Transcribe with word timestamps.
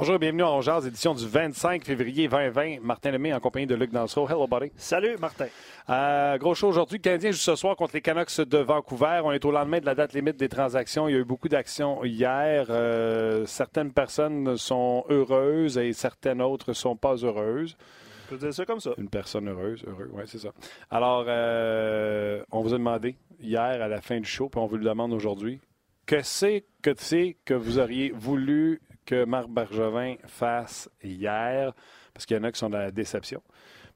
Bonjour 0.00 0.14
et 0.14 0.18
bienvenue 0.18 0.44
à 0.44 0.60
Jazz, 0.62 0.86
édition 0.86 1.12
du 1.12 1.28
25 1.28 1.84
février 1.84 2.26
2020. 2.26 2.80
Martin 2.80 3.10
Lemay 3.10 3.34
en 3.34 3.38
compagnie 3.38 3.66
de 3.66 3.74
Luc 3.74 3.92
Dansereau. 3.92 4.26
Hello, 4.26 4.46
buddy. 4.46 4.72
Salut, 4.74 5.18
Martin. 5.18 5.48
Euh, 5.90 6.38
gros 6.38 6.54
show 6.54 6.68
aujourd'hui. 6.68 6.96
Le 6.96 7.02
Canadien 7.02 7.32
joue 7.32 7.36
ce 7.36 7.54
soir 7.54 7.76
contre 7.76 7.92
les 7.92 8.00
Canucks 8.00 8.40
de 8.40 8.56
Vancouver. 8.56 9.20
On 9.22 9.30
est 9.30 9.44
au 9.44 9.50
lendemain 9.50 9.78
de 9.78 9.84
la 9.84 9.94
date 9.94 10.14
limite 10.14 10.38
des 10.38 10.48
transactions. 10.48 11.06
Il 11.06 11.12
y 11.12 11.16
a 11.16 11.18
eu 11.18 11.24
beaucoup 11.24 11.50
d'actions 11.50 12.02
hier. 12.02 12.68
Euh, 12.70 13.44
certaines 13.44 13.92
personnes 13.92 14.56
sont 14.56 15.04
heureuses 15.10 15.76
et 15.76 15.92
certaines 15.92 16.40
autres 16.40 16.72
sont 16.72 16.96
pas 16.96 17.16
heureuses. 17.16 17.76
Je 18.24 18.30
peux 18.30 18.38
dire 18.38 18.54
ça 18.54 18.64
comme 18.64 18.80
ça. 18.80 18.92
Une 18.96 19.10
personne 19.10 19.50
heureuse, 19.50 19.84
heureux, 19.86 20.08
oui, 20.14 20.22
c'est 20.24 20.38
ça. 20.38 20.48
Alors, 20.90 21.26
euh, 21.28 22.42
on 22.52 22.62
vous 22.62 22.72
a 22.72 22.78
demandé 22.78 23.16
hier 23.38 23.60
à 23.60 23.86
la 23.86 24.00
fin 24.00 24.18
du 24.18 24.24
show, 24.24 24.48
puis 24.48 24.62
on 24.62 24.66
vous 24.66 24.78
le 24.78 24.84
demande 24.84 25.12
aujourd'hui. 25.12 25.60
Que 26.06 26.22
c'est 26.22 26.64
que 26.82 26.94
c'est 26.96 27.36
que 27.44 27.52
vous 27.52 27.78
auriez 27.78 28.12
voulu 28.16 28.80
que 29.04 29.24
Marc 29.24 29.48
Bergevin 29.48 30.16
fasse 30.26 30.90
hier? 31.02 31.72
Parce 32.12 32.26
qu'il 32.26 32.36
y 32.36 32.40
en 32.40 32.44
a 32.44 32.52
qui 32.52 32.58
sont 32.58 32.70
dans 32.70 32.78
la 32.78 32.90
déception. 32.90 33.42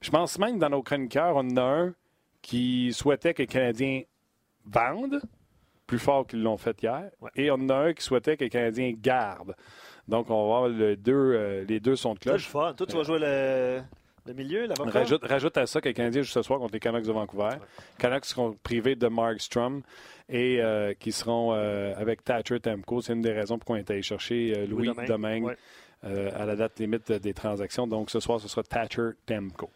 Je 0.01 0.09
pense 0.11 0.37
même 0.39 0.59
dans 0.59 0.69
nos 0.69 0.83
chroniqueurs, 0.83 1.35
on 1.35 1.39
en 1.39 1.57
a 1.57 1.61
un 1.61 1.95
qui 2.41 2.93
souhaitait 2.93 3.33
que 3.33 3.41
les 3.41 3.47
Canadiens 3.47 4.03
vendent 4.65 5.21
plus 5.87 5.99
fort 5.99 6.25
qu'ils 6.25 6.41
l'ont 6.41 6.57
fait 6.57 6.81
hier. 6.81 7.09
Ouais. 7.21 7.29
Et 7.35 7.51
on 7.51 7.55
en 7.55 7.69
a 7.69 7.75
un 7.75 7.93
qui 7.93 8.03
souhaitait 8.03 8.37
que 8.37 8.43
les 8.43 8.49
Canadiens 8.49 8.93
gardent. 8.95 9.55
Donc, 10.07 10.29
on 10.29 10.41
va 10.41 10.45
voir 10.45 10.67
le 10.67 10.95
deux, 10.95 11.13
euh, 11.13 11.65
les 11.67 11.79
deux 11.79 11.95
sons 11.95 12.13
de 12.13 12.19
cloche. 12.19 12.51
Toi, 12.51 12.73
tu 12.73 12.95
vas 12.95 13.03
jouer 13.03 13.19
le, 13.19 13.81
le 14.25 14.33
milieu, 14.33 14.65
l'avocat? 14.67 14.91
Rajoute, 14.99 15.23
rajoute 15.23 15.57
à 15.57 15.65
ça 15.67 15.81
que 15.81 15.87
les 15.89 15.93
Canadiens 15.93 16.21
jouent 16.21 16.31
ce 16.31 16.41
soir 16.41 16.59
contre 16.59 16.73
les 16.73 16.79
Canucks 16.79 17.05
de 17.05 17.11
Vancouver. 17.11 17.57
Canucks 17.97 18.25
seront 18.25 18.57
privés 18.63 18.95
de 18.95 19.07
Mark 19.07 19.39
Strum 19.41 19.81
et 20.29 20.61
euh, 20.61 20.93
qui 20.99 21.11
seront 21.11 21.53
euh, 21.53 21.93
avec 21.97 22.23
Thatcher 22.23 22.59
Temco. 22.59 23.01
C'est 23.01 23.13
une 23.13 23.21
des 23.21 23.31
raisons 23.33 23.57
pour 23.57 23.65
qu'on 23.65 23.75
est 23.75 23.89
allé 23.91 24.01
chercher 24.01 24.53
euh, 24.57 24.65
Louis, 24.65 24.87
Louis 24.87 25.05
Domingue. 25.05 25.07
Domingue 25.07 25.55
Ouais. 26.03 26.31
à 26.33 26.45
la 26.45 26.55
date 26.55 26.77
limite 26.79 27.11
des 27.11 27.33
transactions. 27.33 27.87
Donc 27.87 28.11
ce 28.11 28.19
soir, 28.19 28.39
ce 28.39 28.47
sera 28.47 28.61
Thatcher 28.61 29.11
Temco. 29.25 29.71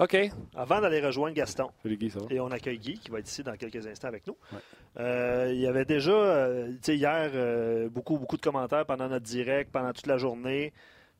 OK. 0.00 0.16
Avant 0.56 0.80
d'aller 0.80 1.00
rejoindre 1.00 1.34
Gaston, 1.34 1.70
Salut 1.82 1.96
Guy, 1.96 2.10
ça 2.10 2.20
va? 2.20 2.26
et 2.30 2.38
on 2.40 2.48
accueille 2.50 2.78
Guy, 2.78 2.98
qui 2.98 3.10
va 3.10 3.18
être 3.18 3.28
ici 3.28 3.42
dans 3.42 3.56
quelques 3.56 3.84
instants 3.86 4.08
avec 4.08 4.26
nous. 4.26 4.36
Ouais. 4.52 4.58
Euh, 5.00 5.50
il 5.52 5.60
y 5.60 5.66
avait 5.66 5.84
déjà, 5.84 6.10
euh, 6.12 6.68
tu 6.72 6.78
sais, 6.82 6.96
hier, 6.96 7.30
euh, 7.34 7.88
beaucoup, 7.88 8.16
beaucoup 8.18 8.36
de 8.36 8.42
commentaires 8.42 8.86
pendant 8.86 9.08
notre 9.08 9.24
direct, 9.26 9.70
pendant 9.72 9.92
toute 9.92 10.06
la 10.06 10.18
journée. 10.18 10.72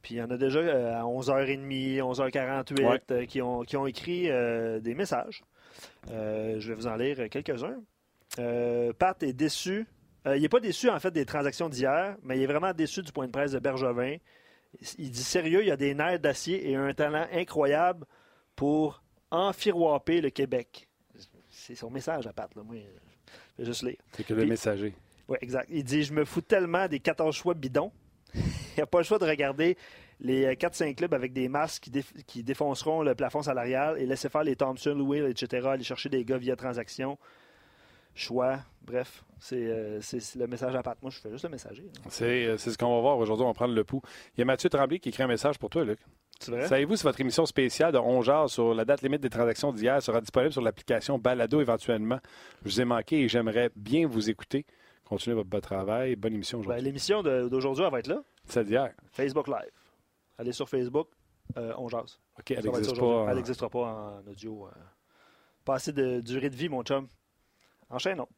Puis 0.03 0.15
il 0.15 0.19
y 0.19 0.23
en 0.23 0.31
a 0.31 0.37
déjà 0.37 0.61
euh, 0.61 0.95
à 0.95 1.03
11h30, 1.03 1.99
11h48 2.01 2.85
Ouais. 2.87 3.01
euh, 3.11 3.27
qui, 3.27 3.43
ont, 3.43 3.63
qui 3.63 3.77
ont 3.77 3.87
écrit 3.87 4.31
euh, 4.31 4.79
des 4.81 4.95
messages. 4.95 5.43
Euh, 6.11 6.59
je 6.61 6.69
vais 6.69 6.75
vous 6.75 6.87
en 6.87 6.97
lire 6.97 7.29
quelques-uns. 7.31 7.81
Euh, 8.39 8.93
Pat 8.93 9.21
est 9.23 9.33
déçu. 9.33 9.87
Euh, 10.27 10.37
il 10.37 10.43
n'est 10.43 10.49
pas 10.49 10.61
déçu, 10.61 10.89
en 10.91 10.99
fait, 11.01 11.11
des 11.11 11.25
transactions 11.25 11.69
d'hier, 11.69 12.17
mais 12.23 12.37
il 12.37 12.43
est 12.43 12.47
vraiment 12.47 12.73
déçu 12.73 13.03
du 13.03 13.13
point 13.13 13.27
de 13.27 13.33
presse 13.33 13.53
de 13.53 13.59
Bergevin. 13.59 14.17
Il 14.99 15.11
dit 15.11 15.23
sérieux, 15.23 15.65
il 15.65 15.71
a 15.71 15.77
des 15.77 15.95
nerfs 15.95 16.21
d'acier 16.21 16.71
et 16.71 16.77
un 16.77 16.93
talent 16.93 17.27
incroyable 17.33 18.05
pour 18.55 19.03
enfiroiper 19.31 20.21
le 20.21 20.31
Québec. 20.31 20.89
C'est 21.49 21.75
son 21.75 21.91
message 21.91 22.27
à 22.27 22.33
Pat. 22.33 22.55
Là. 22.55 22.63
Moi, 22.63 22.77
je 23.57 23.63
vais 23.63 23.67
juste 23.67 23.83
lire. 23.83 23.97
C'est 24.13 24.25
que 24.25 24.35
le 24.35 24.47
messager. 24.47 24.95
Oui, 25.29 25.37
exact. 25.41 25.69
Il 25.71 25.85
dit 25.85 26.03
Je 26.05 26.13
me 26.13 26.25
fous 26.25 26.41
tellement 26.43 26.87
des 26.87 27.01
14 27.01 27.35
choix 27.35 27.55
bidons. 27.55 27.93
Il 28.79 28.81
n'y 28.81 28.85
a 28.85 28.87
pas 28.87 28.99
le 28.99 29.05
choix 29.05 29.19
de 29.19 29.25
regarder 29.27 29.77
les 30.21 30.45
euh, 30.47 30.53
4-5 30.55 30.95
clubs 30.95 31.13
avec 31.15 31.33
des 31.33 31.49
masques 31.49 31.83
qui, 31.85 31.91
déf- 31.91 32.23
qui 32.27 32.43
défonceront 32.43 33.03
le 33.03 33.15
plafond 33.15 33.43
salarial 33.43 33.99
et 34.01 34.07
laisser 34.07 34.29
faire 34.29 34.43
les 34.45 34.57
Thompson, 34.57 34.95
Louis, 34.95 35.19
etc., 35.19 35.67
aller 35.69 35.85
chercher 35.85 36.09
des 36.09 36.25
gars 36.25 36.39
via 36.39 36.57
transaction. 36.57 37.19
Choix, 38.15 38.59
bref, 38.83 39.23
c'est 39.39 39.57
euh, 39.67 40.01
le 40.37 40.47
message 40.49 40.75
à 40.75 40.83
Pat. 40.83 40.99
Moi, 41.03 41.11
je 41.13 41.21
fais 41.21 41.31
juste 41.31 41.45
le 41.45 41.51
messager. 41.51 41.85
C'est 42.09 42.47
euh, 42.47 42.57
c'est 42.59 42.73
ce 42.73 42.79
qu'on 42.79 42.93
va 42.97 43.01
voir 43.01 43.17
aujourd'hui. 43.19 43.45
On 43.45 43.49
va 43.49 43.55
prendre 43.55 43.75
le 43.75 43.85
pouls. 43.85 44.03
Il 44.37 44.41
y 44.41 44.43
a 44.43 44.45
Mathieu 44.45 44.69
Tremblay 44.69 44.99
qui 44.99 45.11
écrit 45.11 45.23
un 45.23 45.29
message 45.29 45.57
pour 45.59 45.71
toi, 45.71 45.85
Luc. 45.85 46.01
Savez-vous 46.41 46.97
si 46.97 47.03
votre 47.05 47.21
émission 47.21 47.47
spéciale 47.47 47.93
de 47.93 47.99
11 47.99 48.29
heures 48.31 48.51
sur 48.51 48.75
la 48.75 48.85
date 48.85 49.03
limite 49.03 49.21
des 49.21 49.31
transactions 49.31 49.73
d'hier 49.73 50.01
sera 50.03 50.21
disponible 50.21 50.53
sur 50.53 50.63
l'application 50.63 51.17
Balado 51.19 51.61
éventuellement? 51.61 52.19
Je 52.65 52.71
vous 52.71 52.81
ai 52.81 52.85
manqué 52.85 53.21
et 53.21 53.29
j'aimerais 53.29 53.71
bien 53.77 54.07
vous 54.09 54.31
écouter. 54.31 54.65
Continuez 55.09 55.35
votre 55.37 55.49
bon 55.49 55.61
travail. 55.61 56.17
Bonne 56.17 56.35
émission 56.35 56.59
Ben, 56.59 56.65
aujourd'hui. 56.67 56.85
L'émission 56.85 57.23
de- 57.23 57.49
d'aujourd'hui, 57.49 57.85
elle 57.85 57.91
va 57.91 57.99
être 58.01 58.09
là. 58.09 58.23
C'est 58.45 58.65
d'hier. 58.65 58.93
Facebook 59.11 59.49
Live. 59.49 59.71
Allez 60.37 60.53
sur 60.53 60.69
Facebook, 60.69 61.09
euh, 61.57 61.73
on 61.79 61.89
jase. 61.89 62.19
OK, 62.39 62.51
elle 62.51 62.63
Ça 62.63 62.63
va 62.63 62.69
être 62.69 62.75
ça 62.75 62.79
n'existe 62.81 62.93
aujourd'hui. 63.03 63.27
pas. 63.27 63.35
N'existera 63.35 63.71
pas 63.71 63.79
en 63.79 64.27
audio. 64.31 64.67
euh. 64.67 64.71
Pas 65.65 65.75
assez 65.77 65.93
de 65.93 66.21
durée 66.21 66.51
de 66.51 66.57
vie, 66.57 66.69
mon 66.69 66.83
chum. 66.83 67.09
Enchaînons. 67.91 68.29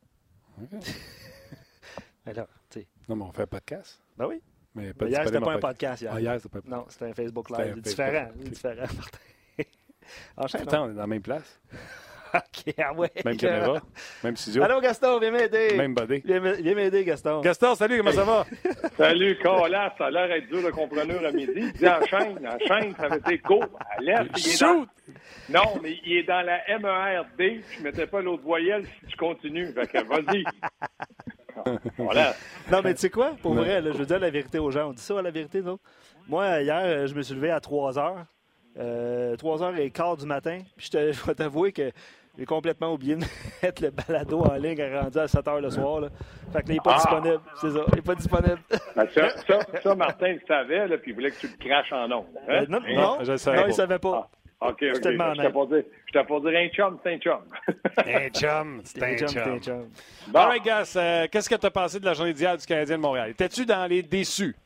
OK. 0.62 0.69
Alors, 2.26 2.47
tu 2.69 2.81
sais. 2.81 2.88
Non, 3.08 3.16
mais 3.16 3.25
on 3.25 3.32
fait 3.32 3.42
un 3.42 3.47
podcast. 3.48 4.00
Ben 4.16 4.26
oui. 4.26 4.41
Mais 4.75 4.94
pas 4.94 5.06
Mais 5.06 5.10
hier, 5.10 5.25
c'était 5.26 5.41
pas 5.41 5.47
en 5.47 5.50
un 5.50 5.58
podcast. 5.58 6.02
hier. 6.02 6.12
Ah, 6.14 6.48
pas 6.48 6.60
Non, 6.66 6.87
c'était 6.88 7.06
un 7.06 7.14
Facebook 7.14 7.50
Live. 7.50 7.75
un 7.76 7.81
différent. 7.81 8.26
Facebook. 8.28 8.48
Différent, 8.48 8.76
Martin. 8.97 9.19
Enchaînons. 10.37 10.64
Pourtant, 10.64 10.84
on 10.84 10.91
est 10.91 10.94
dans 10.94 11.00
la 11.00 11.06
même 11.08 11.22
place. 11.22 11.60
OK, 12.34 12.74
ah 12.78 12.92
ouais. 12.94 13.10
Même 13.24 13.36
caméra, 13.36 13.80
même 14.24 14.36
studio, 14.36 14.62
Allô, 14.62 14.80
Gaston, 14.80 15.18
viens 15.18 15.30
m'aider. 15.30 15.76
même 15.76 15.94
body. 15.94 16.22
Viens 16.24 16.41
m'aider, 16.74 17.04
Gaston. 17.04 17.41
Gaston, 17.41 17.74
salut, 17.74 17.98
comment 17.98 18.12
ça 18.12 18.24
va? 18.24 18.44
Salut, 18.96 19.36
Colas, 19.42 19.94
ça 19.98 20.06
a 20.06 20.10
l'air 20.10 20.28
d'être 20.28 20.48
dur 20.48 20.62
de 20.62 20.70
compreneur 20.70 21.24
à 21.24 21.32
midi. 21.32 21.52
Il 21.56 21.72
dit 21.72 21.88
enchaîne, 21.88 22.38
enchaîne, 22.46 22.94
ça 22.96 23.08
veut 23.08 23.20
dire 23.20 23.38
go, 23.46 23.62
à 23.80 24.00
l'est. 24.00 24.24
dans- 24.24 24.36
Shoot! 24.38 24.88
Non, 25.48 25.80
mais 25.82 25.96
il 26.04 26.19
est 26.19 26.22
dans 26.24 26.42
la 26.44 26.60
MERD. 26.78 27.62
Je 27.76 27.82
mettais 27.82 28.06
pas 28.06 28.20
l'autre 28.20 28.42
voyelle 28.42 28.84
si 29.00 29.06
tu 29.08 29.16
continues. 29.16 29.72
Fait 29.72 29.86
que 29.86 30.04
vas-y. 30.04 30.44
Voilà. 31.98 32.34
Non, 32.70 32.80
mais 32.82 32.94
tu 32.94 33.00
sais 33.00 33.10
quoi? 33.10 33.36
Pour 33.42 33.54
Non. 33.54 33.62
vrai, 33.62 33.80
là, 33.80 33.90
je 33.92 33.98
veux 33.98 34.06
dire 34.06 34.19
la 34.19 34.30
vérité 34.30 34.58
aux 34.58 34.70
gens. 34.70 34.88
On 34.90 34.92
dit 34.92 35.02
ça, 35.02 35.20
la 35.20 35.30
vérité, 35.30 35.60
non? 35.60 35.78
Moi, 36.28 36.62
hier, 36.62 36.80
euh, 36.84 37.06
je 37.06 37.14
me 37.14 37.22
suis 37.22 37.34
levé 37.34 37.50
à 37.50 37.60
3 37.60 37.98
heures. 37.98 38.24
Euh, 38.78 39.36
3 39.36 39.62
heures 39.62 39.76
et 39.76 39.90
quart 39.90 40.16
du 40.16 40.26
matin. 40.26 40.60
Puis 40.76 40.86
je, 40.86 40.90
te- 40.90 41.12
je 41.12 41.22
vais 41.24 41.34
t'avouer 41.34 41.72
que 41.72 41.90
j'ai 42.40 42.46
complètement 42.46 42.92
oublié 42.94 43.16
de 43.16 43.20
mettre 43.62 43.82
le 43.82 43.90
balado 43.90 44.40
en 44.40 44.54
ligne 44.54 44.82
rendu 44.82 45.18
à 45.18 45.28
7 45.28 45.46
heures 45.46 45.60
le 45.60 45.70
soir. 45.70 46.00
Là. 46.00 46.08
Fait 46.52 46.62
que 46.62 46.68
là, 46.68 46.72
il 46.72 46.72
n'est 46.74 46.80
pas 46.80 46.94
Ah! 46.94 46.96
disponible. 46.96 47.40
C'est 47.60 47.70
ça, 47.70 47.80
il 47.88 47.94
n'est 47.96 48.02
pas 48.02 48.14
disponible. 48.14 48.58
Ben, 48.96 49.06
Ça, 49.14 49.28
ça, 49.46 49.58
ça, 49.82 49.94
Martin 49.94 50.32
le 50.32 50.40
savait, 50.48 50.88
là, 50.88 50.96
puis 50.98 51.10
il 51.10 51.14
voulait 51.14 51.30
que 51.30 51.36
tu 51.40 51.46
le 51.48 51.68
craches 51.68 51.92
en 51.92 52.10
ondes. 52.10 52.24
Hein? 52.48 52.62
Euh, 52.62 52.66
non, 52.68 52.80
non, 52.80 53.18
je 53.22 53.36
savais 53.36 53.56
non, 53.58 53.62
pas. 53.64 53.68
il 53.68 53.72
ne 53.72 53.76
savait 53.76 53.98
pas. 53.98 54.30
Ah, 54.62 54.68
OK, 54.68 54.72
OK. 54.72 54.78
Je 54.82 55.00
t'ai 55.00 55.16
pas 55.16 55.34
dire, 55.34 55.84
je 56.06 56.12
t'ai 56.18 56.24
pas 56.24 56.40
dire 56.40 56.58
un 56.60 56.68
chum, 56.68 56.98
c'est 57.02 57.12
un 57.14 57.18
chum. 57.18 57.40
Un 58.06 58.28
chum, 58.30 58.80
c'est 58.84 59.02
un 59.02 59.16
chum, 59.16 59.28
chum. 59.28 59.60
chum. 59.62 59.88
Bon. 60.28 60.38
All 60.40 60.48
right, 60.48 60.64
Gas, 60.64 60.94
euh, 60.96 61.26
qu'est-ce 61.30 61.48
que 61.50 61.54
tu 61.56 61.66
as 61.66 61.70
pensé 61.70 62.00
de 62.00 62.04
la 62.06 62.14
journée 62.14 62.32
d'hier 62.32 62.56
du 62.56 62.64
Canadien 62.66 62.96
de 62.96 63.02
Montréal? 63.02 63.30
Étais-tu 63.30 63.66
dans 63.66 63.86
les 63.86 64.02
déçus? 64.02 64.56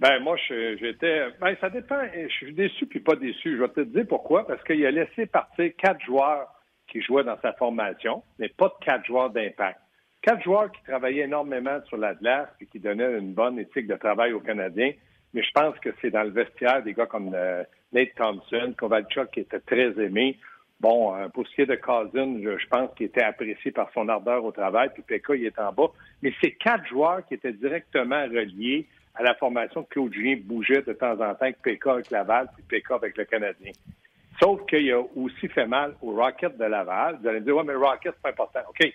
Ben, 0.00 0.18
moi, 0.22 0.36
je- 0.48 0.76
j'étais. 0.78 1.28
Ben, 1.40 1.54
ça 1.60 1.70
dépend. 1.70 2.02
Je 2.14 2.28
suis 2.34 2.52
déçu 2.54 2.84
puis 2.86 3.00
pas 3.00 3.16
déçu. 3.16 3.56
Je 3.56 3.62
vais 3.62 3.68
te 3.68 3.80
dire 3.80 4.04
pourquoi. 4.08 4.46
Parce 4.46 4.62
qu'il 4.64 4.84
a 4.84 4.90
laissé 4.90 5.24
partir 5.26 5.70
quatre 5.78 6.02
joueurs 6.04 6.46
qui 6.88 7.00
jouaient 7.02 7.24
dans 7.24 7.38
sa 7.40 7.52
formation, 7.52 8.22
mais 8.38 8.48
pas 8.48 8.68
de 8.68 8.84
quatre 8.84 9.04
joueurs 9.06 9.30
d'impact. 9.30 9.80
Quatre 10.22 10.42
joueurs 10.42 10.72
qui 10.72 10.82
travaillaient 10.82 11.24
énormément 11.24 11.78
sur 11.86 11.96
la 11.96 12.14
glace 12.14 12.48
et 12.60 12.66
qui 12.66 12.80
donnaient 12.80 13.18
une 13.18 13.32
bonne 13.32 13.58
éthique 13.58 13.86
de 13.86 13.96
travail 13.96 14.32
aux 14.32 14.40
Canadiens. 14.40 14.92
Mais 15.34 15.42
je 15.42 15.50
pense 15.52 15.78
que 15.78 15.90
c'est 16.00 16.10
dans 16.10 16.22
le 16.22 16.30
vestiaire 16.30 16.82
des 16.82 16.94
gars 16.94 17.06
comme 17.06 17.32
euh, 17.34 17.62
Nate 17.92 18.14
Thompson, 18.16 18.74
Kovalchuk 18.76 19.30
qui 19.30 19.40
était 19.40 19.60
très 19.60 19.92
aimé. 20.02 20.38
Bon, 20.80 21.14
euh, 21.14 21.28
pour 21.28 21.46
ce 21.46 21.54
qui 21.54 21.62
est 21.62 21.66
de 21.66 21.76
Cousin, 21.76 22.38
je, 22.42 22.58
je 22.58 22.66
pense 22.68 22.90
qu'il 22.96 23.06
était 23.06 23.22
apprécié 23.22 23.70
par 23.70 23.90
son 23.92 24.08
ardeur 24.08 24.44
au 24.44 24.52
travail, 24.52 24.90
puis 24.92 25.02
Pekka, 25.02 25.34
il 25.34 25.46
est 25.46 25.58
en 25.58 25.72
bas. 25.72 25.90
Mais 26.22 26.32
c'est 26.40 26.52
quatre 26.52 26.86
joueurs 26.86 27.24
qui 27.26 27.34
étaient 27.34 27.52
directement 27.52 28.24
reliés 28.24 28.86
à 29.14 29.22
la 29.22 29.34
formation 29.34 29.84
que 29.84 29.90
Claude 29.90 30.12
Julien 30.12 30.36
bougeait 30.42 30.82
de 30.82 30.92
temps 30.92 31.12
en 31.12 31.34
temps 31.34 31.36
avec 31.40 31.62
Pekka 31.62 31.92
avec 31.92 32.10
Laval, 32.10 32.48
puis 32.54 32.64
Pekka 32.68 32.96
avec 32.96 33.16
le 33.16 33.24
Canadien. 33.24 33.72
Sauf 34.40 34.64
qu'il 34.66 34.90
a 34.92 35.00
aussi 35.00 35.48
fait 35.48 35.66
mal 35.66 35.94
au 36.02 36.14
Rocket 36.14 36.56
de 36.56 36.64
Laval. 36.64 37.18
Vous 37.20 37.28
allez 37.28 37.40
me 37.40 37.44
dire, 37.44 37.56
ouais, 37.56 37.64
mais 37.64 37.72
le 37.72 37.78
Rocket, 37.78 38.14
c'est 38.14 38.22
pas 38.22 38.30
important. 38.30 38.60
OK, 38.68 38.94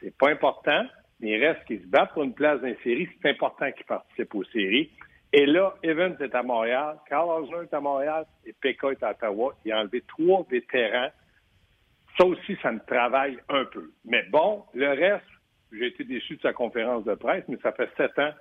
c'est 0.00 0.16
pas 0.16 0.30
important, 0.30 0.84
mais 1.20 1.30
il 1.38 1.44
reste 1.44 1.64
qu'ils 1.66 1.82
se 1.82 1.86
battent 1.86 2.12
pour 2.12 2.24
une 2.24 2.34
place 2.34 2.60
dans 2.60 2.66
les 2.66 2.78
séries. 2.82 3.08
C'est 3.22 3.30
important 3.30 3.70
qu'ils 3.72 3.86
participent 3.86 4.34
aux 4.34 4.44
séries. 4.44 4.90
Et 5.32 5.46
là, 5.46 5.74
Evans 5.82 6.16
est 6.20 6.34
à 6.34 6.42
Montréal, 6.42 6.98
Carl 7.08 7.28
Osler 7.42 7.64
est 7.64 7.74
à 7.74 7.80
Montréal 7.80 8.26
et 8.44 8.52
Pekka 8.52 8.90
est 8.90 9.02
à 9.02 9.10
Ottawa. 9.10 9.54
Il 9.64 9.72
a 9.72 9.80
enlevé 9.80 10.02
trois 10.08 10.46
vétérans. 10.48 11.10
Ça 12.18 12.26
aussi, 12.26 12.56
ça 12.62 12.72
me 12.72 12.80
travaille 12.80 13.38
un 13.48 13.64
peu. 13.66 13.90
Mais 14.04 14.22
bon, 14.30 14.64
le 14.72 14.88
reste, 14.88 15.26
j'ai 15.72 15.88
été 15.88 16.04
déçu 16.04 16.36
de 16.36 16.40
sa 16.40 16.52
conférence 16.52 17.04
de 17.04 17.14
presse, 17.14 17.44
mais 17.48 17.58
ça 17.62 17.72
fait 17.72 17.90
sept 17.96 18.18
ans 18.18 18.32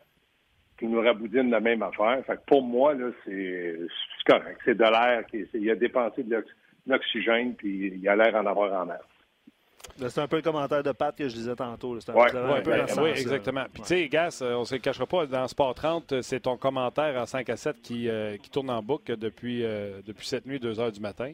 qu'il 0.77 0.89
nous 0.89 1.01
raboudine 1.01 1.49
la 1.49 1.59
même 1.59 1.81
affaire. 1.83 2.23
Fait 2.25 2.35
que 2.35 2.41
pour 2.47 2.61
moi, 2.63 2.93
là, 2.93 3.09
c'est 3.25 3.77
correct. 4.25 4.59
C'est 4.65 4.75
de 4.75 4.83
l'air. 4.83 5.25
qui- 5.27 5.45
Il 5.53 5.69
a 5.71 5.75
dépensé 5.75 6.23
de 6.23 6.35
l'ox- 6.35 6.47
de 6.85 6.91
l'oxygène, 6.93 7.55
puis 7.55 7.93
il 8.01 8.09
a 8.09 8.15
l'air 8.15 8.35
en 8.35 8.45
avoir 8.45 8.81
en. 8.81 8.85
Là, 8.85 10.09
C'est 10.09 10.19
un 10.21 10.27
peu 10.27 10.37
le 10.37 10.41
commentaire 10.41 10.81
de 10.83 10.91
Pat 10.91 11.15
que 11.15 11.29
je 11.29 11.33
disais 11.35 11.55
tantôt. 11.55 11.91
un, 11.91 11.95
Ouais, 11.95 11.99
c'est 12.01 12.09
un 12.37 12.51
ouais, 12.51 12.61
peu 12.61 12.71
ben, 12.71 12.85
oui, 13.01 13.09
exactement. 13.11 13.65
Puis, 13.71 13.83
tu 13.83 13.87
sais, 13.87 14.07
Gas, 14.09 14.39
euh, 14.41 14.55
on 14.55 14.61
ne 14.61 14.65
se 14.65 14.75
le 14.75 14.81
cachera 14.81 15.05
pas, 15.05 15.25
dans 15.27 15.47
Sport 15.47 15.75
30, 15.75 16.11
euh, 16.11 16.21
c'est 16.21 16.39
ton 16.41 16.57
commentaire 16.57 17.15
en 17.21 17.25
5 17.25 17.49
à 17.49 17.55
7 17.55 17.81
qui, 17.81 18.09
euh, 18.09 18.35
qui 18.37 18.49
tourne 18.49 18.69
en 18.71 18.81
boucle 18.81 19.15
depuis, 19.15 19.63
euh, 19.63 20.01
depuis 20.05 20.27
cette 20.27 20.45
nuit, 20.47 20.59
2 20.59 20.79
heures 20.79 20.91
du 20.91 20.99
matin. 20.99 21.31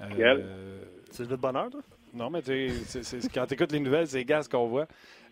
Euh? 0.00 0.78
C'est 1.10 1.28
le 1.28 1.36
bonheur, 1.36 1.68
toi? 1.70 1.80
Non, 2.14 2.30
mais 2.30 2.40
quand 3.34 3.46
tu 3.46 3.54
écoutes 3.54 3.72
les 3.72 3.80
nouvelles, 3.80 4.06
c'est 4.06 4.24
gaz 4.24 4.48
qu'on 4.48 4.66
voit. 4.66 4.86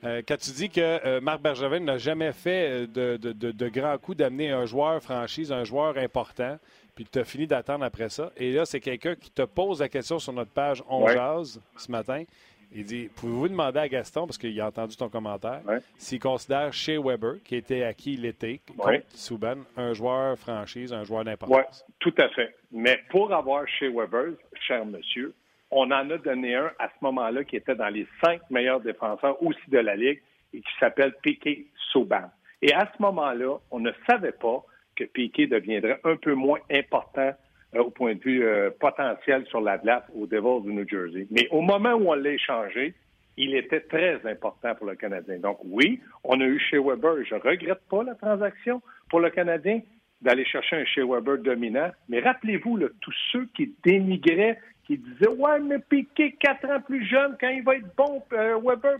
Euh, 0.05 0.23
quand 0.27 0.37
tu 0.37 0.51
dis 0.53 0.71
que 0.71 0.81
euh, 0.81 1.21
Marc 1.21 1.41
Bergevin 1.41 1.81
n'a 1.81 1.99
jamais 1.99 2.33
fait 2.33 2.87
de, 2.87 3.17
de, 3.17 3.33
de, 3.33 3.69
grands 3.69 3.99
coups 3.99 4.19
d'amener 4.19 4.51
un 4.51 4.65
joueur 4.65 5.03
franchise, 5.03 5.51
un 5.51 5.65
joueur 5.65 5.97
important, 5.99 6.57
puis 6.95 7.05
tu 7.05 7.19
as 7.19 7.25
fini 7.25 7.47
d'attendre 7.47 7.85
après 7.85 8.09
ça, 8.09 8.31
et 8.37 8.53
là, 8.53 8.65
c'est 8.65 8.81
quelqu'un 8.81 9.17
qui 9.17 9.31
te 9.31 9.43
pose 9.43 9.81
la 9.81 9.89
question 9.89 10.19
sur 10.19 10.33
notre 10.33 10.53
page 10.53 10.83
On 10.89 11.07
Jazz 11.09 11.61
ce 11.77 11.91
matin. 11.91 12.25
Il 12.73 12.85
dit 12.85 13.09
Pouvez-vous 13.17 13.49
demander 13.49 13.79
à 13.79 13.89
Gaston, 13.89 14.27
parce 14.27 14.39
qu'il 14.39 14.61
a 14.61 14.67
entendu 14.67 14.97
ton 14.97 15.09
commentaire, 15.09 15.63
s'il 15.97 16.21
considère 16.21 16.73
chez 16.73 16.99
Weber, 16.99 17.37
qui 17.45 17.57
était 17.57 17.83
acquis 17.83 18.17
l'été, 18.17 18.61
contre 18.67 19.01
Souban, 19.15 19.57
un 19.77 19.95
joueur 19.95 20.39
franchise, 20.39 20.93
un 20.93 21.03
joueur 21.03 21.25
d'importance? 21.25 21.85
Oui, 21.89 21.95
tout 21.99 22.15
à 22.19 22.29
fait. 22.29 22.55
Mais 22.71 23.01
pour 23.09 23.33
avoir 23.33 23.67
chez 23.67 23.89
Weber, 23.89 24.35
cher 24.67 24.85
monsieur, 24.85 25.35
on 25.71 25.91
en 25.91 26.11
a 26.11 26.19
donné 26.19 26.55
un 26.55 26.71
à 26.79 26.89
ce 26.89 27.05
moment-là 27.05 27.45
qui 27.45 27.57
était 27.57 27.75
dans 27.75 27.89
les 27.89 28.07
cinq 28.25 28.41
meilleurs 28.51 28.81
défenseurs 28.81 29.43
aussi 29.43 29.69
de 29.69 29.79
la 29.79 29.97
Ligue 29.97 30.21
et 30.53 30.61
qui 30.61 30.73
s'appelle 30.81 31.15
Piquet 31.23 31.67
Souban. 31.93 32.31
Et 32.63 32.73
à 32.73 32.91
ce 32.97 33.03
moment-là, 33.03 33.59
on 33.71 33.81
ne 33.81 33.93
savait 34.09 34.33
pas 34.33 34.65
que 34.97 35.05
Piquet 35.05 35.47
deviendrait 35.47 36.01
un 36.05 36.17
peu 36.17 36.35
moins 36.35 36.59
important 36.71 37.33
euh, 37.75 37.81
au 37.81 37.91
point 37.91 38.15
de 38.15 38.21
vue 38.21 38.45
euh, 38.45 38.71
potentiel 38.81 39.47
sur 39.47 39.61
la 39.61 39.79
glace 39.79 40.03
au 40.15 40.27
Devils 40.27 40.63
du 40.65 40.73
New 40.73 40.89
Jersey. 40.89 41.27
Mais 41.31 41.47
au 41.51 41.61
moment 41.61 41.93
où 41.93 42.11
on 42.11 42.15
l'a 42.15 42.31
échangé, 42.31 42.95
il 43.37 43.55
était 43.55 43.81
très 43.81 44.21
important 44.27 44.75
pour 44.75 44.87
le 44.87 44.97
Canadien. 44.97 45.39
Donc 45.39 45.59
oui, 45.65 46.01
on 46.25 46.41
a 46.41 46.45
eu 46.45 46.59
chez 46.59 46.79
Weber. 46.79 47.25
Je 47.25 47.37
regrette 47.37 47.81
pas 47.89 48.03
la 48.03 48.15
transaction 48.15 48.83
pour 49.09 49.21
le 49.21 49.31
Canadien 49.31 49.81
d'aller 50.21 50.45
chercher 50.45 50.77
un 50.77 50.85
chez 50.85 51.03
Weber 51.05 51.39
dominant. 51.39 51.91
Mais 52.09 52.19
rappelez-vous, 52.19 52.81
tous 53.01 53.15
ceux 53.31 53.47
qui 53.55 53.73
dénigraient, 53.85 54.59
qui 54.89 54.97
disaient 54.97 55.29
Ouais, 55.29 55.61
mais 55.61 55.79
Piqué 55.79 56.35
quatre 56.41 56.65
ans 56.69 56.81
plus 56.81 57.07
jeune, 57.07 57.37
quand 57.39 57.51
il 57.51 57.63
va 57.63 57.77
être 57.77 57.95
bon, 57.95 58.23
euh, 58.33 58.59
Weber. 58.61 58.99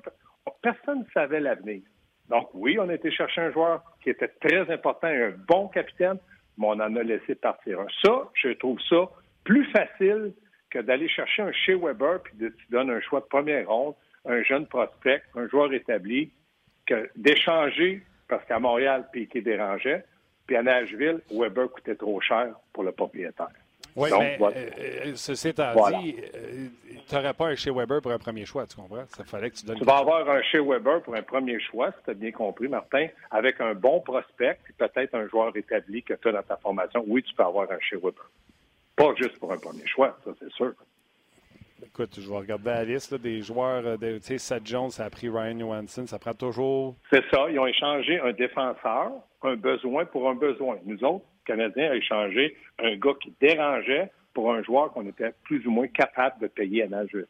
Personne 0.63 1.01
ne 1.01 1.05
savait 1.13 1.41
l'avenir. 1.41 1.83
Donc 2.29 2.51
oui, 2.53 2.79
on 2.79 2.89
a 2.91 2.95
été 2.95 3.11
chercher 3.11 3.41
un 3.41 3.53
joueur 3.53 3.83
qui 4.03 4.11
était 4.11 4.29
très 4.29 4.71
important 4.71 5.09
un 5.09 5.33
bon 5.49 5.69
capitaine, 5.69 6.19
mais 6.59 6.67
on 6.67 6.73
en 6.73 6.95
a 6.95 7.03
laissé 7.03 7.35
partir 7.35 7.81
un. 7.81 7.87
Ça, 8.05 8.29
je 8.35 8.51
trouve 8.51 8.79
ça 8.89 9.09
plus 9.45 9.65
facile 9.71 10.35
que 10.71 10.79
d'aller 10.79 11.09
chercher 11.09 11.43
un 11.43 11.53
chez 11.53 11.75
Weber 11.75 12.23
puis 12.23 12.37
de 12.37 12.49
te 12.49 12.71
donner 12.71 12.93
un 12.93 13.01
choix 13.01 13.21
de 13.21 13.27
première 13.27 13.67
ronde, 13.67 13.95
un 14.27 14.43
jeune 14.43 14.67
prospect, 14.67 15.23
un 15.35 15.49
joueur 15.49 15.73
établi, 15.73 16.31
que 16.87 17.09
d'échanger 17.17 18.03
parce 18.29 18.45
qu'à 18.45 18.59
Montréal, 18.59 19.07
Piqué 19.11 19.41
dérangeait, 19.41 20.05
puis 20.47 20.57
à 20.57 20.63
Nashville, 20.63 21.21
Weber 21.31 21.71
coûtait 21.71 21.95
trop 21.95 22.21
cher 22.21 22.55
pour 22.75 22.85
le 22.85 22.93
propriétaire. 22.93 23.49
Oui, 23.97 24.11
mais 24.19 24.39
euh, 24.41 24.51
euh, 24.79 25.13
ceci 25.17 25.49
étant 25.49 25.73
dit, 26.01 26.17
euh, 26.35 26.69
tu 27.09 27.15
n'aurais 27.15 27.35
pas 27.35 27.47
un 27.47 27.55
chez 27.55 27.71
Weber 27.71 28.01
pour 28.01 28.13
un 28.13 28.19
premier 28.19 28.45
choix, 28.45 28.67
tu 28.67 28.77
comprends? 28.77 29.05
Ça 29.09 29.25
fallait 29.25 29.51
que 29.51 29.57
tu 29.57 29.67
donnes. 29.67 29.79
Tu 29.79 29.85
vas 29.85 29.99
avoir 29.99 30.29
un 30.29 30.43
chez 30.43 30.61
Weber 30.61 31.03
pour 31.03 31.15
un 31.15 31.23
premier 31.23 31.59
choix, 31.61 31.91
si 31.93 32.05
tu 32.05 32.11
as 32.11 32.15
bien 32.15 32.31
compris, 32.31 32.69
Martin, 32.69 33.09
avec 33.31 33.61
un 33.61 33.75
bon 33.75 34.01
prospect 34.01 34.59
peut-être 34.77 35.15
un 35.15 35.27
joueur 35.29 35.57
établi 35.57 36.03
que 36.03 36.15
tu 36.15 36.29
as 36.29 36.33
dans 36.33 36.43
ta 36.43 36.57
formation. 36.57 37.05
Oui, 37.07 37.23
tu 37.23 37.35
peux 37.35 37.43
avoir 37.43 37.71
un 37.71 37.81
chez 37.81 37.97
Weber. 37.97 38.31
Pas 38.95 39.15
juste 39.17 39.39
pour 39.39 39.53
un 39.53 39.59
premier 39.59 39.87
choix, 39.87 40.17
ça, 40.25 40.31
c'est 40.39 40.53
sûr. 40.53 40.73
Écoute, 41.85 42.19
je 42.21 42.29
vais 42.29 42.37
regarder 42.37 42.71
la 42.71 42.85
liste 42.85 43.15
des 43.15 43.41
joueurs. 43.41 43.99
Tu 43.99 44.21
sais, 44.21 44.39
Seth 44.39 44.67
Jones, 44.67 44.91
ça 44.91 45.05
a 45.05 45.11
pris 45.11 45.29
Ryan 45.29 45.59
Johansson. 45.59 46.07
Ça 46.07 46.19
prend 46.19 46.35
toujours. 46.35 46.97
C'est 47.11 47.25
ça. 47.31 47.49
Ils 47.51 47.59
ont 47.59 47.67
échangé 47.67 48.21
un 48.21 48.33
défenseur, 48.33 49.13
un 49.43 49.57
besoin 49.57 50.05
pour 50.05 50.29
un 50.29 50.35
besoin. 50.35 50.77
Nous 50.85 51.03
autres, 51.05 51.25
Canadiens, 51.49 51.91
ont 51.91 51.95
échangé 51.95 52.57
un 52.79 52.95
gars 52.97 53.15
qui 53.21 53.33
dérangeait 53.41 54.11
pour 54.35 54.53
un 54.53 54.63
joueur 54.63 54.93
qu'on 54.93 55.07
était 55.07 55.33
plus 55.45 55.67
ou 55.67 55.71
moins 55.71 55.89
capable 55.89 56.41
de 56.41 56.47
payer 56.47 56.85
à 56.85 56.89
Nashville. 56.89 57.27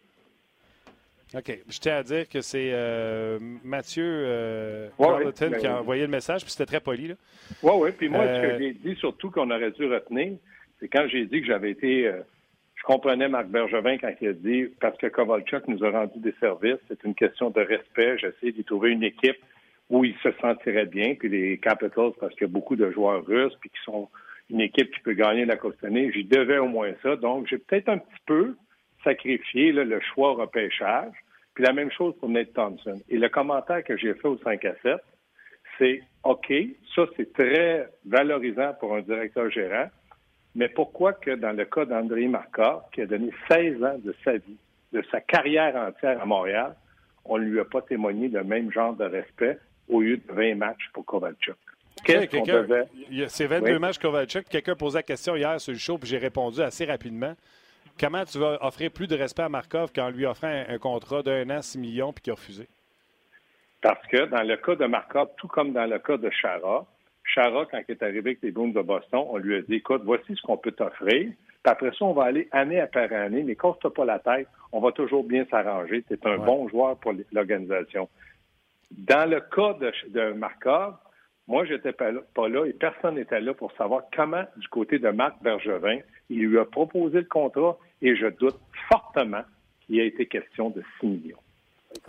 OK. 1.34 1.58
Je 1.68 1.78
tiens 1.78 1.96
à 1.96 2.02
dire 2.02 2.28
que 2.28 2.40
c'est 2.40 2.70
euh, 2.72 3.38
Mathieu 3.62 4.04
euh, 4.04 4.88
qui 5.58 5.66
a 5.66 5.80
envoyé 5.80 6.02
le 6.02 6.08
message, 6.08 6.42
puis 6.42 6.50
c'était 6.50 6.66
très 6.66 6.80
poli. 6.80 7.14
Oui, 7.62 7.72
oui. 7.76 7.90
Puis 7.96 8.08
moi, 8.08 8.24
ce 8.24 8.40
que 8.40 8.46
euh, 8.46 8.58
j'ai 8.58 8.72
dit 8.72 8.96
surtout 8.96 9.30
qu'on 9.30 9.50
aurait 9.50 9.70
dû 9.70 9.86
retenir, 9.86 10.38
c'est 10.80 10.88
quand 10.88 11.06
j'ai 11.08 11.26
dit 11.26 11.40
que 11.40 11.46
j'avais 11.46 11.70
été 11.70 12.10
je 12.78 12.82
comprenais 12.84 13.28
Marc 13.28 13.48
Bergevin 13.48 13.98
quand 13.98 14.12
il 14.20 14.28
a 14.28 14.32
dit 14.32 14.66
parce 14.80 14.96
que 14.96 15.08
Kovalchuk 15.08 15.66
nous 15.66 15.84
a 15.84 15.90
rendu 15.90 16.18
des 16.20 16.34
services, 16.40 16.78
c'est 16.88 17.02
une 17.04 17.14
question 17.14 17.50
de 17.50 17.60
respect. 17.60 18.18
J'essaie 18.18 18.52
d'y 18.52 18.64
trouver 18.64 18.90
une 18.90 19.02
équipe 19.02 19.38
où 19.90 20.04
il 20.04 20.14
se 20.22 20.30
sentirait 20.40 20.86
bien. 20.86 21.14
Puis 21.14 21.28
les 21.28 21.58
Capitals, 21.58 22.12
parce 22.20 22.32
qu'il 22.34 22.42
y 22.42 22.50
a 22.50 22.52
beaucoup 22.52 22.76
de 22.76 22.90
joueurs 22.90 23.24
russes, 23.24 23.56
puis 23.60 23.70
qui 23.70 23.82
sont 23.84 24.08
une 24.50 24.60
équipe 24.60 24.92
qui 24.94 25.00
peut 25.00 25.14
gagner 25.14 25.44
la 25.44 25.56
Coupe 25.56 25.76
J'y 25.82 26.24
devais 26.24 26.58
au 26.58 26.68
moins 26.68 26.92
ça. 27.02 27.16
Donc, 27.16 27.46
j'ai 27.48 27.58
peut-être 27.58 27.88
un 27.88 27.98
petit 27.98 28.22
peu 28.26 28.56
sacrifié 29.04 29.72
le 29.72 30.00
choix 30.00 30.34
repêchage. 30.34 31.12
Puis 31.54 31.64
la 31.64 31.72
même 31.72 31.90
chose 31.90 32.14
pour 32.20 32.28
Nate 32.28 32.52
Thompson. 32.52 33.00
Et 33.08 33.18
le 33.18 33.28
commentaire 33.28 33.82
que 33.82 33.96
j'ai 33.96 34.14
fait 34.14 34.28
au 34.28 34.38
5 34.38 34.64
à 34.64 34.74
7, 34.82 34.96
c'est 35.78 36.02
OK, 36.24 36.52
ça 36.94 37.06
c'est 37.16 37.32
très 37.32 37.88
valorisant 38.06 38.74
pour 38.78 38.94
un 38.94 39.00
directeur 39.00 39.50
gérant, 39.50 39.88
mais 40.54 40.68
pourquoi 40.68 41.12
que 41.12 41.30
dans 41.32 41.52
le 41.52 41.64
cas 41.64 41.84
d'André 41.84 42.26
Markov, 42.26 42.82
qui 42.92 43.02
a 43.02 43.06
donné 43.06 43.30
16 43.50 43.82
ans 43.82 43.98
de 43.98 44.14
sa 44.24 44.32
vie, 44.36 44.56
de 44.92 45.02
sa 45.10 45.20
carrière 45.20 45.76
entière 45.76 46.20
à 46.20 46.26
Montréal, 46.26 46.74
on 47.24 47.38
ne 47.38 47.44
lui 47.44 47.60
a 47.60 47.64
pas 47.64 47.82
témoigné 47.82 48.28
le 48.28 48.42
même 48.44 48.72
genre 48.72 48.94
de 48.94 49.04
respect 49.04 49.58
au 49.88 50.00
lieu 50.00 50.16
de 50.16 50.32
20 50.32 50.54
matchs 50.56 50.88
pour 50.92 51.04
Kovalchuk? 51.04 51.56
Qu'est-ce 52.04 52.26
qu'on 52.26 52.44
devait... 52.44 52.86
C'est 53.28 53.46
22 53.46 53.78
matchs 53.78 53.98
Kovalchuk. 53.98 54.48
Quelqu'un 54.48 54.74
posait 54.74 54.98
la 54.98 55.02
question 55.02 55.36
hier 55.36 55.60
sur 55.60 55.72
le 55.72 55.78
show, 55.78 55.98
puis 55.98 56.08
j'ai 56.08 56.18
répondu 56.18 56.60
assez 56.60 56.84
rapidement. 56.84 57.34
Comment 57.98 58.24
tu 58.24 58.38
vas 58.38 58.58
offrir 58.64 58.92
plus 58.92 59.08
de 59.08 59.16
respect 59.16 59.42
à 59.42 59.48
Markov 59.48 59.92
qu'en 59.92 60.10
lui 60.10 60.24
offrant 60.24 60.46
un, 60.68 60.78
contrat 60.78 61.22
d'un 61.22 61.50
an, 61.50 61.62
6 61.62 61.78
millions, 61.78 62.12
puis 62.12 62.22
qu'il 62.22 62.32
a 62.32 62.36
refusé? 62.36 62.68
Parce 63.80 64.04
que 64.06 64.26
dans 64.26 64.42
le 64.42 64.56
cas 64.56 64.76
de 64.76 64.86
Markov, 64.86 65.30
tout 65.36 65.48
comme 65.48 65.72
dans 65.72 65.86
le 65.86 65.98
cas 65.98 66.16
de 66.16 66.30
Chara, 66.30 66.86
Chara, 67.24 67.66
quand 67.70 67.80
il 67.88 67.92
est 67.92 68.02
arrivé 68.02 68.30
avec 68.30 68.42
les 68.42 68.50
Bruins 68.50 68.68
de 68.68 68.82
Boston, 68.82 69.24
on 69.28 69.38
lui 69.38 69.56
a 69.56 69.62
dit, 69.62 69.74
écoute, 69.74 70.02
voici 70.04 70.34
ce 70.34 70.42
qu'on 70.42 70.56
peut 70.56 70.72
t'offrir. 70.72 71.30
Puis 71.62 71.72
après 71.72 71.90
ça, 71.90 72.04
on 72.04 72.12
va 72.12 72.24
aller 72.24 72.48
année 72.52 72.80
après 72.80 73.12
année, 73.12 73.42
mais 73.42 73.56
casse 73.56 73.76
pas 73.94 74.04
la 74.04 74.18
tête, 74.20 74.48
on 74.72 74.80
va 74.80 74.92
toujours 74.92 75.24
bien 75.24 75.44
s'arranger. 75.50 76.04
C'est 76.08 76.24
un 76.26 76.38
bon 76.38 76.68
joueur 76.68 76.96
pour 76.96 77.12
l'organisation. 77.32 78.08
Dans 78.90 79.28
le 79.28 79.40
cas 79.40 79.74
de, 79.74 79.92
de 80.08 80.32
Markov, 80.32 80.96
moi, 81.48 81.64
je 81.64 81.72
n'étais 81.74 81.92
pas, 81.92 82.10
là 82.10 82.66
et 82.66 82.74
personne 82.74 83.14
n'était 83.14 83.40
là 83.40 83.54
pour 83.54 83.72
savoir 83.72 84.02
comment, 84.14 84.44
du 84.56 84.68
côté 84.68 84.98
de 84.98 85.08
Marc 85.08 85.42
Bergevin, 85.42 85.98
il 86.28 86.40
lui 86.40 86.58
a 86.58 86.66
proposé 86.66 87.20
le 87.20 87.24
contrat 87.24 87.78
et 88.02 88.14
je 88.14 88.26
doute 88.26 88.58
fortement 88.92 89.42
qu'il 89.80 89.98
ait 89.98 90.08
été 90.08 90.26
question 90.26 90.68
de 90.68 90.82
6 91.00 91.06
millions. 91.06 91.38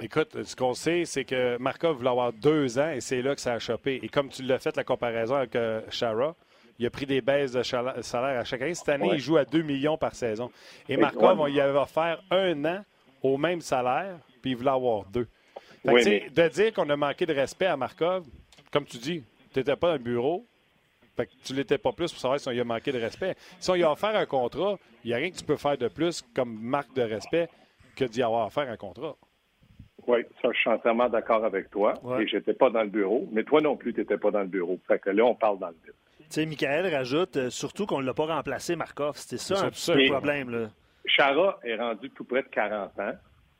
Écoute, 0.02 0.44
ce 0.44 0.56
qu'on 0.58 0.74
sait, 0.74 1.06
c'est 1.06 1.24
que 1.24 1.58
Markov 1.58 1.98
voulait 1.98 2.10
avoir 2.10 2.34
deux 2.34 2.78
ans 2.80 2.92
et 2.92 3.00
c'est 3.00 3.22
là 3.22 3.34
que 3.34 3.40
ça 3.40 3.54
a 3.54 3.60
chopé. 3.60 4.02
Et 4.04 4.10
comme 4.10 4.28
tu 4.28 4.44
l'as 4.44 4.60
fait, 4.60 4.76
la 4.76 4.84
comparaison 4.84 5.36
avec 5.36 5.56
euh, 5.56 5.82
Shara, 5.90 6.36
il 6.78 6.86
a 6.86 6.90
pris 6.90 7.06
des 7.06 7.22
baisses 7.22 7.54
de 7.54 7.64
salaire 7.64 8.40
à 8.40 8.44
chaque 8.44 8.62
année. 8.62 8.74
Cette 8.74 8.90
année, 8.90 9.12
il 9.14 9.20
joue 9.20 9.38
à 9.38 9.46
2 9.46 9.62
millions 9.62 9.98
par 9.98 10.16
saison. 10.16 10.52
Et 10.90 10.98
Markov, 10.98 11.40
on 11.40 11.46
lui 11.46 11.62
avait 11.62 11.80
offert 11.80 12.22
un 12.30 12.66
an 12.66 12.84
au 13.24 13.38
même 13.38 13.62
salaire, 13.62 14.18
puis 14.42 14.52
il 14.52 14.58
voulait 14.58 14.70
avoir 14.70 15.06
deux. 15.06 15.28
De 15.86 16.48
dire 16.50 16.74
qu'on 16.74 16.90
a 16.90 16.96
manqué 16.96 17.26
de 17.26 17.34
respect 17.34 17.68
à 17.68 17.78
Markov, 17.78 18.26
comme 18.72 18.86
tu 18.86 18.98
dis, 18.98 19.24
tu 19.54 19.60
n'étais 19.60 19.76
pas 19.76 19.88
dans 19.88 19.94
le 19.94 20.00
bureau, 20.00 20.46
fait 21.20 21.26
que 21.26 21.32
tu 21.44 21.54
l'étais 21.54 21.78
pas 21.78 21.92
plus 21.92 22.12
pour 22.12 22.22
savoir 22.22 22.40
si 22.40 22.48
on 22.48 22.52
lui 22.52 22.62
a 22.62 22.64
manqué 22.64 22.94
de 22.94 23.00
respect. 23.00 23.36
Si 23.60 23.70
on 23.70 23.74
lui 23.74 23.84
a 23.84 23.92
offert 23.92 24.16
un 24.16 24.26
contrat, 24.26 24.78
il 25.04 25.10
n'y 25.10 25.14
a 25.14 25.18
rien 25.18 25.32
que 25.32 25.36
tu 25.36 25.44
peux 25.44 25.58
faire 25.58 25.78
de 25.78 25.90
plus 25.90 26.24
comme 26.34 26.58
marque 26.62 26.94
de 26.94 27.02
respect 27.02 27.50
que 27.96 28.06
d'y 28.06 28.24
avoir 28.24 28.48
offert 28.48 28.70
un 28.70 28.78
contrat. 28.78 29.16
Oui, 30.08 30.20
ça, 30.42 30.50
je 30.54 30.58
suis 30.58 30.70
entièrement 30.70 31.10
d'accord 31.10 31.44
avec 31.44 31.70
toi. 31.70 31.94
Et 32.20 32.28
je 32.28 32.38
n'étais 32.38 32.54
pas 32.54 32.70
dans 32.70 32.84
le 32.84 32.90
bureau. 32.90 33.28
Mais 33.34 33.44
toi 33.44 33.60
non 33.60 33.76
plus, 33.76 33.94
tu 33.94 34.00
n'étais 34.00 34.18
pas 34.18 34.32
dans 34.32 34.40
le 34.40 34.48
bureau. 34.48 34.80
Fait 34.88 34.98
que 34.98 35.10
là, 35.10 35.26
on 35.26 35.36
parle 35.36 35.60
dans 35.60 35.68
le 35.68 35.76
bureau. 35.84 35.98
Tu 36.20 36.26
sais, 36.30 36.46
Michael 36.46 36.88
rajoute 36.94 37.38
euh, 37.38 37.50
surtout 37.50 37.86
qu'on 37.86 38.00
ne 38.00 38.06
l'a 38.06 38.14
pas 38.14 38.26
remplacé, 38.26 38.76
Markov. 38.76 39.18
C'était 39.18 39.38
ça 39.38 39.66
un 39.66 39.72
peu 39.72 40.02
le 40.02 40.10
problème. 40.12 40.50
Là. 40.52 40.70
Chara 41.06 41.60
est 41.64 41.76
rendu 41.76 42.10
tout 42.12 42.24
près 42.24 42.44
de 42.44 42.48
40 42.48 42.98
ans. 43.00 43.12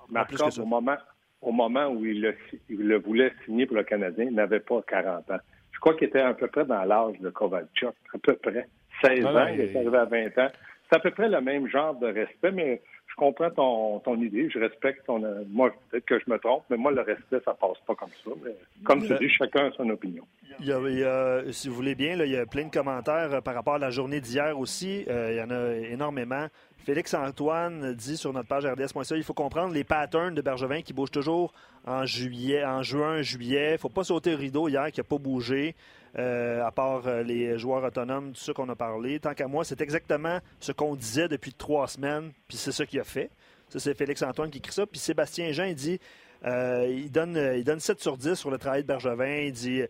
Markov, 0.10 0.60
au 0.60 0.66
moment, 0.66 0.98
au 1.42 1.52
moment 1.52 1.88
où 1.88 2.06
il 2.06 2.22
le, 2.22 2.36
le, 2.70 3.00
voulait 3.00 3.32
signer 3.46 3.66
pour 3.66 3.78
le 3.78 3.84
Canadien, 3.84 4.30
n'avait 4.32 4.60
pas 4.60 4.82
40 4.88 5.32
ans. 5.32 5.40
Je 5.72 5.80
crois 5.80 5.94
qu'il 5.96 6.08
était 6.08 6.20
à 6.20 6.34
peu 6.34 6.48
près 6.48 6.66
dans 6.66 6.84
l'âge 6.84 7.20
de 7.20 7.30
Kovalchuk, 7.30 7.94
à 8.14 8.18
peu 8.22 8.36
près. 8.36 8.68
16 9.04 9.26
ans, 9.26 9.48
il 9.48 9.62
est 9.62 9.76
arrivé 9.76 9.98
à 9.98 10.06
20 10.06 10.38
ans. 10.38 10.50
C'est 10.90 10.98
à 10.98 11.00
peu 11.00 11.12
près 11.12 11.30
le 11.30 11.40
même 11.40 11.68
genre 11.70 11.96
de 11.96 12.08
respect, 12.08 12.52
mais 12.52 12.82
je 13.08 13.16
comprends 13.16 13.50
ton, 13.52 14.00
ton 14.00 14.22
idée, 14.22 14.50
je 14.50 14.60
respecte 14.60 15.06
ton. 15.06 15.22
Moi, 15.50 15.72
peut-être 15.90 16.06
que 16.06 16.20
je 16.20 16.30
me 16.30 16.38
trompe, 16.38 16.64
mais 16.70 16.78
moi, 16.78 16.92
le 16.92 17.02
respect, 17.02 17.40
ça 17.46 17.54
passe 17.54 17.78
pas 17.86 17.96
comme 17.96 18.10
ça. 18.24 18.32
Mais 18.44 18.56
comme 18.84 19.06
tu 19.06 19.16
dis, 19.18 19.30
chacun 19.30 19.68
a 19.68 19.72
son 19.72 19.90
opinion. 19.90 20.26
Il 20.60 20.68
y 20.68 20.74
a, 20.74 21.42
si 21.52 21.70
vous 21.70 21.76
voulez 21.76 21.96
bien, 21.96 22.16
là, 22.16 22.26
il 22.26 22.32
y 22.32 22.38
a 22.38 22.46
plein 22.46 22.66
de 22.66 22.72
commentaires 22.72 23.34
euh, 23.34 23.42
par 23.42 23.54
rapport 23.54 23.76
à 23.76 23.80
la 23.80 23.92
journée 23.92 24.20
d'hier 24.20 24.58
aussi. 24.60 25.06
Euh, 25.08 25.32
il 25.32 25.38
y 25.38 25.42
en 25.42 25.52
a 25.52 25.76
énormément. 25.92 26.48
Félix 26.86 27.14
Antoine 27.14 27.94
dit 27.94 28.18
sur 28.18 28.34
notre 28.34 28.48
page 28.48 28.66
RDS.ca 28.66 29.16
il 29.16 29.24
faut 29.24 29.34
comprendre 29.34 29.74
les 29.74 29.84
patterns 29.84 30.34
de 30.34 30.42
Bergevin 30.42 30.82
qui 30.82 30.94
bougent 30.94 31.12
toujours 31.12 31.54
en 31.86 32.06
juillet, 32.06 32.66
en 32.66 32.82
juin, 32.82 33.22
juillet. 33.22 33.78
Faut 33.78 33.90
pas 33.90 34.04
sauter 34.04 34.32
le 34.32 34.38
rideau 34.38 34.68
hier 34.68 34.92
qui 34.92 35.00
n'a 35.00 35.04
pas 35.04 35.18
bougé. 35.18 35.76
Euh, 36.18 36.66
à 36.66 36.72
part 36.72 37.08
les 37.24 37.60
joueurs 37.60 37.84
autonomes, 37.84 38.34
tout 38.34 38.40
ce 38.40 38.52
qu'on 38.52 38.68
a 38.70 38.76
parlé. 38.76 39.20
Tant 39.20 39.36
qu'à 39.36 39.48
moi, 39.48 39.64
c'est 39.64 39.80
exactement 39.82 40.40
ce 40.60 40.72
qu'on 40.72 40.96
disait 40.96 41.28
depuis 41.28 41.54
trois 41.54 41.88
semaines, 41.88 42.32
puis 42.48 42.58
c'est 42.58 42.72
ce 42.72 42.82
qu'il 42.82 43.00
a 43.00 43.04
fait. 43.04 43.30
Ça, 43.70 43.80
c'est 43.80 43.94
Félix-Antoine 43.94 44.50
qui 44.50 44.58
écrit 44.58 44.74
ça. 44.74 44.88
Puis 44.88 45.00
Sébastien 45.00 45.52
Jean, 45.52 45.72
dit 45.72 46.00
euh, 46.46 46.88
il, 46.90 47.12
donne, 47.12 47.38
il 47.56 47.64
donne 47.64 47.80
7 47.80 48.00
sur 48.00 48.18
10 48.18 48.36
sur 48.36 48.50
le 48.50 48.58
travail 48.58 48.82
de 48.82 48.88
Bergevin. 48.88 49.42
Il 49.42 49.52
dit 49.52 49.82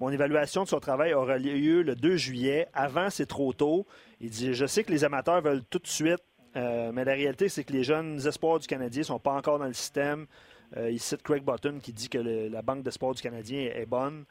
Mon 0.00 0.10
évaluation 0.10 0.64
de 0.64 0.68
son 0.68 0.80
travail 0.80 1.14
aura 1.14 1.38
lieu 1.38 1.82
le 1.82 1.94
2 1.94 2.16
juillet. 2.16 2.66
Avant, 2.74 3.10
c'est 3.10 3.26
trop 3.26 3.52
tôt. 3.52 3.86
Il 4.20 4.30
dit 4.30 4.54
Je 4.54 4.66
sais 4.66 4.82
que 4.82 4.90
les 4.90 5.04
amateurs 5.04 5.40
veulent 5.40 5.64
tout 5.70 5.78
de 5.78 5.86
suite, 5.86 6.22
euh, 6.56 6.90
mais 6.92 7.04
la 7.04 7.14
réalité, 7.14 7.48
c'est 7.48 7.64
que 7.64 7.72
les 7.72 7.84
jeunes 7.84 8.26
espoirs 8.26 8.58
du 8.58 8.66
Canadien 8.66 9.00
ne 9.00 9.06
sont 9.06 9.18
pas 9.18 9.32
encore 9.32 9.58
dans 9.58 9.66
le 9.66 9.72
système. 9.72 10.26
Euh, 10.76 10.90
il 10.90 10.98
cite 10.98 11.22
Craig 11.22 11.42
Button 11.42 11.78
qui 11.82 11.92
dit 11.92 12.08
que 12.08 12.18
la 12.18 12.62
banque 12.62 12.82
d'espoir 12.82 13.14
du 13.14 13.22
Canadien 13.22 13.70
est 13.74 13.86
bonne. 13.86 14.24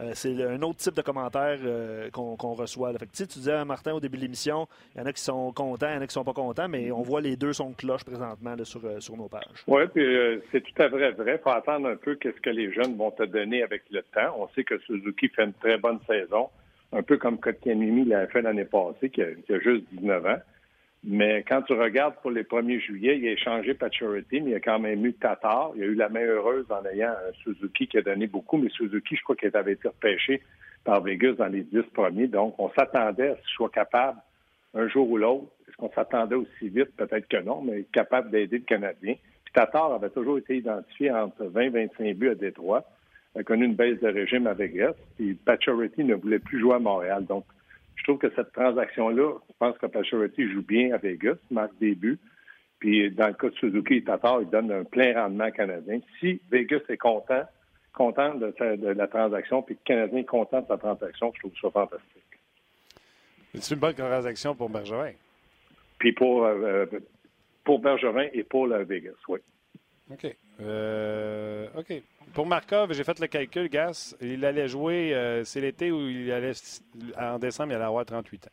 Euh, 0.00 0.10
c'est 0.14 0.42
un 0.42 0.60
autre 0.62 0.78
type 0.78 0.94
de 0.94 1.02
commentaire 1.02 1.58
euh, 1.62 2.10
qu'on 2.10 2.34
reçoit. 2.54 2.92
Fait 2.94 3.06
tu 3.06 3.24
disais, 3.26 3.64
Martin, 3.64 3.92
au 3.92 4.00
début 4.00 4.16
de 4.16 4.22
l'émission, 4.22 4.66
il 4.94 4.98
y 4.98 5.02
en 5.02 5.06
a 5.06 5.12
qui 5.12 5.22
sont 5.22 5.52
contents, 5.52 5.86
il 5.88 5.94
y 5.94 5.98
en 5.98 6.00
a 6.00 6.06
qui 6.08 6.12
sont 6.12 6.24
pas 6.24 6.32
contents, 6.32 6.66
mais 6.68 6.90
on 6.90 7.02
voit 7.02 7.20
les 7.20 7.36
deux 7.36 7.52
sont 7.52 7.72
cloches 7.74 8.02
présentement 8.02 8.56
sur, 8.64 9.16
nos 9.16 9.28
pages. 9.28 9.62
Oui, 9.68 9.82
puis 9.94 10.04
c'est 10.50 10.62
tout 10.62 10.82
à 10.82 10.88
vrai 10.88 11.12
vrai. 11.12 11.38
Il 11.38 11.42
faut 11.44 11.50
attendre 11.50 11.88
un 11.88 11.96
peu 11.96 12.16
qu'est-ce 12.16 12.40
que 12.40 12.50
les 12.50 12.72
jeunes 12.72 12.96
vont 12.96 13.12
te 13.12 13.22
donner 13.22 13.62
avec 13.62 13.82
le 13.90 14.02
temps. 14.02 14.34
On 14.36 14.48
sait 14.48 14.64
que 14.64 14.78
Suzuki 14.80 15.28
fait 15.28 15.44
une 15.44 15.52
très 15.52 15.78
bonne 15.78 16.00
saison, 16.08 16.48
un 16.92 17.02
peu 17.04 17.16
comme 17.16 17.38
Kotkaniemi 17.38 18.04
l'a 18.04 18.26
fait 18.26 18.42
l'année 18.42 18.64
passée, 18.64 19.10
qui 19.10 19.22
a, 19.22 19.32
qui 19.32 19.54
a 19.54 19.60
juste 19.60 19.84
19 19.92 20.26
ans. 20.26 20.38
Mais 21.06 21.44
quand 21.46 21.60
tu 21.62 21.74
regardes 21.74 22.14
pour 22.22 22.30
les 22.30 22.44
1er 22.44 22.80
juillet, 22.80 23.18
il 23.18 23.28
a 23.28 23.32
échangé 23.32 23.74
Paturity, 23.74 24.40
mais 24.40 24.52
il 24.52 24.54
a 24.54 24.60
quand 24.60 24.78
même 24.78 25.04
eu 25.04 25.12
Tatar. 25.12 25.72
Il 25.76 25.82
a 25.82 25.86
eu 25.86 25.94
la 25.94 26.08
main 26.08 26.24
heureuse 26.24 26.64
en 26.70 26.82
ayant 26.86 27.10
un 27.10 27.32
Suzuki 27.42 27.86
qui 27.86 27.98
a 27.98 28.02
donné 28.02 28.26
beaucoup, 28.26 28.56
mais 28.56 28.70
Suzuki, 28.70 29.16
je 29.16 29.22
crois 29.22 29.36
qu'il 29.36 29.54
avait 29.54 29.72
été 29.72 29.88
repêché 29.88 30.40
par 30.82 31.02
Vegas 31.02 31.32
dans 31.32 31.48
les 31.48 31.62
10 31.62 31.82
premiers. 31.92 32.26
Donc, 32.26 32.54
on 32.58 32.70
s'attendait 32.70 33.28
à 33.28 33.36
ce 33.36 33.40
qu'il 33.42 33.50
soit 33.50 33.70
capable, 33.70 34.18
un 34.72 34.88
jour 34.88 35.08
ou 35.10 35.18
l'autre, 35.18 35.46
est-ce 35.68 35.76
qu'on 35.76 35.90
s'attendait 35.90 36.36
aussi 36.36 36.68
vite? 36.68 36.96
Peut-être 36.96 37.28
que 37.28 37.42
non, 37.42 37.60
mais 37.62 37.84
capable 37.92 38.30
d'aider 38.30 38.58
le 38.58 38.64
Canadien. 38.64 39.14
Puis 39.44 39.52
Tatar 39.52 39.92
avait 39.92 40.10
toujours 40.10 40.38
été 40.38 40.56
identifié 40.56 41.10
entre 41.10 41.44
20 41.44 41.60
et 41.60 41.68
25 41.68 42.16
buts 42.16 42.30
à 42.30 42.34
Détroit. 42.34 42.84
Il 43.34 43.40
a 43.40 43.44
connu 43.44 43.66
une 43.66 43.74
baisse 43.74 44.00
de 44.00 44.08
régime 44.08 44.46
à 44.46 44.54
Vegas. 44.54 44.94
Puis 45.16 45.34
Paturity 45.34 46.02
ne 46.04 46.14
voulait 46.14 46.38
plus 46.38 46.60
jouer 46.60 46.74
à 46.74 46.78
Montréal. 46.78 47.26
Donc, 47.26 47.44
je 48.04 48.12
trouve 48.12 48.18
que 48.18 48.34
cette 48.36 48.52
transaction-là, 48.52 49.32
je 49.48 49.54
pense 49.58 49.78
que 49.78 49.86
Pacioretty 49.86 50.50
joue 50.52 50.62
bien 50.62 50.92
à 50.92 50.98
Vegas, 50.98 51.36
marque 51.50 51.76
des 51.78 51.94
buts. 51.94 52.18
Puis 52.78 53.10
dans 53.10 53.28
le 53.28 53.32
cas 53.32 53.48
de 53.48 53.54
Suzuki 53.54 53.94
et 53.94 54.04
Tatar, 54.04 54.42
il 54.42 54.50
donne 54.50 54.70
un 54.70 54.84
plein 54.84 55.18
rendement 55.18 55.50
canadien. 55.50 56.00
Si 56.20 56.38
Vegas 56.50 56.82
est 56.90 56.98
content, 56.98 57.44
content 57.94 58.34
de, 58.34 58.52
la 58.88 59.08
transaction, 59.08 59.62
puis 59.62 59.76
le 59.76 59.80
Canadien 59.86 60.18
est 60.18 60.24
content 60.24 60.60
de 60.60 60.66
sa 60.66 60.76
transaction, 60.76 61.32
je 61.34 61.40
trouve 61.40 61.52
ça 61.62 61.70
fantastique. 61.70 62.22
C'est 63.54 63.74
une 63.74 63.80
bonne 63.80 63.94
transaction 63.94 64.54
pour 64.54 64.68
Bergevin. 64.68 65.12
Puis 65.98 66.12
pour, 66.12 66.44
euh, 66.44 66.84
pour 67.64 67.78
Bergevin 67.78 68.28
et 68.34 68.44
pour 68.44 68.66
la 68.66 68.84
Vegas, 68.84 69.12
oui. 69.28 69.38
OK. 70.10 70.36
Euh, 70.60 71.66
OK. 71.76 72.02
Pour 72.34 72.46
Markov, 72.46 72.92
j'ai 72.92 73.04
fait 73.04 73.18
le 73.20 73.26
calcul, 73.26 73.68
Gas. 73.68 74.16
Il 74.20 74.44
allait 74.44 74.68
jouer, 74.68 75.14
euh, 75.14 75.44
c'est 75.44 75.60
l'été 75.60 75.90
où 75.90 76.08
il 76.08 76.30
allait, 76.32 76.52
en 77.18 77.38
décembre, 77.38 77.72
il 77.72 77.76
allait 77.76 77.84
avoir 77.84 78.04
38 78.04 78.46
ans. 78.46 78.50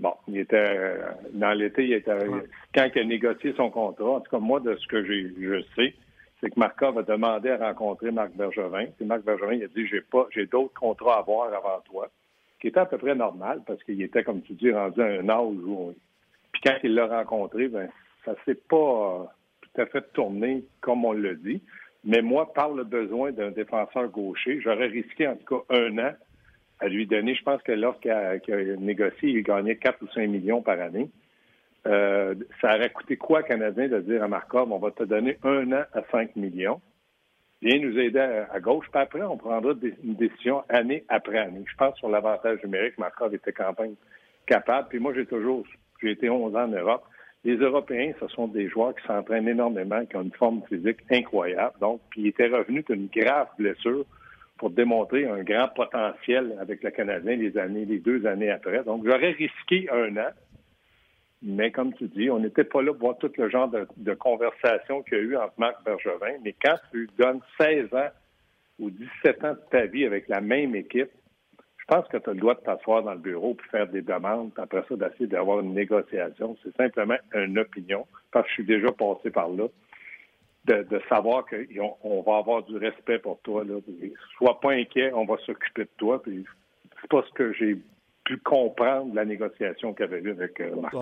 Bon, 0.00 0.14
il 0.28 0.38
était, 0.38 0.56
euh, 0.56 1.10
dans 1.32 1.52
l'été, 1.52 1.84
il 1.84 1.92
était, 1.92 2.12
quand 2.74 2.88
il 2.94 3.00
a 3.00 3.04
négocié 3.04 3.52
son 3.56 3.70
contrat, 3.70 4.10
en 4.10 4.20
tout 4.20 4.30
cas, 4.30 4.38
moi, 4.38 4.60
de 4.60 4.76
ce 4.76 4.86
que 4.86 5.04
je 5.04 5.62
sais, 5.74 5.94
c'est 6.40 6.50
que 6.50 6.58
Markov 6.58 6.98
a 6.98 7.02
demandé 7.02 7.50
à 7.50 7.56
rencontrer 7.56 8.10
Marc 8.12 8.32
Bergevin. 8.32 8.86
Puis 8.96 9.04
Marc 9.04 9.22
Bergevin, 9.22 9.54
il 9.54 9.64
a 9.64 9.68
dit, 9.68 9.86
j'ai 9.88 10.00
pas, 10.00 10.28
j'ai 10.30 10.46
d'autres 10.46 10.74
contrats 10.78 11.16
à 11.16 11.18
avoir 11.18 11.52
avant 11.52 11.80
toi. 11.84 12.08
Ce 12.54 12.60
qui 12.60 12.68
était 12.68 12.80
à 12.80 12.86
peu 12.86 12.98
près 12.98 13.14
normal 13.14 13.62
parce 13.66 13.82
qu'il 13.82 14.00
était, 14.02 14.22
comme 14.22 14.42
tu 14.42 14.52
dis, 14.52 14.70
rendu 14.70 15.00
à 15.00 15.06
un 15.06 15.28
âge 15.28 15.56
où, 15.66 15.94
puis 16.52 16.62
quand 16.64 16.76
il 16.84 16.94
l'a 16.94 17.06
rencontré, 17.06 17.68
ben, 17.68 17.88
ça 18.24 18.34
s'est 18.44 18.54
pas, 18.54 19.32
tout 19.84 19.90
fait 19.92 20.12
tourné 20.12 20.64
comme 20.80 21.04
on 21.04 21.12
l'a 21.12 21.34
dit. 21.34 21.62
Mais 22.04 22.22
moi, 22.22 22.52
par 22.52 22.70
le 22.70 22.84
besoin 22.84 23.32
d'un 23.32 23.50
défenseur 23.50 24.08
gaucher, 24.08 24.60
j'aurais 24.60 24.86
risqué 24.86 25.26
en 25.26 25.36
tout 25.36 25.56
cas 25.56 25.74
un 25.76 25.98
an 25.98 26.12
à 26.80 26.88
lui 26.88 27.06
donner. 27.06 27.34
Je 27.34 27.42
pense 27.42 27.62
que 27.62 27.72
lorsqu'il 27.72 28.10
a, 28.10 28.36
négocié, 28.76 29.30
il 29.30 29.42
gagnait 29.42 29.76
4 29.76 30.02
ou 30.02 30.08
5 30.08 30.28
millions 30.28 30.62
par 30.62 30.80
année. 30.80 31.10
Euh, 31.86 32.34
ça 32.60 32.74
aurait 32.76 32.90
coûté 32.90 33.16
quoi, 33.16 33.42
Canadien, 33.42 33.88
de 33.88 34.00
dire 34.00 34.22
à 34.22 34.28
Markov, 34.28 34.70
on 34.70 34.78
va 34.78 34.90
te 34.90 35.04
donner 35.04 35.38
un 35.42 35.72
an 35.72 35.84
à 35.92 36.02
5 36.10 36.36
millions? 36.36 36.80
Viens 37.60 37.80
nous 37.80 37.98
aider 37.98 38.20
à, 38.20 38.60
gauche, 38.60 38.86
puis 38.92 39.02
après, 39.02 39.22
on 39.22 39.36
prendra 39.36 39.72
une 40.04 40.14
décision 40.14 40.62
année 40.68 41.04
après 41.08 41.38
année. 41.38 41.64
Je 41.68 41.74
pense 41.76 41.96
sur 41.96 42.08
l'avantage 42.08 42.62
numérique, 42.62 42.98
Markov 42.98 43.34
était 43.34 43.52
quand 43.52 43.76
même 43.80 43.96
capable. 44.46 44.88
Puis 44.88 45.00
moi, 45.00 45.12
j'ai 45.14 45.26
toujours, 45.26 45.66
j'ai 46.00 46.12
été 46.12 46.30
11 46.30 46.54
ans 46.54 46.64
en 46.64 46.68
Europe. 46.68 47.04
Les 47.44 47.56
Européens, 47.56 48.12
ce 48.20 48.26
sont 48.28 48.48
des 48.48 48.68
joueurs 48.68 48.94
qui 48.96 49.06
s'entraînent 49.06 49.48
énormément, 49.48 50.04
qui 50.06 50.16
ont 50.16 50.22
une 50.22 50.32
forme 50.32 50.62
physique 50.68 50.98
incroyable. 51.10 51.74
Donc, 51.80 52.00
puis 52.10 52.22
il 52.22 52.26
était 52.28 52.48
revenu 52.48 52.82
d'une 52.82 53.06
grave 53.06 53.48
blessure 53.58 54.04
pour 54.58 54.70
démontrer 54.70 55.26
un 55.26 55.42
grand 55.44 55.68
potentiel 55.68 56.56
avec 56.60 56.82
le 56.82 56.90
Canadien 56.90 57.36
les 57.36 57.56
années, 57.56 57.84
les 57.84 58.00
deux 58.00 58.26
années 58.26 58.50
après. 58.50 58.82
Donc, 58.82 59.04
j'aurais 59.06 59.30
risqué 59.30 59.88
un 59.90 60.16
an. 60.16 60.30
Mais 61.40 61.70
comme 61.70 61.94
tu 61.94 62.08
dis, 62.08 62.28
on 62.28 62.40
n'était 62.40 62.64
pas 62.64 62.82
là 62.82 62.92
pour 62.92 63.10
voir 63.10 63.18
tout 63.18 63.30
le 63.38 63.48
genre 63.48 63.68
de, 63.68 63.86
de 63.96 64.14
conversation 64.14 65.02
qu'il 65.04 65.18
y 65.18 65.20
a 65.20 65.24
eu 65.24 65.36
entre 65.36 65.54
Marc 65.58 65.84
Bergevin. 65.84 66.38
Mais 66.42 66.54
quand 66.60 66.74
tu 66.90 67.08
donnes 67.16 67.40
16 67.60 67.94
ans 67.94 68.08
ou 68.80 68.90
17 68.90 69.44
ans 69.44 69.52
de 69.52 69.60
ta 69.70 69.86
vie 69.86 70.04
avec 70.04 70.26
la 70.26 70.40
même 70.40 70.74
équipe, 70.74 71.10
pense 71.88 72.06
que 72.08 72.18
tu 72.18 72.30
as 72.30 72.34
le 72.34 72.40
droit 72.40 72.54
de 72.54 72.60
t'asseoir 72.60 73.02
dans 73.02 73.14
le 73.14 73.18
bureau 73.18 73.54
puis 73.54 73.68
faire 73.70 73.88
des 73.88 74.02
demandes, 74.02 74.52
puis 74.52 74.62
après 74.62 74.84
ça, 74.88 74.94
d'essayer 74.94 75.26
d'avoir 75.26 75.60
une 75.60 75.74
négociation. 75.74 76.56
C'est 76.62 76.76
simplement 76.76 77.16
une 77.34 77.58
opinion, 77.58 78.06
parce 78.30 78.44
que 78.44 78.50
je 78.50 78.54
suis 78.54 78.66
déjà 78.66 78.92
passé 78.92 79.30
par 79.30 79.48
là, 79.48 79.64
de, 80.66 81.00
savoir 81.08 81.46
qu'on 81.46 82.22
va 82.22 82.36
avoir 82.36 82.62
du 82.62 82.76
respect 82.76 83.18
pour 83.18 83.40
toi. 83.40 83.64
Sois 84.36 84.60
pas 84.60 84.72
inquiet, 84.72 85.12
on 85.14 85.24
va 85.24 85.38
s'occuper 85.38 85.84
de 85.84 85.90
toi. 85.96 86.22
Puis 86.22 86.44
c'est 87.00 87.08
pas 87.08 87.24
ce 87.26 87.32
que 87.32 87.52
j'ai 87.54 87.78
pu 88.28 88.36
comprendre 88.36 89.14
la 89.14 89.24
négociation 89.24 89.94
qu'il 89.94 90.04
avait 90.04 90.20
eue 90.20 90.32
avec 90.32 90.60
euh, 90.60 90.76
Marc. 90.76 90.94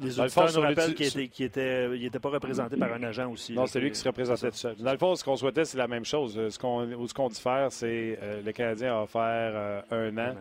les 0.00 0.18
auditeurs 0.18 0.50
nous 0.54 0.60
rappellent 0.62 0.94
qu'il 0.94 1.20
n'était 1.20 2.18
pas 2.18 2.30
représenté 2.30 2.78
par 2.78 2.90
un 2.94 3.02
agent 3.02 3.30
aussi. 3.30 3.52
Non, 3.52 3.66
c'est 3.66 3.80
lui 3.80 3.90
qui 3.90 3.98
se 3.98 4.08
représentait 4.08 4.50
tout 4.50 4.56
seul. 4.56 4.76
Dans 4.76 4.92
le 4.92 4.96
fond, 4.96 5.14
ce 5.14 5.22
qu'on 5.22 5.36
souhaitait, 5.36 5.66
c'est 5.66 5.76
la 5.76 5.88
même 5.88 6.06
chose. 6.06 6.48
Ce 6.48 6.58
qu'on 6.58 6.86
qu 6.86 7.34
diffère, 7.34 7.70
c'est 7.70 8.18
euh, 8.22 8.40
le 8.42 8.52
Canadien 8.52 8.96
a 8.96 9.02
offert 9.02 9.20
euh, 9.22 9.82
un 9.90 10.16
an, 10.16 10.34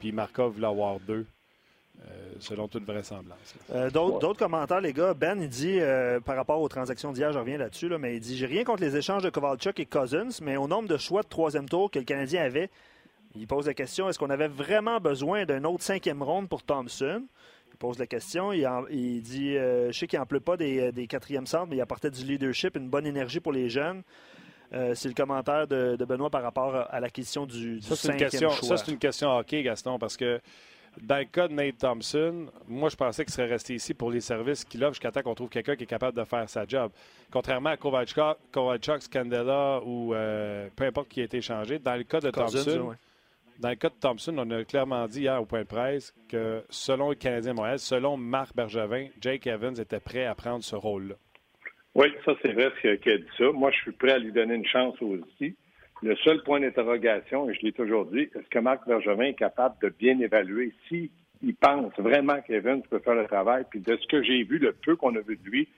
puis 0.00 0.12
Markov 0.12 0.54
voulait 0.54 0.66
avoir 0.66 0.98
deux. 0.98 1.26
selon 2.38 2.68
toute 2.68 2.84
vraisemblance. 2.86 3.54
D'autres 3.92 4.38
commentaires, 4.38 4.80
les 4.80 4.94
gars. 4.94 5.12
Ben, 5.12 5.38
il 5.42 5.48
dit, 5.48 5.78
par 6.24 6.36
rapport 6.36 6.60
aux 6.62 6.68
transactions 6.68 7.12
d'hier, 7.12 7.32
je 7.32 7.38
reviens 7.38 7.58
là-dessus, 7.58 7.90
là, 7.90 7.98
mais 7.98 8.16
il 8.16 8.20
dit 8.20 8.36
J'ai 8.38 8.46
rien 8.46 8.64
contre 8.64 8.82
les 8.82 8.96
échanges 8.96 9.22
de 9.22 9.30
Kovalchuk 9.30 9.78
et 9.78 9.86
Cousins, 9.86 10.40
mais 10.40 10.56
au 10.56 10.68
nombre 10.68 10.88
de 10.88 10.96
choix 10.96 11.22
de 11.22 11.28
troisième 11.28 11.68
tour 11.68 11.90
que 11.90 11.98
le 11.98 12.06
Canadien 12.06 12.44
avait, 12.44 12.70
il 13.38 13.46
pose 13.46 13.66
la 13.66 13.74
question 13.74 14.08
est-ce 14.08 14.18
qu'on 14.18 14.30
avait 14.30 14.48
vraiment 14.48 14.98
besoin 14.98 15.44
d'un 15.44 15.64
autre 15.64 15.82
cinquième 15.82 16.22
ronde 16.22 16.48
pour 16.48 16.62
Thompson? 16.62 17.22
Il 17.72 17.76
pose 17.76 17.98
la 17.98 18.06
question. 18.06 18.52
Il, 18.52 19.22
dit 19.22 19.56
euh, 19.56 19.92
Je 19.92 19.98
sais 19.98 20.06
qu'il 20.06 20.18
n'en 20.18 20.26
pleut 20.26 20.40
pas 20.40 20.56
des, 20.56 20.92
des 20.92 21.06
quatrièmes 21.06 21.46
centres, 21.46 21.66
mais 21.68 21.76
il 21.76 21.80
apportait 21.80 22.10
du 22.10 22.24
leadership, 22.24 22.76
une 22.76 22.88
bonne 22.88 23.06
énergie 23.06 23.40
pour 23.40 23.52
les 23.52 23.68
jeunes. 23.68 24.02
Euh, 24.72 24.94
c'est 24.94 25.08
le 25.08 25.14
commentaire 25.14 25.66
de, 25.66 25.96
Benoît 26.04 26.30
par 26.30 26.42
rapport 26.42 26.74
à 26.74 27.00
l'acquisition 27.00 27.46
du, 27.46 27.76
du 27.76 27.82
ça, 27.82 27.96
cinquième 27.96 28.30
question, 28.30 28.50
choix. 28.50 28.68
Ça, 28.68 28.76
c'est 28.78 28.92
une 28.92 28.98
question 28.98 29.30
hockey, 29.30 29.62
Gaston, 29.62 29.98
parce 29.98 30.16
que 30.16 30.40
dans 31.02 31.18
le 31.18 31.24
cas 31.24 31.48
de 31.48 31.52
Nate 31.52 31.78
Thompson, 31.78 32.46
moi, 32.66 32.88
je 32.88 32.96
pensais 32.96 33.24
qu'il 33.24 33.32
serait 33.32 33.48
resté 33.48 33.74
ici 33.74 33.94
pour 33.94 34.10
les 34.10 34.20
services 34.20 34.64
qu'il 34.64 34.82
offre 34.82 34.94
jusqu'à 34.94 35.10
temps 35.10 35.22
qu'on 35.22 35.34
trouve 35.34 35.48
quelqu'un 35.48 35.76
qui 35.76 35.84
est 35.84 35.88
capable 35.88 36.16
de 36.16 36.24
faire 36.24 36.48
sa 36.48 36.66
job. 36.66 36.90
Contrairement 37.30 37.70
à 37.70 37.76
Kovalchuk, 37.76 39.02
Scandella 39.02 39.80
ou 39.84 40.14
euh, 40.14 40.68
peu 40.74 40.84
importe 40.84 41.08
qui 41.08 41.20
a 41.20 41.24
été 41.24 41.40
changé, 41.40 41.78
dans 41.78 41.96
le 41.96 42.04
cas 42.04 42.20
de 42.20 42.30
Thompson, 42.30 42.94
dans 43.60 43.70
le 43.70 43.76
cas 43.76 43.88
de 43.88 43.94
Thompson, 44.00 44.34
on 44.38 44.50
a 44.50 44.64
clairement 44.64 45.06
dit 45.06 45.22
hier 45.22 45.40
au 45.40 45.46
point 45.46 45.62
de 45.62 45.66
presse 45.66 46.14
que 46.28 46.62
selon 46.68 47.10
le 47.10 47.14
Canadien 47.14 47.54
Montréal, 47.54 47.78
selon 47.78 48.16
Marc 48.16 48.54
Bergevin, 48.54 49.08
Jake 49.20 49.46
Evans 49.46 49.78
était 49.78 50.00
prêt 50.00 50.24
à 50.24 50.34
prendre 50.34 50.62
ce 50.62 50.76
rôle-là. 50.76 51.14
Oui, 51.94 52.08
ça 52.24 52.32
c'est 52.42 52.52
vrai 52.52 52.70
ce 52.82 52.94
qu'il 52.96 53.12
a 53.12 53.18
dit 53.18 53.24
ça. 53.38 53.50
Moi, 53.52 53.70
je 53.70 53.78
suis 53.78 53.92
prêt 53.92 54.12
à 54.12 54.18
lui 54.18 54.32
donner 54.32 54.54
une 54.54 54.66
chance 54.66 55.00
aussi. 55.00 55.56
Le 56.02 56.14
seul 56.16 56.42
point 56.42 56.60
d'interrogation, 56.60 57.48
et 57.48 57.54
je 57.54 57.62
l'ai 57.62 57.72
toujours 57.72 58.04
dit, 58.06 58.28
est-ce 58.34 58.48
que 58.50 58.58
Marc 58.58 58.86
Bergevin 58.86 59.24
est 59.24 59.34
capable 59.34 59.76
de 59.82 59.88
bien 59.88 60.18
évaluer 60.20 60.74
s'il 60.88 61.08
pense 61.58 61.92
vraiment 61.98 62.40
qu'Evans 62.42 62.82
peut 62.90 62.98
faire 62.98 63.14
le 63.14 63.26
travail? 63.26 63.64
Puis 63.70 63.80
de 63.80 63.96
ce 63.96 64.06
que 64.08 64.22
j'ai 64.22 64.42
vu, 64.42 64.58
le 64.58 64.72
peu 64.72 64.96
qu'on 64.96 65.16
a 65.16 65.20
vu 65.20 65.36
de 65.36 65.48
lui, 65.48 65.68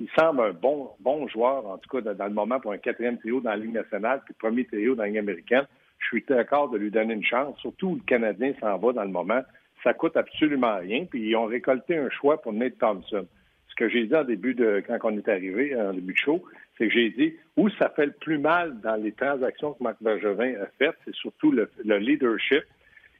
il 0.00 0.08
semble 0.18 0.40
un 0.40 0.52
bon, 0.52 0.90
bon 0.98 1.28
joueur, 1.28 1.64
en 1.66 1.78
tout 1.78 1.88
cas 1.88 2.12
dans 2.12 2.26
le 2.26 2.34
moment 2.34 2.58
pour 2.58 2.72
un 2.72 2.78
quatrième 2.78 3.18
trio 3.18 3.40
dans 3.40 3.50
la 3.50 3.56
Ligue 3.56 3.74
nationale, 3.74 4.22
puis 4.24 4.34
premier 4.34 4.64
trio 4.64 4.96
dans 4.96 5.02
la 5.02 5.08
Ligue 5.08 5.18
américaine 5.18 5.66
je 5.98 6.06
suis 6.06 6.24
d'accord 6.28 6.70
de 6.70 6.78
lui 6.78 6.90
donner 6.90 7.14
une 7.14 7.24
chance. 7.24 7.58
Surtout 7.58 7.96
le 7.96 8.00
Canadien 8.06 8.52
s'en 8.60 8.78
va 8.78 8.92
dans 8.92 9.02
le 9.02 9.10
moment. 9.10 9.42
Ça 9.84 9.94
coûte 9.94 10.16
absolument 10.16 10.78
rien. 10.78 11.04
Puis 11.04 11.28
ils 11.28 11.36
ont 11.36 11.46
récolté 11.46 11.96
un 11.96 12.10
choix 12.10 12.40
pour 12.40 12.52
Nate 12.52 12.78
Thompson. 12.78 13.26
Ce 13.68 13.74
que 13.74 13.88
j'ai 13.88 14.06
dit 14.06 14.14
en 14.14 14.24
début 14.24 14.54
de 14.54 14.82
quand 14.86 14.98
on 15.04 15.16
est 15.16 15.28
arrivé, 15.28 15.74
en 15.76 15.92
début 15.92 16.12
de 16.12 16.18
show, 16.18 16.42
c'est 16.76 16.88
que 16.88 16.94
j'ai 16.94 17.10
dit 17.10 17.34
où 17.56 17.68
ça 17.70 17.90
fait 17.90 18.06
le 18.06 18.12
plus 18.12 18.38
mal 18.38 18.80
dans 18.80 18.96
les 18.96 19.12
transactions 19.12 19.72
que 19.74 19.82
Marc 19.82 19.96
Bergevin 20.00 20.54
a 20.62 20.66
faites, 20.78 20.96
c'est 21.04 21.14
surtout 21.14 21.52
le, 21.52 21.68
leadership 21.84 22.64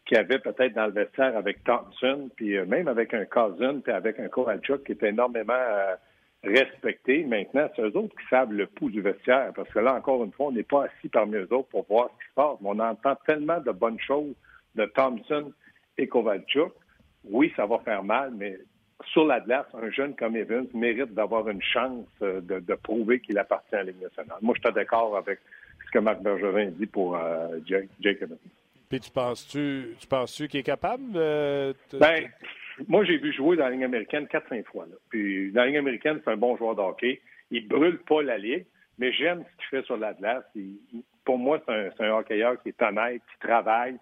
qu'il 0.06 0.16
y 0.16 0.20
avait 0.20 0.38
peut-être 0.38 0.74
dans 0.74 0.86
le 0.86 0.92
vestiaire 0.92 1.36
avec 1.36 1.62
Thompson, 1.64 2.30
puis 2.34 2.56
euh, 2.56 2.64
même 2.64 2.88
avec 2.88 3.12
un 3.12 3.26
Cousin, 3.26 3.80
puis 3.80 3.92
avec 3.92 4.18
un 4.18 4.28
Kovalchuk 4.28 4.84
qui 4.84 4.92
était 4.92 5.10
énormément 5.10 5.52
euh, 5.52 5.94
respectés. 6.48 7.24
Maintenant, 7.24 7.68
c'est 7.74 7.82
eux 7.82 7.96
autres 7.96 8.14
qui 8.16 8.26
savent 8.28 8.52
le 8.52 8.66
pouls 8.66 8.90
du 8.90 9.00
vestiaire. 9.00 9.52
Parce 9.54 9.68
que 9.70 9.78
là, 9.78 9.94
encore 9.94 10.24
une 10.24 10.32
fois, 10.32 10.46
on 10.46 10.52
n'est 10.52 10.62
pas 10.62 10.84
assis 10.84 11.08
parmi 11.08 11.36
eux 11.36 11.48
autres 11.52 11.68
pour 11.68 11.86
voir 11.88 12.08
ce 12.08 12.24
qui 12.24 12.30
se 12.30 12.34
passe. 12.34 12.56
Mais 12.60 12.68
on 12.70 12.78
entend 12.78 13.16
tellement 13.26 13.60
de 13.60 13.70
bonnes 13.70 14.00
choses 14.00 14.34
de 14.74 14.84
Thompson 14.86 15.52
et 15.96 16.06
Kovalchuk. 16.06 16.72
Oui, 17.24 17.52
ça 17.56 17.66
va 17.66 17.78
faire 17.80 18.02
mal, 18.02 18.32
mais 18.36 18.58
sur 19.12 19.26
la 19.26 19.40
glace, 19.40 19.66
un 19.74 19.90
jeune 19.90 20.14
comme 20.16 20.36
Evans 20.36 20.66
mérite 20.74 21.14
d'avoir 21.14 21.48
une 21.48 21.62
chance 21.62 22.06
euh, 22.22 22.40
de, 22.40 22.74
prouver 22.74 23.20
qu'il 23.20 23.38
appartient 23.38 23.74
à 23.74 23.78
la 23.78 23.92
Ligue 23.92 24.02
nationale. 24.02 24.38
Moi, 24.42 24.54
je 24.56 24.68
suis 24.68 24.74
d'accord 24.74 25.16
avec 25.16 25.40
ce 25.86 25.90
que 25.90 25.98
Marc 25.98 26.20
Bergevin 26.20 26.70
dit 26.70 26.86
pour 26.86 27.16
euh, 27.16 27.58
Jake, 27.66 27.88
Evans. 28.02 28.38
Puis 28.88 29.00
tu 29.00 29.10
penses-tu 29.10 29.96
tu 30.00 30.06
penses-tu 30.06 30.48
qu'il 30.48 30.60
est 30.60 30.64
capable 30.64 31.12
de... 31.12 31.74
Ben, 31.92 32.28
moi, 32.86 33.04
j'ai 33.04 33.18
vu 33.18 33.32
jouer 33.32 33.56
dans 33.56 33.64
la 33.64 33.70
Ligue 33.70 33.84
américaine 33.84 34.24
4-5 34.26 34.64
fois. 34.64 34.86
Puis 35.10 35.50
dans 35.52 35.62
la 35.62 35.66
Ligue 35.66 35.78
américaine, 35.78 36.20
c'est 36.24 36.30
un 36.30 36.36
bon 36.36 36.56
joueur 36.56 36.76
de 36.76 36.80
hockey. 36.80 37.20
Il 37.50 37.66
brûle 37.66 37.98
pas 37.98 38.22
la 38.22 38.38
Ligue, 38.38 38.66
mais 38.98 39.12
j'aime 39.12 39.44
ce 39.44 39.56
qu'il 39.56 39.78
fait 39.78 39.86
sur 39.86 39.96
la 39.96 40.12
glace. 40.12 40.44
pour 41.24 41.38
moi, 41.38 41.60
c'est 41.66 42.04
un, 42.04 42.10
hockeyeur 42.10 42.62
qui 42.62 42.68
est 42.68 42.82
honnête, 42.82 43.22
qui 43.32 43.38
travaille. 43.46 43.96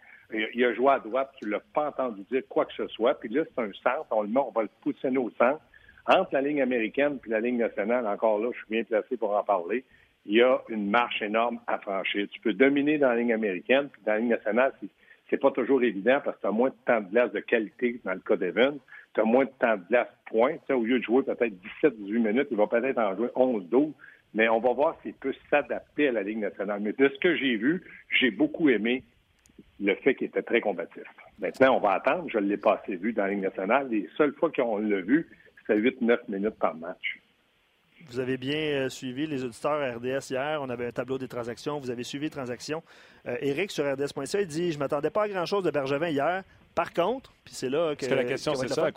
Il 0.54 0.64
a 0.64 0.74
joué 0.74 0.90
à 0.90 0.98
droite, 0.98 1.30
tu 1.38 1.46
ne 1.46 1.52
l'as 1.52 1.62
pas 1.72 1.88
entendu 1.88 2.22
dire 2.30 2.42
quoi 2.48 2.64
que 2.66 2.74
ce 2.74 2.86
soit. 2.88 3.18
Puis 3.18 3.28
là, 3.28 3.44
c'est 3.44 3.62
un 3.62 3.72
centre, 3.82 4.06
on 4.10 4.22
le 4.22 4.28
met, 4.28 4.40
on 4.40 4.50
va 4.50 4.62
le 4.62 4.70
pousser 4.82 5.08
au 5.16 5.30
centre. 5.38 5.60
Entre 6.08 6.34
la 6.34 6.40
ligne 6.40 6.62
américaine 6.62 7.18
et 7.24 7.30
la 7.30 7.40
ligne 7.40 7.58
nationale, 7.58 8.06
encore 8.06 8.38
là, 8.38 8.50
je 8.52 8.58
suis 8.58 8.70
bien 8.70 8.84
placé 8.84 9.16
pour 9.16 9.36
en 9.36 9.42
parler, 9.42 9.84
il 10.24 10.36
y 10.36 10.42
a 10.42 10.60
une 10.68 10.90
marche 10.90 11.22
énorme 11.22 11.60
à 11.66 11.78
franchir. 11.78 12.26
Tu 12.30 12.40
peux 12.40 12.52
dominer 12.52 12.98
dans 12.98 13.08
la 13.08 13.16
ligne 13.16 13.32
américaine, 13.32 13.88
puis 13.88 14.02
dans 14.04 14.12
la 14.12 14.18
ligne 14.18 14.30
nationale, 14.30 14.72
c'est 14.80 14.88
pas 15.36 15.50
toujours 15.50 15.82
évident 15.82 16.20
parce 16.24 16.36
que 16.36 16.42
tu 16.42 16.46
as 16.46 16.52
moins 16.52 16.70
de 16.70 16.74
temps 16.84 17.00
de 17.00 17.10
glace 17.10 17.32
de 17.32 17.40
qualité 17.40 18.00
dans 18.04 18.12
le 18.12 18.20
cas 18.20 18.36
d'Evan. 18.36 18.78
Tu 19.14 19.20
as 19.20 19.24
moins 19.24 19.44
de 19.44 19.50
temps 19.58 19.76
de 19.76 19.82
glace 19.88 20.08
point. 20.26 20.56
au 20.70 20.84
lieu 20.84 20.98
de 20.98 21.04
jouer 21.04 21.22
peut-être 21.24 21.54
17-18 21.82 22.18
minutes, 22.18 22.48
il 22.50 22.56
va 22.56 22.66
peut-être 22.66 22.98
en 22.98 23.16
jouer 23.16 23.28
11-12. 23.34 23.92
Mais 24.34 24.48
on 24.48 24.60
va 24.60 24.72
voir 24.72 24.96
s'il 25.02 25.14
peut 25.14 25.34
s'adapter 25.50 26.08
à 26.08 26.12
la 26.12 26.22
Ligue 26.22 26.38
nationale. 26.38 26.80
Mais 26.80 26.92
de 26.92 27.08
ce 27.08 27.18
que 27.18 27.36
j'ai 27.36 27.56
vu, 27.56 27.82
j'ai 28.10 28.30
beaucoup 28.30 28.68
aimé 28.68 29.02
le 29.80 29.94
fait 29.96 30.14
qu'il 30.14 30.28
était 30.28 30.42
très 30.42 30.60
combatif. 30.60 31.02
Maintenant, 31.38 31.76
on 31.76 31.80
va 31.80 31.92
attendre. 31.92 32.28
Je 32.28 32.38
ne 32.38 32.46
l'ai 32.46 32.56
pas 32.56 32.80
assez 32.82 32.96
vu 32.96 33.12
dans 33.12 33.24
la 33.24 33.30
Ligue 33.30 33.42
nationale. 33.42 33.88
Les 33.90 34.08
seules 34.16 34.34
fois 34.34 34.50
qu'on 34.50 34.78
l'a 34.78 35.00
vu, 35.00 35.26
c'était 35.60 35.80
8-9 35.80 36.18
minutes 36.28 36.58
par 36.58 36.76
match. 36.76 37.18
Vous 38.10 38.20
avez 38.20 38.36
bien 38.36 38.56
euh, 38.56 38.88
suivi 38.88 39.26
les 39.26 39.44
auditeurs 39.44 39.96
RDS 39.96 40.30
hier. 40.30 40.60
On 40.62 40.68
avait 40.68 40.86
un 40.86 40.92
tableau 40.92 41.18
des 41.18 41.28
transactions. 41.28 41.78
Vous 41.80 41.90
avez 41.90 42.04
suivi 42.04 42.26
les 42.26 42.30
transactions. 42.30 42.82
Euh, 43.26 43.36
Eric 43.40 43.70
sur 43.70 43.84
RDS.ca, 43.90 44.40
il 44.40 44.46
dit 44.46 44.70
Je 44.70 44.76
ne 44.76 44.80
m'attendais 44.80 45.10
pas 45.10 45.24
à 45.24 45.28
grand-chose 45.28 45.64
de 45.64 45.70
Bergevin 45.70 46.08
hier. 46.08 46.44
Par 46.74 46.92
contre, 46.92 47.32
puis 47.42 47.54
c'est 47.54 47.70
là 47.70 47.94
que. 47.94 48.00
Parce 48.00 48.10
que 48.10 48.14
la 48.14 48.24
question, 48.24 48.54
c'est 48.54 48.68
ça. 48.68 48.90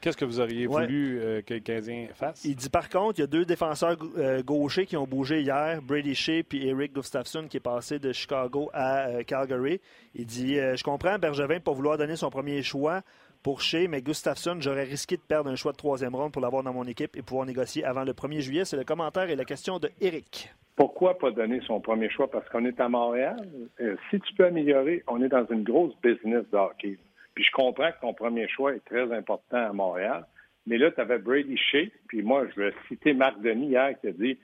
Qu'est-ce 0.00 0.16
que 0.16 0.24
vous 0.24 0.40
auriez 0.40 0.66
voulu 0.66 1.18
euh, 1.20 1.42
que 1.42 1.54
le 1.54 1.60
Canadien 1.60 2.06
fasse 2.14 2.44
Il 2.44 2.54
dit 2.54 2.70
par 2.70 2.88
contre, 2.88 3.18
il 3.18 3.22
y 3.22 3.24
a 3.24 3.26
deux 3.26 3.44
défenseurs 3.44 3.96
gauchers 4.44 4.86
qui 4.86 4.96
ont 4.96 5.06
bougé 5.06 5.42
hier 5.42 5.82
Brady 5.82 6.14
Shea 6.14 6.42
puis 6.48 6.68
Eric 6.68 6.94
Gustafsson 6.94 7.48
qui 7.48 7.56
est 7.56 7.60
passé 7.60 7.98
de 7.98 8.12
Chicago 8.12 8.70
à 8.72 9.24
Calgary. 9.26 9.80
Il 10.14 10.24
dit 10.24 10.54
Je 10.54 10.82
comprends 10.82 11.18
Bergevin 11.18 11.60
pour 11.60 11.74
vouloir 11.74 11.98
donner 11.98 12.16
son 12.16 12.30
premier 12.30 12.62
choix 12.62 13.02
pour 13.46 13.60
Shea, 13.60 13.86
mais 13.86 14.02
Gustafsson, 14.02 14.56
j'aurais 14.58 14.82
risqué 14.82 15.16
de 15.16 15.22
perdre 15.22 15.48
un 15.48 15.54
choix 15.54 15.70
de 15.70 15.76
troisième 15.76 16.16
ronde 16.16 16.32
pour 16.32 16.42
l'avoir 16.42 16.64
dans 16.64 16.72
mon 16.72 16.82
équipe 16.82 17.16
et 17.16 17.22
pouvoir 17.22 17.46
négocier 17.46 17.84
avant 17.84 18.02
le 18.02 18.12
1er 18.12 18.40
juillet. 18.40 18.64
C'est 18.64 18.76
le 18.76 18.82
commentaire 18.82 19.30
et 19.30 19.36
la 19.36 19.44
question 19.44 19.78
de 19.78 19.88
Eric. 20.00 20.50
Pourquoi 20.74 21.16
pas 21.16 21.30
donner 21.30 21.60
son 21.64 21.80
premier 21.80 22.10
choix? 22.10 22.28
Parce 22.28 22.48
qu'on 22.48 22.64
est 22.64 22.80
à 22.80 22.88
Montréal. 22.88 23.36
Euh, 23.80 23.94
si 24.10 24.18
tu 24.18 24.34
peux 24.34 24.46
améliorer, 24.46 25.04
on 25.06 25.22
est 25.22 25.28
dans 25.28 25.46
une 25.46 25.62
grosse 25.62 25.94
business 26.02 26.42
de 26.50 26.56
hockey. 26.56 26.98
Puis 27.36 27.44
je 27.44 27.52
comprends 27.52 27.92
que 27.92 28.00
ton 28.00 28.14
premier 28.14 28.48
choix 28.48 28.74
est 28.74 28.84
très 28.84 29.12
important 29.12 29.58
à 29.58 29.72
Montréal. 29.72 30.26
Mais 30.66 30.76
là, 30.76 30.90
tu 30.90 31.00
avais 31.00 31.18
Brady 31.18 31.56
Shea, 31.56 31.92
puis 32.08 32.22
moi, 32.22 32.46
je 32.52 32.60
vais 32.60 32.74
citer 32.88 33.14
Marc 33.14 33.40
Denis 33.42 33.68
hier 33.68 33.94
qui 34.00 34.08
a 34.08 34.12
dit 34.12 34.36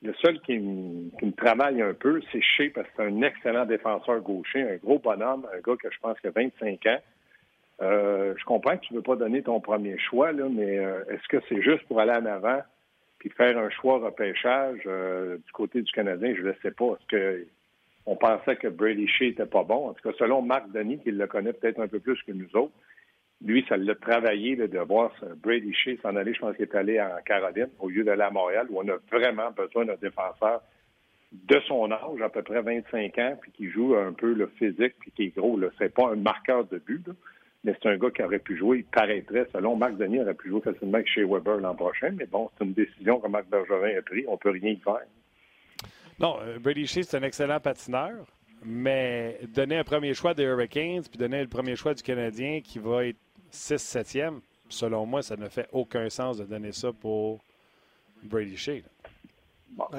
le 0.00 0.14
seul 0.22 0.40
qui 0.40 0.58
me, 0.58 1.32
travaille 1.32 1.82
un 1.82 1.92
peu, 1.92 2.22
c'est 2.32 2.40
Shea 2.40 2.70
parce 2.74 2.86
que 2.88 2.94
c'est 2.96 3.02
un 3.02 3.20
excellent 3.20 3.66
défenseur 3.66 4.22
gaucher, 4.22 4.62
un 4.62 4.76
gros 4.76 5.00
bonhomme, 5.00 5.46
un 5.54 5.60
gars 5.60 5.76
que 5.76 5.90
je 5.90 5.98
pense 6.00 6.18
qui 6.20 6.28
a 6.28 6.30
25 6.30 6.86
ans. 6.86 6.98
Euh, 7.80 8.34
je 8.36 8.44
comprends 8.44 8.76
que 8.76 8.84
tu 8.84 8.92
ne 8.92 8.98
veux 8.98 9.02
pas 9.02 9.16
donner 9.16 9.42
ton 9.42 9.60
premier 9.60 9.98
choix, 9.98 10.32
là, 10.32 10.48
mais 10.50 10.78
euh, 10.78 11.04
est-ce 11.10 11.26
que 11.28 11.36
c'est 11.48 11.62
juste 11.62 11.84
pour 11.86 12.00
aller 12.00 12.12
en 12.12 12.26
avant 12.26 12.60
puis 13.18 13.30
faire 13.30 13.58
un 13.58 13.70
choix 13.70 13.98
repêchage 13.98 14.80
euh, 14.86 15.38
du 15.38 15.52
côté 15.52 15.82
du 15.82 15.92
Canadien? 15.92 16.34
Je 16.36 16.42
ne 16.42 16.52
sais 16.62 16.72
pas. 16.72 16.86
Est-ce 16.86 17.06
que 17.06 17.46
on 18.06 18.16
pensait 18.16 18.56
que 18.56 18.68
Brady 18.68 19.06
Shea 19.06 19.26
n'était 19.26 19.46
pas 19.46 19.64
bon? 19.64 19.88
En 19.88 19.92
tout 19.92 20.08
cas, 20.08 20.16
selon 20.18 20.42
Marc 20.42 20.70
Denis, 20.72 20.98
qui 20.98 21.10
le 21.10 21.26
connaît 21.26 21.52
peut-être 21.52 21.78
un 21.78 21.88
peu 21.88 22.00
plus 22.00 22.20
que 22.22 22.32
nous 22.32 22.48
autres, 22.56 22.72
lui, 23.44 23.64
ça 23.68 23.76
l'a 23.76 23.94
travaillé 23.94 24.56
de 24.56 24.78
voir 24.80 25.12
Brady 25.42 25.72
Shea 25.74 25.98
s'en 26.02 26.16
aller. 26.16 26.34
Je 26.34 26.40
pense 26.40 26.56
qu'il 26.56 26.64
est 26.64 26.74
allé 26.74 27.00
en 27.00 27.10
Caroline 27.24 27.68
au 27.78 27.88
lieu 27.88 28.02
d'aller 28.02 28.22
à 28.22 28.30
Montréal, 28.30 28.66
où 28.70 28.80
on 28.80 28.88
a 28.88 28.96
vraiment 29.12 29.50
besoin 29.52 29.84
d'un 29.84 29.96
défenseur 29.96 30.62
de 31.32 31.60
son 31.68 31.92
âge, 31.92 32.22
à 32.22 32.30
peu 32.30 32.42
près 32.42 32.62
25 32.62 33.18
ans, 33.18 33.38
puis 33.40 33.52
qui 33.52 33.70
joue 33.70 33.94
un 33.94 34.12
peu 34.12 34.32
le 34.32 34.46
physique, 34.58 34.94
puis 34.98 35.12
qui 35.14 35.24
est 35.24 35.36
gros. 35.36 35.60
Ce 35.78 35.84
n'est 35.84 35.90
pas 35.90 36.08
un 36.08 36.16
marqueur 36.16 36.64
de 36.64 36.78
but. 36.78 37.06
Mais 37.64 37.74
c'est 37.80 37.88
un 37.88 37.96
gars 37.96 38.10
qui 38.10 38.22
aurait 38.22 38.38
pu 38.38 38.56
jouer, 38.56 38.78
il 38.78 38.84
paraîtrait, 38.84 39.46
selon 39.52 39.76
Marc 39.76 39.96
Denis, 39.96 40.20
aurait 40.20 40.34
pu 40.34 40.48
jouer 40.48 40.60
facilement 40.60 41.00
chez 41.04 41.24
Weber 41.24 41.58
l'an 41.58 41.74
prochain, 41.74 42.10
mais 42.16 42.26
bon, 42.26 42.50
c'est 42.56 42.64
une 42.64 42.72
décision 42.72 43.20
que 43.20 43.28
Marc 43.28 43.48
Bergevin 43.48 43.98
a 43.98 44.02
prise, 44.02 44.24
on 44.28 44.32
ne 44.32 44.36
peut 44.36 44.50
rien 44.50 44.70
y 44.70 44.76
faire. 44.76 45.06
Non, 46.20 46.36
euh, 46.42 46.58
Brady 46.58 46.86
Shea, 46.86 47.02
c'est 47.02 47.16
un 47.16 47.22
excellent 47.22 47.60
patineur, 47.60 48.26
mais 48.64 49.38
donner 49.54 49.76
un 49.76 49.84
premier 49.84 50.14
choix 50.14 50.34
des 50.34 50.44
Hurricanes, 50.44 51.02
puis 51.02 51.18
donner 51.18 51.40
le 51.40 51.48
premier 51.48 51.76
choix 51.76 51.94
du 51.94 52.02
Canadien 52.02 52.60
qui 52.62 52.78
va 52.78 53.06
être 53.06 53.18
6-7e, 53.52 54.40
selon 54.68 55.06
moi, 55.06 55.22
ça 55.22 55.36
ne 55.36 55.48
fait 55.48 55.68
aucun 55.72 56.08
sens 56.10 56.38
de 56.38 56.44
donner 56.44 56.72
ça 56.72 56.92
pour 56.92 57.40
Brady 58.22 58.56
Shea 58.56 58.82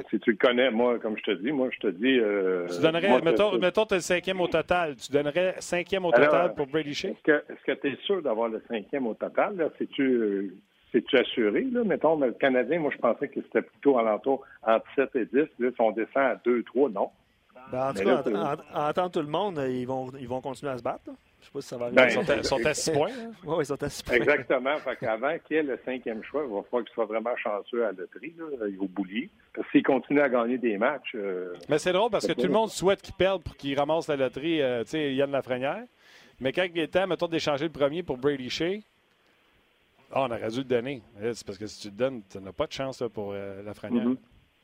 si 0.10 0.20
tu 0.20 0.32
le 0.32 0.38
connais, 0.38 0.72
moi, 0.72 1.00
comme 1.00 1.18
je 1.18 1.24
te 1.24 1.32
dis, 1.32 1.52
moi, 1.52 1.70
je 1.72 1.80
te 1.80 1.88
dis. 1.88 2.20
Euh, 2.20 2.68
tu 2.68 2.82
donnerais, 2.82 3.22
mettons, 3.22 3.58
mettons 3.58 3.86
tu 3.86 3.94
es 3.94 3.98
le 3.98 4.02
cinquième 4.02 4.42
au 4.42 4.48
total. 4.48 4.96
Tu 4.96 5.12
donnerais 5.12 5.56
cinquième 5.60 6.06
au 6.06 6.12
total 6.12 6.54
pour 6.54 6.68
Brady 6.68 6.94
Shea? 6.94 7.10
Est-ce 7.10 7.64
que 7.66 7.72
tu 7.74 7.88
es 7.88 7.96
sûr 8.06 8.22
d'avoir 8.22 8.50
le 8.50 8.62
cinquième 8.68 9.08
au 9.08 9.14
total? 9.14 9.56
Là? 9.58 9.70
C'est-tu, 9.78 10.54
tu 10.92 11.18
assuré? 11.18 11.68
Là? 11.72 11.84
Mettons, 11.84 12.20
le 12.20 12.32
Canadien, 12.34 12.80
moi, 12.80 12.92
je 12.94 13.00
pensais 13.00 13.28
que 13.28 13.42
c'était 13.42 13.62
plutôt 13.62 13.98
alentour 13.98 14.44
entre 14.64 14.86
7 14.96 15.16
et 15.16 15.26
10. 15.26 15.40
Là, 15.60 15.70
si 15.74 15.82
on 15.82 15.92
descend 15.92 16.24
à 16.24 16.36
2, 16.44 16.64
3, 16.64 16.90
non. 16.90 17.10
Ben, 17.72 17.90
en 17.90 17.94
tout 17.94 18.04
cas, 18.04 18.24
en, 18.74 18.90
entend 18.90 19.10
tout 19.10 19.22
le 19.22 19.28
monde, 19.28 19.62
ils 19.70 19.86
vont, 19.86 20.12
ils 20.20 20.28
vont 20.28 20.42
continuer 20.42 20.72
à 20.72 20.78
se 20.78 20.84
battre. 20.84 21.12
Je 21.42 21.46
sais 21.46 21.52
pas 21.54 21.62
si 21.62 21.68
ça 21.68 21.78
va 21.78 21.90
ben, 21.90 22.06
ils 22.06 22.12
sont, 22.12 22.30
à, 22.30 22.44
sont 22.44 22.66
à 22.66 22.74
6 22.74 22.92
points. 22.92 23.10
Hein? 23.10 23.32
oui, 23.46 23.56
ils 23.60 23.66
sont 23.66 23.82
à 23.82 23.90
6 23.90 24.04
points. 24.04 24.16
Exactement. 24.16 24.78
Fait 24.78 24.96
qu'avant 24.98 25.38
qu'il 25.40 25.56
y 25.56 25.60
ait 25.60 25.64
le 25.64 25.80
cinquième 25.86 26.24
choix, 26.24 26.44
il 26.46 26.54
va 26.54 26.62
falloir 26.64 26.84
qu'il 26.84 26.94
soit 26.94 27.06
vraiment 27.06 27.36
chanceux 27.38 27.84
à 27.86 27.92
la 27.92 28.00
loterie, 28.00 28.36
au 28.80 28.88
boulier. 28.88 29.30
Parce 29.54 29.70
s'il 29.72 29.84
continue 29.84 30.22
à 30.22 30.30
gagner 30.30 30.58
des 30.58 30.78
matchs. 30.78 31.16
Euh, 31.16 31.54
Mais 31.70 31.80
c'est 31.80 31.94
drôle 31.94 32.12
parce 32.12 32.28
que 32.28 32.34
tout 32.34 32.48
le 32.48 32.54
monde 32.54 32.70
souhaite 32.70 33.02
qu'il 33.02 33.16
perde 33.16 33.42
pour 33.44 33.56
qu'il 33.56 33.78
ramasse 33.78 34.08
la 34.08 34.18
loterie, 34.18 34.62
euh, 34.62 34.84
tu 34.84 34.92
sais, 34.92 35.14
Yann 35.14 35.32
Lafrenière. 35.32 35.84
Mais 36.40 36.52
quand 36.52 36.66
il 36.74 36.80
est 36.80 36.88
temps, 36.88 37.08
mettons, 37.08 37.28
d'échanger 37.28 37.66
le 37.66 37.72
premier 37.72 38.04
pour 38.04 38.18
Brady 38.18 38.50
Shea, 38.50 38.80
ah, 40.12 40.24
on 40.24 40.32
aurait 40.32 40.50
dû 40.50 40.58
le 40.60 40.64
donner. 40.64 41.02
C'est 41.34 41.46
parce 41.46 41.58
que 41.58 41.68
si 41.68 41.82
tu 41.82 41.88
le 41.90 41.96
donnes, 41.96 42.22
tu 42.30 42.40
n'as 42.40 42.52
pas 42.52 42.66
de 42.66 42.72
chance 42.72 43.04
pour 43.14 43.32
euh, 43.34 43.62
Lafrenière. 43.64 44.06
Mm-hmm. 44.06 44.18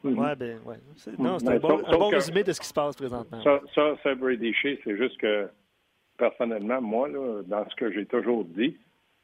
Mm-hmm. 0.05 0.19
Ouais, 0.19 0.35
ben, 0.35 0.59
ouais. 0.65 0.77
Non, 1.17 1.39
c'est 1.39 1.49
un, 1.49 1.57
bon, 1.57 1.81
un 1.85 1.97
bon 1.97 2.09
résumé 2.09 2.43
de 2.43 2.51
ce 2.51 2.59
qui 2.59 2.67
se 2.67 2.73
passe 2.73 2.95
présentement. 2.95 3.43
Ça, 3.43 3.59
ça 3.73 3.95
c'est 4.03 4.15
Brady 4.15 4.53
Shea, 4.53 4.77
c'est 4.83 4.97
juste 4.97 5.17
que 5.19 5.49
personnellement, 6.17 6.81
moi, 6.81 7.07
là, 7.07 7.41
dans 7.45 7.67
ce 7.69 7.75
que 7.75 7.91
j'ai 7.91 8.05
toujours 8.05 8.45
dit, 8.45 8.77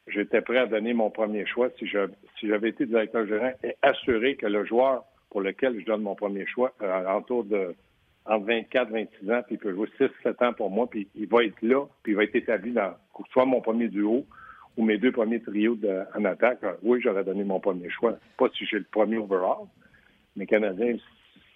j'étais 0.08 0.42
prêt 0.42 0.58
à 0.58 0.66
donner 0.66 0.94
mon 0.94 1.10
premier 1.10 1.46
choix 1.46 1.70
si 1.78 1.88
j'avais 1.88 2.70
été 2.70 2.86
directeur 2.86 3.26
général 3.26 3.58
et 3.64 3.76
assurer 3.82 4.36
que 4.36 4.48
le 4.48 4.66
joueur 4.66 5.04
pour 5.30 5.42
lequel 5.42 5.80
je 5.80 5.86
donne 5.86 6.02
mon 6.02 6.16
premier 6.16 6.46
choix, 6.46 6.74
euh, 6.82 7.18
autour 7.18 7.46
de 7.46 7.74
entre 8.26 8.46
24 8.46 8.92
26 8.92 9.32
ans, 9.32 9.42
puis 9.46 9.56
il 9.56 9.58
peut 9.58 9.74
jouer 9.74 9.88
6-7 10.00 10.46
ans 10.46 10.54
pour 10.54 10.70
moi, 10.70 10.88
puis 10.88 11.08
il 11.16 11.28
va 11.28 11.44
être 11.44 11.60
là, 11.62 11.86
puis 12.04 12.12
il 12.12 12.16
va 12.16 12.24
être 12.24 12.36
établi 12.36 12.72
dans 12.72 12.94
soit 13.32 13.46
mon 13.46 13.62
premier 13.62 13.88
duo 13.88 14.26
ou 14.78 14.86
mes 14.86 14.98
deux 14.98 15.12
premiers 15.12 15.42
trios 15.42 15.78
en 16.16 16.26
attaque. 16.26 16.60
Oui, 16.84 17.00
j'aurais 17.02 17.24
donné 17.24 17.44
mon 17.44 17.60
premier 17.60 17.90
choix. 17.90 18.18
Pas 18.38 18.48
si 18.56 18.66
j'ai 18.66 18.78
le 18.78 18.86
premier 18.92 19.18
overall, 19.18 19.66
mais 20.36 20.46
Canadien, 20.46 20.98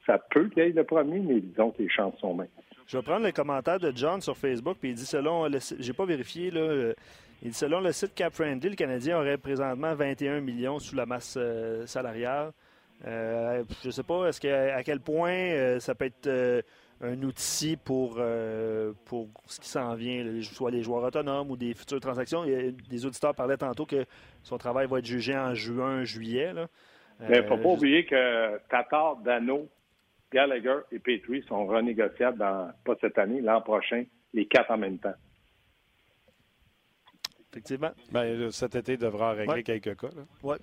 ça 0.06 0.17
peut 0.17 0.50
qu'il 0.50 0.63
y 0.63 0.67
ait 0.67 0.69
le 0.71 0.84
premier, 0.84 1.19
mais 1.19 1.39
disons 1.39 1.71
que 1.71 1.84
les 1.84 1.89
chances 1.89 2.17
sont 2.19 2.34
minces. 2.34 2.50
Je 2.88 2.98
vais 2.98 3.04
prendre 3.04 3.26
le 3.26 3.32
commentaire 3.32 3.80
de 3.80 3.91
John 3.95 4.21
sur 4.21 4.38
Facebook, 4.38 4.78
puis 4.80 4.89
il 4.89 4.95
dit 4.95 5.06
selon 5.06 5.48
le 5.48 5.58
j'ai 5.80 5.93
pas 5.93 6.06
vérifié 6.06 6.52
là, 6.52 6.62
euh, 6.62 6.93
il 7.41 7.50
dit 7.50 7.58
selon 7.58 7.80
le 7.80 7.91
site 7.91 8.13
Cap 8.13 8.34
Friendly, 8.34 8.69
le 8.69 8.76
Canadien 8.76 9.17
aurait 9.17 9.38
présentement 9.38 9.95
21 9.95 10.39
millions 10.41 10.78
sous 10.78 10.95
la 10.95 11.06
masse 11.06 11.36
euh, 11.38 11.86
salariale. 11.88 12.52
Euh, 13.08 13.63
je 13.82 13.88
ne 13.88 13.91
sais 13.91 14.04
pas 14.04 14.28
est-ce 14.28 14.39
que, 14.39 14.48
à 14.48 14.84
quel 14.84 15.00
point 15.00 15.80
ça 15.80 15.95
peut 15.95 16.06
être 16.06 16.63
un 17.02 17.21
outil 17.24 17.76
pour, 17.76 18.21
pour 19.04 19.28
ce 19.48 19.60
qui 19.60 19.67
s'en 19.67 19.95
vient, 19.95 20.24
soit 20.41 20.71
les 20.71 20.82
joueurs 20.82 21.04
autonomes 21.04 21.52
ou 21.52 21.58
des 21.58 21.74
futures 21.74 22.00
transactions. 22.00 22.45
des 22.45 23.06
auditeurs 23.06 23.36
parlaient 23.36 23.58
tantôt 23.58 23.86
que 23.86 24.06
son 24.43 24.58
travail 24.58 24.88
va 24.88 25.00
être 25.00 25.06
jugé 25.06 25.36
en 25.36 25.54
juin, 25.54 26.06
juillet. 26.06 26.54
Mais 27.19 27.38
il 27.39 27.43
ne 27.43 27.48
faut 27.48 27.58
pas 27.58 27.69
oublier 27.69 28.06
que 28.06 28.58
Tatar, 28.69 29.17
Dano, 29.17 29.67
Gallagher 30.36 30.80
et 30.91 31.00
Petrie 31.00 31.41
sont 31.48 31.65
renégociables 31.65 32.38
dans, 32.38 32.69
pas 32.84 32.95
cette 33.00 33.17
année, 33.17 33.39
l'an 33.39 33.62
prochain, 33.62 34.04
les 34.34 34.45
quatre 34.45 34.69
en 34.69 34.78
même 34.78 35.00
temps. 35.00 35.13
Effectivement. 37.50 37.91
Ben, 38.12 38.52
cet 38.52 38.76
été 38.76 38.98
devra 38.98 39.32
régler 39.32 39.63
quelques 39.63 39.95
cas. 39.95 40.10
Oui. 40.43 40.58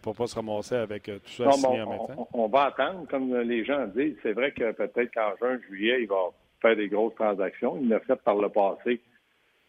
pour 0.00 0.14
ne 0.14 0.16
pas 0.16 0.26
se 0.26 0.34
ramasser 0.36 0.76
avec 0.76 1.02
tout 1.02 1.20
ça 1.26 1.44
non, 1.44 1.52
signé 1.52 1.82
en 1.82 1.90
même 1.90 1.98
temps. 1.98 2.28
On, 2.32 2.48
va 2.48 2.64
attendre, 2.64 3.06
comme 3.08 3.36
les 3.40 3.62
gens 3.62 3.86
disent. 3.88 4.16
C'est 4.22 4.32
vrai 4.32 4.52
que 4.52 4.72
peut-être 4.72 5.12
qu'en 5.12 5.36
juin, 5.36 5.58
juillet, 5.68 5.98
il 6.00 6.08
va 6.08 6.30
faire 6.62 6.74
des 6.74 6.88
grosses 6.88 7.14
transactions. 7.16 7.76
Il 7.78 7.90
l'a 7.90 8.00
fait 8.00 8.16
par 8.16 8.36
le 8.36 8.48
passé. 8.48 9.02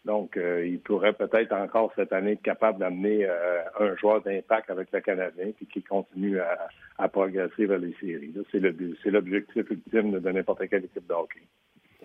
Donc, 0.04 0.36
euh, 0.36 0.66
il 0.66 0.80
pourrait 0.80 1.14
peut-être 1.14 1.52
encore 1.52 1.90
cette 1.96 2.12
année 2.12 2.32
être 2.32 2.42
capable 2.42 2.78
d'amener 2.78 3.24
euh, 3.24 3.62
un 3.80 3.96
joueur 3.96 4.20
d'impact 4.20 4.68
avec 4.70 4.92
le 4.92 5.00
Canadien 5.00 5.52
puis 5.56 5.66
qui 5.66 5.82
continue 5.82 6.38
à, 6.40 7.08
progresser 7.08 7.66
vers 7.66 7.78
les 7.78 7.94
séries. 8.00 8.34
C'est 8.50 9.10
l'objectif 9.10 9.70
ultime 9.70 10.20
de 10.20 10.30
n'importe 10.30 10.68
quelle 10.68 10.84
équipe 10.84 11.06
de 11.06 11.14
hockey. 11.14 11.40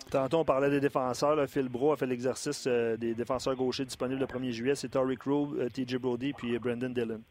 Tantôt, 0.09 0.39
on 0.39 0.45
parlait 0.45 0.69
des 0.69 0.79
défenseurs. 0.79 1.37
Phil 1.49 1.67
Bro 1.67 1.91
a 1.91 1.97
fait 1.97 2.05
l'exercice 2.05 2.65
euh, 2.67 2.95
des 2.95 3.13
défenseurs 3.13 3.55
gauchers 3.55 3.85
disponibles 3.85 4.21
le 4.21 4.27
1er 4.27 4.51
juillet. 4.51 4.75
C'est 4.75 4.89
Tori 4.89 5.17
Crew, 5.17 5.67
TJ 5.73 5.97
Brody 5.97 6.31
puis 6.31 6.57
Brandon 6.57 6.89
Dillon. 6.89 7.21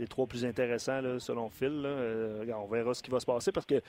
Les 0.00 0.08
trois 0.08 0.26
plus 0.26 0.44
intéressants, 0.44 1.18
selon 1.18 1.50
Phil. 1.50 1.86
on 1.86 2.66
verra 2.66 2.94
ce 2.94 3.02
qui 3.02 3.10
va 3.10 3.20
se 3.20 3.26
passer 3.26 3.52
parce 3.52 3.66
que 3.66 3.80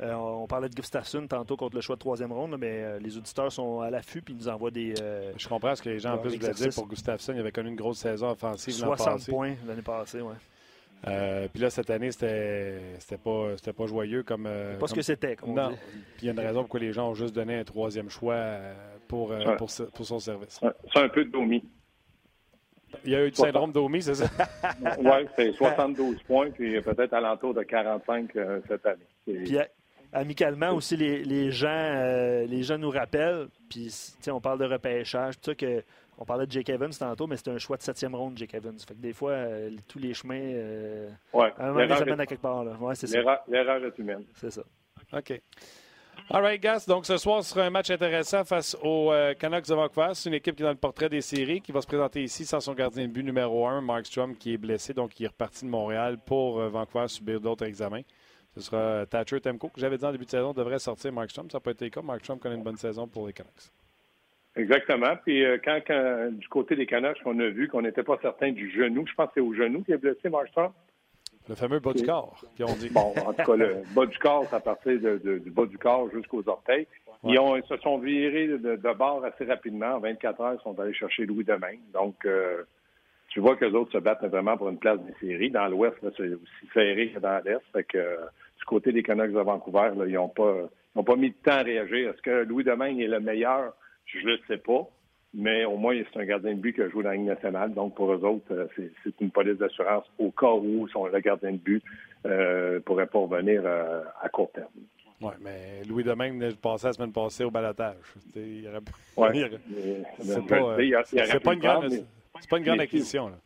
euh, 0.00 0.12
on 0.12 0.46
parlait 0.46 0.68
de 0.68 0.74
Gustafsson 0.74 1.26
tantôt 1.28 1.56
contre 1.56 1.76
le 1.76 1.80
choix 1.80 1.94
de 1.94 2.00
troisième 2.00 2.32
ronde, 2.32 2.56
mais 2.58 2.82
euh, 2.82 2.98
les 2.98 3.16
auditeurs 3.16 3.52
sont 3.52 3.80
à 3.80 3.90
l'affût 3.90 4.24
et 4.28 4.32
nous 4.32 4.48
envoient 4.48 4.72
des. 4.72 4.94
Euh, 5.00 5.32
je 5.36 5.48
comprends 5.48 5.74
ce 5.74 5.82
que 5.82 5.88
les 5.88 6.00
gens 6.00 6.14
en 6.14 6.18
plus 6.18 6.36
voulaient 6.36 6.52
dire 6.52 6.70
pour 6.74 6.88
Gustafsson. 6.88 7.32
Il 7.32 7.40
avait 7.40 7.52
connu 7.52 7.68
une 7.68 7.76
grosse 7.76 7.98
saison 7.98 8.30
offensive 8.30 8.74
60 8.74 9.28
points 9.28 9.54
l'année 9.66 9.82
passée, 9.82 10.20
oui. 10.20 10.34
puis 11.52 11.62
là, 11.62 11.70
cette 11.70 11.90
année, 11.90 12.10
c'était 12.10 13.18
pas, 13.22 13.54
pas 13.76 13.86
joyeux 13.86 14.24
comme. 14.24 14.48
pas 14.80 14.86
ce 14.86 14.94
que 14.94 15.02
c'était, 15.02 15.36
comme 15.36 15.54
Non. 15.54 15.70
Puis 16.16 16.22
il 16.22 16.26
y 16.26 16.28
a 16.28 16.32
une 16.32 16.40
raison 16.40 16.62
pourquoi 16.62 16.80
les 16.80 16.92
gens 16.92 17.10
ont 17.10 17.14
juste 17.14 17.34
donné 17.34 17.56
un 17.56 17.64
troisième 17.64 18.10
choix 18.10 18.56
pour, 19.06 19.32
pour, 19.58 19.70
son 19.70 20.18
service. 20.18 20.60
C'est 20.92 21.00
un 21.00 21.08
peu 21.08 21.24
de 21.24 21.30
Domi. 21.30 21.62
Il 23.04 23.12
y 23.12 23.16
a 23.16 23.26
eu 23.26 23.30
du 23.30 23.36
syndrome 23.36 23.72
d'Omi, 23.72 24.02
c'est 24.02 24.14
ça? 24.14 24.26
oui, 24.98 25.26
c'est 25.36 25.52
72 25.52 26.22
points, 26.22 26.50
puis 26.50 26.80
peut-être 26.80 27.14
alentour 27.14 27.54
de 27.54 27.62
45 27.62 28.30
cette 28.68 28.86
année. 28.86 29.06
Puis 29.26 29.58
amicalement 30.14 30.70
aussi, 30.70 30.96
les, 30.96 31.50
gens, 31.50 31.68
euh, 31.68 32.46
les 32.46 32.62
gens 32.62 32.78
nous 32.78 32.90
rappellent, 32.90 33.48
puis 33.68 33.92
on 34.28 34.40
parle 34.40 34.60
de 34.60 34.64
repêchage, 34.64 35.38
tout 35.40 35.50
ça, 35.50 35.54
que, 35.54 35.82
on 36.16 36.24
parlait 36.24 36.46
de 36.46 36.52
Jake 36.52 36.68
Evans 36.68 36.92
tantôt, 36.92 37.26
mais 37.26 37.36
c'était 37.36 37.50
un 37.50 37.58
choix 37.58 37.76
de 37.76 37.82
septième 37.82 38.14
ronde, 38.14 38.38
Jake 38.38 38.54
Evans. 38.54 38.78
Fait 38.78 38.94
que 38.94 39.00
des 39.00 39.12
fois, 39.12 39.32
euh, 39.32 39.70
tous 39.88 39.98
les 39.98 40.14
chemins, 40.14 40.40
euh, 40.40 41.10
ouais, 41.32 41.52
un 41.58 41.72
moment 41.72 41.86
donné, 41.98 42.22
à 42.22 42.26
quelque 42.26 42.40
part. 42.40 42.64
Ouais. 42.80 42.94
L'erreur 43.48 43.84
est 43.84 43.98
humaine. 43.98 44.24
C'est 44.36 44.52
ça. 44.52 44.62
OK. 45.12 45.42
All 46.30 46.42
right, 46.42 46.60
guys. 46.60 46.86
Donc, 46.86 47.06
ce 47.06 47.16
soir, 47.16 47.42
ce 47.44 47.50
sera 47.50 47.66
un 47.66 47.70
match 47.70 47.90
intéressant 47.90 48.44
face 48.44 48.76
aux 48.82 49.12
Canucks 49.38 49.68
de 49.68 49.74
Vancouver. 49.74 50.10
C'est 50.14 50.28
une 50.30 50.34
équipe 50.34 50.56
qui 50.56 50.62
est 50.62 50.66
dans 50.66 50.72
le 50.72 50.76
portrait 50.76 51.08
des 51.08 51.20
séries, 51.20 51.60
qui 51.60 51.72
va 51.72 51.80
se 51.80 51.86
présenter 51.86 52.22
ici 52.22 52.44
sans 52.44 52.60
son 52.60 52.74
gardien 52.74 53.06
de 53.06 53.12
but 53.12 53.22
numéro 53.22 53.66
un, 53.66 53.80
Mark 53.80 54.06
Strom, 54.06 54.34
qui 54.36 54.54
est 54.54 54.58
blessé, 54.58 54.94
donc 54.94 55.20
il 55.20 55.24
est 55.24 55.28
reparti 55.28 55.64
de 55.64 55.70
Montréal 55.70 56.18
pour 56.24 56.60
Vancouver 56.60 57.08
subir 57.08 57.40
d'autres 57.40 57.66
examens. 57.66 58.02
Ce 58.56 58.60
sera 58.60 59.04
Thatcher 59.06 59.40
Temco, 59.40 59.68
que 59.68 59.80
j'avais 59.80 59.98
dit 59.98 60.04
en 60.04 60.12
début 60.12 60.26
de 60.26 60.30
saison, 60.30 60.52
devrait 60.52 60.78
sortir 60.78 61.12
Markstrom. 61.12 61.50
Ça 61.50 61.58
pas 61.58 61.72
été 61.72 61.86
le 61.86 61.90
cas. 61.90 62.02
Markstrom 62.02 62.38
connaît 62.38 62.54
une 62.54 62.62
bonne 62.62 62.76
saison 62.76 63.08
pour 63.08 63.26
les 63.26 63.32
Canucks. 63.32 63.70
Exactement. 64.56 65.16
Puis 65.24 65.44
euh, 65.44 65.58
quand, 65.64 65.80
du 66.30 66.48
côté 66.48 66.76
des 66.76 66.86
Canucks, 66.86 67.18
on 67.24 67.38
a 67.40 67.48
vu 67.48 67.68
qu'on 67.68 67.82
n'était 67.82 68.04
pas 68.04 68.16
certain 68.22 68.52
du 68.52 68.70
genou, 68.70 69.04
je 69.08 69.14
pense 69.14 69.26
que 69.28 69.32
c'est 69.34 69.40
au 69.40 69.52
genou 69.54 69.82
qui 69.82 69.92
est 69.92 69.98
blessé 69.98 70.28
Markstrom. 70.28 70.72
Le 71.48 71.54
fameux 71.54 71.78
bas 71.78 71.92
du 71.92 72.04
corps, 72.04 72.40
qui 72.56 72.64
ont 72.64 72.74
dit. 72.74 72.88
Bon, 72.88 73.12
en 73.26 73.32
tout 73.34 73.44
cas, 73.44 73.56
le 73.56 73.82
bas 73.94 74.06
du 74.06 74.18
corps, 74.18 74.46
ça 74.46 74.60
partait 74.60 74.96
de, 74.96 75.18
du 75.38 75.50
bas 75.50 75.66
du 75.66 75.76
corps 75.76 76.10
jusqu'aux 76.10 76.48
orteils. 76.48 76.86
Ils, 77.24 77.38
ont, 77.38 77.60
se 77.62 77.76
sont 77.78 77.98
virés 77.98 78.48
de, 78.48 78.92
bord 78.94 79.24
assez 79.24 79.44
rapidement. 79.44 79.94
En 79.94 80.00
24 80.00 80.40
heures, 80.40 80.54
ils 80.58 80.62
sont 80.62 80.78
allés 80.78 80.94
chercher 80.94 81.26
Louis 81.26 81.44
Demain. 81.44 81.76
Donc, 81.92 82.16
euh, 82.26 82.64
tu 83.28 83.40
vois 83.40 83.56
que 83.56 83.64
les 83.64 83.74
autres 83.74 83.92
se 83.92 83.98
battent 83.98 84.24
vraiment 84.24 84.56
pour 84.56 84.68
une 84.68 84.78
place 84.78 85.00
des 85.00 85.14
séries. 85.20 85.50
Dans 85.50 85.66
l'Ouest, 85.68 85.96
c'est 86.16 86.28
aussi 86.28 86.68
serré 86.72 87.10
que 87.10 87.18
dans 87.18 87.42
l'Est. 87.44 87.62
Fait 87.72 87.84
que 87.84 88.18
du 88.58 88.64
côté 88.66 88.92
des 88.92 89.02
Canucks 89.02 89.32
de 89.32 89.40
Vancouver, 89.40 89.90
ils 90.06 90.12
n'ont 90.12 90.28
pas, 90.28 90.68
pas 90.94 91.16
mis 91.16 91.30
de 91.30 91.36
temps 91.42 91.52
à 91.52 91.62
réagir. 91.62 92.10
Est-ce 92.10 92.22
que 92.22 92.44
Louis 92.44 92.64
Domingue 92.64 93.00
est 93.00 93.08
le 93.08 93.20
meilleur? 93.20 93.72
Je 94.06 94.18
ne 94.18 94.32
le 94.32 94.38
sais 94.46 94.58
pas. 94.58 94.88
Mais 95.36 95.64
au 95.64 95.76
moins, 95.76 96.00
c'est 96.12 96.20
un 96.20 96.24
gardien 96.24 96.54
de 96.54 96.60
but 96.60 96.74
qui 96.74 96.82
a 96.82 96.88
joué 96.88 97.02
dans 97.02 97.10
la 97.10 97.16
Ligue 97.16 97.26
nationale. 97.26 97.74
Donc, 97.74 97.94
pour 97.96 98.12
eux 98.12 98.24
autres, 98.24 98.52
euh, 98.52 98.66
c'est 99.02 99.20
une 99.20 99.30
police 99.30 99.58
d'assurance 99.58 100.04
au 100.18 100.30
cas 100.30 100.52
où 100.52 100.86
le 100.86 101.20
gardien 101.20 101.52
de 101.52 101.56
but 101.56 101.82
ne 102.24 102.30
euh, 102.30 102.80
pourrait 102.80 103.06
pas 103.06 103.18
revenir 103.18 103.62
euh, 103.64 104.02
à 104.22 104.28
court 104.28 104.50
terme. 104.52 104.68
Oui, 105.20 105.32
mais 105.40 105.82
Louis 105.88 106.04
Domingue 106.04 106.42
est 106.42 106.60
passé 106.60 106.86
la 106.86 106.92
semaine 106.92 107.12
passée 107.12 107.44
au 107.44 107.50
balatage. 107.50 107.96
Ouais, 109.16 109.50
c'est 110.18 110.46
pas, 110.46 111.54
une 111.54 111.60
grande, 111.60 112.04
pas 112.48 112.58
une 112.58 112.64
grande 112.64 112.80
acquisition. 112.80 113.28
Là. 113.28 113.36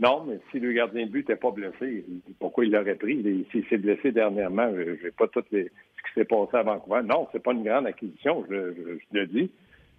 Non, 0.00 0.24
mais 0.26 0.40
si 0.50 0.58
le 0.58 0.72
gardien 0.72 1.04
de 1.04 1.10
but 1.10 1.28
n'était 1.28 1.40
pas 1.40 1.50
blessé, 1.50 2.04
pourquoi 2.38 2.64
il 2.64 2.72
l'aurait 2.72 2.94
pris? 2.94 3.46
S'il 3.50 3.66
s'est 3.66 3.76
blessé 3.76 4.12
dernièrement, 4.12 4.72
je 4.74 5.04
n'ai 5.04 5.10
pas 5.10 5.28
tout 5.28 5.44
les, 5.52 5.64
ce 5.64 5.68
qui 5.68 6.14
s'est 6.14 6.24
passé 6.24 6.56
à 6.56 6.62
Vancouver. 6.62 7.02
Non, 7.04 7.28
c'est 7.32 7.42
pas 7.42 7.52
une 7.52 7.62
grande 7.62 7.86
acquisition, 7.86 8.44
je, 8.50 8.98
le 9.12 9.26
dis. 9.26 9.50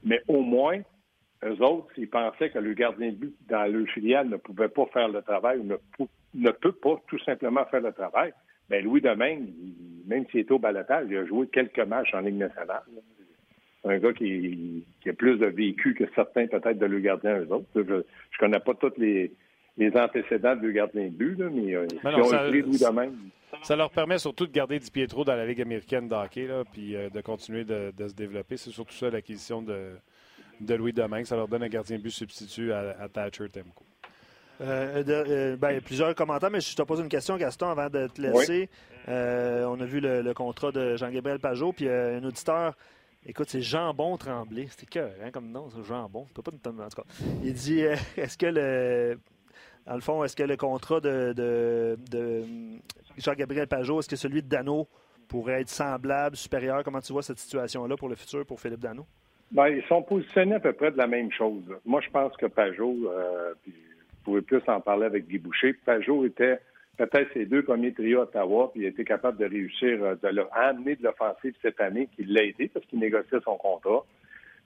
Mais 0.04 0.22
au 0.28 0.42
moins, 0.42 0.80
eux 1.44 1.62
autres, 1.62 1.88
s'ils 1.96 2.10
pensaient 2.10 2.50
que 2.50 2.60
le 2.60 2.74
gardien 2.74 3.10
de 3.10 3.16
but 3.16 3.36
dans 3.50 3.72
le 3.72 3.86
filiale 3.86 4.30
ne 4.30 4.38
pouvait 4.38 4.70
pas 4.70 4.86
faire 4.88 5.08
le 5.10 5.22
travail 5.22 5.60
ou 5.60 6.08
ne, 6.34 6.52
peut 6.52 6.72
pas 6.72 7.02
tout 7.08 7.20
simplement 7.20 7.66
faire 7.66 7.82
le 7.82 7.92
travail, 7.92 8.34
bien, 8.70 8.82
Louis 8.82 9.02
Domingue, 9.02 9.50
même 10.08 10.26
s'il 10.30 10.42
était 10.42 10.52
au 10.52 10.60
balotage, 10.60 11.08
il 11.10 11.18
a 11.18 11.26
joué 11.26 11.48
quelques 11.48 11.80
matchs 11.80 12.14
en 12.14 12.20
Ligue 12.20 12.38
nationale. 12.38 12.84
un 13.86 13.98
gars 13.98 14.14
qui, 14.14 14.86
a 15.08 15.14
plus 15.14 15.38
de 15.38 15.48
vécu 15.48 15.94
que 15.96 16.06
certains 16.16 16.48
peut-être 16.48 16.78
de 16.78 16.86
le 16.86 17.00
gardien 17.00 17.40
eux 17.40 17.52
autres. 17.52 17.68
Je 17.76 17.82
ne 17.82 18.04
connais 18.40 18.60
pas 18.60 18.76
toutes 18.76 18.98
les, 18.98 19.32
les 19.78 19.96
antécédents 19.98 20.56
de 20.56 20.72
gardien 20.72 21.06
de 21.06 21.10
but, 21.10 21.40
là, 21.40 21.50
mais, 21.52 21.76
euh, 21.76 21.88
ça, 22.04 22.12
de 22.12 22.94
même. 22.94 23.16
Ça 23.64 23.76
leur 23.76 23.92
permet 23.92 24.18
surtout 24.18 24.48
de 24.48 24.52
garder 24.52 24.80
Di 24.80 24.90
Pietro 24.90 25.24
dans 25.24 25.36
la 25.36 25.46
Ligue 25.46 25.62
américaine 25.62 26.08
de 26.08 26.16
hockey, 26.16 26.48
là, 26.48 26.64
puis 26.72 26.96
euh, 26.96 27.10
de 27.10 27.22
continuer 27.22 27.64
de, 27.64 27.92
se 27.98 28.14
développer. 28.14 28.58
C'est 28.58 28.72
surtout 28.72 28.94
ça 28.94 29.10
l'acquisition 29.10 29.62
de, 29.62 29.92
de 30.66 30.76
Louis 30.76 30.94
Domingue. 30.94 31.26
Ça 31.26 31.36
leur 31.36 31.48
donne 31.48 31.64
un 31.64 31.70
gardien 31.70 31.98
de 31.98 32.04
but 32.04 32.12
substitut 32.12 32.72
à, 32.72 33.08
Thatcher 33.10 33.50
Temco. 33.50 33.84
Euh, 34.62 35.58
ben, 35.58 35.72
il 35.72 35.76
y 35.76 35.78
a 35.78 35.82
plusieurs 35.82 36.14
commentaires, 36.14 36.52
mais 36.52 36.62
je 36.62 36.76
te 36.76 36.82
pose 36.84 37.00
une 37.00 37.10
question, 37.10 37.36
Gaston, 37.38 37.70
avant 37.70 37.90
de 37.90 38.08
te 38.08 38.22
laisser. 38.22 38.70
on 39.08 39.80
a 39.80 39.86
vu 39.86 40.00
le, 40.00 40.34
contrat 40.34 40.72
de 40.72 40.96
Jean-Gabriel 40.96 41.40
Pajot, 41.40 41.74
puis 41.74 41.90
un 41.90 42.24
auditeur 42.24 42.76
Écoute, 43.24 43.50
c'est 43.52 43.62
Jambon 43.62 44.18
Tremblay. 44.18 44.68
C'était 44.68 44.88
cœur, 44.88 45.12
hein, 45.24 45.30
comme 45.30 45.52
nom, 45.52 45.70
c'est 45.70 45.84
Jambon. 45.84 46.26
Peut 46.34 46.42
pas 46.42 46.52
en 46.52 46.90
tout 46.90 47.02
cas. 47.02 47.08
Il 47.44 47.54
dit 47.54 47.82
est-ce 48.18 48.38
que 48.38 48.48
le 48.48 49.20
dans 49.86 49.96
le 49.96 50.02
fond, 50.02 50.24
est-ce 50.24 50.36
que 50.36 50.44
le 50.44 50.58
contrat 50.58 51.00
de, 51.00 51.34
de, 51.36 51.98
Jean-Gabriel 53.18 53.68
Pajot, 53.68 54.00
est-ce 54.00 54.10
que 54.10 54.16
celui 54.16 54.44
de 54.44 54.48
Dano 54.48 54.88
pourrait 55.28 55.62
être 55.62 55.70
semblable, 55.70 56.36
supérieur? 56.36 56.84
Comment 56.84 57.02
tu 57.02 57.14
vois 57.14 57.24
cette 57.24 57.40
situation-là 57.40 57.98
pour 57.98 58.10
le 58.10 58.16
futur 58.16 58.46
pour 58.46 58.60
Philippe 58.60 58.80
Dano? 58.80 59.08
Bien, 59.52 59.68
ils 59.68 59.84
sont 59.84 60.02
positionnés 60.02 60.56
à 60.56 60.60
peu 60.60 60.74
près 60.74 60.92
de 60.92 60.98
la 60.98 61.08
même 61.08 61.32
chose. 61.32 61.64
Moi, 61.86 62.02
je 62.02 62.10
pense 62.10 62.36
que 62.38 62.46
Pajot, 62.46 62.96
euh, 63.06 63.54
puis 63.64 63.74
vous 63.74 64.24
pouvez 64.24 64.42
plus 64.42 64.62
en 64.68 64.80
parler 64.80 65.06
avec 65.06 65.28
Guy 65.28 65.40
Boucher, 65.40 65.74
Pajot 65.86 66.26
était 66.26 66.60
peut-être 66.98 67.34
ses 67.34 67.46
deux 67.46 67.64
premiers 67.64 67.94
trios 67.94 68.20
à 68.20 68.24
Ottawa, 68.24 68.72
puis 68.72 68.84
il 68.84 68.86
a 68.86 68.90
été 68.90 69.04
capable 69.04 69.38
de 69.38 69.46
réussir, 69.46 70.04
euh, 70.04 70.16
de 70.22 70.28
leur 70.30 70.50
amener 70.56 70.96
de 70.96 71.04
l'offensive 71.04 71.54
cette 71.62 71.82
année, 71.82 72.08
qui 72.16 72.24
l'a 72.24 72.44
aidé 72.44 72.70
parce 72.74 72.86
qu'il 72.86 73.00
négociait 73.00 73.40
son 73.44 73.58
contrat 73.58 74.06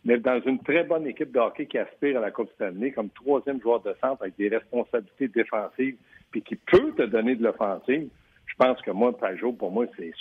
mais 0.05 0.19
dans 0.19 0.39
une 0.41 0.59
très 0.59 0.83
bonne 0.83 1.07
équipe 1.07 1.31
de 1.31 1.39
hockey 1.39 1.65
qui 1.65 1.79
aspire 1.79 2.19
à 2.19 2.21
la 2.21 2.31
Coupe 2.31 2.51
Stanley 2.53 2.91
comme 2.91 3.09
troisième 3.09 3.59
joueur 3.59 3.81
de 3.81 3.93
centre 3.99 4.21
avec 4.21 4.37
des 4.37 4.49
responsabilités 4.49 5.27
défensives 5.27 5.97
puis 6.31 6.43
qui 6.43 6.55
peut 6.55 6.93
te 6.95 7.01
donner 7.01 7.35
de 7.35 7.43
l'offensive, 7.43 8.07
je 8.45 8.53
pense 8.57 8.79
que 8.81 8.91
moi, 8.91 9.17
Pajot, 9.17 9.53
pour 9.53 9.71
moi, 9.71 9.85
c'est 9.97 10.11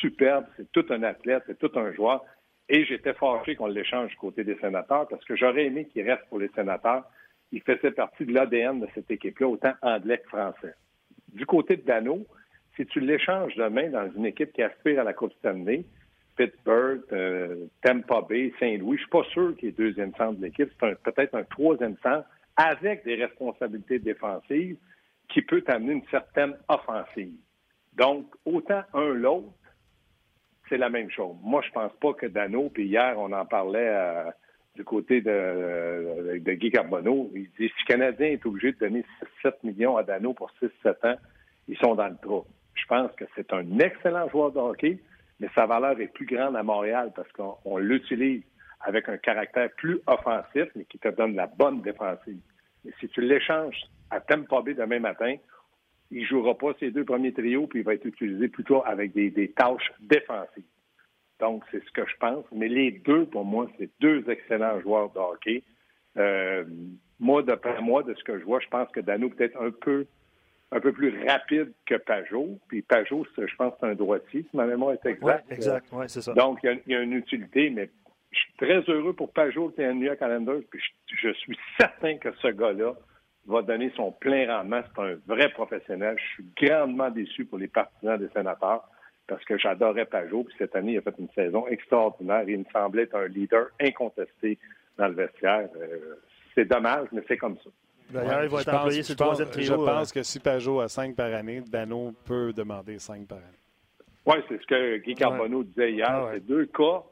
superbe. 0.00 0.44
C'est 0.56 0.70
tout 0.72 0.84
un 0.90 1.02
athlète, 1.04 1.44
c'est 1.46 1.58
tout 1.58 1.70
un 1.78 1.92
joueur. 1.92 2.24
Et 2.68 2.84
j'étais 2.84 3.14
fâché 3.14 3.56
qu'on 3.56 3.66
l'échange 3.66 4.10
du 4.10 4.16
côté 4.16 4.44
des 4.44 4.56
sénateurs 4.56 5.08
parce 5.08 5.24
que 5.24 5.36
j'aurais 5.36 5.66
aimé 5.66 5.86
qu'il 5.86 6.08
reste 6.08 6.24
pour 6.28 6.38
les 6.38 6.48
sénateurs. 6.48 7.04
Il 7.50 7.62
faisait 7.62 7.92
partie 7.92 8.26
de 8.26 8.34
l'ADN 8.34 8.80
de 8.80 8.88
cette 8.94 9.10
équipe-là, 9.10 9.48
autant 9.48 9.72
anglais 9.80 10.18
que 10.18 10.28
français. 10.28 10.74
Du 11.32 11.46
côté 11.46 11.76
de 11.76 11.82
Dano, 11.82 12.26
si 12.76 12.84
tu 12.86 13.00
l'échanges 13.00 13.54
demain 13.56 13.88
dans 13.88 14.10
une 14.14 14.26
équipe 14.26 14.52
qui 14.52 14.62
aspire 14.62 15.00
à 15.00 15.04
la 15.04 15.14
Coupe 15.14 15.32
Stanley, 15.34 15.84
Pittsburgh, 16.38 17.02
euh, 17.12 17.66
Tampa 17.82 18.22
Bay, 18.22 18.52
Saint-Louis. 18.60 18.96
Je 18.96 19.02
suis 19.02 19.10
pas 19.10 19.24
sûr 19.24 19.56
qu'il 19.56 19.70
ait 19.70 19.72
deuxième 19.72 20.14
centre 20.14 20.38
de 20.38 20.44
l'équipe. 20.44 20.70
C'est 20.80 21.02
peut-être 21.02 21.34
un 21.34 21.42
troisième 21.44 21.96
centre 22.02 22.26
avec 22.56 23.04
des 23.04 23.16
responsabilités 23.16 23.98
défensives 23.98 24.76
qui 25.28 25.42
peut 25.42 25.62
amener 25.66 25.94
une 25.94 26.06
certaine 26.10 26.56
offensive. 26.68 27.34
Donc, 27.94 28.26
autant 28.46 28.82
un 28.94 29.12
l'autre, 29.12 29.48
c'est 30.68 30.78
la 30.78 30.88
même 30.88 31.10
chose. 31.10 31.36
Moi, 31.42 31.62
je 31.66 31.70
pense 31.70 31.92
pas 32.00 32.12
que 32.14 32.26
Dano, 32.26 32.70
puis 32.72 32.86
hier, 32.86 33.14
on 33.18 33.32
en 33.32 33.44
parlait 33.46 33.88
euh, 33.88 34.30
du 34.74 34.84
côté 34.84 35.20
de, 35.20 36.38
de, 36.38 36.52
Guy 36.54 36.70
Carbonneau, 36.70 37.30
il 37.34 37.44
dit 37.58 37.68
si 37.68 37.84
le 37.84 37.86
Canadien 37.86 38.28
est 38.28 38.46
obligé 38.46 38.72
de 38.72 38.78
donner 38.78 39.04
7 39.42 39.62
millions 39.64 39.96
à 39.96 40.02
Dano 40.02 40.32
pour 40.32 40.50
6-7 40.62 41.12
ans, 41.12 41.18
ils 41.66 41.76
sont 41.78 41.94
dans 41.94 42.08
le 42.08 42.16
trou. 42.20 42.44
Je 42.74 42.86
pense 42.86 43.10
que 43.12 43.24
c'est 43.34 43.52
un 43.52 43.78
excellent 43.78 44.28
joueur 44.28 44.52
de 44.52 44.58
hockey 44.58 44.98
mais 45.40 45.48
sa 45.54 45.66
valeur 45.66 46.00
est 46.00 46.08
plus 46.08 46.26
grande 46.26 46.56
à 46.56 46.62
Montréal 46.62 47.12
parce 47.14 47.30
qu'on 47.32 47.78
l'utilise 47.78 48.42
avec 48.80 49.08
un 49.08 49.16
caractère 49.18 49.70
plus 49.76 50.00
offensif, 50.06 50.68
mais 50.74 50.84
qui 50.84 50.98
te 50.98 51.08
donne 51.08 51.34
la 51.34 51.46
bonne 51.46 51.80
défensive. 51.82 52.40
Mais 52.84 52.92
si 53.00 53.08
tu 53.08 53.20
l'échanges 53.20 53.80
à 54.10 54.20
Tampa 54.20 54.62
Bay 54.62 54.74
demain 54.74 55.00
matin, 55.00 55.36
il 56.10 56.22
ne 56.22 56.26
jouera 56.26 56.56
pas 56.56 56.72
ses 56.80 56.90
deux 56.90 57.04
premiers 57.04 57.32
trios, 57.32 57.66
puis 57.66 57.80
il 57.80 57.84
va 57.84 57.94
être 57.94 58.06
utilisé 58.06 58.48
plutôt 58.48 58.82
avec 58.84 59.12
des, 59.12 59.52
tâches 59.56 59.92
défensives. 60.00 60.64
Donc, 61.40 61.62
c'est 61.70 61.84
ce 61.84 61.90
que 61.92 62.06
je 62.06 62.16
pense. 62.18 62.44
Mais 62.52 62.68
les 62.68 62.90
deux, 62.90 63.26
pour 63.26 63.44
moi, 63.44 63.68
c'est 63.78 63.90
deux 64.00 64.28
excellents 64.28 64.80
joueurs 64.80 65.10
de 65.12 65.18
hockey. 65.18 65.62
Euh, 66.16 66.64
moi, 67.20 67.42
d'après 67.42 67.80
moi, 67.80 68.02
de 68.02 68.14
ce 68.14 68.24
que 68.24 68.38
je 68.38 68.44
vois, 68.44 68.60
je 68.60 68.68
pense 68.68 68.88
que 68.90 69.00
Dano 69.00 69.28
peut-être 69.28 69.60
un 69.60 69.70
peu 69.70 70.06
un 70.70 70.80
peu 70.80 70.92
plus 70.92 71.26
rapide 71.26 71.72
que 71.86 71.94
Pajot. 71.94 72.58
Puis 72.68 72.82
Pajot, 72.82 73.26
je 73.36 73.56
pense 73.56 73.74
c'est 73.80 73.86
un 73.86 73.94
droitier, 73.94 74.44
si 74.50 74.56
ma 74.56 74.66
mémoire 74.66 74.92
est 74.92 75.06
exacte. 75.06 75.46
Oui, 75.48 75.56
exact, 75.56 75.86
oui, 75.92 76.04
c'est 76.08 76.20
ça. 76.20 76.34
Donc, 76.34 76.58
il 76.62 76.80
y, 76.86 76.94
a, 76.94 77.00
une 77.00 77.14
utilité, 77.14 77.70
mais 77.70 77.88
je 78.30 78.38
suis 78.38 78.52
très 78.58 78.80
heureux 78.92 79.14
pour 79.14 79.32
Pajot 79.32 79.70
qui 79.70 79.80
est 79.80 79.94
New 79.94 80.04
York 80.04 80.18
Islanders, 80.20 80.62
puis 80.70 80.80
je, 81.06 81.32
suis 81.32 81.58
certain 81.78 82.18
que 82.18 82.30
ce 82.42 82.48
gars-là 82.48 82.94
va 83.48 83.62
donner 83.62 83.90
son 83.96 84.12
plein 84.12 84.46
rendement. 84.46 84.82
C'est 84.94 85.02
un 85.02 85.16
vrai 85.26 85.48
professionnel. 85.50 86.16
Je 86.18 86.34
suis 86.34 86.44
grandement 86.56 87.10
déçu 87.10 87.44
pour 87.44 87.58
les 87.58 87.68
partisans 87.68 88.18
des 88.18 88.28
sénateurs 88.28 88.88
parce 89.26 89.44
que 89.44 89.58
j'adorais 89.58 90.06
Pajot, 90.06 90.44
puis 90.44 90.54
cette 90.58 90.74
année, 90.74 90.92
il 90.92 90.98
a 90.98 91.02
fait 91.02 91.14
une 91.18 91.28
saison 91.34 91.66
extraordinaire. 91.68 92.44
Il 92.48 92.60
me 92.60 92.64
semblait 92.72 93.02
être 93.02 93.14
un 93.14 93.28
leader 93.28 93.66
incontesté 93.80 94.58
dans 94.96 95.08
le 95.08 95.14
vestiaire. 95.14 95.68
Euh, 95.76 96.16
c'est 96.54 96.64
dommage, 96.64 97.08
mais 97.12 97.22
c'est 97.28 97.36
comme 97.36 97.56
ça. 97.58 97.70
D'ailleurs, 98.10 98.44
il 98.44 98.48
va 98.48 98.62
être 98.62 98.74
employé 98.74 99.02
sur 99.02 99.12
le 99.12 99.18
troisième 99.18 99.50
trio. 99.50 99.66
Je 99.66 99.74
pense 99.74 100.10
euh. 100.10 100.14
que 100.14 100.22
si 100.22 100.40
Pajot 100.40 100.80
a 100.80 100.88
5 100.88 101.14
par 101.14 101.32
année, 101.34 101.60
Dano 101.60 102.12
peut 102.24 102.54
demander 102.54 102.98
5 102.98 103.26
par 103.28 103.38
année. 103.38 103.46
Oui, 104.24 104.36
c'est 104.48 104.60
ce 104.60 104.66
que 104.66 104.96
Guy 104.98 105.14
Carbonneau 105.14 105.62
disait 105.62 105.92
hier. 105.92 106.08
Ah 106.10 106.30
c'est 106.32 106.46
deux 106.46 106.66
cas 106.66 107.02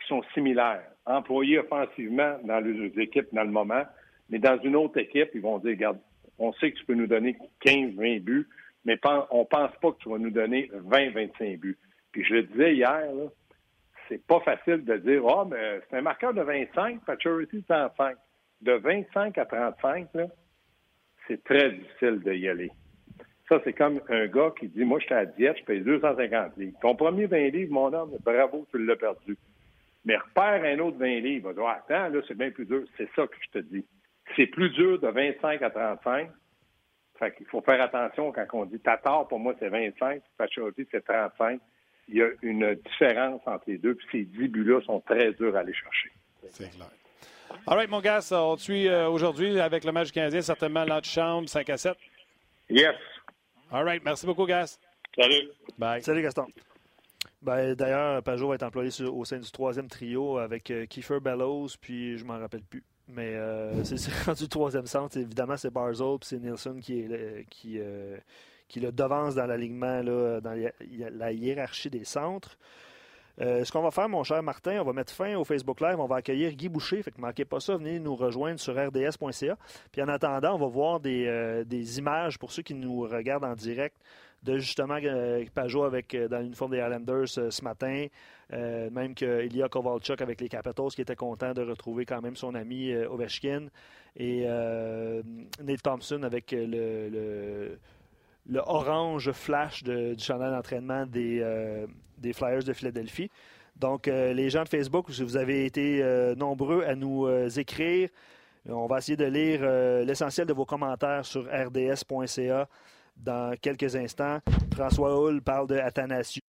qui 0.00 0.06
sont 0.06 0.22
similaires. 0.34 0.84
Employés 1.06 1.58
offensivement 1.58 2.36
dans 2.44 2.60
les 2.60 2.92
équipes 3.02 3.28
dans 3.32 3.42
le 3.42 3.50
moment, 3.50 3.84
mais 4.28 4.38
dans 4.38 4.58
une 4.60 4.76
autre 4.76 4.98
équipe, 4.98 5.30
ils 5.34 5.40
vont 5.40 5.58
dire, 5.58 5.70
regarde, 5.70 5.98
on 6.38 6.52
sait 6.54 6.72
que 6.72 6.78
tu 6.78 6.84
peux 6.84 6.94
nous 6.94 7.06
donner 7.06 7.36
15, 7.60 7.94
20 7.94 8.20
buts, 8.20 8.48
mais 8.84 8.98
on 9.30 9.44
pense 9.44 9.72
pas 9.82 9.92
que 9.92 9.98
tu 9.98 10.08
vas 10.08 10.18
nous 10.18 10.30
donner 10.30 10.70
20, 10.72 11.10
25 11.10 11.58
buts. 11.58 11.78
Puis 12.12 12.24
je 12.24 12.34
le 12.34 12.42
disais 12.44 12.74
hier, 12.74 13.04
c'est 14.08 14.24
pas 14.26 14.40
facile 14.40 14.84
de 14.84 14.96
dire, 14.98 15.22
ah, 15.28 15.42
oh, 15.42 15.44
mais 15.44 15.80
c'est 15.88 15.96
un 15.96 16.02
marqueur 16.02 16.32
de 16.32 16.42
25, 16.42 17.04
Paturity 17.04 17.58
de 17.58 17.64
105 17.66 18.16
de 18.62 18.72
25 18.72 19.38
à 19.38 19.44
35, 19.44 20.08
c'est 21.26 21.42
très 21.44 21.70
difficile 21.72 22.20
d'y 22.24 22.48
aller. 22.48 22.70
Ça, 23.48 23.60
c'est 23.64 23.72
comme 23.72 24.00
un 24.08 24.26
gars 24.26 24.52
qui 24.58 24.68
dit, 24.68 24.84
moi, 24.84 24.98
je 24.98 25.06
suis 25.06 25.14
à 25.14 25.24
diète, 25.24 25.56
je 25.60 25.64
paye 25.64 25.80
250 25.80 26.56
livres. 26.56 26.78
Ton 26.82 26.94
premier 26.94 27.26
20 27.26 27.48
livres, 27.48 27.72
mon 27.72 27.92
homme, 27.92 28.16
bravo, 28.22 28.66
tu 28.70 28.84
l'as 28.84 28.96
perdu. 28.96 29.36
Mais 30.04 30.16
repère 30.16 30.64
un 30.64 30.78
autre 30.80 30.98
20 30.98 31.20
livres. 31.20 31.50
Attends, 31.66 32.08
là, 32.08 32.20
c'est 32.26 32.36
bien 32.36 32.50
plus 32.50 32.66
dur. 32.66 32.84
C'est 32.96 33.08
ça 33.14 33.26
que 33.26 33.36
je 33.40 33.58
te 33.58 33.64
dis. 33.64 33.84
C'est 34.38 34.46
plus 34.46 34.70
dur 34.70 35.00
de 35.00 35.08
25 35.08 35.60
à 35.62 35.70
35. 35.70 36.30
Fait 37.18 37.34
qu'il 37.34 37.46
faut 37.46 37.60
faire 37.60 37.82
attention 37.82 38.30
quand 38.30 38.46
on 38.52 38.64
dit 38.66 38.78
tort, 38.78 39.26
pour 39.26 39.40
moi, 39.40 39.52
c'est 39.58 39.68
25, 39.68 40.22
Pachorti, 40.36 40.86
c'est 40.92 41.04
35. 41.04 41.60
Il 42.06 42.18
y 42.18 42.22
a 42.22 42.28
une 42.42 42.76
différence 42.76 43.42
entre 43.46 43.64
les 43.66 43.78
deux, 43.78 43.96
puis 43.96 44.06
ces 44.12 44.24
10 44.24 44.48
buts-là 44.48 44.80
sont 44.82 45.00
très 45.00 45.32
durs 45.32 45.56
à 45.56 45.60
aller 45.60 45.74
chercher. 45.74 46.12
C'est 46.50 46.70
clair. 46.70 46.88
All 47.66 47.76
right, 47.76 47.90
mon 47.90 48.00
gars, 48.00 48.20
on 48.30 48.54
te 48.54 48.60
suit 48.60 48.86
euh, 48.86 49.08
aujourd'hui 49.08 49.58
avec 49.58 49.82
le 49.82 49.90
match 49.90 50.12
canadien, 50.12 50.40
certainement 50.40 50.84
l'antichambre 50.84 51.48
5 51.48 51.68
à 51.70 51.76
7. 51.76 51.96
Yes. 52.70 52.94
All 53.72 53.84
right, 53.84 54.04
merci 54.04 54.24
beaucoup, 54.24 54.46
Gas. 54.46 54.78
Salut. 55.16 55.48
Bye. 55.76 56.00
Salut, 56.00 56.22
Gaston. 56.22 56.46
Ben, 57.42 57.74
D'ailleurs, 57.74 58.22
Pajot 58.22 58.48
va 58.48 58.54
être 58.54 58.62
employé 58.62 58.90
au 59.02 59.24
sein 59.24 59.38
du 59.38 59.50
troisième 59.50 59.88
trio 59.88 60.38
avec 60.38 60.70
euh, 60.70 60.86
Kiefer 60.86 61.18
Bellows, 61.18 61.70
puis 61.80 62.16
je 62.18 62.24
m'en 62.24 62.38
rappelle 62.38 62.62
plus. 62.62 62.84
Mais 63.08 63.34
euh, 63.34 63.84
c'est 63.84 64.12
rendu 64.26 64.48
troisième 64.48 64.86
centre. 64.86 65.16
Évidemment, 65.16 65.56
c'est 65.56 65.70
Barzell, 65.70 66.18
puis 66.20 66.28
c'est 66.28 66.38
Nielsen 66.38 66.80
qui, 66.80 67.00
est, 67.00 67.46
qui, 67.48 67.78
qui 68.68 68.80
le 68.80 68.92
devance 68.92 69.34
dans 69.34 69.46
l'alignement, 69.46 70.02
dans 70.02 70.70
la 71.12 71.32
hiérarchie 71.32 71.90
des 71.90 72.04
centres. 72.04 72.58
Euh, 73.40 73.64
ce 73.64 73.70
qu'on 73.70 73.82
va 73.82 73.90
faire, 73.90 74.08
mon 74.08 74.24
cher 74.24 74.42
Martin, 74.42 74.80
on 74.80 74.84
va 74.84 74.92
mettre 74.92 75.12
fin 75.12 75.36
au 75.36 75.44
Facebook 75.44 75.80
Live. 75.80 76.00
On 76.00 76.06
va 76.06 76.16
accueillir 76.16 76.52
Guy 76.52 76.68
Boucher. 76.68 77.02
Fait 77.02 77.10
que 77.10 77.20
manquez 77.20 77.44
pas 77.44 77.60
ça. 77.60 77.76
Venez 77.76 78.00
nous 78.00 78.16
rejoindre 78.16 78.58
sur 78.58 78.74
rds.ca. 78.74 79.56
Puis 79.92 80.02
en 80.02 80.08
attendant, 80.08 80.54
on 80.54 80.58
va 80.58 80.66
voir 80.66 81.00
des, 81.00 81.26
euh, 81.26 81.64
images 81.98 82.38
pour 82.38 82.50
ceux 82.50 82.62
qui 82.62 82.74
nous 82.74 83.02
regardent 83.02 83.44
en 83.44 83.54
direct 83.54 83.96
de 84.42 84.58
justement 84.58 84.98
euh, 85.02 85.44
Pajot 85.54 85.84
avec, 85.84 86.16
dans 86.16 86.40
l'uniforme 86.40 86.72
des 86.72 86.78
Islanders 86.78 87.28
ce 87.28 87.62
matin. 87.62 88.06
Même 88.50 89.14
qu'Ilya 89.14 89.68
Kovalchuk 89.68 90.20
avec 90.20 90.40
les 90.40 90.48
Capitals 90.48 90.90
qui 90.94 91.02
était 91.02 91.16
content 91.16 91.52
de 91.52 91.62
retrouver 91.62 92.06
quand 92.06 92.22
même 92.22 92.36
son 92.36 92.54
ami 92.54 92.94
Ovechkin. 92.94 93.66
Et 94.16 94.46
Nate 94.46 95.82
Thompson 95.82 96.22
avec 96.22 96.52
le, 96.52 97.78
orange 98.56 99.32
flash 99.32 99.82
du 99.82 100.18
chanel 100.18 100.52
d'entraînement 100.52 101.04
des, 101.06 102.32
Flyers 102.32 102.64
de 102.64 102.72
Philadelphie. 102.72 103.30
Donc, 103.78 104.08
euh, 104.08 104.32
les 104.32 104.50
gens 104.50 104.64
de 104.64 104.68
Facebook, 104.68 105.08
vous 105.10 105.36
avez 105.36 105.64
été 105.64 106.02
euh, 106.02 106.34
nombreux 106.34 106.82
à 106.84 106.96
nous 106.96 107.26
euh, 107.26 107.48
écrire. 107.48 108.08
On 108.68 108.86
va 108.86 108.98
essayer 108.98 109.16
de 109.16 109.24
lire 109.24 109.62
l'essentiel 110.04 110.46
de 110.46 110.52
vos 110.52 110.66
commentaires 110.66 111.24
sur 111.24 111.44
rds.ca 111.44 112.68
dans 113.16 113.54
quelques 113.62 113.96
instants. 113.96 114.40
François 114.74 115.16
Hull 115.18 115.40
parle 115.40 115.68
de 115.68 115.76
Athanasiu. 115.76 116.42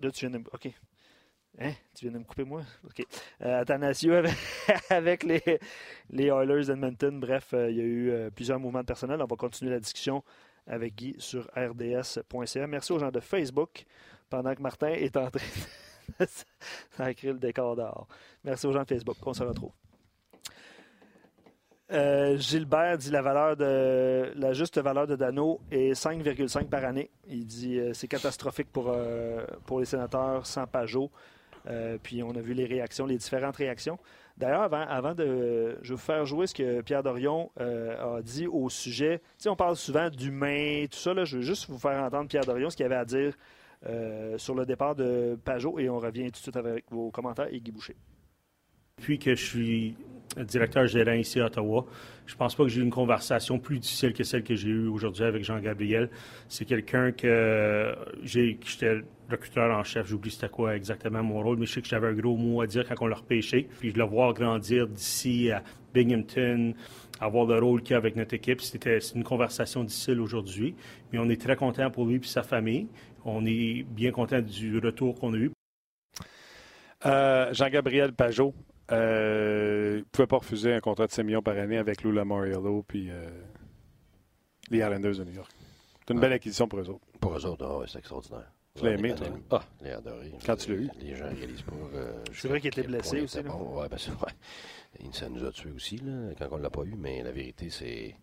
Là, 0.00 0.10
tu 0.10 0.26
viens 0.26 0.38
de... 0.38 0.44
OK. 0.52 0.68
Hein? 1.58 1.72
Tu 1.94 2.04
viens 2.04 2.12
de 2.12 2.18
me 2.18 2.24
couper, 2.24 2.44
moi? 2.44 2.62
OK. 2.84 3.04
Athanasiu 3.40 4.12
avec, 4.90 5.22
les, 5.22 5.42
les 6.10 6.26
Oilers 6.26 6.66
d'Edmonton. 6.66 7.18
Bref, 7.18 7.54
il 7.54 7.76
y 7.76 7.80
a 7.80 7.84
eu 7.84 8.30
plusieurs 8.30 8.60
mouvements 8.60 8.82
de 8.82 8.86
personnel. 8.86 9.20
On 9.22 9.26
va 9.26 9.36
continuer 9.36 9.70
la 9.70 9.80
discussion 9.80 10.22
avec 10.66 10.94
Guy 10.94 11.14
sur 11.18 11.48
rds.ca. 11.56 12.66
Merci 12.66 12.92
aux 12.92 12.98
gens 12.98 13.10
de 13.10 13.20
Facebook 13.20 13.84
pendant 14.28 14.54
que 14.54 14.62
Martin 14.62 14.88
est 14.88 15.16
en 15.16 15.30
train 15.30 15.40
de 16.18 17.08
écrit 17.10 17.28
le 17.28 17.38
décor 17.38 17.76
d'or. 17.76 18.08
Merci 18.44 18.66
aux 18.66 18.72
gens 18.72 18.82
de 18.82 18.88
Facebook. 18.88 19.16
On 19.24 19.32
se 19.32 19.42
retrouve. 19.42 19.72
Euh, 21.92 22.36
Gilbert 22.36 22.98
dit 22.98 23.10
la 23.10 23.22
la 23.22 24.52
juste 24.52 24.78
valeur 24.78 25.06
de 25.06 25.14
Dano 25.14 25.60
est 25.70 25.92
5,5 25.92 26.68
par 26.68 26.84
année. 26.84 27.10
Il 27.28 27.46
dit 27.46 27.78
euh, 27.78 27.92
c'est 27.92 28.08
catastrophique 28.08 28.72
pour, 28.72 28.88
euh, 28.88 29.44
pour 29.66 29.78
les 29.78 29.86
sénateurs 29.86 30.46
sans 30.46 30.66
Pajot. 30.66 31.10
puis 32.02 32.22
on 32.22 32.34
a 32.34 32.40
vu 32.40 32.54
les 32.54 32.66
réactions, 32.66 33.06
les 33.06 33.18
différentes 33.18 33.56
réactions. 33.56 33.98
D'ailleurs, 34.36 34.72
avant, 34.72 35.14
de. 35.14 35.78
Je 35.82 35.88
vais 35.88 35.94
vous 35.94 36.00
faire 36.00 36.26
jouer 36.26 36.46
ce 36.46 36.54
que 36.54 36.82
Pierre 36.82 37.02
Dorion 37.02 37.50
a 37.58 38.20
dit 38.22 38.46
au 38.46 38.68
sujet. 38.68 39.22
Tu 39.40 39.48
on 39.48 39.56
parle 39.56 39.76
souvent 39.76 40.10
d'humain, 40.10 40.84
tout 40.90 40.98
ça. 40.98 41.14
Là, 41.14 41.24
je 41.24 41.36
veux 41.36 41.42
juste 41.42 41.70
vous 41.70 41.78
faire 41.78 42.02
entendre 42.02 42.28
Pierre 42.28 42.44
Dorion 42.44 42.68
ce 42.68 42.76
qu'il 42.76 42.84
avait 42.84 42.96
à 42.96 43.04
dire 43.04 43.34
euh, 43.84 44.38
sur 44.38 44.54
le 44.54 44.64
départ 44.64 44.94
de 44.94 45.38
Pajot 45.44 45.78
et 45.78 45.88
on 45.88 45.98
revient 45.98 46.24
tout 46.24 46.30
de 46.32 46.36
suite 46.36 46.56
avec 46.56 46.90
vos 46.90 47.10
commentaires 47.10 47.48
et 47.52 47.60
Guy 47.60 47.70
Boucher. 47.70 47.94
Depuis 48.98 49.18
que 49.18 49.34
je 49.34 49.44
suis 49.44 49.94
directeur 50.44 50.86
gérant 50.86 51.12
ici 51.12 51.40
à 51.40 51.46
Ottawa, 51.46 51.86
je 52.26 52.34
pense 52.34 52.54
pas 52.54 52.64
que 52.64 52.68
j'ai 52.68 52.80
eu 52.80 52.84
une 52.84 52.90
conversation 52.90 53.58
plus 53.58 53.78
difficile 53.78 54.12
que 54.12 54.24
celle 54.24 54.42
que 54.42 54.54
j'ai 54.54 54.68
eue 54.68 54.88
aujourd'hui 54.88 55.24
avec 55.24 55.44
Jean-Gabriel. 55.44 56.10
C'est 56.48 56.64
quelqu'un 56.64 57.12
que 57.12 57.94
j'ai, 58.22 58.58
j'étais 58.64 59.00
recruteur 59.30 59.76
en 59.76 59.82
chef, 59.84 60.06
j'oublie 60.06 60.30
c'était 60.30 60.48
quoi 60.48 60.76
exactement 60.76 61.22
mon 61.22 61.42
rôle, 61.42 61.58
mais 61.58 61.66
je 61.66 61.72
sais 61.72 61.82
que 61.82 61.88
j'avais 61.88 62.08
un 62.08 62.14
gros 62.14 62.36
mot 62.36 62.60
à 62.60 62.66
dire 62.66 62.86
quand 62.88 62.96
on 63.00 63.06
l'a 63.06 63.16
repêché. 63.16 63.68
Puis 63.78 63.90
je 63.90 63.96
le 63.96 64.04
voir 64.04 64.34
grandir 64.34 64.86
d'ici 64.86 65.50
à 65.50 65.62
Binghamton, 65.94 66.74
avoir 67.20 67.46
le 67.46 67.58
rôle 67.58 67.82
qu'il 67.82 67.94
a 67.94 67.98
avec 67.98 68.16
notre 68.16 68.34
équipe. 68.34 68.60
C'était 68.60 68.98
une 68.98 69.24
conversation 69.24 69.84
difficile 69.84 70.20
aujourd'hui, 70.20 70.74
mais 71.12 71.18
on 71.18 71.28
est 71.28 71.40
très 71.40 71.56
content 71.56 71.90
pour 71.90 72.06
lui 72.06 72.16
et 72.16 72.20
sa 72.22 72.42
famille 72.42 72.86
on 73.26 73.44
est 73.44 73.82
bien 73.82 74.12
content 74.12 74.40
du 74.40 74.78
retour 74.78 75.18
qu'on 75.18 75.34
a 75.34 75.36
eu. 75.36 75.50
Euh, 77.04 77.52
Jean-Gabriel 77.52 78.12
Pajot 78.12 78.54
ne 78.90 78.96
euh, 78.96 80.02
pouvait 80.12 80.26
pas 80.26 80.38
refuser 80.38 80.72
un 80.72 80.80
contrat 80.80 81.06
de 81.06 81.12
6 81.12 81.24
millions 81.24 81.42
par 81.42 81.56
année 81.56 81.78
avec 81.78 82.02
Lula 82.02 82.24
Moriello 82.24 82.84
puis 82.86 83.10
euh, 83.10 83.28
les 84.70 84.78
Islanders 84.78 85.16
de 85.16 85.24
New 85.24 85.34
York. 85.34 85.50
C'est 86.06 86.14
une 86.14 86.20
belle 86.20 86.32
acquisition 86.32 86.68
pour 86.68 86.78
eux 86.80 86.88
autres. 86.88 87.04
Pour 87.20 87.36
eux 87.36 87.46
autres, 87.46 87.84
c'est 87.88 87.98
extraordinaire. 87.98 88.52
Tu 88.76 88.84
l'as 88.84 88.92
aimé, 88.92 89.14
toi? 89.14 89.26
Ah, 89.50 89.64
les 89.82 89.90
adoré. 89.90 90.32
Quand 90.44 90.56
tu 90.56 90.70
l'as 90.70 90.82
eu? 90.82 90.90
Les 91.00 91.16
gens 91.16 91.24
réalisent 91.24 91.62
pas. 91.62 91.72
c'est 92.32 92.48
vrai 92.48 92.60
qu'il 92.60 92.68
était 92.68 92.82
blessé 92.82 93.22
aussi. 93.22 93.42
Bon. 93.42 93.80
Ouais, 93.80 93.88
ben, 93.88 93.96
ouais. 93.96 95.12
Ça 95.12 95.28
nous 95.28 95.44
a 95.44 95.50
tués 95.50 95.72
aussi, 95.72 95.96
là, 95.98 96.30
quand 96.38 96.46
on 96.52 96.58
ne 96.58 96.62
l'a 96.62 96.70
pas 96.70 96.82
eu, 96.82 96.94
mais 96.96 97.22
la 97.22 97.32
vérité, 97.32 97.70
c'est. 97.70 98.14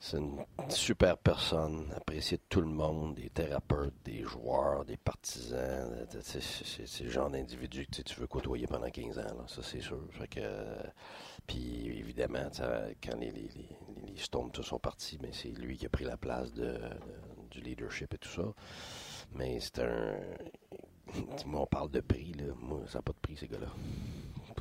C'est 0.00 0.18
une 0.18 0.44
super 0.68 1.18
personne, 1.18 1.92
appréciée 1.96 2.36
de 2.36 2.42
tout 2.48 2.60
le 2.60 2.68
monde, 2.68 3.16
des 3.16 3.30
thérapeutes, 3.30 3.94
des 4.04 4.22
joueurs, 4.22 4.84
des 4.84 4.96
partisans. 4.96 6.06
C'est 6.20 7.04
le 7.04 7.10
genre 7.10 7.30
d'individu 7.30 7.86
que 7.86 8.02
tu 8.02 8.20
veux 8.20 8.26
côtoyer 8.26 8.66
pendant 8.66 8.90
15 8.90 9.18
ans, 9.18 9.46
ça 9.48 9.62
c'est 9.62 9.80
sûr. 9.80 10.00
puis 11.46 11.88
évidemment, 11.98 12.48
quand 13.02 13.16
les, 13.18 13.30
les, 13.32 13.50
les, 14.06 14.16
Stones 14.16 14.50
sont 14.62 14.78
partis, 14.78 15.18
mais 15.20 15.30
c'est 15.32 15.48
lui 15.48 15.76
qui 15.76 15.86
a 15.86 15.88
pris 15.88 16.04
la 16.04 16.16
place 16.16 16.52
du 16.52 17.60
leadership 17.60 18.14
et 18.14 18.18
tout 18.18 18.28
ça. 18.28 18.54
Mais 19.32 19.58
c'est 19.60 19.80
un. 19.80 20.16
Moi, 21.46 21.60
on 21.62 21.66
parle 21.66 21.90
de 21.90 22.00
prix, 22.00 22.32
là. 22.32 22.52
Moi, 22.60 22.82
ça 22.86 22.98
n'a 22.98 23.02
pas 23.02 23.12
de 23.12 23.18
prix, 23.18 23.36
ces 23.36 23.48
gars-là. 23.48 23.68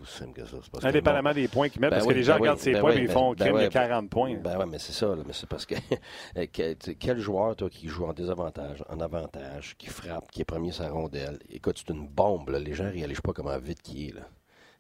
Aussi 0.08 0.18
simple 0.18 0.34
que 0.42 0.46
ça. 0.46 0.58
C'est 0.64 0.72
parce 0.72 0.84
que 0.84 0.90
Indépendamment 0.90 1.34
des 1.34 1.48
points 1.48 1.70
qu'ils 1.70 1.82
mettent, 1.82 1.92
Ben 1.92 1.98
parce 1.98 2.08
oui, 2.08 2.14
que 2.14 2.18
les 2.20 2.24
gens 2.24 2.34
ben 2.34 2.38
oui, 2.38 2.42
regardent 2.42 2.60
ses 2.60 2.72
ben 2.74 2.80
points 2.82 2.92
oui, 2.92 2.98
et 2.98 3.02
ils 3.02 3.08
ben- 3.08 3.14
font 3.14 3.36
crime 3.36 3.54
ouais, 3.56 3.64
de 3.68 3.74
40 3.74 4.10
points. 4.10 4.36
Ben 4.36 4.58
ouais, 4.58 4.66
mais 4.66 4.80
c'est 4.80 4.94
ça. 4.94 5.08
là, 5.08 5.24
mais 5.26 5.34
c'est 5.34 5.48
parce 5.50 5.66
que, 5.66 5.76
tu- 6.76 6.96
quel 6.96 7.20
joueur, 7.20 7.56
toi, 7.56 7.70
qui 7.70 7.88
joue 7.88 8.06
en 8.06 8.14
désavantage, 8.14 8.84
en 8.90 9.00
avantage, 9.00 9.76
qui 9.78 9.88
frappe, 9.88 10.32
qui 10.32 10.42
est 10.42 10.46
premier 10.46 10.72
sa 10.72 10.90
rondelle, 10.90 11.40
écoute, 11.50 11.78
c'est 11.86 11.94
une 11.94 12.08
bombe. 12.08 12.50
Là. 12.50 12.60
Les 12.60 12.74
gens 12.74 12.86
ne 12.86 12.92
réalisent 12.92 13.22
pas 13.22 13.34
comment 13.34 13.58
vite 13.58 13.82
qu'il 13.82 14.10
est. 14.10 14.14
Là. 14.14 14.22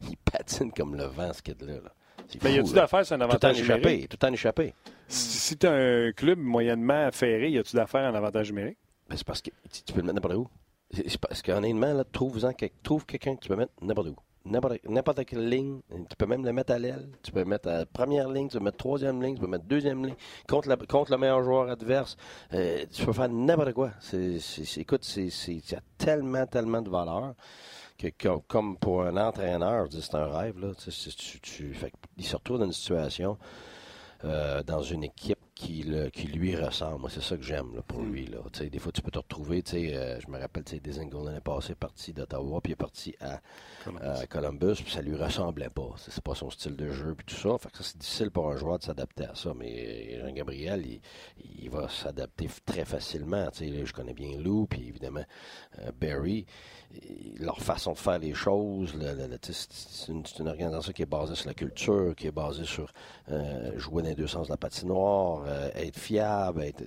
Il 0.01 0.17
patine 0.31 0.71
comme 0.71 0.95
le 0.95 1.05
vent, 1.05 1.31
ce 1.33 1.41
kid-là. 1.41 1.73
Là. 1.73 1.91
C'est 2.27 2.43
Mais 2.43 2.53
y 2.53 2.55
fou, 2.59 2.65
a-tu 2.65 2.73
d'affaires 2.73 3.05
sur 3.05 3.15
un 3.15 3.19
Tout 3.19 3.23
en 3.23 3.27
avantage 3.29 3.61
numérique? 3.61 3.85
échappé. 3.85 4.07
Tout 4.07 4.25
en 4.25 4.33
échappé. 4.33 4.73
Si, 5.07 5.37
si 5.37 5.57
tu 5.57 5.65
as 5.67 5.71
un 5.71 6.11
club 6.11 6.39
moyennement 6.39 7.09
ferré, 7.11 7.49
y 7.51 7.57
a-tu 7.57 7.75
d'affaires 7.75 8.11
en 8.11 8.15
avantage 8.15 8.49
numérique? 8.51 8.77
Ben, 9.09 9.15
c'est 9.15 9.25
parce 9.25 9.41
que 9.41 9.49
tu, 9.71 9.83
tu 9.83 9.93
peux 9.93 9.99
le 10.01 10.05
mettre 10.07 10.15
n'importe 10.15 10.35
où. 10.35 10.47
C'est 10.91 11.09
c'est 11.09 11.19
parce 11.19 11.41
qu'honnêtement, 11.41 11.93
là, 11.93 12.03
trouve-en 12.03 12.51
trouve 12.83 13.05
quelqu'un 13.05 13.35
que 13.35 13.41
tu 13.41 13.49
peux 13.49 13.55
mettre 13.55 13.71
n'importe 13.81 14.07
où. 14.09 14.15
N'importe 14.49 15.25
quelle 15.25 15.49
ligne. 15.49 15.81
Tu 16.09 16.15
peux 16.17 16.25
même 16.25 16.45
le 16.45 16.53
mettre 16.53 16.73
à 16.73 16.79
l'aile. 16.79 17.09
Tu 17.21 17.31
peux 17.31 17.43
mettre 17.43 17.69
à 17.69 17.85
première 17.85 18.29
ligne, 18.29 18.47
tu 18.47 18.57
peux 18.57 18.63
mettre 18.63 18.77
troisième 18.77 19.21
ligne, 19.21 19.35
tu 19.35 19.41
peux 19.41 19.47
mettre 19.47 19.65
deuxième 19.65 20.05
ligne. 20.05 20.15
Contre, 20.47 20.75
contre 20.87 21.11
le 21.11 21.17
meilleur 21.17 21.43
joueur 21.43 21.69
adverse, 21.69 22.17
euh, 22.53 22.85
tu 22.91 23.05
peux 23.05 23.13
faire 23.13 23.29
n'importe 23.29 23.73
quoi. 23.73 23.91
Écoute, 24.77 25.03
c'est, 25.03 25.25
y 25.25 25.75
a 25.75 25.81
tellement, 25.97 26.45
tellement 26.45 26.81
de 26.81 26.89
valeur 26.89 27.33
que, 27.97 28.37
comme 28.47 28.77
pour 28.77 29.03
un 29.03 29.17
entraîneur, 29.17 29.87
c'est 29.91 30.15
un 30.15 30.27
rêve. 30.27 30.59
Là, 30.59 30.71
Tu 30.77 31.75
il 32.17 32.25
se 32.25 32.35
retrouve 32.35 32.59
dans 32.59 32.65
une 32.65 32.73
situation 32.73 33.37
euh, 34.23 34.63
dans 34.63 34.81
une 34.81 35.03
équipe 35.03 35.39
qui, 35.57 35.83
le- 35.83 36.09
qui 36.09 36.27
lui 36.27 36.55
ressemble. 36.55 36.99
Moi, 37.01 37.09
c'est 37.09 37.21
ça 37.23 37.35
que 37.35 37.43
j'aime 37.43 37.75
là, 37.75 37.81
pour 37.81 38.01
lui. 38.01 38.25
Là. 38.27 38.37
Des 38.69 38.79
fois, 38.79 38.91
tu 38.91 39.01
peux 39.01 39.11
te 39.11 39.17
retrouver. 39.17 39.63
sais, 39.65 39.95
euh, 39.95 40.19
je 40.19 40.29
me 40.31 40.39
rappelle, 40.39 40.63
sais, 40.67 40.79
Dezingo 40.79 41.23
l'année 41.25 41.39
passée, 41.41 41.75
parti 41.75 42.13
d'Ottawa, 42.13 42.61
puis 42.61 42.71
il 42.71 42.73
est 42.73 42.75
parti 42.75 43.15
à 43.19 43.41
Columbus, 44.27 44.75
puis 44.83 44.91
ça 44.91 45.01
lui 45.01 45.15
ressemblait 45.15 45.69
pas. 45.69 45.89
C'est 45.97 46.21
pas 46.23 46.35
son 46.35 46.49
style 46.49 46.75
de 46.75 46.89
jeu, 46.91 47.15
puis 47.15 47.25
tout 47.25 47.35
ça. 47.41 47.57
Fait 47.57 47.69
que 47.71 47.77
ça, 47.77 47.83
c'est 47.83 47.97
difficile 47.97 48.31
pour 48.31 48.51
un 48.51 48.57
joueur 48.57 48.77
de 48.79 48.83
s'adapter 48.83 49.25
à 49.25 49.35
ça. 49.35 49.53
Mais 49.55 50.19
Jean-Gabriel, 50.19 50.85
il, 50.85 51.01
il 51.63 51.69
va 51.69 51.89
s'adapter 51.89 52.47
très 52.65 52.85
facilement. 52.85 53.45
Là, 53.45 53.51
je 53.59 53.93
connais 53.93 54.13
bien 54.13 54.37
Lou, 54.39 54.67
puis 54.67 54.87
évidemment 54.87 55.25
euh, 55.79 55.91
Barry. 55.99 56.45
Leur 57.39 57.61
façon 57.61 57.93
de 57.93 57.97
faire 57.97 58.17
les 58.17 58.33
choses, 58.33 58.95
c'est 59.41 60.11
une, 60.11 60.23
une 60.39 60.47
organisation 60.47 60.91
qui 60.91 61.03
est 61.03 61.05
basée 61.05 61.35
sur 61.35 61.47
la 61.47 61.53
culture, 61.53 62.15
qui 62.15 62.27
est 62.27 62.31
basée 62.31 62.65
sur 62.65 62.91
euh, 63.29 63.77
jouer 63.77 64.01
dans 64.01 64.09
les 64.09 64.15
deux 64.15 64.27
sens 64.27 64.47
de 64.47 64.53
la 64.53 64.57
patinoire, 64.57 65.43
euh, 65.45 65.69
être 65.75 65.99
fiable, 65.99 66.63
être, 66.63 66.83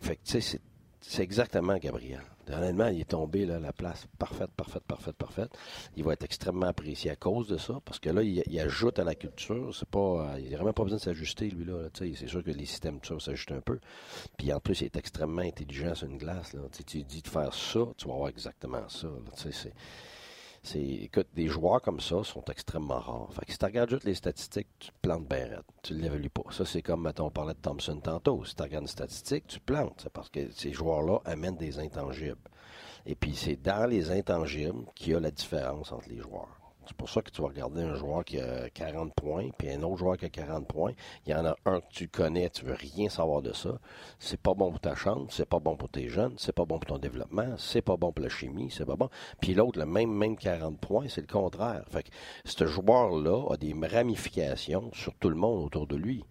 fait 0.00 0.16
que, 0.16 0.40
c'est 0.40 0.60
c'est 1.04 1.22
exactement 1.22 1.76
Gabriel. 1.78 2.22
Honnêtement, 2.48 2.88
il 2.88 3.00
est 3.00 3.10
tombé 3.10 3.44
là, 3.44 3.58
la 3.58 3.72
place 3.72 4.06
parfaite, 4.18 4.50
parfaite, 4.56 4.84
parfaite, 4.84 5.16
parfaite. 5.16 5.50
Il 5.96 6.04
va 6.04 6.12
être 6.12 6.24
extrêmement 6.24 6.66
apprécié 6.66 7.10
à 7.10 7.16
cause 7.16 7.48
de 7.48 7.56
ça, 7.56 7.80
parce 7.84 7.98
que 7.98 8.08
là, 8.10 8.22
il, 8.22 8.60
ajoute 8.60 8.98
à 8.98 9.04
la 9.04 9.14
culture. 9.14 9.74
C'est 9.74 9.88
pas, 9.88 10.36
il 10.38 10.50
n'a 10.50 10.56
vraiment 10.56 10.72
pas 10.72 10.84
besoin 10.84 10.98
de 10.98 11.02
s'ajuster, 11.02 11.50
lui 11.50 11.64
là. 11.64 11.88
Sais, 11.92 12.12
C'est 12.16 12.28
sûr 12.28 12.42
que 12.42 12.50
les 12.50 12.66
systèmes 12.66 13.00
tout 13.00 13.18
ça 13.18 13.26
s'ajustent 13.26 13.52
un 13.52 13.60
peu. 13.60 13.80
Puis 14.36 14.52
en 14.52 14.60
plus, 14.60 14.80
il 14.80 14.84
est 14.84 14.96
extrêmement 14.96 15.42
intelligent 15.42 15.94
sur 15.94 16.08
une 16.08 16.18
glace. 16.18 16.52
Là. 16.52 16.60
Tu 16.86 17.02
dis 17.02 17.22
de 17.22 17.28
faire 17.28 17.52
ça, 17.52 17.80
tu 17.96 18.06
vas 18.06 18.14
avoir 18.14 18.28
exactement 18.28 18.88
ça. 18.88 19.08
là. 19.08 19.70
C'est- 20.62 21.10
des 21.34 21.48
joueurs 21.48 21.82
comme 21.82 22.00
ça 22.00 22.22
sont 22.22 22.44
extrêmement 22.44 23.00
rares. 23.00 23.32
Fait 23.32 23.44
que 23.44 23.52
si 23.52 23.58
tu 23.58 23.64
regardes 23.64 23.90
juste 23.90 24.04
les 24.04 24.14
statistiques, 24.14 24.68
tu 24.78 24.88
te 24.92 24.96
plantes 25.02 25.26
raide. 25.30 25.60
Tu 25.82 25.94
ne 25.94 26.00
l'évalues 26.02 26.30
pas. 26.30 26.44
Ça, 26.50 26.64
c'est 26.64 26.82
comme, 26.82 27.02
mettons, 27.02 27.26
on 27.26 27.30
parlait 27.30 27.54
de 27.54 27.58
Thompson 27.58 27.98
tantôt. 28.00 28.44
Si 28.44 28.54
tu 28.54 28.62
regardes 28.62 28.84
une 28.84 28.88
statistique, 28.88 29.46
tu 29.48 29.58
plantes. 29.58 30.00
C'est 30.04 30.12
parce 30.12 30.28
que 30.28 30.50
ces 30.52 30.72
joueurs-là 30.72 31.18
amènent 31.24 31.56
des 31.56 31.78
intangibles. 31.80 32.38
Et 33.06 33.16
puis, 33.16 33.34
c'est 33.34 33.56
dans 33.56 33.86
les 33.90 34.12
intangibles 34.12 34.84
qu'il 34.94 35.12
y 35.12 35.16
a 35.16 35.20
la 35.20 35.32
différence 35.32 35.90
entre 35.90 36.08
les 36.08 36.18
joueurs. 36.18 36.60
C'est 36.92 36.98
pour 36.98 37.08
ça 37.08 37.22
que 37.22 37.30
tu 37.30 37.40
vas 37.40 37.48
regarder 37.48 37.80
un 37.80 37.94
joueur 37.94 38.22
qui 38.22 38.38
a 38.38 38.68
40 38.68 39.14
points, 39.14 39.48
puis 39.56 39.70
un 39.70 39.82
autre 39.82 39.96
joueur 39.96 40.18
qui 40.18 40.26
a 40.26 40.28
40 40.28 40.68
points. 40.68 40.92
Il 41.24 41.32
y 41.32 41.34
en 41.34 41.46
a 41.46 41.56
un 41.64 41.80
que 41.80 41.86
tu 41.90 42.06
connais, 42.06 42.50
tu 42.50 42.66
veux 42.66 42.74
rien 42.74 43.08
savoir 43.08 43.40
de 43.40 43.54
ça. 43.54 43.78
C'est 44.18 44.38
pas 44.38 44.52
bon 44.52 44.70
pour 44.70 44.78
ta 44.78 44.94
chambre, 44.94 45.26
c'est 45.30 45.48
pas 45.48 45.58
bon 45.58 45.74
pour 45.74 45.88
tes 45.88 46.10
jeunes, 46.10 46.34
c'est 46.36 46.52
pas 46.52 46.66
bon 46.66 46.78
pour 46.78 46.84
ton 46.84 46.98
développement, 46.98 47.54
c'est 47.56 47.80
pas 47.80 47.96
bon 47.96 48.12
pour 48.12 48.22
la 48.22 48.28
chimie, 48.28 48.70
c'est 48.70 48.84
pas 48.84 48.96
bon. 48.96 49.08
Puis 49.40 49.54
l'autre, 49.54 49.78
le 49.78 49.86
même, 49.86 50.12
même 50.12 50.36
40 50.36 50.78
points, 50.80 51.06
c'est 51.08 51.22
le 51.22 51.26
contraire. 51.26 51.82
Fait 51.88 52.02
que 52.02 52.10
ce 52.44 52.66
joueur-là 52.66 53.50
a 53.50 53.56
des 53.56 53.72
ramifications 53.72 54.90
sur 54.92 55.14
tout 55.14 55.30
le 55.30 55.36
monde 55.36 55.64
autour 55.64 55.86
de 55.86 55.96
lui. 55.96 56.22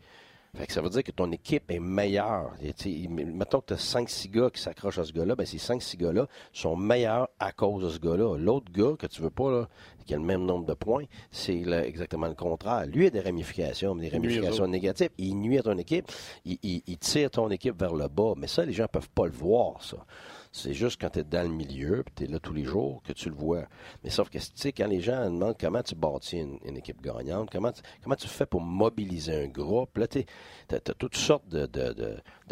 Fait 0.54 0.68
que 0.68 0.74
ça 0.74 0.82
veut 0.82 0.90
dire 0.90 1.04
que 1.04 1.12
ton 1.12 1.32
équipe 1.32 1.72
est 1.72 1.80
meilleure. 1.80 2.52
Et, 2.62 3.08
mettons 3.08 3.62
que 3.62 3.68
tu 3.68 3.74
as 3.74 3.78
5-6 4.02 4.30
gars 4.30 4.50
qui 4.50 4.62
s'accrochent 4.62 4.98
à 5.00 5.06
ce 5.06 5.14
gars-là, 5.14 5.34
ben 5.36 5.46
ces 5.46 5.58
5-6 5.58 5.96
gars-là 5.96 6.28
sont 6.52 6.76
meilleurs 6.76 7.30
à 7.40 7.54
cause 7.54 7.84
de 7.86 7.90
ce 7.90 8.00
gars-là. 8.00 8.38
L'autre 8.38 8.70
gars 8.72 8.96
que 9.00 9.08
tu 9.08 9.22
veux 9.22 9.30
pas, 9.30 9.50
là, 9.50 9.70
qui 10.06 10.14
a 10.14 10.18
le 10.18 10.24
même 10.24 10.46
nombre 10.46 10.66
de 10.66 10.74
points, 10.74 11.06
c'est 11.32 11.62
exactement 11.62 12.28
le 12.28 12.34
contraire. 12.36 12.86
Lui 12.86 13.08
a 13.08 13.10
des 13.10 13.22
ramifications, 13.22 13.96
mais 13.96 14.10
des 14.10 14.10
ramifications 14.18 14.68
négatives. 14.68 15.10
Il 15.18 15.36
nuit 15.36 15.58
à 15.58 15.64
ton 15.64 15.78
équipe, 15.78 16.12
il, 16.44 16.58
il- 16.64 16.84
il 16.86 16.98
tire 16.98 17.32
ton 17.32 17.50
équipe 17.50 17.80
vers 17.80 17.94
le 17.96 18.10
bas. 18.10 18.34
Mais 18.36 18.48
ça, 18.48 18.66
les 18.66 18.74
gens 18.74 18.88
peuvent 18.92 19.10
pas 19.10 19.26
le 19.28 19.32
voir, 19.32 19.82
ça. 19.82 19.98
C'est 20.54 20.74
juste 20.74 21.00
quand 21.00 21.12
tu 21.12 21.20
es 21.20 21.24
dans 21.24 21.44
le 21.44 21.54
milieu, 21.54 22.04
puis 22.04 22.14
tu 22.16 22.24
es 22.26 22.28
là 22.28 22.40
tous 22.40 22.54
les 22.54 22.66
jours, 22.66 23.02
que 23.04 23.14
tu 23.14 23.30
le 23.30 23.36
vois. 23.36 23.66
Mais 24.04 24.10
sauf 24.10 24.30
que, 24.30 24.38
tu 24.38 24.52
sais, 24.54 24.74
quand 24.74 24.88
les 24.88 25.00
gens 25.00 25.24
demandent 25.30 25.58
comment 25.58 25.82
tu 25.82 25.96
bâtis 25.96 26.40
une, 26.40 26.78
équipe 26.78 27.02
gagnante, 27.02 27.50
comment 27.50 27.72
tu, 27.72 28.28
fais 28.28 28.46
pour 28.46 28.60
mobiliser 28.60 29.44
un 29.44 29.48
groupe, 29.48 29.98
là, 29.98 30.08
tu 30.08 30.26
as, 30.72 30.80
toutes 30.80 31.16
sortes 31.16 31.48
de, 31.48 31.70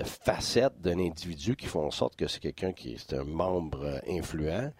facettes 0.03 0.79
d'un 0.79 0.97
individu 0.97 1.57
qui 1.57 1.65
font 1.65 1.85
en 1.85 1.91
sorte 1.91 2.15
que 2.15 2.27
c'est 2.27 2.39
quelqu'un 2.39 2.71
qui 2.71 2.93
est 2.93 3.13
un 3.13 3.25
membre 3.25 3.83
euh, 3.83 3.99
influent. 4.07 4.71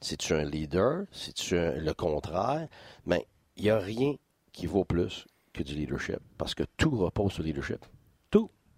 Si 0.00 0.16
tu 0.16 0.32
es 0.32 0.36
un 0.36 0.44
leader, 0.44 1.04
si 1.10 1.32
tu 1.32 1.56
es 1.56 1.80
le 1.80 1.94
contraire, 1.94 2.68
mais 3.04 3.26
il 3.56 3.64
n'y 3.64 3.70
a 3.70 3.78
rien 3.78 4.14
qui 4.52 4.66
vaut 4.66 4.84
plus 4.84 5.26
que 5.52 5.64
du 5.64 5.74
leadership. 5.74 6.20
Parce 6.36 6.54
que 6.54 6.62
tout 6.76 6.90
repose 6.90 7.32
sur 7.32 7.42
le 7.42 7.48
leadership. 7.48 7.84
Tout. 8.30 8.50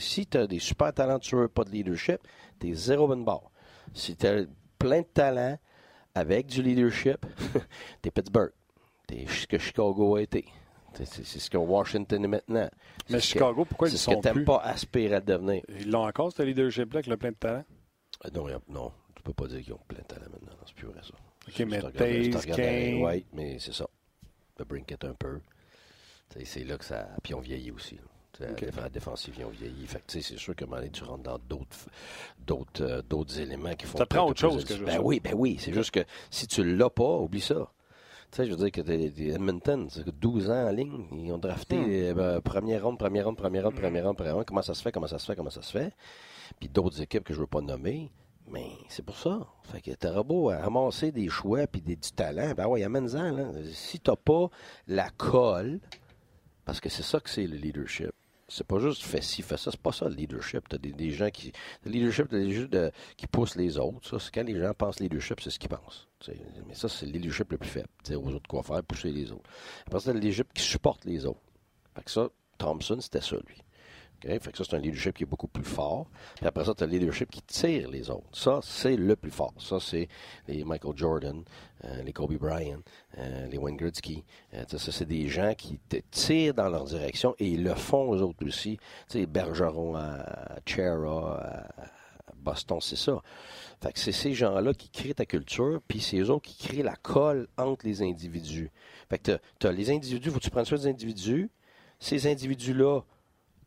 si 0.00 0.26
tu 0.26 0.36
as 0.38 0.46
des 0.46 0.58
super 0.58 0.92
talentueux, 0.92 1.48
pas 1.48 1.64
de 1.64 1.70
leadership, 1.70 2.18
tu 2.60 2.68
es 2.70 2.74
zéro 2.74 3.06
bonne 3.08 3.24
barre. 3.24 3.50
Si 3.94 4.16
tu 4.16 4.26
as 4.26 4.44
plein 4.78 5.00
de 5.00 5.06
talent 5.06 5.58
avec 6.14 6.46
du 6.46 6.62
leadership, 6.62 7.24
tu 8.02 8.08
es 8.08 8.10
Pittsburgh. 8.10 8.52
Tu 9.06 9.14
es 9.16 9.26
ce 9.26 9.46
que 9.46 9.58
Chicago 9.58 10.16
a 10.16 10.22
été. 10.22 10.44
C'est 10.94 11.04
c'est- 11.06 11.24
c'est 11.24 11.38
ce 11.38 11.48
que 11.50 11.56
Washington 11.56 12.24
est 12.24 12.28
maintenant. 12.28 12.68
C'est 13.06 13.12
Mais 13.12 13.18
que- 13.18 13.24
Chicago, 13.24 13.64
pourquoi 13.64 13.88
ils 13.88 13.92
C'est 13.92 13.94
ne 13.96 13.98
ce 13.98 14.06
que 14.06 14.14
sont 14.14 14.20
tu 14.28 14.32
plus? 14.34 14.44
pas 14.44 14.58
aspirer 14.58 15.14
à 15.14 15.20
devenir. 15.20 15.62
Ils 15.68 15.90
l'ont 15.90 16.06
encore, 16.06 16.32
ce 16.32 16.42
leadership-là, 16.42 16.98
avec 16.98 17.06
le 17.06 17.16
plein 17.16 17.30
de 17.30 17.36
talent? 17.36 17.64
Euh, 18.24 18.30
Non, 18.34 18.46
non, 18.68 18.92
tu 19.14 19.22
peux 19.22 19.32
pas 19.32 19.46
dire 19.46 19.62
qu'ils 19.62 19.72
ont 19.74 19.80
plein 19.86 20.00
de 20.00 20.04
talent 20.04 20.26
maintenant. 20.32 20.52
C'est 20.66 20.74
plus 20.74 20.88
vrai 20.88 21.00
ça. 21.02 21.14
OK, 21.46 21.58
mais 21.68 21.80
Taze, 21.80 22.46
Kane... 22.46 23.02
Oui, 23.04 23.24
mais 23.32 23.58
c'est 23.58 23.72
ça. 23.72 23.86
Le 24.58 24.64
Brinket 24.64 25.04
un 25.04 25.14
peu. 25.14 25.40
C'est 26.44 26.64
là 26.64 26.76
que 26.76 26.84
ça. 26.84 27.08
Puis 27.22 27.32
on 27.34 27.40
vieillit 27.40 27.70
aussi. 27.70 27.94
là. 27.96 28.02
La 28.40 28.52
défense 28.52 28.90
défensive, 28.92 29.34
ils 29.38 29.44
ont 29.44 29.50
vieilli. 29.50 29.86
Fait 29.86 29.98
que, 30.00 30.04
tu 30.06 30.20
sais, 30.22 30.32
c'est 30.34 30.38
sûr 30.38 30.54
qu'à 30.54 30.64
un 30.64 30.68
moment 30.68 30.78
donné, 30.80 30.90
tu 30.90 31.02
rentres 31.04 31.22
dans 31.24 31.38
d'autres, 31.38 31.76
d'autres, 32.46 32.82
euh, 32.84 33.02
d'autres 33.02 33.38
éléments 33.40 33.74
qui 33.74 33.86
font. 33.86 33.98
Ça 33.98 34.06
prend 34.06 34.26
autre 34.28 34.40
chose 34.40 34.64
que 34.64 34.74
Ben 34.84 35.00
oui, 35.02 35.20
ben 35.20 35.34
oui. 35.36 35.56
C'est 35.60 35.72
juste 35.72 35.90
que 35.90 36.00
si 36.30 36.46
tu 36.46 36.62
l'as 36.76 36.90
pas, 36.90 37.16
oublie 37.18 37.40
ça. 37.40 37.70
Tu 38.30 38.36
sais, 38.36 38.46
je 38.46 38.50
veux 38.50 38.56
dire 38.58 38.70
que 38.70 38.80
t'es- 38.82 39.28
Edmonton, 39.30 39.88
c'est 39.90 40.04
que 40.04 40.10
12 40.10 40.50
ans 40.50 40.66
en 40.68 40.70
ligne, 40.70 41.06
ils 41.12 41.32
ont 41.32 41.38
drafté 41.38 41.76
Hmm. 41.78 41.86
euh, 41.88 42.14
ben, 42.14 42.40
première 42.42 42.84
ronde, 42.84 42.98
première 42.98 43.24
ronde, 43.24 43.36
première 43.38 43.64
ronde, 43.64 43.74
première 43.74 44.04
ronde, 44.04 44.16
première 44.16 44.34
ronde. 44.34 44.44
Comment 44.44 44.62
ça 44.62 44.74
se 44.74 44.82
fait, 44.82 44.92
comment 44.92 45.06
ça 45.06 45.18
se 45.18 45.24
fait, 45.26 45.34
comment 45.34 45.48
ça 45.50 45.62
se 45.62 45.72
fait? 45.72 45.92
Puis 46.60 46.68
d'autres 46.68 47.00
équipes 47.00 47.24
que 47.24 47.32
je 47.32 47.40
veux 47.40 47.46
pas 47.46 47.60
nommer, 47.62 48.10
mais 48.46 48.68
c'est 48.88 49.04
pour 49.04 49.16
ça. 49.16 49.46
Fait 49.64 49.80
que 49.80 49.90
t'auras 49.92 50.22
beau 50.22 50.48
ramasser 50.48 51.10
des 51.10 51.28
choix 51.28 51.66
puis 51.66 51.80
des, 51.80 51.96
du 51.96 52.12
talent, 52.12 52.52
ben 52.54 52.66
ouais, 52.66 52.82
amène-en. 52.84 53.52
Si 53.72 53.98
t'as 53.98 54.16
pas 54.16 54.48
la 54.86 55.08
colle, 55.10 55.80
parce 56.66 56.80
que 56.80 56.90
c'est 56.90 57.02
ça 57.02 57.20
que 57.20 57.30
c'est 57.30 57.46
le 57.46 57.56
leadership. 57.56 58.10
C'est 58.48 58.66
pas 58.66 58.78
juste 58.78 59.02
fais 59.02 59.20
ci, 59.20 59.42
fais 59.42 59.58
ça. 59.58 59.70
C'est 59.70 59.80
pas 59.80 59.92
ça 59.92 60.08
le 60.08 60.14
leadership. 60.14 60.68
T'as 60.68 60.78
des, 60.78 61.10
gens 61.10 61.28
qui. 61.30 61.52
Le 61.84 61.90
leadership, 61.90 62.28
t'as 62.28 62.38
des 62.38 62.50
gens 62.50 62.90
qui 63.16 63.26
poussent 63.26 63.56
les 63.56 63.78
autres. 63.78 64.08
Ça, 64.08 64.18
c'est 64.18 64.34
quand 64.34 64.44
les 64.44 64.58
gens 64.58 64.72
pensent 64.72 65.00
leadership, 65.00 65.40
c'est 65.40 65.50
ce 65.50 65.58
qu'ils 65.58 65.68
pensent. 65.68 66.08
Mais 66.66 66.74
ça, 66.74 66.88
c'est 66.88 67.06
le 67.06 67.12
leadership 67.12 67.50
le 67.52 67.58
plus 67.58 67.68
faible. 67.68 67.88
Sais, 68.02 68.14
aux 68.14 68.28
autres 68.28 68.48
quoi 68.48 68.62
faire, 68.62 68.82
pousser 68.82 69.10
les 69.12 69.30
autres. 69.32 69.48
Après 69.86 70.00
ça, 70.00 70.12
le 70.12 70.18
leadership 70.18 70.52
qui 70.54 70.62
supporte 70.62 71.04
les 71.04 71.26
autres. 71.26 71.42
Fait 71.94 72.04
que 72.04 72.10
ça, 72.10 72.28
Thompson, 72.56 72.98
c'était 73.00 73.20
ça, 73.20 73.36
lui. 73.46 73.62
Fait 74.20 74.50
que 74.50 74.58
ça, 74.58 74.64
c'est 74.64 74.74
un 74.74 74.80
leadership 74.80 75.16
qui 75.16 75.22
est 75.22 75.26
beaucoup 75.26 75.46
plus 75.46 75.64
fort. 75.64 76.06
Puis 76.36 76.46
après 76.46 76.64
ça, 76.64 76.74
tu 76.74 76.82
as 76.82 76.86
le 76.86 76.92
leadership 76.92 77.30
qui 77.30 77.42
tire 77.42 77.88
les 77.88 78.10
autres. 78.10 78.26
Ça, 78.32 78.60
c'est 78.62 78.96
le 78.96 79.14
plus 79.14 79.30
fort. 79.30 79.54
Ça, 79.58 79.78
c'est 79.80 80.08
les 80.48 80.64
Michael 80.64 80.96
Jordan, 80.96 81.44
euh, 81.84 82.02
les 82.02 82.12
Kobe 82.12 82.34
Bryant, 82.34 82.80
euh, 83.18 83.46
les 83.46 83.58
Wayne 83.58 83.76
Gretzky. 83.76 84.24
Euh, 84.54 84.64
ça, 84.66 84.92
c'est 84.92 85.06
des 85.06 85.28
gens 85.28 85.54
qui 85.54 85.78
te 85.88 85.96
tirent 86.10 86.54
dans 86.54 86.68
leur 86.68 86.84
direction 86.84 87.34
et 87.38 87.48
ils 87.48 87.62
le 87.62 87.74
font 87.74 88.08
aux 88.10 88.20
autres 88.20 88.44
aussi. 88.44 88.78
Tu 89.08 89.20
sais, 89.20 89.26
Bergeron 89.26 89.94
à 89.94 90.58
Chera, 90.66 91.40
à 91.76 92.32
Boston, 92.36 92.78
c'est 92.80 92.96
ça. 92.96 93.22
Fait 93.80 93.92
que 93.92 93.98
c'est 94.00 94.12
ces 94.12 94.34
gens-là 94.34 94.74
qui 94.74 94.88
créent 94.88 95.14
ta 95.14 95.26
culture, 95.26 95.80
puis 95.86 96.00
c'est 96.00 96.18
eux 96.18 96.30
autres 96.30 96.48
qui 96.48 96.66
créent 96.66 96.82
la 96.82 96.96
colle 96.96 97.46
entre 97.56 97.86
les 97.86 98.02
individus. 98.02 98.72
Fait 99.08 99.18
que 99.18 99.38
tu 99.60 99.72
les 99.72 99.90
individus, 99.90 100.30
faut 100.30 100.38
que 100.38 100.44
tu 100.44 100.50
prennes 100.50 100.64
soin 100.64 100.78
des 100.78 100.88
individus. 100.88 101.50
Ces 102.00 102.26
individus-là 102.26 103.02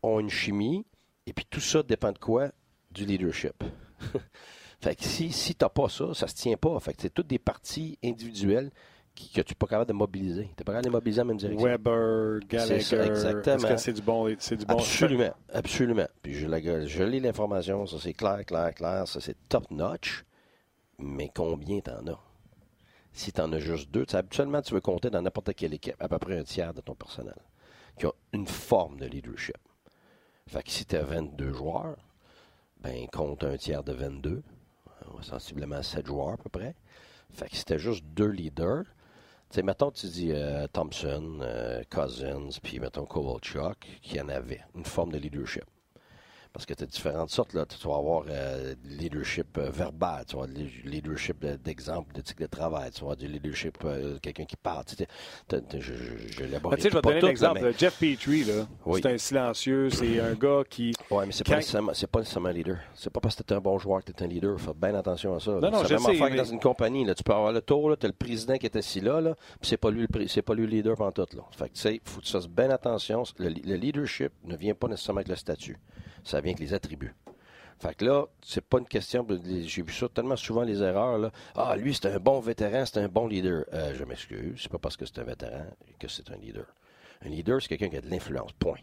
ont 0.03 0.19
une 0.19 0.29
chimie, 0.29 0.85
et 1.25 1.33
puis 1.33 1.45
tout 1.49 1.59
ça 1.59 1.83
dépend 1.83 2.11
de 2.11 2.17
quoi? 2.17 2.51
Du 2.91 3.05
leadership. 3.05 3.63
fait 4.81 4.95
que 4.95 5.03
si, 5.03 5.31
si 5.31 5.55
tu 5.55 5.63
n'as 5.63 5.69
pas 5.69 5.89
ça, 5.89 6.13
ça 6.13 6.27
se 6.27 6.35
tient 6.35 6.57
pas. 6.57 6.79
Fait 6.79 6.93
que 6.93 7.01
c'est 7.03 7.13
toutes 7.13 7.27
des 7.27 7.39
parties 7.39 7.97
individuelles 8.03 8.71
qui- 9.15 9.29
que 9.31 9.41
tu 9.41 9.51
n'es 9.51 9.55
pas 9.55 9.67
capable 9.67 9.87
de 9.89 9.93
mobiliser. 9.93 10.43
Tu 10.43 10.49
n'es 10.49 10.55
pas 10.65 10.71
capable 10.73 10.83
de 10.85 10.89
les 10.89 10.93
mobiliser 10.93 11.21
en 11.21 11.25
même 11.25 11.37
direction. 11.37 11.65
Weber, 11.67 12.39
Gallagher. 12.47 12.79
C'est 12.81 12.95
ça, 12.97 13.05
exactement. 13.05 13.55
Est-ce 13.57 13.67
que 13.67 13.77
c'est 13.77 13.93
du 13.93 14.01
bon. 14.01 14.35
C'est 14.39 14.57
du 14.57 14.65
bon 14.65 14.73
Absolument, 14.75 15.33
absolument. 15.53 16.07
Puis 16.21 16.33
je, 16.33 16.47
la- 16.47 16.85
je 16.87 17.03
lis 17.03 17.19
l'information, 17.19 17.85
ça 17.85 17.97
c'est 18.01 18.13
clair, 18.13 18.43
clair, 18.45 18.73
clair, 18.73 19.07
ça 19.07 19.19
c'est 19.21 19.37
top 19.49 19.69
notch. 19.71 20.23
Mais 20.97 21.29
combien 21.33 21.79
t'en 21.79 22.05
as? 22.07 22.19
Si 23.13 23.31
t'en 23.33 23.51
as 23.53 23.59
juste 23.59 23.91
deux, 23.91 24.05
habituellement 24.13 24.61
tu 24.61 24.73
veux 24.73 24.81
compter 24.81 25.09
dans 25.09 25.21
n'importe 25.21 25.53
quelle 25.55 25.73
équipe 25.73 25.95
à 25.99 26.07
peu 26.07 26.17
près 26.17 26.37
un 26.39 26.43
tiers 26.43 26.73
de 26.73 26.81
ton 26.81 26.95
personnel 26.95 27.35
qui 27.99 28.05
a 28.05 28.11
une 28.33 28.47
forme 28.47 28.99
de 28.99 29.05
leadership. 29.05 29.57
Fait 30.51 30.63
que 30.63 30.69
si 30.69 30.83
tu 30.83 30.97
as 30.97 31.03
22 31.03 31.53
joueurs, 31.53 31.95
ben 32.81 33.07
compte 33.07 33.45
un 33.45 33.55
tiers 33.55 33.85
de 33.85 33.93
22, 33.93 34.29
euh, 34.29 35.21
sensiblement 35.21 35.81
7 35.81 36.05
joueurs 36.05 36.33
à 36.33 36.37
peu 36.37 36.49
près. 36.49 36.75
Fait 37.31 37.47
que 37.47 37.55
t'as 37.63 37.77
juste 37.77 38.03
deux 38.07 38.27
leaders, 38.27 38.83
tu 38.83 39.55
sais, 39.55 39.63
mettons, 39.63 39.91
tu 39.91 40.07
dis 40.07 40.33
euh, 40.33 40.67
Thompson, 40.67 41.39
euh, 41.39 41.83
Cousins, 41.89 42.49
puis 42.61 42.81
mettons 42.81 43.05
Kovalchuk, 43.05 43.99
qui 44.01 44.19
en 44.19 44.27
avait 44.27 44.59
une 44.75 44.83
forme 44.83 45.13
de 45.13 45.19
leadership. 45.19 45.63
Parce 46.53 46.65
que 46.65 46.73
tu 46.73 46.83
as 46.83 46.85
différentes 46.87 47.29
sortes. 47.29 47.53
Là. 47.53 47.65
Tu 47.65 47.87
vas 47.87 47.95
avoir 47.95 48.25
euh, 48.27 48.75
leadership 48.83 49.57
euh, 49.57 49.69
verbal, 49.71 50.25
tu 50.25 50.35
vas 50.35 50.43
avoir 50.43 50.47
du 50.57 50.67
leadership 50.83 51.39
de- 51.39 51.55
d'exemple, 51.55 52.13
d'éthique 52.13 52.39
de 52.39 52.45
travail, 52.47 52.91
tu 52.91 52.99
vas 52.99 53.11
avoir 53.11 53.15
du 53.17 53.27
leadership, 53.27 53.77
euh, 53.85 54.19
quelqu'un 54.21 54.43
qui 54.43 54.57
parle. 54.57 54.83
Tu 54.83 54.95
sais, 54.95 55.07
t'as- 55.47 55.59
je 55.79 55.93
tu 55.93 56.43
vais 56.43 56.59
te 56.89 56.99
donner 57.01 57.21
l'exemple. 57.21 57.61
de 57.61 57.71
Jeff 57.77 57.97
Petrie, 57.97 58.43
là. 58.43 58.67
Oui. 58.85 58.99
C'est 59.01 59.13
un 59.13 59.17
silencieux. 59.17 59.89
C'est 59.91 60.19
un 60.19 60.33
gars 60.33 60.63
qui. 60.69 60.93
Ouais, 61.09 61.25
mais 61.25 61.31
c'est 61.31 61.45
Quand- 61.45 61.51
pas, 61.53 61.57
nécessairement, 61.57 61.93
c'est 61.93 62.07
pas 62.07 62.19
nécessairement 62.19 62.49
un 62.49 62.53
leader. 62.53 62.77
C'est 62.95 63.09
pas 63.09 63.21
parce 63.21 63.35
que 63.35 63.43
t'es 63.43 63.53
un 63.53 63.61
bon 63.61 63.79
joueur 63.79 64.03
que 64.03 64.11
t'es 64.11 64.23
un 64.23 64.27
leader. 64.27 64.59
Fais 64.59 64.73
bien 64.75 64.93
attention 64.95 65.33
à 65.35 65.39
ça. 65.39 65.51
Non, 65.51 65.71
non, 65.71 65.79
c'est 65.83 65.87
je 65.87 65.93
la 65.93 65.99
même 65.99 66.05
sais, 66.07 66.11
affaire 66.21 66.29
que 66.31 66.37
dans 66.37 66.51
une 66.51 66.59
compagnie. 66.59 67.05
Là. 67.05 67.15
Tu 67.15 67.23
peux 67.23 67.33
avoir 67.33 67.53
le 67.53 67.61
tour, 67.61 67.89
là, 67.89 67.95
t'as 67.95 68.07
le 68.07 68.13
président 68.13 68.57
qui 68.57 68.65
est 68.65 68.75
assis 68.75 68.99
là, 68.99 69.21
là 69.21 69.35
puis 69.61 69.69
c'est 69.69 69.77
pas 69.77 69.89
lui 69.89 70.01
le 70.01 70.27
c'est 70.27 70.41
pas 70.41 70.53
lui 70.53 70.63
le 70.65 70.69
leader 70.71 70.97
pendant 70.97 71.11
tout. 71.11 71.27
Là. 71.33 71.43
Fait 71.51 71.69
que 71.69 71.73
tu 71.75 71.79
sais, 71.81 72.01
faut 72.03 72.19
que 72.19 72.25
tu 72.25 72.31
fasses 72.33 72.47
bien 72.49 72.69
attention. 72.71 73.23
Le, 73.37 73.49
le 73.49 73.75
leadership 73.75 74.33
ne 74.43 74.57
vient 74.57 74.73
pas 74.73 74.89
nécessairement 74.89 75.19
avec 75.19 75.29
le 75.29 75.35
statut. 75.37 75.77
Ça 76.23 76.41
vient 76.41 76.51
avec 76.53 76.59
les 76.59 76.73
attributs. 76.73 77.15
Fait 77.79 77.95
que 77.95 78.05
là, 78.05 78.25
c'est 78.43 78.61
pas 78.63 78.77
une 78.79 78.87
question. 78.87 79.23
de- 79.23 79.39
J'ai 79.63 79.81
vu 79.81 79.91
ça 79.91 80.07
tellement 80.09 80.35
souvent 80.35 80.61
les 80.63 80.81
erreurs. 80.83 81.17
Là. 81.17 81.31
Ah, 81.55 81.75
lui, 81.75 81.93
c'est 81.95 82.05
un 82.13 82.19
bon 82.19 82.39
vétéran, 82.39 82.85
c'est 82.85 82.99
un 82.99 83.07
bon 83.07 83.27
leader. 83.27 83.65
Euh, 83.73 83.93
je 83.95 84.03
m'excuse, 84.03 84.59
c'est 84.61 84.71
pas 84.71 84.77
parce 84.77 84.95
que 84.97 85.05
c'est 85.05 85.17
un 85.19 85.23
vétéran 85.23 85.65
que 85.99 86.07
c'est 86.07 86.29
un 86.29 86.37
leader. 86.37 86.65
Un 87.25 87.29
leader, 87.29 87.59
c'est 87.61 87.67
quelqu'un 87.69 87.89
qui 87.89 87.97
a 87.97 88.01
de 88.01 88.09
l'influence. 88.09 88.51
Point. 88.53 88.77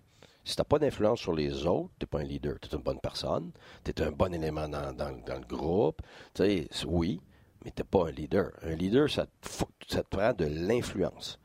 Si 0.44 0.56
tu 0.56 0.60
n'as 0.60 0.64
pas 0.64 0.78
d'influence 0.78 1.20
sur 1.20 1.32
les 1.32 1.64
autres, 1.66 1.90
tu 1.98 2.04
n'es 2.04 2.06
pas 2.08 2.20
un 2.20 2.24
leader. 2.24 2.58
Tu 2.60 2.68
es 2.68 2.76
une 2.76 2.82
bonne 2.82 3.00
personne, 3.00 3.52
tu 3.84 3.90
es 3.92 4.02
un 4.02 4.10
bon 4.10 4.32
élément 4.34 4.68
dans, 4.68 4.92
le 4.98 5.46
groupe. 5.46 6.00
Tu 6.34 6.42
sais, 6.42 6.68
c- 6.70 6.86
oui, 6.88 7.20
mais 7.64 7.70
tu 7.70 7.82
n'es 7.82 7.86
pas 7.88 8.08
un 8.08 8.10
leader. 8.10 8.50
Un 8.62 8.74
leader, 8.74 9.08
ça 9.10 9.26
ça 9.88 10.02
te 10.02 10.08
prend 10.08 10.32
de 10.32 10.46
l'influence. 10.46 11.38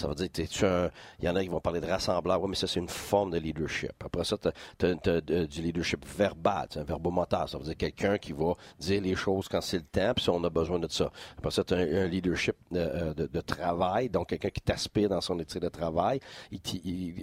Ça 0.00 0.08
veut 0.08 0.14
dire 0.14 0.32
que 0.32 0.42
tu 0.42 0.64
un. 0.64 0.90
Il 1.18 1.26
y 1.26 1.28
en 1.28 1.36
a 1.36 1.42
qui 1.42 1.48
vont 1.48 1.60
parler 1.60 1.80
de 1.82 1.86
rassembleur. 1.86 2.40
Oui, 2.40 2.48
mais 2.48 2.56
ça, 2.56 2.66
c'est 2.66 2.80
une 2.80 2.88
forme 2.88 3.32
de 3.32 3.38
leadership. 3.38 3.92
Après 4.02 4.24
ça, 4.24 4.38
tu 4.38 4.86
as, 4.86 5.20
du 5.46 5.60
leadership 5.60 6.06
verbal, 6.06 6.68
c'est 6.70 6.80
un 6.80 6.84
verbomoteur. 6.84 7.46
Ça 7.50 7.58
veut 7.58 7.64
dire 7.64 7.76
quelqu'un 7.76 8.16
qui 8.16 8.32
va 8.32 8.54
dire 8.78 9.02
les 9.02 9.14
choses 9.14 9.46
quand 9.46 9.60
c'est 9.60 9.76
le 9.76 9.84
temps, 9.84 10.14
puis 10.16 10.30
on 10.30 10.42
a 10.42 10.48
besoin 10.48 10.78
de 10.78 10.88
ça. 10.90 11.12
Après 11.36 11.50
ça, 11.50 11.64
tu 11.64 11.74
as 11.74 11.78
un, 11.78 12.06
leadership 12.06 12.56
de, 12.70 12.78
euh, 12.78 13.14
de- 13.14 13.40
travail, 13.40 14.08
donc 14.08 14.28
quelqu'un 14.28 14.50
qui 14.50 14.60
t'aspire 14.60 15.08
dans 15.08 15.20
son 15.20 15.38
éthique 15.38 15.60
de 15.62 15.68
travail. 15.68 16.20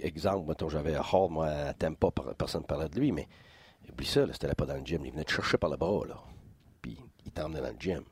Exemple, 0.02 0.48
mettons, 0.48 0.68
j'avais 0.68 0.96
Hall, 0.96 1.30
moi, 1.30 1.46
à 1.46 1.74
Tampa, 1.74 2.10
per- 2.12 2.34
personne 2.36 2.62
ne 2.62 2.66
parlait 2.66 2.88
de 2.88 2.98
lui, 3.00 3.10
mais 3.10 3.26
oublie 3.90 4.06
ça, 4.06 4.24
c'était 4.32 4.46
là 4.46 4.54
pas 4.54 4.66
dans 4.66 4.74
le 4.74 4.84
gym. 4.84 5.04
Il 5.04 5.12
venait 5.12 5.24
te 5.24 5.32
chercher 5.32 5.58
par 5.58 5.70
le 5.70 5.76
bras, 5.76 6.06
là. 6.06 6.16
Puis 6.82 6.96
il 7.26 7.32
t'emmenait 7.32 7.60
dans 7.60 7.68
le 7.70 7.78
gym. 7.78 8.02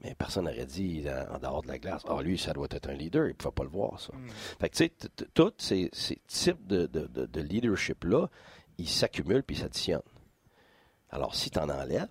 Mais 0.00 0.14
personne 0.14 0.44
n'aurait 0.44 0.64
dit 0.66 1.04
en, 1.08 1.34
en 1.34 1.38
dehors 1.38 1.62
de 1.62 1.68
la 1.68 1.78
glace, 1.78 2.02
ah, 2.08 2.22
lui, 2.22 2.38
ça 2.38 2.52
doit 2.52 2.68
être 2.70 2.88
un 2.88 2.94
leader, 2.94 3.26
il 3.26 3.30
ne 3.30 3.32
pouvait 3.34 3.52
pas 3.52 3.64
le 3.64 3.68
voir, 3.70 3.98
ça. 4.00 4.12
Fait 4.60 4.68
que, 4.68 4.76
tu 4.76 4.84
sais, 4.84 4.92
tous 5.34 5.52
ces, 5.58 5.90
ces 5.92 6.20
types 6.26 6.66
de, 6.66 6.86
de- 6.86 7.06
de- 7.08 7.26
de 7.26 7.40
leadership-là, 7.40 8.28
ils 8.78 8.88
s'accumulent 8.88 9.42
puis 9.42 9.56
ils 9.56 9.60
s'additionnent. 9.60 10.02
Alors, 11.10 11.34
si 11.34 11.50
tu 11.50 11.58
en 11.58 11.68
enlèves, 11.68 12.06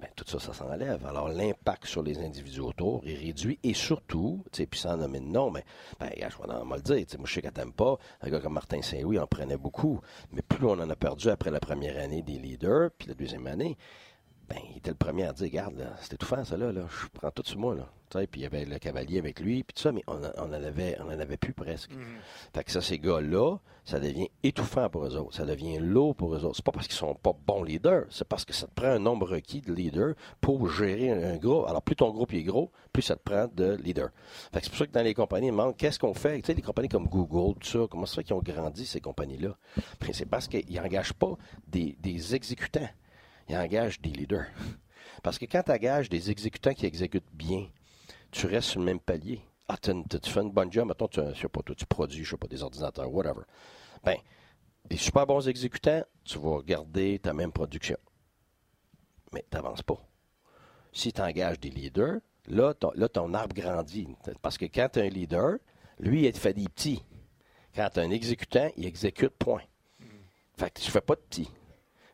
ben, 0.00 0.08
tout 0.16 0.24
ça, 0.26 0.40
ça 0.40 0.52
s'enlève. 0.52 1.06
Alors, 1.06 1.28
l'impact 1.28 1.86
sur 1.86 2.02
les 2.02 2.18
individus 2.18 2.58
autour 2.60 3.02
est 3.06 3.14
réduit 3.14 3.58
et 3.62 3.72
surtout, 3.72 4.42
tu 4.50 4.56
sais, 4.62 4.66
puis 4.66 4.80
sans 4.80 4.96
nommer 4.96 5.20
de 5.20 5.26
nom, 5.26 5.50
mais, 5.52 5.64
ben, 6.00 6.10
je 6.16 6.24
vais 6.24 6.76
le 6.76 6.82
dire, 6.82 6.96
tu 7.06 7.12
sais, 7.12 7.18
moi, 7.18 7.26
je 7.28 7.34
sais 7.34 7.40
qu'elle 7.40 7.52
t'aime 7.52 7.72
pas, 7.72 7.96
un 8.20 8.28
gars 8.28 8.40
comme 8.40 8.54
Martin 8.54 8.82
Saint-Louis 8.82 9.18
en 9.20 9.28
prenait 9.28 9.56
beaucoup, 9.56 10.00
mais 10.32 10.42
plus 10.42 10.66
on 10.66 10.72
en 10.72 10.90
a 10.90 10.96
perdu 10.96 11.28
après 11.28 11.50
la 11.52 11.60
première 11.60 11.96
année 12.02 12.20
des 12.22 12.38
leaders, 12.38 12.90
puis 12.98 13.06
la 13.08 13.14
deuxième 13.14 13.46
année, 13.46 13.78
ben, 14.48 14.58
il 14.70 14.78
était 14.78 14.90
le 14.90 14.96
premier 14.96 15.24
à 15.24 15.32
dire, 15.32 15.46
regarde, 15.48 15.86
c'est 16.00 16.14
étouffant, 16.14 16.44
ça, 16.44 16.56
là, 16.56 16.72
là, 16.72 16.82
je 16.88 17.06
prends 17.12 17.30
tout 17.30 17.42
sur 17.46 17.58
moi, 17.58 17.74
là. 17.74 17.88
Tu 18.10 18.18
sais, 18.18 18.26
puis 18.26 18.40
il 18.42 18.44
y 18.44 18.46
avait 18.46 18.66
le 18.66 18.78
cavalier 18.78 19.18
avec 19.18 19.40
lui, 19.40 19.62
puis 19.64 19.72
tout 19.74 19.80
ça, 19.82 19.90
mais 19.92 20.02
on, 20.06 20.22
en- 20.22 20.32
on 20.36 20.48
en 20.50 20.52
avait, 20.52 20.98
on 21.00 21.06
en 21.06 21.18
avait 21.18 21.38
plus 21.38 21.54
presque. 21.54 21.90
Fait 22.54 22.62
que 22.64 22.70
ça, 22.70 22.82
ces 22.82 22.98
gars-là, 22.98 23.56
ça 23.86 23.98
devient 23.98 24.28
étouffant 24.42 24.90
pour 24.90 25.06
eux 25.06 25.16
autres. 25.16 25.34
Ça 25.34 25.46
devient 25.46 25.78
lourd 25.78 26.14
pour 26.14 26.34
eux 26.34 26.44
autres. 26.44 26.56
C'est 26.56 26.64
pas 26.64 26.72
parce 26.72 26.86
qu'ils 26.86 26.96
sont 26.96 27.14
pas 27.14 27.32
bons 27.46 27.62
leaders, 27.62 28.04
c'est 28.10 28.28
parce 28.28 28.44
que 28.44 28.52
ça 28.52 28.66
te 28.66 28.72
prend 28.74 28.88
un 28.88 28.98
nombre 28.98 29.26
requis 29.30 29.62
de 29.62 29.72
leaders 29.72 30.14
pour 30.42 30.68
gérer 30.68 31.10
un, 31.10 31.32
un 31.34 31.36
groupe. 31.38 31.66
Alors, 31.66 31.80
plus 31.80 31.96
ton 31.96 32.10
groupe 32.10 32.34
est 32.34 32.42
gros, 32.42 32.70
plus 32.92 33.00
ça 33.02 33.16
te 33.16 33.22
prend 33.22 33.46
de 33.54 33.76
leaders. 33.76 34.10
Fait 34.52 34.58
que 34.58 34.64
c'est 34.64 34.70
pour 34.70 34.78
ça 34.78 34.86
que 34.86 34.92
dans 34.92 35.02
les 35.02 35.14
compagnies, 35.14 35.46
ils 35.48 35.52
demandent 35.52 35.76
qu'est-ce 35.76 35.98
qu'on 35.98 36.12
fait? 36.14 36.38
Tu 36.42 36.46
sais, 36.48 36.54
les 36.54 36.60
compagnies 36.62 36.88
comme 36.90 37.08
Google, 37.08 37.58
tout 37.60 37.66
ça, 37.68 37.86
comment 37.90 38.04
ça 38.04 38.16
fait 38.16 38.24
qu'ils 38.24 38.34
ont 38.36 38.42
grandi, 38.42 38.84
ces 38.84 39.00
compagnies-là? 39.00 39.56
Ben, 40.00 40.10
c'est 40.12 40.26
parce 40.26 40.48
qu'ils 40.48 40.70
n'engagent 40.74 41.14
pas 41.14 41.32
des, 41.66 41.96
des 41.98 42.34
exécutants. 42.34 42.88
Ils 43.48 43.56
engagent 43.56 44.00
des 44.00 44.10
leaders. 44.10 44.46
Parce 45.22 45.38
que 45.38 45.44
quand 45.44 45.62
tu 45.62 45.72
engages 45.72 46.08
des 46.08 46.30
exécutants 46.30 46.74
qui 46.74 46.86
exécutent 46.86 47.32
bien, 47.32 47.68
tu 48.30 48.46
restes 48.46 48.70
sur 48.70 48.80
le 48.80 48.86
même 48.86 49.00
palier. 49.00 49.40
Ah, 49.68 49.76
tu 49.76 49.92
fais 50.30 50.40
une 50.40 50.50
bonne 50.50 50.72
job, 50.72 50.88
mettons, 50.88 51.08
tu, 51.08 51.20
je 51.34 51.40
sais 51.40 51.48
pas, 51.48 51.62
toi, 51.62 51.74
tu 51.74 51.86
produis, 51.86 52.24
je 52.24 52.30
sais 52.30 52.36
pas, 52.36 52.48
des 52.48 52.62
ordinateurs, 52.62 53.10
whatever. 53.10 53.42
Ben, 54.02 54.16
des 54.88 54.96
super 54.96 55.26
bons 55.26 55.48
exécutants, 55.48 56.02
tu 56.24 56.38
vas 56.38 56.60
garder 56.62 57.18
ta 57.18 57.32
même 57.32 57.52
production. 57.52 57.96
Mais 59.32 59.44
tu 59.50 59.56
n'avances 59.56 59.82
pas. 59.82 59.98
Si 60.92 61.12
tu 61.12 61.20
engages 61.20 61.60
des 61.60 61.70
leaders, 61.70 62.18
là 62.48 62.74
ton, 62.74 62.90
là, 62.94 63.08
ton 63.08 63.32
arbre 63.34 63.54
grandit. 63.54 64.08
Parce 64.42 64.58
que 64.58 64.66
quand 64.66 64.88
tu 64.92 65.00
as 65.00 65.04
un 65.04 65.08
leader, 65.08 65.58
lui, 65.98 66.26
il 66.26 66.34
fait 66.34 66.52
des 66.52 66.64
petits. 66.64 67.02
Quand 67.74 67.88
tu 67.94 68.00
as 68.00 68.02
un 68.02 68.10
exécutant, 68.10 68.70
il 68.76 68.84
exécute 68.84 69.30
point. 69.38 69.62
Fait 70.58 70.70
que 70.70 70.80
tu 70.80 70.90
fais 70.90 71.00
pas 71.00 71.14
de 71.14 71.20
petits. 71.20 71.50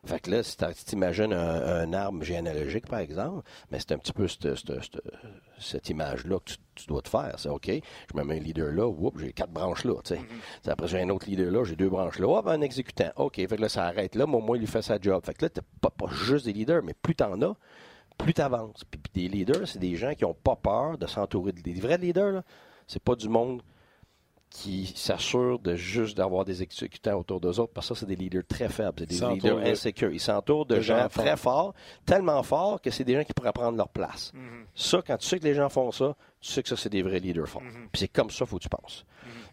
Fait 0.05 0.19
que 0.19 0.31
là, 0.31 0.43
si 0.43 0.55
tu 0.57 0.93
imagines 0.93 1.33
un, 1.33 1.81
un 1.81 1.93
arbre 1.93 2.23
généalogique, 2.23 2.87
par 2.87 2.99
exemple, 2.99 3.43
mais 3.69 3.79
c'est 3.79 3.91
un 3.91 3.97
petit 3.97 4.13
peu 4.13 4.27
cette, 4.27 5.89
image-là 5.89 6.39
que 6.39 6.51
tu, 6.51 6.57
tu 6.75 6.87
dois 6.87 7.01
te 7.01 7.09
faire. 7.09 7.35
C'est 7.37 7.49
OK, 7.49 7.67
je 7.69 8.17
me 8.17 8.23
mets 8.23 8.37
un 8.37 8.39
leader 8.39 8.71
là, 8.71 8.87
whoop, 8.87 9.19
j'ai 9.19 9.33
quatre 9.33 9.51
branches 9.51 9.83
là. 9.83 9.95
tu 10.03 10.15
sais. 10.15 10.71
Après, 10.71 10.87
j'ai 10.87 11.01
un 11.01 11.09
autre 11.09 11.27
leader 11.29 11.51
là, 11.51 11.63
j'ai 11.65 11.75
deux 11.75 11.89
branches 11.89 12.19
là. 12.19 12.27
Oh, 12.27 12.41
ben, 12.41 12.53
un 12.53 12.61
exécutant. 12.61 13.11
OK, 13.17 13.35
fait 13.35 13.47
que 13.47 13.61
là, 13.61 13.69
ça 13.69 13.85
arrête 13.85 14.15
là, 14.15 14.25
mais 14.25 14.35
au 14.35 14.41
moins, 14.41 14.57
il 14.57 14.67
fait 14.67 14.81
sa 14.81 14.99
job. 14.99 15.21
Fait 15.25 15.33
que 15.33 15.45
là, 15.45 15.49
tu 15.49 15.59
pas, 15.81 15.89
pas 15.89 16.07
juste 16.11 16.45
des 16.45 16.53
leaders, 16.53 16.81
mais 16.83 16.93
plus 16.93 17.15
tu 17.15 17.23
en 17.23 17.41
as, 17.41 17.55
plus 18.17 18.33
tu 18.33 18.41
avances. 18.41 18.85
Puis, 18.89 18.99
puis 18.99 19.23
des 19.23 19.29
leaders, 19.29 19.67
c'est 19.67 19.79
des 19.79 19.95
gens 19.95 20.13
qui 20.13 20.23
n'ont 20.23 20.33
pas 20.33 20.55
peur 20.55 20.97
de 20.97 21.07
s'entourer 21.07 21.51
de 21.51 21.61
des 21.61 21.73
vrais 21.73 21.97
leaders. 21.97 22.31
Là, 22.31 22.43
c'est 22.87 23.03
pas 23.03 23.15
du 23.15 23.27
monde 23.27 23.61
qui 24.49 24.91
s'assurent 24.95 25.59
de 25.59 25.75
juste 25.75 26.17
d'avoir 26.17 26.43
des 26.43 26.63
exécutants 26.63 27.19
autour 27.19 27.39
d'eux 27.39 27.59
autres, 27.59 27.71
parce 27.73 27.87
que 27.89 27.93
ça, 27.93 27.99
c'est 27.99 28.05
des 28.07 28.15
leaders 28.15 28.43
très 28.47 28.67
faibles, 28.67 28.93
c'est 28.99 29.05
des 29.05 29.15
leaders 29.35 29.57
de- 29.57 29.63
insécures. 29.69 30.11
Ils 30.11 30.19
s'entourent 30.19 30.65
de, 30.65 30.75
de 30.77 30.81
gens, 30.81 30.97
gens 31.03 31.07
très 31.09 31.37
forts, 31.37 31.73
tellement 32.05 32.41
forts 32.41 32.81
que 32.81 32.89
c'est 32.89 33.03
des 33.03 33.13
gens 33.15 33.23
qui 33.23 33.33
pourraient 33.33 33.51
prendre 33.53 33.77
leur 33.77 33.89
place. 33.89 34.31
Ça, 34.73 35.01
quand 35.05 35.17
tu 35.17 35.27
sais 35.27 35.39
que 35.39 35.43
les 35.43 35.53
gens 35.53 35.69
font 35.69 35.91
ça, 35.91 36.15
tu 36.41 36.51
sais 36.51 36.63
que 36.63 36.69
ça, 36.69 36.75
c'est 36.77 36.89
des 36.89 37.03
vrais 37.03 37.19
leaders 37.19 37.47
forts. 37.47 37.61
Puis 37.91 37.99
c'est 37.99 38.07
comme 38.07 38.31
ça 38.31 38.45
faut 38.45 38.57
que 38.57 38.63
tu 38.63 38.69
penses. 38.69 39.05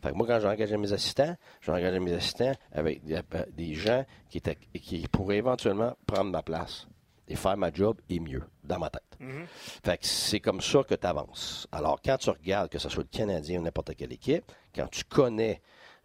Fait 0.02 0.10
que 0.10 0.14
moi, 0.14 0.26
quand 0.26 0.40
j'engage 0.40 0.72
mes 0.72 0.92
assistants, 0.92 1.36
j'engage 1.60 1.98
mes 2.00 2.12
assistants 2.12 2.52
avec 2.72 3.04
des, 3.04 3.20
des 3.56 3.74
gens 3.74 4.04
qui, 4.30 4.38
étaient, 4.38 4.56
qui 4.80 5.06
pourraient 5.08 5.38
éventuellement 5.38 5.94
prendre 6.06 6.30
ma 6.30 6.42
place 6.42 6.86
et 7.28 7.36
faire 7.36 7.56
ma 7.56 7.72
job 7.72 8.00
et 8.08 8.20
mieux, 8.20 8.42
dans 8.64 8.78
ma 8.78 8.90
tête. 8.90 9.02
Fait 9.84 9.98
que 9.98 10.06
c'est 10.06 10.40
comme 10.40 10.60
ça 10.60 10.82
que 10.84 10.94
tu 10.94 11.06
avances. 11.06 11.66
Alors, 11.72 12.00
quand 12.04 12.16
tu 12.18 12.30
regardes, 12.30 12.70
que 12.70 12.78
ce 12.78 12.88
soit 12.88 13.02
le 13.02 13.08
Canadien 13.18 13.60
ou 13.60 13.62
n'importe 13.62 13.94
quelle 13.96 14.12
équipe, 14.12 14.52
quand 14.74 14.88
tu 14.88 15.04
connais 15.04 15.60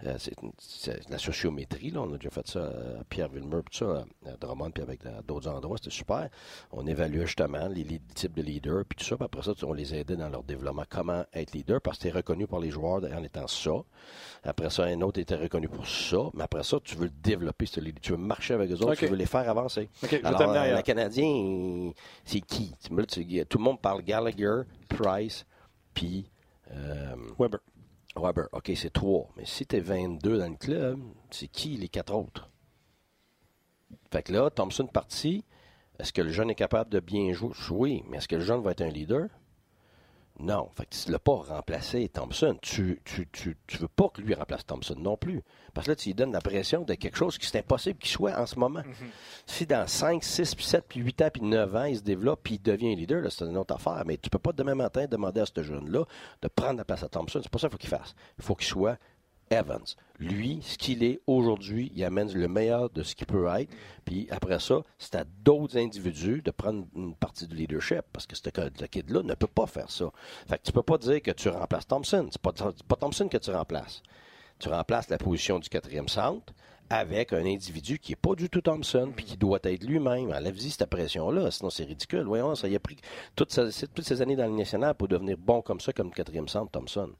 euh, 0.05 0.17
c'est, 0.57 1.09
la 1.09 1.17
sociométrie, 1.17 1.91
là, 1.91 2.01
on 2.01 2.13
a 2.13 2.17
déjà 2.17 2.29
fait 2.29 2.47
ça 2.47 2.65
à 2.99 3.03
Pierre 3.03 3.29
Villemur, 3.29 3.63
tout 3.63 3.77
ça, 3.85 4.05
à 4.25 4.37
Drummond, 4.37 4.71
puis 4.71 4.81
avec 4.83 5.05
euh, 5.05 5.21
d'autres 5.27 5.49
endroits, 5.49 5.77
c'était 5.77 5.89
super. 5.95 6.29
On 6.71 6.87
évaluait 6.87 7.25
justement 7.25 7.67
les, 7.67 7.83
les 7.83 7.99
types 8.15 8.33
de 8.33 8.41
leaders, 8.41 8.83
puis 8.87 8.97
tout 8.97 9.05
ça, 9.05 9.15
puis 9.15 9.25
après 9.25 9.43
ça, 9.43 9.51
on 9.63 9.73
les 9.73 9.93
aidait 9.95 10.15
dans 10.15 10.29
leur 10.29 10.43
développement, 10.43 10.83
comment 10.89 11.23
être 11.33 11.53
leader, 11.53 11.79
parce 11.81 11.97
que 11.97 12.03
tu 12.03 12.07
es 12.09 12.11
reconnu 12.11 12.47
par 12.47 12.59
les 12.59 12.71
joueurs 12.71 13.03
en 13.03 13.23
étant 13.23 13.47
ça. 13.47 13.71
Après 14.43 14.69
ça, 14.69 14.83
un 14.85 15.01
autre 15.01 15.19
était 15.19 15.35
reconnu 15.35 15.67
pour 15.69 15.87
ça, 15.87 16.17
mais 16.33 16.43
après 16.43 16.63
ça, 16.63 16.77
tu 16.83 16.95
veux 16.95 17.05
le 17.05 17.11
développer, 17.21 17.65
ce 17.67 17.79
leader. 17.79 18.01
tu 18.01 18.11
veux 18.11 18.17
marcher 18.17 18.53
avec 18.55 18.71
eux 18.71 18.75
autres, 18.75 18.95
tu 18.95 19.05
veux 19.07 19.15
les 19.15 19.25
faire 19.27 19.47
avancer. 19.49 19.89
OK, 20.03 20.09
je 20.11 20.15
vais 20.17 20.25
Alors, 20.25 20.39
t'amener 20.39 20.57
euh, 20.57 20.61
ailleurs. 20.61 20.77
le 20.77 20.83
Canadien, 20.83 21.91
c'est 22.25 22.41
qui? 22.41 22.73
Tu- 22.83 23.45
Tout 23.45 23.57
le 23.57 23.63
monde 23.63 23.79
parle 23.79 24.01
Gallagher, 24.01 24.61
Price, 24.89 25.45
puis 25.93 26.25
euh, 26.71 27.15
Weber. 27.37 27.59
Weber. 28.15 28.47
OK, 28.51 28.71
c'est 28.75 28.91
trois. 28.91 29.29
Mais 29.37 29.45
si 29.45 29.65
tu 29.65 29.77
es 29.77 29.79
22 29.79 30.37
dans 30.39 30.49
le 30.49 30.57
club, 30.57 30.99
c'est 31.29 31.47
qui 31.47 31.77
les 31.77 31.89
quatre 31.89 32.13
autres? 32.13 32.49
Fait 34.11 34.23
que 34.23 34.33
là, 34.33 34.49
Thompson 34.49 34.87
parti. 34.87 35.45
Est-ce 35.99 36.11
que 36.11 36.21
le 36.21 36.31
jeune 36.31 36.49
est 36.49 36.55
capable 36.55 36.89
de 36.89 36.99
bien 36.99 37.31
jouer? 37.33 37.53
Oui, 37.69 38.03
mais 38.07 38.17
est-ce 38.17 38.27
que 38.27 38.35
le 38.35 38.41
jeune 38.41 38.61
va 38.61 38.71
être 38.71 38.81
un 38.81 38.89
leader? 38.89 39.27
Non. 40.39 40.69
Fait 40.75 40.85
que 40.85 40.95
tu 40.95 41.07
ne 41.07 41.13
l'as 41.13 41.19
pas 41.19 41.35
remplacé, 41.35 42.09
Thompson. 42.09 42.57
Tu 42.61 42.99
tu, 43.05 43.27
tu, 43.31 43.57
tu 43.67 43.77
veux 43.77 43.87
pas 43.87 44.09
que 44.09 44.21
lui 44.21 44.33
remplace 44.33 44.65
Thompson 44.65 44.95
non 44.97 45.17
plus. 45.17 45.41
Parce 45.73 45.85
que 45.85 45.91
là, 45.91 45.95
tu 45.95 46.09
lui 46.09 46.13
donnes 46.15 46.31
la 46.31 46.41
pression 46.41 46.81
de 46.81 46.93
quelque 46.95 47.17
chose 47.17 47.37
qui 47.37 47.45
c'est 47.45 47.59
impossible 47.59 47.99
qu'il 47.99 48.11
soit 48.11 48.37
en 48.37 48.45
ce 48.45 48.57
moment. 48.57 48.81
Mhm. 48.85 49.09
Si 49.45 49.65
dans 49.65 49.87
5, 49.87 50.23
6, 50.23 50.55
puis 50.55 50.65
7, 50.65 50.85
puis 50.87 50.99
8 50.99 51.21
ans, 51.21 51.29
puis 51.31 51.41
9 51.43 51.75
ans, 51.75 51.85
il 51.85 51.97
se 51.97 52.01
développe, 52.01 52.41
puis 52.43 52.55
il 52.55 52.61
devient 52.61 52.95
leader, 52.95 53.31
c'est 53.31 53.45
une 53.45 53.57
autre 53.57 53.75
affaire. 53.75 54.03
Mais 54.05 54.17
tu 54.17 54.29
peux 54.29 54.39
pas 54.39 54.51
demain 54.51 54.75
matin 54.75 55.05
demander 55.05 55.41
à 55.41 55.45
ce 55.45 55.61
jeune-là 55.61 56.05
de 56.41 56.47
prendre 56.47 56.77
la 56.77 56.85
place 56.85 57.03
à 57.03 57.09
Thompson. 57.09 57.39
C'est 57.43 57.51
pas 57.51 57.59
ça 57.59 57.67
qu'il 57.67 57.73
faut 57.73 57.77
qu'il 57.77 57.89
fasse. 57.89 58.15
Il 58.37 58.43
faut 58.43 58.55
qu'il 58.55 58.67
soit 58.67 58.97
Evans. 59.51 59.85
Lui, 60.19 60.59
ce 60.63 60.77
qu'il 60.77 61.03
est 61.03 61.19
aujourd'hui, 61.27 61.91
il 61.95 62.03
amène 62.03 62.31
le 62.31 62.47
meilleur 62.47 62.89
de 62.89 63.03
ce 63.03 63.15
qu'il 63.15 63.27
peut 63.27 63.47
être. 63.59 63.69
Puis 64.05 64.27
après 64.31 64.59
ça, 64.59 64.81
c'est 64.97 65.15
à 65.15 65.23
d'autres 65.43 65.77
individus 65.77 66.41
de 66.41 66.51
prendre 66.51 66.85
une 66.95 67.15
partie 67.15 67.47
du 67.47 67.55
leadership 67.55 68.01
parce 68.13 68.27
que 68.27 68.35
ce 68.35 68.49
kid-là 68.85 69.23
ne 69.23 69.33
peut 69.33 69.47
pas 69.47 69.65
faire 69.65 69.89
ça. 69.89 70.11
Fait 70.47 70.57
que 70.57 70.63
tu 70.63 70.71
peux 70.71 70.83
pas 70.83 70.97
dire 70.97 71.21
que 71.21 71.31
tu 71.31 71.49
remplaces 71.49 71.87
Thompson. 71.87 72.27
C'est 72.31 72.41
pas, 72.41 72.53
pas 72.53 72.95
Thompson 72.95 73.27
que 73.27 73.37
tu 73.37 73.51
remplaces. 73.51 74.01
Tu 74.59 74.69
remplaces 74.69 75.09
la 75.09 75.17
position 75.17 75.59
du 75.59 75.69
quatrième 75.69 76.07
centre 76.07 76.53
avec 76.91 77.31
un 77.31 77.45
individu 77.45 77.99
qui 77.99 78.11
n'est 78.11 78.17
pas 78.17 78.35
du 78.35 78.49
tout 78.49 78.59
Thompson, 78.59 79.13
puis 79.15 79.23
qui 79.23 79.37
doit 79.37 79.59
être 79.63 79.83
lui-même. 79.83 80.29
Enlève-y 80.31 80.71
cette 80.71 80.89
pression-là, 80.89 81.49
sinon 81.49 81.69
c'est 81.69 81.85
ridicule. 81.85 82.23
Voyons, 82.23 82.53
ça 82.53 82.67
a 82.67 82.79
pris 82.79 82.97
toutes 83.35 83.51
ces 83.51 84.21
années 84.21 84.35
dans 84.35 84.47
le 84.47 84.57
national 84.57 84.93
pour 84.95 85.07
devenir 85.07 85.37
bon 85.37 85.61
comme 85.61 85.79
ça, 85.79 85.93
comme 85.93 86.11
quatrième 86.11 86.49
centre 86.49 86.69
Thompson. 86.69 87.11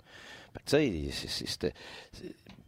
Tu 0.66 1.12
sais, 1.12 1.74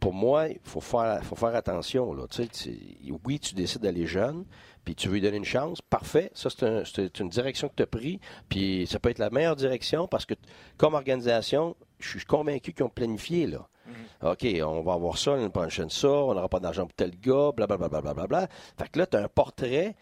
pour 0.00 0.12
moi, 0.12 0.48
il 0.48 0.58
faut 0.62 0.80
faire, 0.80 1.22
faut 1.24 1.36
faire 1.36 1.54
attention. 1.54 2.12
Là. 2.12 2.26
Tu 2.28 2.46
sais, 2.50 2.78
oui, 3.24 3.38
tu 3.38 3.54
décides 3.54 3.82
d'aller 3.82 4.06
jeune, 4.06 4.44
puis 4.84 4.94
tu 4.94 5.08
veux 5.08 5.14
lui 5.14 5.20
donner 5.20 5.38
une 5.38 5.44
chance. 5.44 5.80
Parfait, 5.80 6.30
ça, 6.34 6.50
c'est 6.50 7.20
une 7.20 7.28
direction 7.28 7.68
que 7.68 7.74
tu 7.76 7.82
as 7.82 7.86
pris, 7.86 8.20
puis 8.48 8.86
ça 8.86 8.98
peut 8.98 9.10
être 9.10 9.18
la 9.18 9.30
meilleure 9.30 9.56
direction 9.56 10.06
parce 10.08 10.26
que, 10.26 10.34
comme 10.76 10.94
organisation, 10.94 11.76
je 11.98 12.18
suis 12.18 12.26
convaincu 12.26 12.72
qu'ils 12.72 12.84
ont 12.84 12.90
planifié. 12.90 13.46
là. 13.46 13.68
Mm-hmm. 13.88 14.32
OK, 14.32 14.62
on 14.66 14.82
va 14.82 14.94
avoir 14.94 15.18
ça, 15.18 15.32
l'année 15.32 15.48
prochaine 15.48 15.90
ça, 15.90 16.08
on 16.08 16.34
n'aura 16.34 16.48
pas 16.48 16.60
d'argent 16.60 16.86
pour 16.86 16.94
tel 16.94 17.18
gars, 17.18 17.52
blablabla. 17.54 17.88
Bla, 17.88 18.00
bla, 18.00 18.14
bla, 18.14 18.26
bla, 18.26 18.48
Fait 18.78 18.88
que 18.88 18.98
là, 18.98 19.06
tu 19.06 19.16
as 19.16 19.22
un 19.22 19.28
portrait 19.28 19.94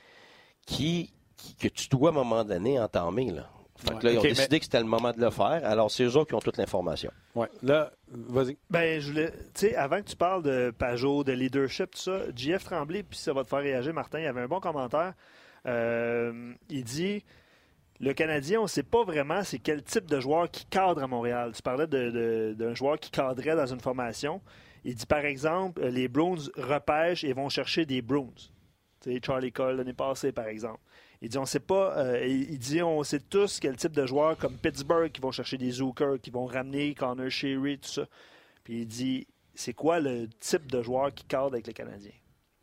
qui, 0.67 1.13
que 1.59 1.69
tu 1.69 1.89
dois 1.89 2.11
à 2.11 2.13
un 2.13 2.15
moment 2.15 2.45
donné 2.45 2.79
entamer. 2.79 3.31
Là. 3.31 3.49
Fait 3.85 3.99
que 3.99 4.07
là, 4.07 4.13
ils 4.13 4.19
ont 4.19 4.23
décidé 4.23 4.59
que 4.59 4.65
c'était 4.65 4.81
le 4.81 4.87
moment 4.87 5.13
de 5.13 5.21
le 5.21 5.31
faire. 5.31 5.61
Alors, 5.65 5.91
c'est 5.91 6.05
eux 6.05 6.17
autres 6.17 6.29
qui 6.29 6.35
ont 6.35 6.41
toute 6.41 6.57
l'information. 6.57 7.11
Oui. 7.35 7.47
Là, 7.63 7.93
vas-y. 8.09 8.57
Ben, 8.71 9.01
je 9.01 9.11
voulais. 9.11 9.31
Tu 9.55 9.67
sais, 9.69 9.75
avant 9.75 9.99
que 9.99 10.09
tu 10.09 10.17
parles 10.17 10.43
de 10.43 10.73
Pajot, 10.77 11.25
de 11.25 11.33
leadership, 11.33 11.91
tout 11.93 12.01
ça, 12.01 12.21
JF 12.35 12.65
Tremblay, 12.65 13.03
puis 13.03 13.19
ça 13.19 13.33
va 13.33 13.43
te 13.45 13.49
faire 13.49 13.61
réagir, 13.61 13.93
Martin, 13.93 14.21
il 14.21 14.25
y 14.25 14.29
avait 14.29 14.43
un 14.43 14.49
bon 14.49 14.61
commentaire. 14.61 15.15
Euh, 15.67 16.53
il 16.71 16.85
dit 16.85 17.25
le 18.03 18.13
Canadien, 18.15 18.59
on 18.59 18.65
ne 18.65 18.69
sait 18.69 18.83
pas 18.83 19.05
vraiment 19.05 19.45
c'est 19.45 19.61
quel 19.61 19.83
type 19.83 20.07
de 20.07 20.19
joueur 20.19 20.51
qui 20.51 20.67
cadre 20.67 21.03
à 21.03 21.07
Montréal. 21.07 21.53
Tu 21.55 21.63
parlais 21.63 21.87
d'un 21.87 22.75
joueur 22.75 22.99
qui 22.99 23.13
cadrait 23.13 23.55
dans 23.55 23.73
une 23.73 23.81
formation. 23.81 24.41
Il 24.85 24.97
dit, 24.97 25.07
par 25.07 25.25
exemple, 25.25 25.81
les 25.87 26.09
Bruins 26.09 26.51
repêchent 26.57 27.23
et 27.23 27.33
vont 27.33 27.49
chercher 27.49 27.87
des 27.87 28.03
sais, 29.01 29.21
Charlie 29.25 29.53
Cole 29.53 29.77
l'année 29.77 29.93
passée, 29.93 30.33
par 30.33 30.47
exemple. 30.47 30.81
Il 31.23 31.29
dit 31.29 31.39
on 31.39 31.47
sait 31.47 31.61
pas. 31.61 31.97
Euh, 31.99 32.27
il 32.27 32.59
dit 32.59 32.83
on 32.83 33.03
sait 33.05 33.21
tous 33.21 33.61
quel 33.61 33.77
type 33.77 33.93
de 33.93 34.05
joueurs 34.07 34.37
comme 34.37 34.59
Pittsburgh 34.59 35.11
qui 35.11 35.21
vont 35.21 35.31
chercher 35.31 35.57
des 35.57 35.71
Zucker, 35.71 36.17
qui 36.21 36.31
vont 36.31 36.47
ramener 36.47 36.95
Connor 36.95 37.31
Sherry, 37.31 37.79
tout 37.79 37.89
ça. 37.89 38.07
Puis 38.65 38.83
il 38.83 38.87
dit 38.87 39.27
c'est 39.55 39.73
quoi 39.73 40.01
le 40.01 40.29
type 40.41 40.71
de 40.71 40.83
joueur 40.83 41.15
qui 41.15 41.25
cadre 41.25 41.53
avec 41.53 41.69
les 41.69 41.73
Canadiens 41.73 42.11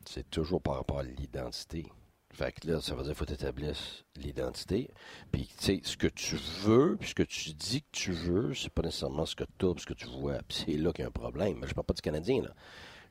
C'est 0.06 0.30
toujours 0.30 0.62
par 0.62 0.76
rapport 0.76 1.00
à 1.00 1.04
l'identité. 1.04 1.86
Fait 2.34 2.52
que 2.52 2.68
là, 2.68 2.82
ça 2.82 2.96
veut 2.96 3.04
dire 3.04 3.16
qu'il 3.16 3.26
faut 3.26 3.34
établir 3.34 3.76
l'identité. 4.16 4.90
Puis, 5.32 5.50
tu 5.58 5.66
sais, 5.66 5.82
ce 5.84 5.98
que 5.98 6.08
tu 6.08 6.36
veux, 6.62 6.96
puis 7.00 7.10
ce 7.10 7.16
que 7.16 7.24
tu 7.24 7.54
dis 7.54 7.82
que 7.82 7.88
tu 7.92 8.12
veux, 8.12 8.54
c'est 8.54 8.70
pas 8.70 8.84
nécessairement 8.84 9.26
ce 9.26 9.36
que 9.36 9.46
tu 9.58 9.66
as, 9.66 9.74
ce 9.78 9.86
que 9.86 9.94
tu 9.94 10.06
vois. 10.06 10.38
Puis 10.48 10.64
c'est 10.66 10.78
là 10.78 10.92
qu'il 10.92 11.02
y 11.02 11.06
a 11.06 11.08
un 11.08 11.12
problème. 11.12 11.58
Mais 11.60 11.68
je 11.68 11.74
parle 11.74 11.88
pas 11.88 11.94
du 11.94 12.02
Canadien, 12.02 12.44
là. 12.44 12.54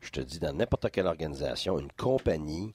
Je 0.01 0.11
te 0.11 0.21
dis, 0.21 0.39
dans 0.39 0.53
n'importe 0.53 0.91
quelle 0.91 1.07
organisation, 1.07 1.81
une 1.81 1.91
compagnie, 1.93 2.73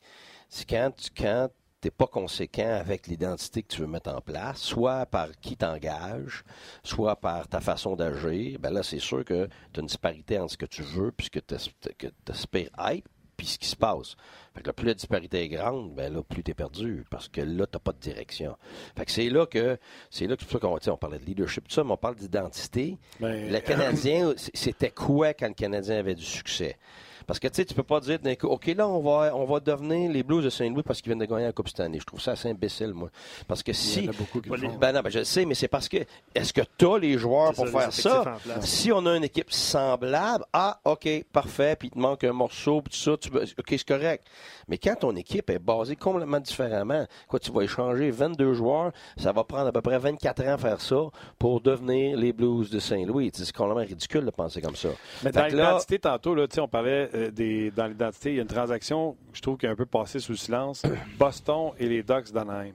c'est 0.49 0.69
quand, 0.69 0.91
tu, 0.97 1.09
quand 1.15 1.49
n'es 1.83 1.91
pas 1.91 2.07
conséquent 2.07 2.77
avec 2.79 3.07
l'identité 3.07 3.63
que 3.63 3.67
tu 3.67 3.81
veux 3.81 3.87
mettre 3.87 4.11
en 4.11 4.21
place, 4.21 4.59
soit 4.59 5.05
par 5.05 5.29
qui 5.41 5.57
t'engage, 5.57 6.43
soit 6.83 7.15
par 7.15 7.47
ta 7.47 7.59
façon 7.61 7.95
d'agir, 7.95 8.59
ben 8.59 8.71
là, 8.71 8.83
c'est 8.83 8.99
sûr 8.99 9.23
que 9.25 9.47
tu 9.71 9.79
as 9.79 9.81
une 9.81 9.87
disparité 9.87 10.39
entre 10.39 10.53
ce 10.53 10.57
que 10.57 10.65
tu 10.65 10.81
veux 10.81 11.11
puis 11.11 11.25
ce 11.25 11.31
que 11.31 11.39
tu 11.39 12.31
espères 12.31 12.69
être 12.91 13.07
puis 13.35 13.47
ce 13.47 13.57
qui 13.57 13.67
se 13.67 13.75
passe. 13.75 14.15
Fait 14.53 14.61
que 14.61 14.67
là, 14.67 14.73
plus 14.73 14.85
la 14.85 14.93
disparité 14.93 15.41
est 15.41 15.49
grande, 15.49 15.95
ben 15.95 16.13
là, 16.13 16.21
plus 16.21 16.43
tu 16.43 16.51
es 16.51 16.53
perdu, 16.53 17.03
parce 17.09 17.27
que 17.27 17.41
là, 17.41 17.65
tu 17.65 17.79
pas 17.79 17.91
de 17.91 17.97
direction. 17.97 18.55
Fait 18.95 19.05
que 19.05 19.11
c'est 19.11 19.29
là 19.29 19.45
que 19.47 19.77
c'est 20.09 20.27
là 20.27 20.37
que 20.37 20.43
c'est 20.47 20.59
qu'on 20.59 20.77
on 20.85 20.97
parlait 20.97 21.19
de 21.19 21.25
leadership, 21.25 21.67
tout 21.67 21.73
ça, 21.73 21.83
mais 21.83 21.91
on 21.91 21.97
parle 21.97 22.15
d'identité. 22.15 22.97
Ben, 23.19 23.51
le 23.51 23.59
Canadien, 23.59 24.33
c'était 24.37 24.91
quoi 24.91 25.33
quand 25.33 25.47
le 25.47 25.55
Canadien 25.55 25.97
avait 25.97 26.15
du 26.15 26.25
succès? 26.25 26.77
Parce 27.25 27.39
que 27.39 27.47
tu 27.47 27.55
sais, 27.55 27.65
tu 27.65 27.73
peux 27.73 27.83
pas 27.83 27.99
dire, 27.99 28.19
OK, 28.43 28.65
là, 28.67 28.87
on 28.87 29.01
va, 29.01 29.35
on 29.35 29.45
va 29.45 29.59
devenir 29.59 30.11
les 30.11 30.23
Blues 30.23 30.43
de 30.43 30.49
Saint-Louis 30.49 30.83
parce 30.83 31.01
qu'ils 31.01 31.09
viennent 31.09 31.19
de 31.19 31.25
gagner 31.25 31.45
la 31.45 31.51
Coupe 31.51 31.69
cette 31.69 31.79
année. 31.79 31.99
Je 31.99 32.05
trouve 32.05 32.21
ça 32.21 32.31
assez 32.31 32.49
imbécile, 32.49 32.93
moi. 32.93 33.09
Parce 33.47 33.63
que 33.63 33.73
si. 33.73 33.99
Il 33.99 34.05
y 34.05 34.07
en 34.09 34.11
a 34.11 34.15
beaucoup 34.15 34.41
qui 34.41 34.49
Ben 34.49 34.91
non, 34.91 35.01
ben 35.01 35.09
je 35.09 35.23
sais, 35.23 35.45
mais 35.45 35.55
c'est 35.55 35.67
parce 35.67 35.87
que. 35.87 35.97
Est-ce 36.33 36.53
que 36.53 36.61
tu 36.77 36.85
as 36.85 36.97
les 36.97 37.17
joueurs 37.17 37.53
pour 37.53 37.67
faire 37.67 37.93
ça? 37.93 38.37
Si 38.61 38.91
on 38.91 39.05
a 39.05 39.15
une 39.15 39.23
équipe 39.23 39.51
semblable, 39.51 40.45
ah, 40.53 40.79
OK, 40.85 41.07
parfait, 41.31 41.75
puis 41.77 41.89
il 41.89 41.91
te 41.91 41.99
manque 41.99 42.23
un 42.23 42.33
morceau, 42.33 42.81
puis 42.81 42.91
tout 42.91 42.99
ça, 42.99 43.17
tu, 43.17 43.29
OK, 43.29 43.65
c'est 43.69 43.87
correct. 43.87 44.27
Mais 44.67 44.77
quand 44.77 44.95
ton 44.95 45.15
équipe 45.15 45.49
est 45.49 45.59
basée 45.59 45.95
complètement 45.95 46.39
différemment, 46.39 47.05
quoi, 47.27 47.39
tu 47.39 47.51
vas 47.51 47.61
échanger 47.61 48.11
22 48.11 48.53
joueurs, 48.53 48.91
ça 49.17 49.31
va 49.31 49.43
prendre 49.43 49.67
à 49.67 49.71
peu 49.71 49.81
près 49.81 49.99
24 49.99 50.43
ans 50.43 50.53
à 50.53 50.57
faire 50.57 50.81
ça 50.81 51.01
pour 51.37 51.61
devenir 51.61 52.17
les 52.17 52.33
Blues 52.33 52.69
de 52.69 52.79
Saint-Louis. 52.79 53.31
C'est 53.33 53.51
complètement 53.51 53.83
ridicule 53.83 54.25
de 54.25 54.31
penser 54.31 54.61
comme 54.61 54.75
ça. 54.75 54.89
Mais 55.23 55.31
dans 55.31 55.45
l'identité, 55.45 55.99
tantôt, 55.99 56.35
là, 56.35 56.45
on 56.57 56.67
parlait 56.67 57.09
euh, 57.13 57.31
des, 57.31 57.71
dans 57.71 57.87
l'identité, 57.87 58.31
il 58.31 58.35
y 58.35 58.39
a 58.39 58.41
une 58.41 58.47
transaction, 58.47 59.15
je 59.33 59.41
trouve, 59.41 59.57
qui 59.57 59.65
est 59.65 59.69
un 59.69 59.75
peu 59.75 59.85
passée 59.85 60.19
sous 60.19 60.35
silence. 60.35 60.83
Boston 61.19 61.71
et 61.79 61.87
les 61.87 62.03
Ducks 62.03 62.31
d'Anaheim. 62.31 62.73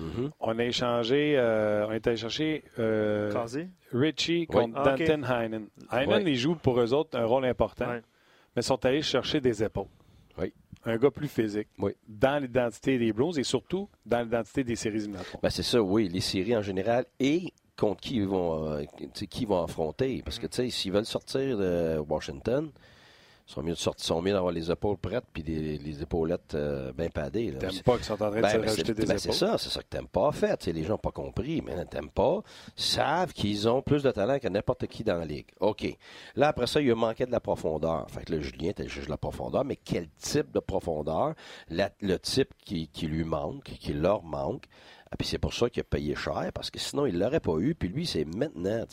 Mm-hmm. 0.00 0.30
On 0.40 0.58
a 0.58 0.64
échangé, 0.64 1.34
euh, 1.38 1.86
on 1.88 1.92
est 1.92 2.06
allé 2.06 2.16
chercher 2.16 2.64
euh, 2.78 3.32
Richie 3.92 4.46
contre 4.46 4.74
ah, 4.76 4.94
Danton 4.94 5.22
Heinen. 5.24 5.68
Heinen, 5.90 6.26
il 6.26 6.36
joue 6.36 6.54
pour 6.54 6.78
eux 6.78 6.92
autres 6.92 7.18
un 7.18 7.24
rôle 7.24 7.46
important, 7.46 7.86
mais 7.88 8.02
ils 8.56 8.62
sont 8.62 8.84
allés 8.84 9.00
chercher 9.00 9.40
des 9.40 9.62
épaules. 9.62 9.88
Oui 10.38 10.52
un 10.86 10.96
gars 10.96 11.10
plus 11.10 11.28
physique 11.28 11.68
oui. 11.78 11.92
dans 12.08 12.40
l'identité 12.40 12.98
des 12.98 13.12
Blues 13.12 13.38
et 13.38 13.42
surtout 13.42 13.88
dans 14.04 14.22
l'identité 14.22 14.64
des 14.64 14.76
séries 14.76 14.98
éliminatoires. 14.98 15.40
Ben 15.42 15.50
c'est 15.50 15.62
ça, 15.62 15.82
oui, 15.82 16.08
les 16.08 16.20
séries 16.20 16.56
en 16.56 16.62
général 16.62 17.04
et 17.18 17.52
contre 17.76 18.00
qui 18.00 18.16
ils 18.16 18.26
vont, 18.26 18.70
euh, 18.70 18.84
qui 19.28 19.44
vont 19.44 19.62
affronter. 19.62 20.22
Parce 20.24 20.38
que, 20.38 20.46
tu 20.46 20.56
sais, 20.56 20.70
s'ils 20.70 20.92
veulent 20.92 21.04
sortir 21.04 21.58
de 21.58 21.98
Washington, 22.08 22.70
sont 23.46 23.62
mieux 23.62 23.74
de 23.74 23.78
sortir, 23.78 24.04
sont 24.04 24.20
mieux 24.20 24.32
d'avoir 24.32 24.52
les 24.52 24.70
épaules 24.70 24.96
prêtes 24.96 25.24
puis 25.32 25.42
les 25.42 26.02
épaulettes 26.02 26.54
euh, 26.54 26.92
bien 26.92 27.08
padées. 27.08 27.54
T'aimes 27.58 27.70
pas 27.84 27.94
qu'ils 27.94 28.04
sont 28.04 28.14
en 28.14 28.30
train 28.30 28.36
de 28.36 28.40
ben, 28.42 28.50
se 28.50 28.58
rajouter 28.58 28.94
des 28.94 29.06
ben, 29.06 29.18
C'est 29.18 29.32
ça, 29.32 29.56
c'est 29.56 29.70
ça 29.70 29.80
que 29.82 29.88
t'aimes 29.88 30.08
pas. 30.08 30.32
fait, 30.32 30.66
les 30.66 30.82
gens 30.82 30.94
n'ont 30.94 30.98
pas 30.98 31.12
compris, 31.12 31.62
mais 31.62 31.84
t'aimes 31.86 32.10
pas, 32.10 32.42
savent 32.74 33.32
qu'ils 33.32 33.68
ont 33.68 33.82
plus 33.82 34.02
de 34.02 34.10
talent 34.10 34.40
que 34.40 34.48
n'importe 34.48 34.86
qui 34.88 35.04
dans 35.04 35.16
la 35.16 35.24
ligue. 35.24 35.46
OK. 35.60 35.86
Là, 36.34 36.48
après 36.48 36.66
ça, 36.66 36.80
il 36.80 36.92
manquait 36.94 37.26
de 37.26 37.32
la 37.32 37.40
profondeur. 37.40 38.06
Fait 38.10 38.24
que 38.24 38.32
là, 38.32 38.40
Julien 38.40 38.70
était 38.70 38.88
juste 38.88 39.08
la 39.08 39.16
profondeur, 39.16 39.64
mais 39.64 39.76
quel 39.76 40.08
type 40.18 40.50
de 40.52 40.60
profondeur? 40.60 41.34
le 41.70 42.16
type 42.18 42.50
qui, 42.64 42.88
qui 42.88 43.06
lui 43.06 43.24
manque, 43.24 43.64
qui 43.64 43.92
leur 43.92 44.22
manque. 44.22 44.64
Ah, 45.10 45.16
puis 45.16 45.26
c'est 45.26 45.38
pour 45.38 45.54
ça 45.54 45.70
qu'il 45.70 45.82
a 45.82 45.84
payé 45.84 46.16
cher, 46.16 46.50
parce 46.52 46.70
que 46.70 46.80
sinon, 46.80 47.06
il 47.06 47.14
ne 47.14 47.20
l'aurait 47.20 47.40
pas 47.40 47.56
eu. 47.58 47.74
Puis 47.74 47.88
lui, 47.88 48.06
c'est 48.06 48.24
maintenant. 48.24 48.84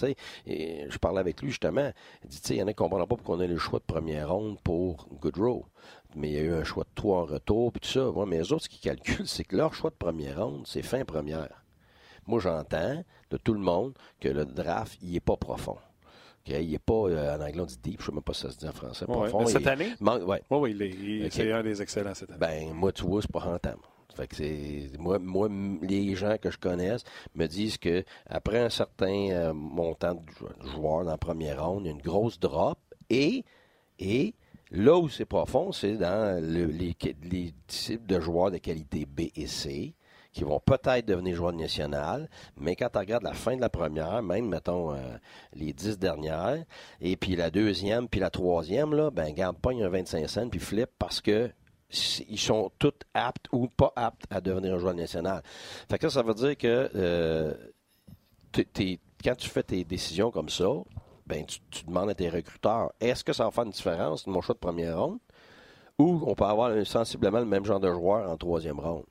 Et 0.45 0.85
je 0.87 0.97
parlais 0.99 1.19
avec 1.19 1.41
lui 1.41 1.49
justement. 1.49 1.91
Il 2.23 2.29
dit 2.29 2.39
il 2.51 2.57
y 2.57 2.63
en 2.63 2.67
a 2.67 2.73
qui 2.73 2.83
ne 2.83 2.87
comprennent 2.87 3.07
pas 3.07 3.15
pourquoi 3.15 3.37
on 3.37 3.39
a 3.39 3.47
le 3.47 3.57
choix 3.57 3.79
de 3.79 3.85
première 3.85 4.29
ronde 4.29 4.59
pour 4.63 5.07
Goodrow. 5.19 5.65
Mais 6.15 6.29
il 6.29 6.33
y 6.33 6.37
a 6.37 6.41
eu 6.41 6.53
un 6.53 6.63
choix 6.63 6.83
de 6.83 6.89
trois 6.93 7.21
en 7.21 7.25
retour, 7.25 7.71
puis 7.71 7.81
tout 7.81 7.87
ça. 7.89 8.11
mais 8.27 8.37
les 8.37 8.53
autres, 8.53 8.65
ce 8.65 8.69
qu'ils 8.69 8.81
calculent, 8.81 9.27
c'est 9.27 9.43
que 9.43 9.55
leur 9.55 9.73
choix 9.73 9.89
de 9.89 9.95
première 9.95 10.45
ronde, 10.45 10.63
c'est 10.67 10.83
fin 10.83 11.03
première. 11.03 11.63
Moi, 12.27 12.39
j'entends 12.39 13.03
de 13.31 13.37
tout 13.37 13.53
le 13.53 13.59
monde 13.59 13.93
que 14.19 14.29
le 14.29 14.45
draft, 14.45 14.97
il 15.01 15.13
n'est 15.13 15.19
pas 15.19 15.35
profond. 15.35 15.77
il 16.45 16.69
n'est 16.71 16.79
pas, 16.79 16.93
euh, 16.93 17.35
en 17.35 17.41
anglais, 17.41 17.59
on 17.59 17.65
dit 17.65 17.79
deep, 17.81 17.99
je 17.99 18.03
ne 18.03 18.05
sais 18.05 18.11
même 18.13 18.21
pas 18.23 18.33
si 18.33 18.41
ça 18.41 18.51
se 18.51 18.57
dit 18.57 18.67
en 18.67 18.71
français. 18.71 19.05
profond. 19.05 19.45
cette 19.47 19.67
année? 19.67 19.93
Oui, 20.51 20.75
oui, 20.79 21.27
c'est 21.31 21.51
un 21.51 21.63
des 21.63 21.81
excellents 21.81 22.13
cette 22.13 22.29
année. 22.29 22.39
Ben, 22.39 22.73
moi, 22.73 22.91
tu 22.91 23.03
vois, 23.03 23.21
c'est 23.21 23.31
pas 23.31 23.39
rentable. 23.39 23.81
Fait 24.15 24.27
que 24.27 24.35
c'est 24.35 24.89
moi, 24.99 25.49
les 25.81 26.15
gens 26.15 26.37
que 26.41 26.51
je 26.51 26.57
connaisse 26.57 27.03
me 27.35 27.47
disent 27.47 27.77
que 27.77 28.03
après 28.27 28.59
un 28.59 28.69
certain 28.69 29.29
euh, 29.31 29.53
montant 29.53 30.15
de 30.15 30.21
joueurs 30.69 31.03
dans 31.03 31.11
la 31.11 31.17
première 31.17 31.65
ronde, 31.65 31.83
il 31.83 31.87
y 31.87 31.89
a 31.89 31.93
une 31.93 32.01
grosse 32.01 32.39
drop 32.39 32.77
et 33.09 33.43
et 33.99 34.33
là 34.71 34.97
où 34.97 35.09
c'est 35.09 35.25
profond, 35.25 35.71
c'est 35.71 35.97
dans 35.97 36.41
les, 36.43 36.95
types 37.67 38.05
de 38.05 38.19
joueurs 38.19 38.51
de 38.51 38.57
qualité 38.57 39.05
B 39.05 39.21
et 39.35 39.47
C 39.47 39.93
qui 40.31 40.43
vont 40.43 40.59
peut-être 40.59 41.05
devenir 41.05 41.35
joueurs 41.35 41.53
nationaux, 41.53 42.25
mais 42.57 42.75
quand 42.75 42.89
tu 42.89 42.97
regardes 42.97 43.23
la 43.23 43.33
fin 43.33 43.55
de 43.55 43.61
la 43.61 43.69
première, 43.69 44.23
même, 44.23 44.49
mettons, 44.49 44.93
euh, 44.95 44.97
les 45.53 45.73
dix 45.73 45.99
dernières, 45.99 46.65
et 46.99 47.15
puis 47.15 47.35
la 47.35 47.51
deuxième, 47.51 48.07
puis 48.07 48.19
la 48.19 48.31
troisième, 48.31 48.95
là, 48.95 49.11
ben, 49.11 49.31
garde 49.31 49.57
pas, 49.57 49.71
un 49.71 49.89
25 49.89 50.27
cents, 50.27 50.49
puis 50.49 50.59
flip 50.59 50.89
parce 50.97 51.21
que 51.21 51.51
ils 52.29 52.39
sont 52.39 52.71
tous 52.79 52.93
aptes 53.13 53.47
ou 53.51 53.67
pas 53.67 53.93
aptes 53.95 54.25
à 54.29 54.41
devenir 54.41 54.75
un 54.75 54.79
joueur 54.79 54.93
national. 54.93 55.41
Fait 55.89 55.97
que 55.97 56.09
ça, 56.09 56.21
ça 56.21 56.23
veut 56.23 56.33
dire 56.33 56.57
que 56.57 56.89
euh, 56.95 57.53
quand 59.23 59.35
tu 59.35 59.49
fais 59.49 59.63
tes 59.63 59.83
décisions 59.83 60.31
comme 60.31 60.49
ça, 60.49 60.69
ben 61.25 61.45
tu, 61.45 61.85
demandes 61.85 62.09
à 62.09 62.15
tes 62.15 62.29
recruteurs, 62.29 62.91
est-ce 62.99 63.23
que 63.23 63.33
ça 63.33 63.45
va 63.45 63.51
faire 63.51 63.63
une 63.63 63.71
différence 63.71 64.27
mon 64.27 64.41
choix 64.41 64.55
de 64.55 64.59
première 64.59 64.99
ronde 64.99 65.19
ou 65.97 66.21
on 66.25 66.35
peut 66.35 66.43
avoir 66.43 66.85
sensiblement 66.85 67.39
le 67.39 67.45
même 67.45 67.65
genre 67.65 67.79
de 67.79 67.91
joueur 67.91 68.29
en 68.29 68.37
troisième 68.37 68.79
ronde? 68.79 69.05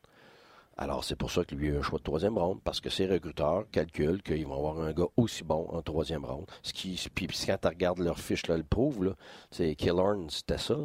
Alors, 0.76 1.05
c'est 1.05 1.16
pour 1.16 1.30
ça 1.30 1.45
que 1.45 1.55
lui 1.55 1.68
a 1.68 1.74
eu 1.74 1.78
un 1.78 1.83
choix 1.83 1.99
de 1.99 2.05
troisième 2.05 2.39
ronde, 2.39 2.61
parce 2.64 2.80
que 2.80 2.89
ses 2.89 3.07
recruteurs 3.07 3.64
calculent 3.70 4.22
qu'ils 4.22 4.47
vont 4.47 4.57
avoir 4.57 4.80
un 4.80 4.93
gars 4.93 5.07
aussi 5.16 5.45
bon 5.45 5.68
en 5.70 5.83
troisième 5.83 6.24
ronde. 6.24 6.47
Ce 6.62 6.72
qui, 6.72 6.99
puis, 7.14 7.28
quand 7.47 7.59
tu 7.61 7.68
regardes 7.68 7.99
leur 7.99 8.18
fiche, 8.18 8.47
là, 8.47 8.57
le 8.57 8.62
prouve, 8.62 9.05
là, 9.05 9.12
c'est 9.51 9.74
Killorn, 9.74 10.30
c'était 10.30 10.59
ça. 10.59 10.76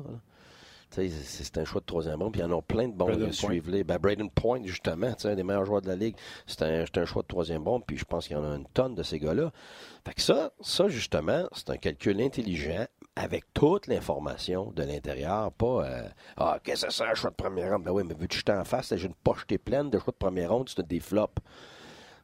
Tu 0.90 1.10
C'est 1.10 1.58
un 1.58 1.66
choix 1.66 1.82
de 1.82 1.86
troisième 1.86 2.22
ronde, 2.22 2.32
puis 2.32 2.42
il 2.42 2.46
y 2.46 2.48
en 2.48 2.58
a 2.58 2.62
plein 2.62 2.88
de 2.88 2.94
bons 2.94 3.16
qui 3.16 3.34
suivent 3.34 3.70
les. 3.70 3.84
Ben, 3.84 3.98
Braden 3.98 4.30
Point, 4.30 4.64
justement, 4.64 5.14
tu 5.14 5.28
un 5.28 5.36
des 5.36 5.44
meilleurs 5.44 5.66
joueurs 5.66 5.82
de 5.82 5.88
la 5.88 5.96
Ligue, 5.96 6.16
c'est 6.46 6.62
un, 6.62 6.86
un 6.96 7.06
choix 7.06 7.22
de 7.24 7.28
troisième 7.28 7.64
ronde, 7.68 7.84
puis 7.86 7.98
je 7.98 8.06
pense 8.06 8.28
qu'il 8.28 8.38
y 8.38 8.40
en 8.40 8.50
a 8.50 8.56
une 8.56 8.68
tonne 8.68 8.96
de 8.96 9.04
ces 9.04 9.20
gars-là. 9.20 9.52
Fait 10.06 10.14
que 10.14 10.22
ça, 10.22 10.52
ça, 10.62 10.88
justement, 10.88 11.48
c'est 11.52 11.70
un 11.70 11.78
calcul 11.78 12.22
intelligent 12.22 12.86
avec 13.18 13.52
toute 13.54 13.88
l'information 13.88 14.72
de 14.72 14.84
l'intérieur, 14.84 15.52
pas 15.52 15.86
euh, 15.86 16.08
Ah, 16.38 16.60
qu'est-ce 16.64 16.86
que 16.86 16.94
c'est 16.94 17.04
un 17.04 17.16
choix 17.16 17.32
de 17.32 17.36
première 17.36 17.74
ronde? 17.74 17.84
Ben 17.84 17.92
oui, 17.92 18.04
mais 18.06 18.14
veux-tu 18.14 18.38
jeter 18.38 18.54
en 18.54 18.64
face, 18.64 18.96
j'ai 18.96 19.08
une 19.08 19.14
pochetée 19.14 19.58
pleine 19.58 19.90
de 19.90 20.00
choix 20.00 20.12
de 20.12 20.18
première 20.18 20.52
ronde, 20.52 20.70
c'est 20.70 20.88
des 20.88 21.00
flops. 21.00 21.42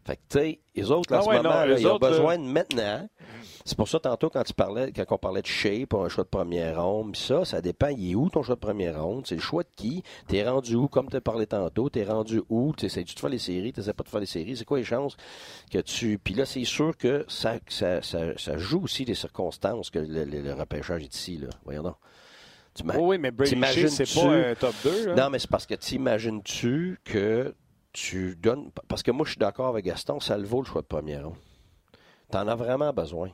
Fait 0.05 0.17
que, 0.17 0.21
tu 0.29 0.37
sais, 0.39 0.59
les 0.75 0.91
autres, 0.91 1.13
là, 1.13 1.19
en 1.19 1.21
Ah 1.21 1.23
ce 1.23 1.29
moment, 1.29 1.43
non, 1.43 1.65
là, 1.65 1.79
ils 1.79 1.87
ont 1.87 1.93
autres, 1.93 2.09
besoin 2.09 2.37
de 2.37 2.43
maintenant. 2.43 3.07
C'est 3.63 3.77
pour 3.77 3.87
ça, 3.87 3.99
tantôt, 4.01 4.29
quand 4.29 4.43
tu 4.43 4.53
parlais, 4.53 4.91
quand 4.91 5.05
on 5.11 5.17
parlait 5.17 5.41
de 5.41 5.47
shape 5.47 5.87
pour 5.87 6.03
un 6.03 6.09
choix 6.09 6.25
de 6.25 6.29
première 6.29 6.83
ronde, 6.83 7.13
pis 7.13 7.21
ça, 7.21 7.45
ça 7.45 7.61
dépend, 7.61 7.87
il 7.87 8.11
est 8.11 8.15
où 8.15 8.29
ton 8.29 8.43
choix 8.43 8.55
de 8.55 8.59
première 8.59 9.01
ronde? 9.01 9.25
C'est 9.25 9.35
le 9.35 9.41
choix 9.41 9.63
de 9.63 9.69
qui? 9.77 10.03
T'es 10.27 10.43
rendu 10.47 10.75
où? 10.75 10.89
Comme 10.89 11.07
tu 11.09 11.21
parlé 11.21 11.47
tantôt, 11.47 11.89
t'es 11.89 12.03
rendu 12.03 12.41
où? 12.49 12.73
T'essaies-tu 12.73 13.15
de 13.15 13.19
faire 13.21 13.29
les 13.29 13.39
séries? 13.39 13.71
T'essaies 13.71 13.93
pas 13.93 14.03
de 14.03 14.09
faire 14.09 14.19
les 14.19 14.25
séries? 14.25 14.57
C'est 14.57 14.65
quoi 14.65 14.79
les 14.79 14.83
chances 14.83 15.15
que 15.71 15.79
tu. 15.79 16.19
Puis 16.21 16.33
là, 16.33 16.45
c'est 16.45 16.65
sûr 16.65 16.97
que 16.97 17.23
ça, 17.29 17.55
ça, 17.69 18.01
ça, 18.01 18.37
ça 18.37 18.57
joue 18.57 18.83
aussi 18.83 19.05
les 19.05 19.15
circonstances 19.15 19.89
que 19.89 19.99
le, 19.99 20.25
le- 20.25 20.41
le 20.41 20.53
repêchage 20.53 21.03
est 21.03 21.15
ici, 21.15 21.37
là. 21.37 21.47
Voyons 21.63 21.83
donc. 21.83 21.95
Tu 22.75 22.83
Oh 22.97 23.07
oui, 23.09 23.17
mais 23.19 23.31
Brady 23.31 23.51
c'est 23.89 24.13
pas 24.19 24.33
un 24.33 24.55
top 24.55 24.73
2. 24.83 25.05
Là. 25.05 25.15
non, 25.15 25.29
mais 25.29 25.39
c'est 25.39 25.49
parce 25.49 25.65
que 25.67 25.75
t'imagines-tu 25.75 26.99
que 27.05 27.53
tu 27.93 28.35
donnes. 28.35 28.69
Parce 28.87 29.01
que 29.03 29.11
moi, 29.11 29.25
je 29.25 29.31
suis 29.31 29.39
d'accord 29.39 29.67
avec 29.67 29.85
Gaston, 29.85 30.19
ça 30.19 30.37
le 30.37 30.43
vaut 30.45 30.61
le 30.61 30.67
choix 30.67 30.81
de 30.81 30.87
première 30.87 31.25
ronde. 31.27 31.37
T'en 32.31 32.47
as 32.47 32.55
vraiment 32.55 32.91
besoin. 32.91 33.29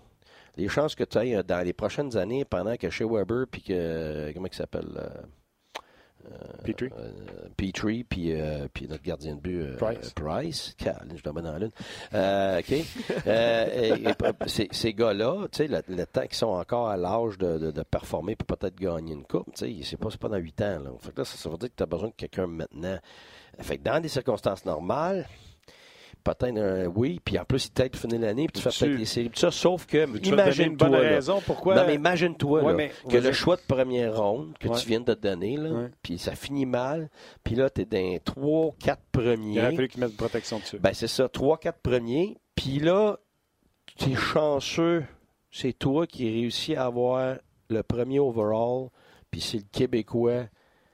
Les 0.57 0.67
chances 0.67 0.93
que 0.95 1.05
tu 1.05 1.17
ailles 1.17 1.41
dans 1.47 1.65
les 1.65 1.73
prochaines 1.73 2.17
années, 2.17 2.43
pendant 2.45 2.75
que 2.75 2.89
chez 2.89 3.05
Weber, 3.05 3.45
puis 3.49 3.61
que. 3.61 4.31
Comment 4.33 4.47
il 4.47 4.53
s'appelle 4.55 4.89
euh, 4.97 6.33
Petrie. 6.65 6.89
euh, 6.97 7.11
Petrie, 7.55 8.03
puis, 8.03 8.33
euh, 8.39 8.67
puis 8.73 8.87
notre 8.87 9.03
gardien 9.03 9.35
de 9.35 9.39
but, 9.39 9.61
euh, 9.61 9.77
Price. 9.77 10.09
Price. 10.13 10.75
Je 11.15 11.23
dois 11.23 11.41
dans 11.41 11.53
la 11.53 11.59
lune. 11.59 11.71
Euh, 12.13 12.59
OK. 12.59 12.73
Euh, 13.25 13.67
et- 13.95 14.09
et 14.09 14.13
ces, 14.47 14.67
ces 14.71 14.93
gars-là, 14.93 15.47
tu 15.49 15.59
sais, 15.59 15.67
le, 15.67 15.81
le 15.87 16.05
temps 16.05 16.23
qu'ils 16.23 16.33
sont 16.33 16.47
encore 16.47 16.89
à 16.89 16.97
l'âge 16.97 17.37
de, 17.37 17.57
de, 17.57 17.71
de 17.71 17.83
performer 17.83 18.35
pour 18.35 18.57
peut-être 18.57 18.75
gagner 18.75 19.13
une 19.13 19.23
coupe, 19.25 19.53
tu 19.55 19.65
sais, 19.65 19.83
c'est 19.83 19.97
pas, 19.97 20.09
pas 20.19 20.27
dans 20.27 20.37
huit 20.37 20.59
ans. 20.61 20.79
Là. 20.83 20.89
Fait 20.99 21.13
que 21.13 21.19
là, 21.21 21.25
ça, 21.25 21.37
ça 21.37 21.49
veut 21.49 21.57
dire 21.57 21.69
que 21.69 21.75
tu 21.77 21.83
as 21.83 21.87
besoin 21.87 22.09
de 22.09 22.13
quelqu'un 22.15 22.47
maintenant. 22.47 22.97
Fait 23.61 23.77
que 23.77 23.83
dans 23.83 23.99
des 23.99 24.07
circonstances 24.09 24.65
normales, 24.65 25.27
peut-être 26.23 26.57
un 26.57 26.85
oui, 26.87 27.19
puis 27.23 27.39
en 27.39 27.45
plus, 27.45 27.71
il 27.77 27.89
pour 27.89 27.99
finir 28.01 28.19
l'année, 28.19 28.47
puis 28.47 28.61
tu 28.61 28.69
fais 28.69 28.85
peut-être 28.85 29.05
séries. 29.05 29.29
Tout 29.29 29.39
ça, 29.39 29.51
sauf 29.51 29.85
que, 29.85 30.05
imagine-toi, 30.27 30.89
raison 30.89 31.41
pourquoi. 31.45 31.75
non, 31.75 31.85
mais 31.87 31.95
imagine-toi 31.95 32.63
Ouais, 32.63 32.91
que 33.09 33.17
le 33.17 33.31
choix 33.31 33.55
de 33.55 33.61
première 33.67 34.17
ronde 34.21 34.53
que 34.59 34.67
Ouais. 34.67 34.75
tu 34.77 34.87
viens 34.87 34.99
de 34.99 35.13
te 35.13 35.19
donner, 35.19 35.57
Ouais. 35.59 35.87
puis 36.01 36.17
ça 36.17 36.35
finit 36.35 36.65
mal, 36.65 37.09
puis 37.43 37.55
là, 37.55 37.69
tu 37.69 37.81
es 37.81 37.85
dans 37.85 37.97
les 37.97 38.19
3, 38.19 38.73
4 38.79 39.01
premiers. 39.11 39.53
Il 39.55 39.59
aurait 39.59 39.75
fallu 39.75 39.87
qu'ils 39.87 40.01
mettent 40.01 40.11
une 40.11 40.17
protection 40.17 40.59
dessus. 40.59 40.77
Ben, 40.79 40.93
c'est 40.93 41.07
ça, 41.07 41.29
3, 41.29 41.57
4 41.57 41.79
premiers, 41.81 42.37
puis 42.55 42.79
là, 42.79 43.17
tu 43.97 44.11
es 44.11 44.15
chanceux, 44.15 45.05
c'est 45.51 45.73
toi 45.73 46.05
qui 46.05 46.29
réussis 46.29 46.75
à 46.75 46.85
avoir 46.85 47.37
le 47.69 47.83
premier 47.83 48.19
overall, 48.19 48.89
puis 49.31 49.41
c'est 49.41 49.57
le 49.57 49.63
Québécois, 49.71 50.45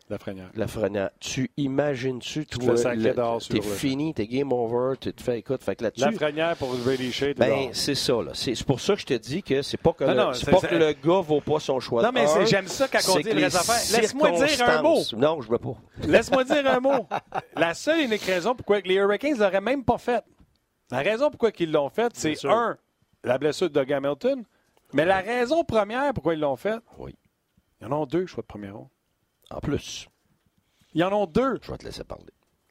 la 0.08 0.20
frenière. 0.20 0.50
Lafrenière. 0.54 1.10
Tu 1.20 1.50
imagines-tu, 1.58 2.46
sur 2.50 3.40
t'es 3.50 3.62
fini, 3.62 4.14
t'es 4.14 4.28
game 4.28 4.52
over, 4.54 4.96
tu 5.00 5.12
te 5.14 5.24
fais, 5.24 5.40
écoute, 5.40 5.64
fait 5.64 5.76
que 5.76 5.84
là-dessus, 5.84 6.06
La 6.06 6.12
frenière 6.12 6.56
pour 6.58 6.76
Brady 6.76 7.12
Shea, 7.12 7.34
t'es 7.34 7.34
ben, 7.34 7.70
c'est 7.74 7.96
ça, 7.96 8.14
là. 8.22 8.32
C'est 8.34 8.64
pour 8.64 8.80
ça 8.80 8.94
que 8.94 9.02
je 9.02 9.06
te 9.08 9.14
dis 9.16 9.42
que 9.42 9.62
c'est 9.64 9.78
pas 9.78 9.94
que, 9.94 10.04
Non, 10.04 10.12
le, 10.12 10.16
non, 10.18 10.34
c'est 10.34 10.46
c'est- 10.46 10.52
pas 10.52 10.68
que 10.68 10.76
le 10.76 10.94
gars 10.94 11.22
vaut 11.22 11.42
pas 11.42 11.60
son 11.60 11.80
choix 11.80 12.04
Non, 12.04 12.12
mais 12.14 12.26
j'aime 12.46 12.68
ça 12.68 12.88
quand 12.88 13.00
on 13.10 13.18
dit 13.18 13.24
les 13.24 13.34
les 13.34 13.56
affaires. 13.56 14.00
Laisse-moi 14.00 14.32
dire 14.32 14.70
un 14.70 14.82
mot. 14.84 15.00
Non, 15.18 15.42
je 15.42 15.50
veux 15.50 15.58
pas. 15.58 15.76
Laisse-moi 16.08 16.44
dire 16.44 16.68
un 16.72 16.80
mot. 16.80 17.08
La 17.56 17.74
seule 17.74 18.02
et 18.02 18.04
unique 18.04 18.22
raison 18.24 18.54
pourquoi 18.56 18.80
les 18.82 18.96
Hurricanes 18.96 19.38
l'auraient 19.40 19.60
même 19.62 19.84
pas 19.84 19.98
fait. 19.98 20.24
La 20.92 21.00
raison 21.00 21.32
pourquoi 21.32 21.50
ils 21.60 21.72
l'ont 21.72 21.90
fait, 21.90 22.12
c'est 22.14 22.46
un, 22.46 22.78
la 23.24 23.40
blessure 23.40 23.70
de 23.70 23.74
Doug 23.74 23.92
Hamilton. 23.92 24.44
Mais 24.94 25.04
la 25.04 25.20
raison 25.20 25.64
première 25.64 26.14
pourquoi 26.14 26.36
ils 26.36 26.40
l'ont 26.40 26.56
fait, 26.56 26.78
Oui. 27.00 27.16
ils 27.82 27.88
en 27.88 27.92
ont 27.92 28.06
deux 28.06 28.28
choix 28.28 28.44
de 28.44 28.48
première 28.48 28.76
ronde. 28.76 28.88
En 29.52 29.60
plus, 29.60 30.08
Ils 30.94 31.04
en 31.04 31.12
ont 31.14 31.26
deux. 31.26 31.60
je 31.62 31.72
vais 31.72 31.78
te 31.78 31.86
laisser 31.86 32.04
parler. 32.04 32.26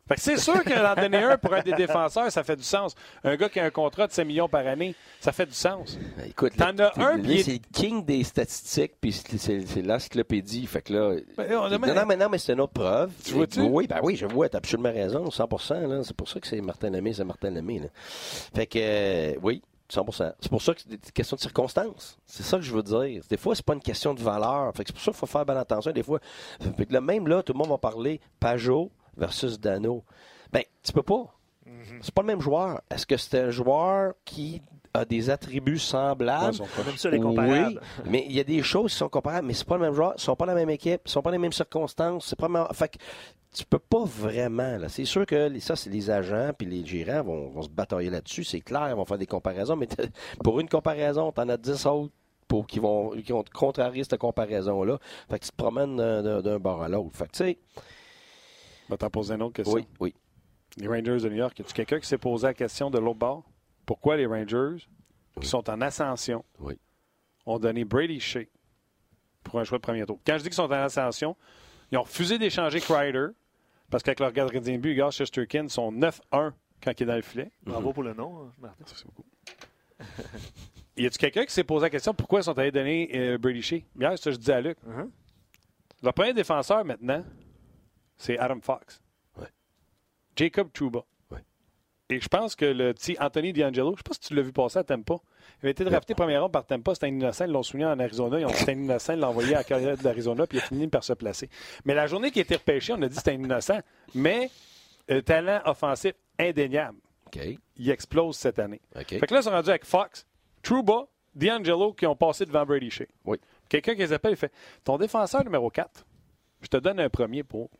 Fait 0.06 0.16
que 0.16 0.20
c'est 0.20 0.36
sûr 0.36 0.62
qu'en 0.64 0.94
donner 0.96 1.16
un 1.16 1.38
pour 1.38 1.54
un 1.54 1.62
des 1.62 1.72
défenseurs, 1.72 2.30
ça 2.30 2.44
fait 2.44 2.56
du 2.56 2.62
sens. 2.62 2.94
Un 3.22 3.36
gars 3.36 3.48
qui 3.48 3.58
a 3.58 3.64
un 3.64 3.70
contrat 3.70 4.06
de 4.06 4.12
5 4.12 4.24
millions 4.26 4.50
par 4.50 4.66
année, 4.66 4.94
ça 5.18 5.32
fait 5.32 5.46
du 5.46 5.54
sens. 5.54 5.96
Ben, 6.18 6.26
Écoute, 6.28 6.52
T'en 6.58 6.76
as 6.78 6.92
un, 7.00 7.18
puis 7.18 7.36
il 7.36 7.42
c'est 7.44 7.52
le 7.52 7.58
king 7.72 8.04
des 8.04 8.22
statistiques, 8.22 8.92
puis 9.00 9.12
c'est 9.12 9.80
l'encyclopédie. 9.80 10.66
Fait 10.66 10.82
que 10.82 10.92
là. 10.92 11.16
Ben, 11.38 11.50
on 11.56 11.62
a- 11.64 11.78
non, 11.78 11.94
non, 11.94 12.04
mais 12.06 12.16
non, 12.18 12.28
mais 12.28 12.36
c'est 12.36 12.52
une 12.52 12.60
autre 12.60 12.74
preuve. 12.74 13.12
Tu 13.24 13.32
vois-tu? 13.32 13.60
Oui, 13.62 13.86
ben 13.86 14.00
oui, 14.02 14.14
je 14.14 14.26
vois, 14.26 14.46
t'as 14.50 14.58
absolument 14.58 14.92
raison, 14.92 15.30
100 15.30 15.48
là. 15.88 16.02
C'est 16.04 16.14
pour 16.16 16.28
ça 16.28 16.38
que 16.38 16.46
c'est 16.48 16.60
Martin 16.60 16.90
Lemay, 16.90 17.14
c'est 17.14 17.24
Martin 17.24 17.48
Lemay, 17.50 17.78
là. 17.78 17.88
Fait 18.54 18.66
que, 18.66 18.78
euh, 18.78 19.34
oui, 19.42 19.62
100 19.94 20.06
C'est 20.40 20.48
pour 20.48 20.62
ça 20.62 20.74
que 20.74 20.80
c'est 20.80 20.88
des 20.88 20.98
questions 21.12 21.36
de 21.36 21.40
circonstances. 21.40 22.18
C'est 22.26 22.42
ça 22.42 22.56
que 22.56 22.62
je 22.62 22.74
veux 22.74 22.82
dire. 22.82 23.22
Des 23.28 23.36
fois, 23.36 23.54
c'est 23.54 23.64
pas 23.64 23.74
une 23.74 23.80
question 23.80 24.14
de 24.14 24.20
valeur. 24.20 24.72
Fait 24.74 24.84
que 24.84 24.88
c'est 24.88 24.94
pour 24.94 25.02
ça 25.02 25.10
qu'il 25.10 25.18
faut 25.18 25.26
faire 25.26 25.46
bien 25.46 25.56
attention. 25.56 25.92
Des 25.92 26.02
fois, 26.02 26.20
fait 26.76 26.86
que 26.86 26.92
là, 26.92 27.00
même 27.00 27.28
là, 27.28 27.42
tout 27.42 27.52
le 27.52 27.58
monde 27.58 27.68
va 27.68 27.78
parler 27.78 28.20
Pajot 28.40 28.90
versus 29.16 29.58
Dano. 29.58 30.04
Ben, 30.52 30.62
tu 30.82 30.92
peux 30.92 31.02
pas. 31.02 31.34
C'est 32.02 32.14
pas 32.14 32.22
le 32.22 32.26
même 32.26 32.40
joueur. 32.40 32.82
Est-ce 32.90 33.06
que 33.06 33.16
c'est 33.16 33.40
un 33.40 33.50
joueur 33.50 34.14
qui 34.24 34.60
a 34.94 35.04
des 35.04 35.28
attributs 35.28 35.78
semblables? 35.78 36.44
Ouais, 36.44 36.50
ils 36.52 36.56
sont 36.56 36.64
proches. 36.66 36.86
Même 36.86 36.96
ça, 36.96 37.10
les 37.10 37.18
comparables. 37.20 37.80
Oui, 38.04 38.10
mais 38.10 38.24
il 38.28 38.32
y 38.32 38.40
a 38.40 38.44
des 38.44 38.62
choses 38.62 38.92
qui 38.92 38.98
sont 38.98 39.08
comparables, 39.08 39.46
mais 39.46 39.52
c'est 39.54 39.66
pas 39.66 39.74
le 39.76 39.82
même 39.82 39.92
joueur, 39.94 40.14
ils 40.16 40.20
sont 40.20 40.36
pas 40.36 40.46
la 40.46 40.54
même 40.54 40.70
équipe, 40.70 41.02
ils 41.04 41.10
sont 41.10 41.20
pas 41.22 41.32
les 41.32 41.38
mêmes 41.38 41.52
circonstances, 41.52 42.26
c'est 42.26 42.38
pas 42.38 42.46
le 42.46 42.52
même... 42.52 42.66
Fait 42.72 42.88
que 42.88 42.98
tu 43.52 43.64
peux 43.64 43.78
pas 43.80 44.04
vraiment, 44.04 44.78
là. 44.78 44.88
C'est 44.88 45.04
sûr 45.04 45.26
que 45.26 45.48
les- 45.48 45.60
ça, 45.60 45.74
c'est 45.76 45.90
les 45.90 46.10
agents 46.10 46.50
puis 46.56 46.66
les 46.66 46.84
gérants 46.86 47.22
vont, 47.24 47.50
vont 47.50 47.62
se 47.62 47.68
batailler 47.68 48.10
là-dessus, 48.10 48.44
c'est 48.44 48.60
clair, 48.60 48.88
ils 48.90 48.94
vont 48.96 49.04
faire 49.04 49.18
des 49.18 49.26
comparaisons, 49.26 49.76
mais 49.76 49.88
pour 50.42 50.60
une 50.60 50.68
comparaison, 50.68 51.30
t'en 51.32 51.48
as 51.48 51.56
10 51.56 51.86
autres 51.86 52.12
pour, 52.46 52.66
qui, 52.66 52.78
vont, 52.78 53.10
qui 53.10 53.32
vont 53.32 53.42
te 53.42 53.50
contrarier 53.50 54.04
cette 54.04 54.18
comparaison-là. 54.18 54.98
Fait 55.30 55.38
que 55.40 55.44
tu 55.44 55.50
te 55.50 55.56
promènes 55.56 55.96
d'un- 55.96 56.58
bord 56.58 56.82
à 56.82 56.88
l'autre. 56.88 57.16
Fait 57.16 57.26
que, 57.26 57.32
tu 57.32 57.38
sais, 57.38 57.58
vais 58.90 58.96
t'en 58.96 59.10
poser 59.10 59.34
une 59.34 59.42
autre 59.42 59.54
question. 59.54 59.74
oui, 59.74 59.86
oui. 59.98 60.14
Les 60.76 60.86
Rangers 60.88 61.20
de 61.24 61.28
New 61.28 61.36
York, 61.36 61.58
y 61.58 61.62
a-tu 61.62 61.72
quelqu'un 61.72 62.00
qui 62.00 62.06
s'est 62.08 62.18
posé 62.18 62.46
la 62.48 62.54
question 62.54 62.90
de 62.90 62.98
l'autre 62.98 63.18
bord? 63.18 63.44
Pourquoi 63.86 64.16
les 64.16 64.26
Rangers, 64.26 64.86
qui 65.40 65.46
sont 65.46 65.68
en 65.70 65.80
ascension, 65.80 66.44
Oui. 66.58 66.78
ont 67.46 67.58
donné 67.58 67.84
Brady 67.84 68.20
Shea 68.20 68.46
pour 69.42 69.58
un 69.60 69.64
choix 69.64 69.78
de 69.78 69.82
premier 69.82 70.06
tour? 70.06 70.18
Quand 70.26 70.34
je 70.34 70.42
dis 70.42 70.48
qu'ils 70.48 70.54
sont 70.54 70.62
en 70.64 70.70
ascension, 70.72 71.36
ils 71.90 71.98
ont 71.98 72.02
refusé 72.02 72.38
d'échanger 72.38 72.80
Kreider 72.80 73.28
parce 73.90 74.02
qu'avec 74.02 74.20
leur 74.20 74.32
gardien 74.32 74.60
de 74.60 74.76
but, 74.78 74.92
Igor 74.92 75.12
Shesterkin, 75.12 75.68
sont 75.68 75.92
9-1 75.92 76.52
quand 76.82 76.92
il 76.98 77.02
est 77.02 77.06
dans 77.06 77.14
le 77.16 77.22
filet. 77.22 77.50
Bravo 77.62 77.92
pour 77.92 78.02
le 78.02 78.14
nom, 78.14 78.44
hein, 78.46 78.52
Martin. 78.58 78.84
Ça, 78.86 78.94
c'est 78.96 79.06
beaucoup. 79.06 79.24
y 80.96 81.06
a-tu 81.06 81.18
quelqu'un 81.18 81.44
qui 81.44 81.52
s'est 81.52 81.64
posé 81.64 81.84
la 81.84 81.90
question 81.90 82.14
pourquoi 82.14 82.40
ils 82.40 82.44
sont 82.44 82.58
allés 82.58 82.72
donner 82.72 83.10
euh, 83.14 83.38
Brady 83.38 83.62
Shea? 83.62 83.84
Hier, 83.98 84.10
c'est 84.12 84.24
ça 84.24 84.30
que 84.30 84.36
je 84.36 84.40
dis 84.40 84.50
à 84.52 84.60
Luc. 84.60 84.78
Mhm. 84.84 85.10
Le 86.02 86.12
premier 86.12 86.32
défenseur 86.34 86.84
maintenant, 86.84 87.24
c'est 88.16 88.38
Adam 88.38 88.60
Fox. 88.60 89.00
Ouais. 89.36 89.48
Jacob 90.36 90.70
Trouba. 90.72 91.04
Et 92.14 92.20
je 92.20 92.28
pense 92.28 92.54
que 92.54 92.64
le 92.64 92.94
petit 92.94 93.16
Anthony 93.18 93.52
D'Angelo, 93.52 93.88
je 93.88 93.92
ne 93.92 93.96
sais 93.96 94.02
pas 94.04 94.14
si 94.14 94.20
tu 94.20 94.34
l'as 94.34 94.42
vu 94.42 94.52
passer 94.52 94.78
à 94.78 94.84
Tampa. 94.84 95.14
Il 95.14 95.66
avait 95.66 95.72
été 95.72 95.82
drafté 95.82 96.14
première 96.14 96.42
ronde 96.42 96.52
par 96.52 96.64
Tampa. 96.64 96.94
C'était 96.94 97.06
un 97.06 97.08
innocent. 97.08 97.44
Ils 97.44 97.50
l'ont 97.50 97.64
souligné 97.64 97.86
en 97.86 97.98
Arizona. 97.98 98.38
Ils 98.38 98.46
ont 98.46 98.50
dit 98.50 98.56
c'était 98.56 98.72
un 98.72 98.78
innocent. 98.78 99.14
Ils 99.14 99.18
l'ont 99.18 99.28
envoyé 99.28 99.54
à 99.54 99.58
la 99.58 99.64
carrière 99.64 99.96
de 99.96 100.04
l'Arizona. 100.04 100.46
Puis 100.46 100.58
il 100.58 100.60
a 100.60 100.64
fini 100.64 100.86
par 100.86 101.02
se 101.02 101.12
placer. 101.12 101.50
Mais 101.84 101.92
la 101.92 102.06
journée 102.06 102.30
qui 102.30 102.38
a 102.38 102.42
été 102.42 102.54
repêché, 102.54 102.92
on 102.92 103.02
a 103.02 103.08
dit 103.08 103.08
que 103.08 103.14
c'était 103.16 103.32
un 103.32 103.42
innocent. 103.42 103.80
Mais 104.14 104.48
euh, 105.10 105.22
talent 105.22 105.60
offensif 105.64 106.12
indéniable. 106.38 106.98
Il 107.76 107.90
explose 107.90 108.36
cette 108.36 108.60
année. 108.60 108.80
Fait 108.94 109.26
que 109.26 109.34
là, 109.34 109.40
ils 109.40 109.42
sont 109.42 109.50
rendus 109.50 109.70
avec 109.70 109.84
Fox, 109.84 110.24
Trouba, 110.62 111.08
D'Angelo 111.34 111.94
qui 111.94 112.06
ont 112.06 112.14
passé 112.14 112.46
devant 112.46 112.64
Brady 112.64 112.90
Shea. 112.90 113.06
Oui. 113.24 113.38
Quelqu'un 113.68 113.94
qui 113.94 114.02
les 114.02 114.12
appelle, 114.12 114.34
il 114.34 114.36
fait 114.36 114.52
Ton 114.84 114.98
défenseur 114.98 115.42
numéro 115.42 115.68
4, 115.68 116.06
je 116.60 116.68
te 116.68 116.76
donne 116.76 117.00
un 117.00 117.10
premier 117.10 117.42
pour. 117.42 117.70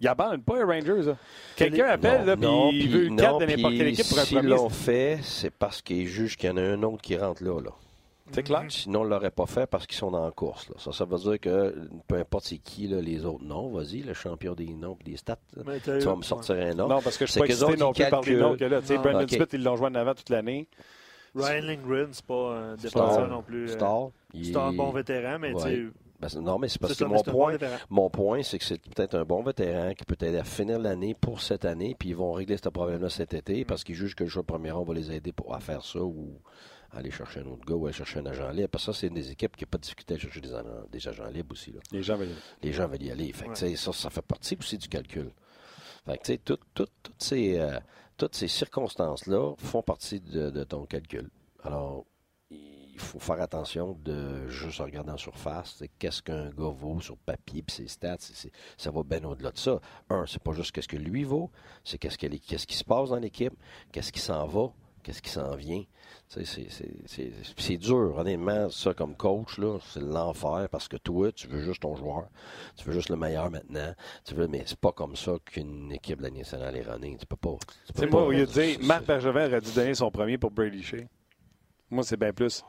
Il 0.00 0.08
abandonne 0.08 0.42
pas 0.42 0.56
les 0.56 0.62
Rangers. 0.64 1.02
là. 1.02 1.16
Quelqu'un 1.56 1.86
appelle, 1.86 2.20
Non, 2.20 2.26
là, 2.26 2.36
puis 2.36 2.46
non, 2.46 2.70
il 2.72 2.88
veut 2.90 3.04
une 3.06 3.16
carte 3.16 3.40
de 3.40 3.46
n'importe 3.46 3.74
quelle 3.76 3.88
équipe 3.88 4.08
pour 4.08 4.18
un 4.18 4.24
S'ils 4.24 4.38
premier. 4.38 4.50
l'ont 4.50 4.68
fait, 4.68 5.18
c'est 5.22 5.50
parce 5.50 5.80
qu'ils 5.82 6.06
jugent 6.06 6.36
qu'il 6.36 6.50
y 6.50 6.52
en 6.52 6.56
a 6.56 6.62
un 6.62 6.82
autre 6.82 7.02
qui 7.02 7.16
rentre 7.16 7.42
là. 7.42 7.60
là. 7.60 7.70
C'est 8.32 8.42
clair. 8.42 8.64
Sinon, 8.68 9.02
on 9.02 9.04
ne 9.04 9.10
l'aurait 9.10 9.30
pas 9.30 9.46
fait 9.46 9.66
parce 9.68 9.86
qu'ils 9.86 9.98
sont 9.98 10.12
en 10.12 10.28
course. 10.32 10.68
Là. 10.68 10.74
Ça, 10.78 10.90
ça 10.90 11.04
veut 11.04 11.16
dire 11.16 11.38
que 11.38 11.88
peu 12.08 12.16
importe 12.16 12.46
c'est 12.46 12.58
qui 12.58 12.88
là, 12.88 13.00
les 13.00 13.24
autres 13.24 13.44
noms, 13.44 13.70
vas-y, 13.70 14.00
le 14.02 14.14
champion 14.14 14.54
des 14.54 14.66
noms 14.74 14.98
et 15.00 15.10
des 15.12 15.16
stats, 15.16 15.38
là, 15.54 15.62
tu 15.80 15.90
vas 16.04 16.16
me 16.16 16.22
sortir 16.22 16.56
un 16.56 16.74
nom. 16.74 16.88
Non, 16.88 17.00
parce 17.00 17.16
que 17.16 17.24
je 17.24 17.30
C'est 17.32 17.38
suis 17.38 17.56
pas 17.56 17.64
excité 17.64 17.76
non 17.80 17.92
plus 17.92 18.04
par 18.10 18.20
des 18.22 18.26
calculent. 18.32 18.38
noms 18.40 18.56
que 18.56 18.64
là. 18.64 18.80
Tu 18.80 18.88
sais, 18.88 18.96
Non. 18.96 19.02
Brandon. 19.02 19.28
Smith, 19.28 19.50
ils 19.52 19.62
l'ont 19.62 19.76
joué 19.76 19.86
en 19.86 19.94
avant 19.94 20.14
toute 20.14 20.28
l'année. 20.30 20.66
Ryan 21.36 21.62
Lindgren, 21.62 22.08
c'est 22.12 22.24
pas 22.26 22.56
un 22.56 22.74
défenseur 22.74 23.28
non 23.28 23.42
plus. 23.42 23.64
euh, 23.70 23.72
Star. 23.74 24.08
il 24.34 24.46
C'est 24.46 24.56
un 24.56 24.72
bon 24.72 24.90
vétéran, 24.90 25.38
mais 25.38 25.52
Ouais. 25.54 25.62
tu 25.62 25.68
sais, 25.68 25.86
Ben, 26.20 26.28
non, 26.40 26.58
mais 26.58 26.68
c'est 26.68 26.78
parce 26.80 26.94
que 26.94 26.98
ça, 26.98 27.06
mon 27.06 27.16
bon 27.16 27.22
point, 27.22 27.56
mon 27.90 28.10
point, 28.10 28.42
c'est 28.42 28.58
que 28.58 28.64
c'est 28.64 28.80
peut-être 28.80 29.14
un 29.16 29.24
bon 29.24 29.42
vétéran 29.42 29.92
qui 29.94 30.04
peut 30.04 30.16
t'aider 30.16 30.38
à 30.38 30.44
finir 30.44 30.78
l'année 30.78 31.14
pour 31.14 31.40
cette 31.42 31.64
année, 31.64 31.94
puis 31.98 32.08
ils 32.10 32.16
vont 32.16 32.32
régler 32.32 32.56
ce 32.56 32.68
problème-là 32.70 33.10
cet 33.10 33.34
été 33.34 33.64
parce 33.64 33.84
qu'ils 33.84 33.94
jugent 33.96 34.14
que 34.14 34.24
le 34.24 34.30
choix 34.30 34.42
de 34.42 34.46
premier 34.46 34.70
rang 34.70 34.82
va 34.84 34.94
les 34.94 35.12
aider 35.12 35.32
pour, 35.32 35.54
à 35.54 35.60
faire 35.60 35.84
ça 35.84 36.00
ou 36.00 36.40
aller 36.92 37.10
chercher 37.10 37.40
un 37.40 37.46
autre 37.46 37.66
gars 37.66 37.74
ou 37.74 37.84
aller 37.86 37.92
chercher 37.94 38.20
un 38.20 38.26
agent 38.26 38.48
libre. 38.50 38.68
Parce 38.70 38.86
que 38.86 38.92
ça, 38.92 38.98
c'est 39.00 39.08
une 39.08 39.14
des 39.14 39.30
équipes 39.30 39.54
qui 39.56 39.64
n'a 39.64 39.68
pas 39.70 39.76
de 39.76 39.82
difficulté 39.82 40.14
à 40.14 40.18
chercher 40.18 40.40
des, 40.40 40.54
agents- 40.54 40.84
des 40.90 41.08
agents 41.08 41.26
libres 41.26 41.52
aussi. 41.52 41.72
Là. 41.72 41.80
Les 41.92 42.02
gens 42.02 42.16
veulent. 42.16 42.28
Les 42.62 42.72
gens 42.72 42.88
veulent 42.88 43.02
y 43.02 43.10
aller. 43.10 43.32
Fait 43.32 43.44
que, 43.44 43.48
Ouais. 43.50 43.54
tu 43.54 43.68
sais, 43.68 43.76
ça, 43.76 43.92
ça 43.92 44.08
fait 44.08 44.22
partie 44.22 44.56
aussi 44.58 44.78
du 44.78 44.88
calcul. 44.88 45.30
Fait 46.06 46.16
que, 46.18 46.36
tout- 46.36 46.58
toutes 46.72 46.90
ces, 47.18 47.58
euh, 47.58 47.78
toutes 48.16 48.34
ces 48.36 48.48
circonstances-là 48.48 49.54
font 49.58 49.82
partie 49.82 50.20
de, 50.20 50.48
de 50.48 50.64
ton 50.64 50.86
calcul. 50.86 51.28
Alors, 51.64 52.04
il 52.96 53.00
faut 53.02 53.18
faire 53.18 53.40
attention 53.42 53.96
de 54.02 54.48
juste 54.48 54.80
regarder 54.80 55.10
en 55.12 55.16
surface, 55.18 55.76
c'est 55.78 55.88
qu'est-ce 55.98 56.22
qu'un 56.22 56.48
gars 56.50 56.70
vaut 56.70 56.98
sur 57.00 57.16
papier, 57.18 57.62
puis 57.62 57.76
ses 57.76 57.88
stats, 57.88 58.16
c'est- 58.20 58.34
c'est- 58.34 58.52
ça 58.78 58.90
va 58.90 59.02
bien 59.02 59.22
au-delà 59.24 59.50
de 59.52 59.58
ça. 59.58 59.80
Un, 60.08 60.24
c'est 60.26 60.42
pas 60.42 60.52
juste 60.52 60.72
qu'est-ce 60.72 60.88
que 60.88 60.96
lui 60.96 61.24
vaut, 61.24 61.50
c'est 61.84 61.98
qu'est-ce, 61.98 62.16
que 62.18 62.26
qu'est-ce 62.26 62.66
qui 62.66 62.76
se 62.76 62.84
passe 62.84 63.10
dans 63.10 63.18
l'équipe, 63.18 63.52
qu'est-ce 63.92 64.10
qui 64.12 64.20
s'en 64.20 64.46
va, 64.46 64.72
qu'est-ce 65.02 65.20
qui 65.22 65.30
s'en 65.30 65.54
vient. 65.54 65.84
C'est, 66.28 66.44
c'est, 66.44 66.66
c'est, 67.06 67.30
c'est 67.56 67.76
dur, 67.76 68.14
honnêtement, 68.16 68.68
ça 68.70 68.94
comme 68.94 69.14
coach, 69.14 69.58
là, 69.58 69.78
c'est 69.92 70.00
l'enfer 70.00 70.66
parce 70.70 70.88
que 70.88 70.96
toi, 70.96 71.30
tu 71.30 71.46
veux 71.46 71.60
juste 71.62 71.82
ton 71.82 71.94
joueur, 71.94 72.28
tu 72.76 72.84
veux 72.84 72.92
juste 72.92 73.10
le 73.10 73.16
meilleur 73.16 73.48
maintenant, 73.50 73.94
tu 74.24 74.34
veux, 74.34 74.48
mais 74.48 74.64
c'est 74.66 74.78
pas 74.80 74.90
comme 74.92 75.14
ça 75.14 75.32
qu'une 75.44 75.92
équipe 75.92 76.18
de 76.18 76.24
la 76.24 76.30
nationale 76.30 76.74
est 76.76 76.82
runnée. 76.82 77.16
Tu 77.20 77.26
peux 77.26 77.36
pas. 77.36 77.56
sais, 77.94 78.06
moi, 78.06 78.20
pas- 78.22 78.26
au 78.26 78.30
lieu 78.32 78.46
de 78.46 78.50
dire 78.50 78.78
c'est- 78.80 78.82
Marc 78.86 79.04
Bergevin 79.06 79.46
aurait 79.46 79.60
dû 79.60 79.70
donner 79.72 79.94
son 79.94 80.10
premier 80.10 80.38
pour 80.38 80.50
Brady 80.50 80.82
Shea. 80.82 81.06
Moi, 81.88 82.02
c'est 82.02 82.16
bien 82.16 82.32
plus. 82.32 82.64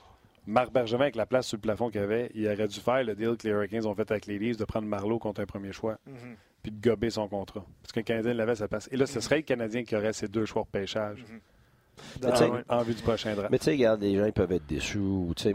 Marc 0.48 0.72
Bergevin, 0.72 1.02
avec 1.02 1.16
la 1.18 1.26
place 1.26 1.46
sur 1.48 1.58
le 1.58 1.62
plafond 1.62 1.90
qu'il 1.90 2.02
avait, 2.02 2.32
il 2.34 2.48
aurait 2.48 2.68
dû 2.68 2.80
faire 2.80 3.04
le 3.04 3.14
deal 3.16 3.36
que 3.38 3.44
les 3.48 3.54
Hurricanes 3.54 3.86
ont 3.86 3.94
fait 3.94 4.10
avec 4.10 4.26
les 4.28 4.40
Leafs 4.40 4.58
de 4.58 4.66
prendre 4.66 4.88
Marlowe 4.88 5.20
contre 5.20 5.42
un 5.42 5.46
premier 5.46 5.74
choix, 5.74 5.98
Mhm. 6.08 6.36
puis 6.64 6.72
de 6.72 6.82
gober 6.82 7.10
son 7.10 7.28
contrat. 7.28 7.66
Parce 7.82 7.92
qu'un 7.92 8.02
Canadien 8.04 8.34
l'avait 8.34 8.56
sa 8.56 8.68
place. 8.68 8.88
Et 8.92 8.98
là, 8.98 9.06
ce 9.06 9.20
serait 9.20 9.36
le 9.38 9.42
Canadien 9.44 9.84
qui 9.84 9.96
aurait 9.96 10.14
ses 10.14 10.28
deux 10.30 10.46
choix 10.46 10.64
de 10.64 10.70
pêchage 10.70 11.24
sais, 12.22 12.46
en, 12.46 12.62
en 12.70 12.84
vue 12.84 12.94
du 12.94 13.02
prochain 13.02 13.34
draft. 13.36 13.52
Mais 13.52 13.58
tu 13.60 13.66
sais, 13.66 13.72
regarde, 13.72 14.02
les 14.02 14.16
gens 14.18 14.26
ils 14.26 14.32
peuvent 14.34 14.52
être 14.52 14.66
déçus, 14.68 15.00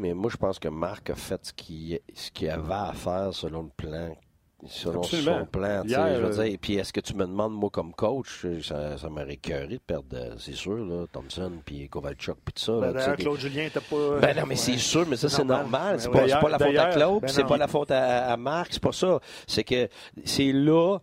mais 0.00 0.12
moi 0.12 0.30
je 0.30 0.36
pense 0.36 0.58
que 0.58 0.68
Marc 0.68 1.08
a 1.10 1.14
fait 1.14 1.42
ce 1.44 1.52
qu'il 1.52 1.98
ce 2.14 2.30
qu'il 2.30 2.50
avait 2.50 2.72
à 2.74 2.92
faire 2.92 3.32
selon 3.32 3.62
le 3.62 3.70
plan. 3.76 4.14
Selon 4.66 5.00
Absolument. 5.00 5.40
son 5.40 5.46
plan. 5.46 5.82
tu 5.82 5.88
sais, 5.88 5.94
Hier, 5.96 6.14
je 6.16 6.20
veux 6.22 6.38
euh, 6.40 6.44
dire, 6.44 6.58
puis 6.60 6.74
est-ce 6.76 6.92
que 6.92 7.00
tu 7.00 7.14
me 7.14 7.26
demandes, 7.26 7.52
moi, 7.54 7.68
comme 7.70 7.92
coach, 7.92 8.46
ça, 8.62 8.96
ça 8.96 9.08
m'aurait 9.08 9.32
écœuré 9.34 9.66
de 9.66 9.78
perdre, 9.78 10.06
euh, 10.14 10.34
c'est 10.38 10.54
sûr, 10.54 10.76
là, 10.76 11.04
Thompson, 11.10 11.50
puis 11.64 11.88
Kovalchuk, 11.88 12.36
puis 12.44 12.52
tout 12.54 12.62
ça. 12.62 12.72
là, 12.72 12.80
Ben, 12.80 12.86
sais, 12.86 12.92
D'ailleurs, 12.94 13.16
des- 13.16 13.22
Claude 13.24 13.38
Julien 13.40 13.62
n'était 13.64 13.80
pas. 13.80 14.18
Ben 14.20 14.36
non, 14.36 14.42
mais 14.46 14.54
c'est 14.56 14.78
sûr, 14.78 15.04
mais 15.08 15.16
ça, 15.16 15.28
C'est 15.28 15.42
normal. 15.44 15.98
C'est 15.98 16.10
Ben 16.10 16.28
pas, 16.28 16.40
pas 16.40 16.48
la 16.50 16.58
faute 16.60 16.76
à 16.76 16.86
Claude, 16.92 17.20
Ben 17.22 17.28
c'est 17.28 17.44
pas 17.46 17.56
la 17.56 17.66
faute 17.68 17.90
à, 17.90 18.32
à 18.32 18.36
Marc, 18.36 18.68
c'est 18.74 18.82
pas 18.82 18.92
ça. 18.92 19.18
C'est 19.48 19.64
que 19.64 19.88
c'est 20.24 20.52
là, 20.52 20.98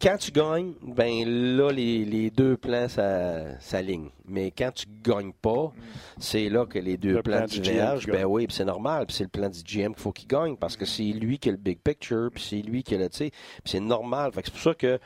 quand 0.00 0.16
tu 0.18 0.30
gagnes, 0.30 0.72
ben 0.82 1.56
là, 1.58 1.70
les, 1.72 2.04
les 2.06 2.30
deux 2.30 2.56
plans 2.56 2.88
ça- 2.88 3.58
s'alignent. 3.60 4.08
Mais 4.26 4.50
quand 4.50 4.70
tu 4.72 4.86
gagnes 5.02 5.32
pas, 5.42 5.70
c'est 6.18 6.48
là 6.48 6.64
que 6.64 6.78
les 6.78 6.96
deux 6.96 7.16
Le 7.16 7.22
plans 7.22 7.36
plan 7.40 7.46
du 7.46 7.56
GM 7.60 7.62
divergent. 7.72 8.08
Ben 8.10 8.24
oui, 8.24 8.46
c'est 8.48 8.64
normal. 8.64 9.04
Puis 9.06 9.16
c'est 9.16 9.24
le 9.24 9.28
plan 9.28 9.50
du 9.50 9.60
GM 9.62 9.92
qu'il 9.92 10.02
faut 10.02 10.12
qu'il 10.12 10.26
gagne 10.28 10.56
parce 10.56 10.76
que 10.78 10.86
c'est 10.86 11.02
lui 11.02 11.38
qui 11.38 11.50
a 11.50 11.52
le 11.52 11.58
big 11.58 11.78
picture, 11.78 12.30
puis 12.32 12.42
c'est 12.42 12.62
lui 12.62 12.82
qui 12.82 12.93
c'est 13.64 13.80
normal. 13.80 14.32
C'est 14.34 14.50
pour 14.50 14.60
ça 14.60 14.74
que, 14.74 14.98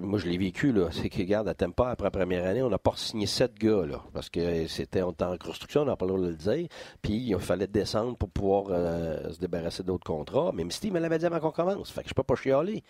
moi, 0.00 0.18
je 0.18 0.26
l'ai 0.26 0.38
vécu, 0.38 0.72
là. 0.72 0.88
C'est 0.90 1.08
que, 1.08 1.18
regarde, 1.18 1.48
à 1.48 1.54
Tampa, 1.54 1.90
après 1.90 2.06
la 2.06 2.10
première 2.10 2.46
année, 2.46 2.62
on 2.62 2.70
n'a 2.70 2.78
pas 2.78 2.92
signé 2.96 3.26
sept 3.26 3.54
gars, 3.54 3.86
là. 3.86 4.02
Parce 4.12 4.28
que 4.28 4.66
c'était, 4.66 5.02
on 5.02 5.12
était 5.12 5.24
en 5.24 5.36
construction, 5.36 5.82
on 5.82 5.86
n'a 5.86 5.96
pas 5.96 6.06
le 6.06 6.12
droit 6.12 6.22
de 6.22 6.28
le 6.28 6.36
dire. 6.36 6.68
Puis 7.02 7.14
il 7.14 7.38
fallait 7.38 7.66
descendre 7.66 8.16
pour 8.16 8.30
pouvoir 8.30 8.66
euh, 8.70 9.32
se 9.32 9.38
débarrasser 9.38 9.82
d'autres 9.82 10.06
contrats. 10.06 10.52
Mais 10.54 10.64
Steve 10.70 10.92
me 10.92 11.00
l'avait 11.00 11.18
dit 11.18 11.26
avant 11.26 11.40
qu'on 11.40 11.50
commence. 11.50 11.90
Fait 11.90 12.02
que 12.02 12.08
je 12.08 12.14
peux 12.14 12.22
pas 12.22 12.36
chialer. 12.36 12.82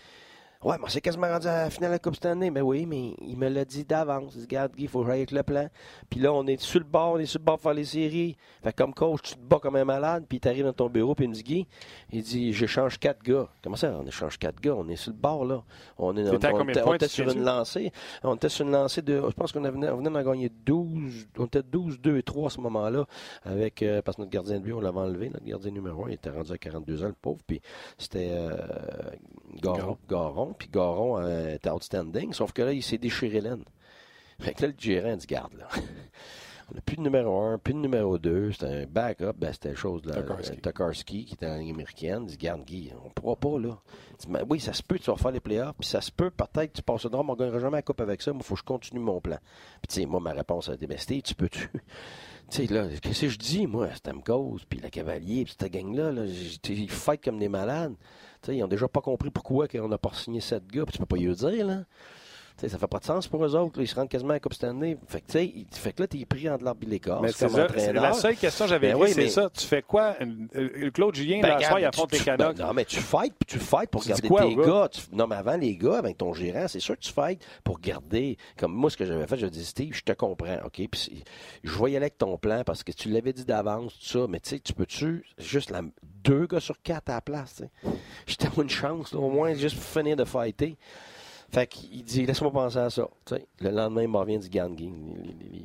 Ouais, 0.67 0.75
mais 0.83 0.89
c'est 0.89 1.01
quasiment 1.01 1.29
rendu 1.29 1.47
à 1.47 1.63
la 1.63 1.71
finale 1.71 1.91
de 1.91 1.95
la 1.95 1.99
Coupe 2.01 2.17
cette 2.17 2.27
année. 2.27 2.51
Ben 2.51 2.61
oui, 2.61 2.87
mais 2.87 3.15
il 3.21 3.37
me 3.37 3.49
l'a 3.49 3.65
dit 3.65 3.85
d'avance. 3.85 4.33
Il 4.35 4.39
dit, 4.39 4.47
regarde, 4.47 4.73
Guy, 4.75 4.83
il 4.83 4.89
faut 4.89 5.05
jouer 5.05 5.13
avec 5.13 5.31
le 5.31 5.45
plan. 5.45 5.69
Puis 6.11 6.19
là, 6.19 6.33
on 6.33 6.45
est 6.49 6.61
sur 6.61 6.81
le 6.81 6.85
bord, 6.85 7.13
on 7.13 7.19
est 7.19 7.27
sur 7.27 7.39
le 7.39 7.45
bord 7.45 7.59
de 7.59 7.63
faire 7.63 7.75
les 7.75 7.85
séries. 7.85 8.37
Fait 8.65 8.73
que 8.73 8.79
comme 8.79 8.93
coach, 8.93 9.21
tu 9.23 9.35
te 9.35 9.39
bats 9.39 9.61
comme 9.63 9.77
un 9.77 9.85
malade. 9.85 10.25
Puis 10.29 10.41
tu 10.41 10.49
arrives 10.49 10.65
dans 10.65 10.73
ton 10.73 10.89
bureau, 10.89 11.15
puis 11.15 11.27
il 11.27 11.29
me 11.29 11.35
dit, 11.35 11.45
Guy, 11.45 11.69
il 12.11 12.25
dit, 12.25 12.53
j'échange 12.53 12.99
quatre 12.99 13.23
gars. 13.23 13.47
Comment 13.63 13.77
ça, 13.77 13.97
on 13.97 14.05
échange 14.09 14.41
quatre 14.41 14.61
gars? 14.61 14.75
On 14.75 14.89
est 14.89 14.97
sur 14.97 15.13
le 15.13 15.19
bord, 15.19 15.45
là. 15.45 15.63
On 15.99 16.17
est 16.17 16.29
on, 16.29 16.35
on 16.35 16.39
points, 16.41 16.83
on 16.85 16.95
était 16.95 17.07
sur 17.07 17.31
une 17.31 17.45
lancée. 17.45 17.93
On 18.25 18.35
était 18.35 18.49
sur 18.49 18.67
une 18.67 18.73
lancée 18.73 19.03
de. 19.03 19.23
Je 19.25 19.35
pense 19.35 19.53
qu'on 19.53 19.61
venait, 19.61 19.91
on 19.91 19.99
venait 19.99 20.11
d'en 20.11 20.23
gagner 20.25 20.51
12. 20.65 21.29
On 21.39 21.45
était 21.45 21.63
12, 21.63 22.01
2 22.01 22.17
et 22.17 22.23
3 22.25 22.49
à 22.49 22.51
ce 22.51 22.61
moment-là. 22.63 23.07
Avec, 23.45 23.85
euh, 23.85 24.03
parce 24.03 24.17
que 24.17 24.23
notre 24.23 24.33
gardien 24.33 24.59
de 24.59 24.65
but, 24.65 24.73
on 24.73 24.81
l'avait 24.81 24.99
enlevé. 24.99 25.31
Notre 25.31 25.47
gardien 25.47 25.71
numéro 25.71 26.07
1, 26.07 26.09
il 26.09 26.15
était 26.15 26.31
rendu 26.31 26.51
à 26.51 26.59
42 26.59 27.05
ans, 27.05 27.07
le 27.07 27.13
pauvre. 27.13 27.39
Puis 27.47 27.63
c'était 27.99 28.31
euh, 28.33 28.57
Garon. 29.61 29.99
Garon. 30.09 30.55
Puis 30.59 30.69
Garon 30.73 31.19
euh, 31.19 31.55
était 31.55 31.71
outstanding. 31.71 32.33
Sauf 32.33 32.53
que 32.53 32.63
là, 32.63 32.73
il 32.73 32.83
s'est 32.83 32.99
déchiré 32.99 33.41
l'aine. 33.41 33.65
Fait 34.39 34.55
que 34.55 34.63
là, 34.63 34.69
le 34.69 34.75
gérant 34.79 35.17
dit 35.17 35.27
garde, 35.27 35.55
là. 35.55 35.69
On 36.69 36.75
n'a 36.75 36.81
plus 36.81 36.97
de 36.97 37.03
numéro 37.03 37.41
1, 37.41 37.59
plus 37.59 37.75
de 37.75 37.79
numéro 37.79 38.19
2. 38.19 38.51
C'était 38.51 38.67
un 38.67 38.87
backup. 38.87 39.35
Ben, 39.37 39.53
c'était 39.53 39.77
chose 39.77 40.03
de 40.03 40.13
Tokarski. 40.13 40.57
Tokarski, 40.57 41.25
qui 41.25 41.35
était 41.35 41.47
américaine. 41.47 42.23
Il 42.25 42.27
dit 42.27 42.37
Garde, 42.37 42.65
Guy, 42.65 42.93
on 43.01 43.05
ne 43.07 43.13
pourra 43.13 43.37
pas, 43.37 43.57
là. 43.61 43.79
Dit, 44.19 44.27
Ben 44.29 44.45
oui, 44.51 44.59
ça 44.59 44.73
se 44.73 44.83
peut, 44.83 44.99
tu 44.99 45.09
vas 45.09 45.17
faire 45.17 45.31
les 45.31 45.39
playoffs. 45.39 45.77
Puis 45.79 45.89
ça 45.89 46.01
se 46.01 46.11
peut, 46.11 46.31
peut-être, 46.31 46.73
tu 46.73 46.83
passes 46.83 47.05
le 47.05 47.11
drame, 47.11 47.31
on 47.31 47.35
ne 47.35 47.39
gagnera 47.39 47.61
jamais 47.61 47.79
la 47.79 47.83
coupe 47.83 48.01
avec 48.01 48.21
ça. 48.21 48.33
Mais 48.33 48.41
il 48.41 48.45
faut 48.45 48.55
que 48.55 48.61
je 48.61 48.65
continue 48.65 48.99
mon 48.99 49.21
plan. 49.21 49.39
Puis, 49.81 49.89
tu 49.89 50.01
sais, 50.01 50.07
moi, 50.07 50.19
ma 50.19 50.33
réponse 50.33 50.69
a 50.69 50.75
été 50.75 50.89
Ben, 50.89 50.99
tu 50.99 51.35
peux-tu? 51.35 51.71
Tu 52.49 52.65
sais, 52.65 52.73
là, 52.73 52.87
qu'est-ce 53.03 53.23
que 53.23 53.29
je 53.29 53.39
dis, 53.39 53.67
moi, 53.67 53.93
Stamkos, 53.93 54.59
puis 54.69 54.79
la 54.79 54.89
Cavalier, 54.89 55.45
puis 55.45 55.57
cette 55.59 55.73
gang-là, 55.73 56.13
là, 56.13 56.27
ils 56.27 56.91
fightent 56.91 57.25
comme 57.25 57.41
des 57.41 57.49
malades. 57.49 57.95
Ils 58.55 58.63
ont 58.65 58.69
déjà 58.69 58.89
pas 58.89 59.01
compris 59.01 59.31
pourquoi 59.31 59.67
on 59.81 59.89
n'a 59.89 59.99
pas 59.99 60.11
signé 60.15 60.41
sept 60.41 60.67
gars, 60.67 60.85
puis 60.85 60.93
tu 60.93 60.99
peux 60.99 61.07
pas 61.07 61.17
le 61.17 61.35
dire, 61.35 61.67
là. 61.67 61.79
Tu 62.59 62.63
sais, 62.63 62.69
ça 62.71 62.79
fait 62.79 62.87
pas 62.87 62.99
de 63.01 63.05
sens 63.05 63.29
pour 63.29 63.45
eux 63.45 63.55
autres. 63.55 63.77
là. 63.79 63.85
Ils 63.85 63.87
se 63.87 63.95
rendent 63.95 64.09
quasiment 64.09 64.31
à 64.31 64.37
la 64.37 64.41
Coupe 64.41 64.55
Stanley. 64.55 64.97
Fait 65.09 65.21
que, 65.21 65.39
il- 65.41 65.67
fait 65.71 65.93
que 65.93 66.01
là, 66.01 66.07
t'es 66.09 66.25
pris 66.25 66.49
entre 66.49 66.65
l'arbre 66.65 66.81
et 66.85 66.87
l'écorce 66.87 67.21
Mais 67.21 67.31
c'est 67.31 67.51
ça, 67.51 67.69
la 67.93 68.13
seule 68.15 68.35
question 68.35 68.65
que 68.65 68.71
j'avais 68.71 68.93
Ben 68.95 68.99
oui, 68.99 69.11
c'est 69.11 69.25
mais- 69.25 69.29
ça. 69.29 69.51
Tu 69.51 69.67
fais 69.67 69.83
quoi? 69.83 70.17
Euh, 70.55 70.91
Claude 70.91 71.15
Julien, 71.15 71.41
Ben, 71.43 71.49
là, 71.49 71.59
ce 71.61 71.67
soir, 71.67 71.81
il 71.81 71.85
affronte 71.85 72.13
les 72.13 72.19
Canucks. 72.19 72.57
Non, 72.59 72.73
mais 72.73 72.87
tu 72.87 72.97
fights, 72.99 73.35
puis 73.39 73.47
tu 73.47 73.59
fights 73.59 73.91
pour 73.91 74.01
Tu 74.05 74.09
garder 74.09 74.27
quoi 74.29 74.41
tes 74.41 74.55
gars? 74.57 74.65
gars. 74.65 74.89
Tu- 74.91 75.03
non, 75.13 75.27
mais 75.27 75.37
avant, 75.37 75.59
les 75.59 75.77
gars, 75.77 75.99
avec 75.99 76.17
ton 76.17 76.33
gérant, 76.33 76.67
c'est 76.67 76.81
sûr 76.81 76.95
que 76.97 77.03
tu 77.03 77.13
fights 77.13 77.45
pour 77.63 77.79
garder. 77.79 78.39
Comme 78.57 78.73
moi, 78.73 78.89
ce 78.89 78.97
que 78.97 79.05
j'avais 79.05 79.27
fait, 79.27 79.37
je 79.37 79.49
dis, 79.49 79.63
Steve, 79.63 79.93
je 79.93 80.01
te 80.03 80.13
comprends, 80.13 80.57
OK? 80.65 80.81
Puis 80.91 81.25
je 81.63 81.71
voyais 81.73 81.99
avec 81.99 82.17
ton 82.17 82.39
plan 82.39 82.63
parce 82.65 82.83
que 82.83 82.93
tu 82.93 83.11
l'avais 83.11 83.35
dit 83.35 83.45
d'avance, 83.45 83.93
tout 83.99 84.19
ça. 84.21 84.27
Mais 84.31 84.41
tu 84.41 84.49
sais, 84.49 84.61
tu 84.61 84.73
peux-tu 84.73 85.27
juste 85.37 85.69
la, 85.69 85.83
deux 86.27 86.47
gars 86.47 86.61
sur 86.61 86.81
quatre 86.83 87.09
à 87.11 87.15
la 87.15 87.21
place, 87.21 87.63
t'ai 88.27 88.49
une 88.61 88.69
chance, 88.69 89.13
là, 89.13 89.21
au 89.21 89.31
moins, 89.31 89.55
juste 89.55 89.77
pour 89.77 89.85
finir 89.85 90.17
de 90.17 90.25
fighter. 90.25 90.77
Fait 91.49 91.67
qu'il 91.67 92.03
dit, 92.03 92.27
laisse-moi 92.27 92.51
penser 92.51 92.79
à 92.79 92.91
ça. 92.91 93.09
Le 93.61 93.71
lendemain, 93.71 94.03
il 94.03 94.09
me 94.09 94.17
revient 94.17 94.39
du 94.39 94.49
gang. 94.49 94.77
Les, 94.77 94.91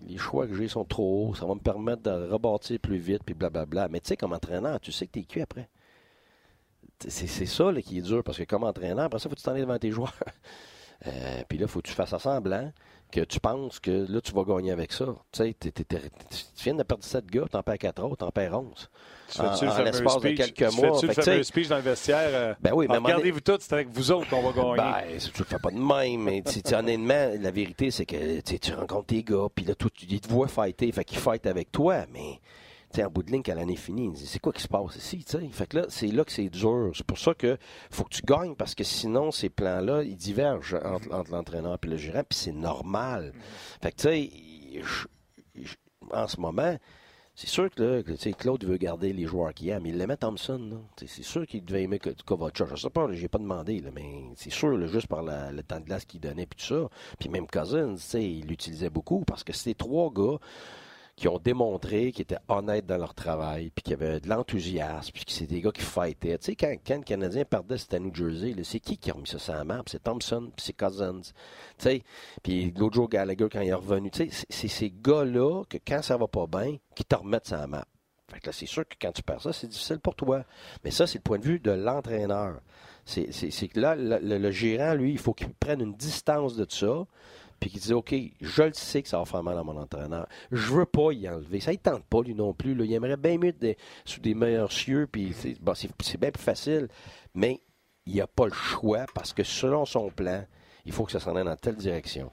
les- 0.07 0.18
choix 0.18 0.45
que 0.45 0.53
j'ai 0.53 0.68
sont 0.68 0.86
trop 0.86 1.30
hauts. 1.30 1.36
Ça 1.36 1.45
va 1.45 1.55
me 1.55 1.59
permettre 1.59 2.03
de 2.03 2.30
rebâtir 2.30 2.80
plus 2.80 2.97
vite, 2.97 3.24
puis 3.26 3.34
blablabla. 3.34 3.88
Mais 3.89 3.99
tu 3.99 4.09
sais, 4.09 4.18
comme 4.18 4.34
entraîneur, 4.34 4.80
tu 4.80 4.91
sais 4.91 5.07
que 5.07 5.14
t'es 5.14 5.24
cuit 5.24 5.41
après. 5.41 5.68
C'est 7.07 7.47
ça 7.47 7.74
qui 7.82 7.97
est 7.97 8.01
dur, 8.01 8.24
parce 8.24 8.38
que 8.38 8.43
comme 8.43 8.64
entraîneur, 8.64 9.05
après 9.05 9.20
ça, 9.20 9.28
faut 9.28 9.34
que 9.36 9.39
tu 9.39 9.45
t'en 9.45 9.55
devant 9.55 9.80
tes 9.80 9.91
joueurs. 9.91 10.14
Euh, 11.07 11.43
puis 11.49 11.57
là, 11.57 11.66
faut 11.68 11.82
que 11.82 11.88
tu 11.88 11.95
fasses 11.95 12.16
semblant 12.16 12.72
que 13.12 13.22
tu 13.22 13.39
penses 13.39 13.80
que 13.80 14.05
là, 14.09 14.22
tu 14.22 14.32
vas 14.34 14.43
gagner 14.43 14.72
avec 14.72 14.91
ça. 14.91 15.05
Tu 15.32 15.43
sais, 15.43 15.55
tu 15.59 15.74
viens 16.64 16.74
de 16.74 16.84
perdre 16.84 17.03
7 17.03 17.26
gars, 17.28 17.45
t'en 17.51 17.62
perds 17.62 17.78
4 17.78 18.03
autres, 18.03 18.18
t'en 18.18 18.32
perds 18.32 18.57
11. 18.59 18.89
Tu 19.34 19.39
En- 19.41 19.84
l'espace 19.84 20.20
de 20.20 20.30
quelques 20.32 20.70
tu 20.70 20.76
mois. 20.82 20.93
fais-tu 20.99 21.07
le 21.07 21.14
tu 21.14 21.22
fameux 21.22 21.43
speech 21.43 21.68
dans 21.70 21.76
le 21.78 21.82
vestiaire? 21.84 22.30
euh, 22.34 22.53
Ben 22.59 22.72
oui, 22.74 22.88
mais 22.89 22.97
Regardez-vous 22.97 23.39
tous, 23.39 23.57
c'est 23.62 23.74
avec 23.74 23.88
vous 23.89 24.12
autres 24.12 24.30
qu'on 24.30 24.41
va 24.41 24.51
gagner. 24.51 24.91
Ben, 25.12 25.18
tu 25.20 25.39
le 25.39 25.45
fais 25.45 25.59
pas 25.59 25.72
de 25.72 25.78
même, 25.78 26.22
mais 26.22 26.41
tu 26.41 26.76
honnêtement, 26.76 27.32
la 27.39 27.51
vérité, 27.51 27.91
c'est 27.91 28.05
que 28.05 28.41
tu 28.41 28.59
tu 28.59 28.74
rencontres 28.74 29.07
tes 29.07 29.24
gars, 29.24 29.47
puis 29.53 29.64
là, 29.66 29.76
tout, 29.76 29.89
ils 30.09 30.20
te 30.20 30.28
voient 30.28 30.47
fighter, 30.49 30.91
fait 30.91 31.05
qu'ils 31.05 31.20
fightent 31.20 31.45
avec 31.47 31.72
toi, 31.72 32.05
mais 32.12 32.39
tu 32.39 32.39
sais, 32.96 33.04
en 33.04 33.10
bout 33.10 33.24
de 33.24 33.32
ligne, 33.32 33.44
quand 33.44 33.56
l'année 33.56 33.76
finie, 33.76 34.12
c'est 34.16 34.39
quoi 34.39 34.52
qui 34.54 34.62
se 34.62 34.68
passe 34.68 34.96
ici, 34.96 35.24
tu 35.24 35.38
sais? 35.38 35.48
Fait 35.52 35.68
que 35.68 35.78
là, 35.78 35.86
c'est 35.89 36.08
là 36.08 36.24
que 36.24 36.32
c'est 36.32 36.50
dur. 36.50 36.92
C'est 36.96 37.06
pour 37.06 37.18
ça 37.20 37.34
que 37.34 37.58
faut 37.89 38.04
que 38.04 38.16
tu 38.16 38.22
gagnes, 38.24 38.56
parce 38.56 38.76
que 38.76 38.84
sinon, 38.84 39.32
ces 39.32 39.50
plans-là, 39.50 40.04
ils 40.04 40.16
divergent 40.18 40.80
entre, 40.84 41.14
entre 41.14 41.32
l'entraîneur 41.32 41.78
et 41.84 41.88
le 41.88 41.98
gérant, 41.98 42.24
puis 42.28 42.38
c'est 42.38 42.52
normal. 42.52 43.34
Fait 43.82 43.92
que, 43.92 43.96
tu 43.98 44.04
sais, 44.04 44.30
je- 44.84 45.08
je- 45.62 45.76
en 46.12 46.28
ce 46.28 46.39
moment, 46.39 46.76
c'est 47.34 47.48
sûr 47.48 47.70
que, 47.70 47.82
là, 47.82 48.04
que, 48.04 48.30
Claude 48.34 48.64
veut 48.66 48.78
garder 48.78 49.14
les 49.14 49.26
joueurs 49.26 49.54
qu'il 49.54 49.70
aime. 49.70 49.86
Il 49.86 49.98
l'aimait 49.98 50.18
Thompson. 50.18 50.82
C'est 50.98 51.24
sûr 51.24 51.48
qu'il 51.48 51.64
devait 51.64 51.84
aimer 51.84 52.00
Kovacic. 52.26 52.66
Je 52.76 52.76
sais 52.76 52.89
pas, 52.89 53.08
j'ai 53.14 53.28
pas 53.30 53.39
demandé, 53.39 53.80
là, 53.80 53.89
mais 53.96 54.26
c'est 54.36 54.52
sûr, 54.52 54.78
là, 54.78 54.86
juste 54.88 55.08
par 55.08 55.24
la- 55.24 55.52
le 55.52 55.64
temps 55.64 55.80
de 55.80 55.86
glace 55.86 56.06
qu'il 56.06 56.20
donnait 56.20 56.46
puis 56.46 56.60
tout 56.60 56.76
ça. 56.76 56.89
Puis 57.20 57.30
même 57.30 57.48
Cousins, 57.48 57.96
tu 57.96 58.02
sais, 58.02 58.24
il 58.24 58.46
l'utilisait 58.48 58.89
beaucoup 58.89 59.24
parce 59.26 59.44
que 59.44 59.54
c'était 59.54 59.74
trois 59.76 60.12
gars 60.12 60.38
qui 61.22 61.28
ont 61.28 61.38
démontré 61.38 62.11
qu'ils 62.11 62.24
étaient 62.24 62.39
honnêtes 62.47 62.88
dans 62.88 62.97
leur 62.97 63.13
travail, 63.13 63.69
puis 63.69 63.84
qu'il 63.84 63.91
y 63.91 63.93
avait 63.93 64.19
de 64.19 64.28
l'enthousiasme, 64.28 65.11
puis 65.13 65.24
que 65.24 65.32
c'est 65.32 65.45
des 65.45 65.61
gars 65.61 65.72
qui 65.72 65.84
fightaient. 65.84 66.39
Tu 66.39 66.45
sais, 66.45 66.55
quand, 66.55 66.95
le 66.97 67.03
Canadien 67.03 67.45
perdait, 67.45 67.78
c'était 67.78 67.97
à 67.97 67.99
New 67.99 68.11
Jersey, 68.11 68.55
c'est 68.63 68.80
qui 68.80 68.97
qui 68.97 69.11
a 69.11 69.13
remis 69.13 69.28
ça 69.28 69.38
sur 69.38 69.53
la 69.53 69.63
map? 69.63 69.84
C'est 69.86 70.01
Thompson, 70.01 70.49
puis 70.55 70.65
c'est 70.65 70.74
Cousins. 70.74 71.22
Tu 71.22 71.32
sais, 71.78 72.01
puis 72.41 72.74
l'autre 72.76 72.95
jour, 72.95 73.07
Gallagher, 73.07 73.49
quand 73.51 73.61
il 73.61 73.67
est 73.69 73.74
revenu, 73.74 74.09
tu 74.09 74.32
sais, 74.32 74.45
c'est- 74.49 74.67
ces 74.67 74.89
gars-là 74.89 75.61
que 75.69 75.78
quand 75.86 76.01
ça 76.01 76.17
va 76.17 76.28
pas 76.28 76.47
bien, 76.47 76.78
qui 76.95 77.05
te 77.05 77.13
remettent 77.15 77.45
sur 77.45 77.57
la 77.57 77.67
map. 77.67 77.86
Fait 78.34 78.39
que 78.39 78.47
là, 78.47 78.51
c'est 78.51 78.65
sûr 78.65 78.88
que 78.88 78.95
quand 78.99 79.11
tu 79.11 79.22
perds 79.22 79.43
ça, 79.43 79.53
c'est 79.53 79.67
difficile 79.67 79.99
pour 79.99 80.15
toi. 80.15 80.43
Mais 80.84 80.89
ça, 80.89 81.05
c'est 81.05 81.19
le 81.19 81.24
point 81.24 81.38
de 81.38 81.43
vue 81.45 81.59
de 81.59 81.69
l'entraîneur. 81.69 82.61
C'est 83.05 83.28
que 83.67 83.80
là, 83.80 83.95
le, 83.95 84.17
le- 84.17 84.39
le 84.39 84.51
gérant, 84.51 84.95
lui, 84.95 85.11
il 85.11 85.19
faut 85.19 85.34
qu'il 85.36 85.53
prenne 85.53 85.82
une 85.82 85.93
distance 85.93 86.55
de 86.55 86.65
ça, 86.67 87.05
puis 87.62 87.70
qu'il 87.70 87.80
dise, 87.80 87.93
OK, 87.93 88.14
je 88.41 88.64
le 88.64 88.74
sais 88.74 89.01
que 89.03 89.07
ça 89.07 89.20
va 89.20 89.26
faire 89.26 89.43
mal 89.43 89.57
à 89.57 89.64
mon 89.64 89.78
entraîneur. 89.78 90.28
Je 90.51 90.74
veux 90.74 90.86
pas 90.86 91.12
y 91.14 91.30
enlever. 91.30 91.59
Ça 91.62 91.72
ne 91.72 91.78
tente 91.78 92.03
pas, 92.05 92.22
lui 92.24 92.34
non 92.36 92.53
plus. 92.53 92.72
Il 92.74 92.91
aimerait 92.93 93.16
bien 93.16 93.38
mieux 93.38 93.49
être 93.49 93.59
des- 93.59 93.78
sous 94.03 94.20
des 94.20 94.34
meilleurs 94.34 94.72
cieux, 94.72 95.07
puis 95.09 95.34
c'est 95.34 96.18
bien 96.20 96.32
plus 96.32 96.43
facile. 96.43 96.89
Mais 97.36 97.62
il 98.07 98.16
n'y 98.16 98.22
a 98.22 98.28
pas 98.28 98.47
le 98.47 98.51
choix, 98.53 99.05
parce 99.14 99.32
que 99.32 99.43
selon 99.43 99.86
son 99.86 100.09
plan, 100.09 100.43
il 100.86 100.91
faut 100.91 101.05
que 101.05 101.12
ça 101.12 101.20
s'en 101.20 101.36
aille 101.36 101.45
dans 101.45 101.55
telle 101.55 101.76
direction. 101.76 102.32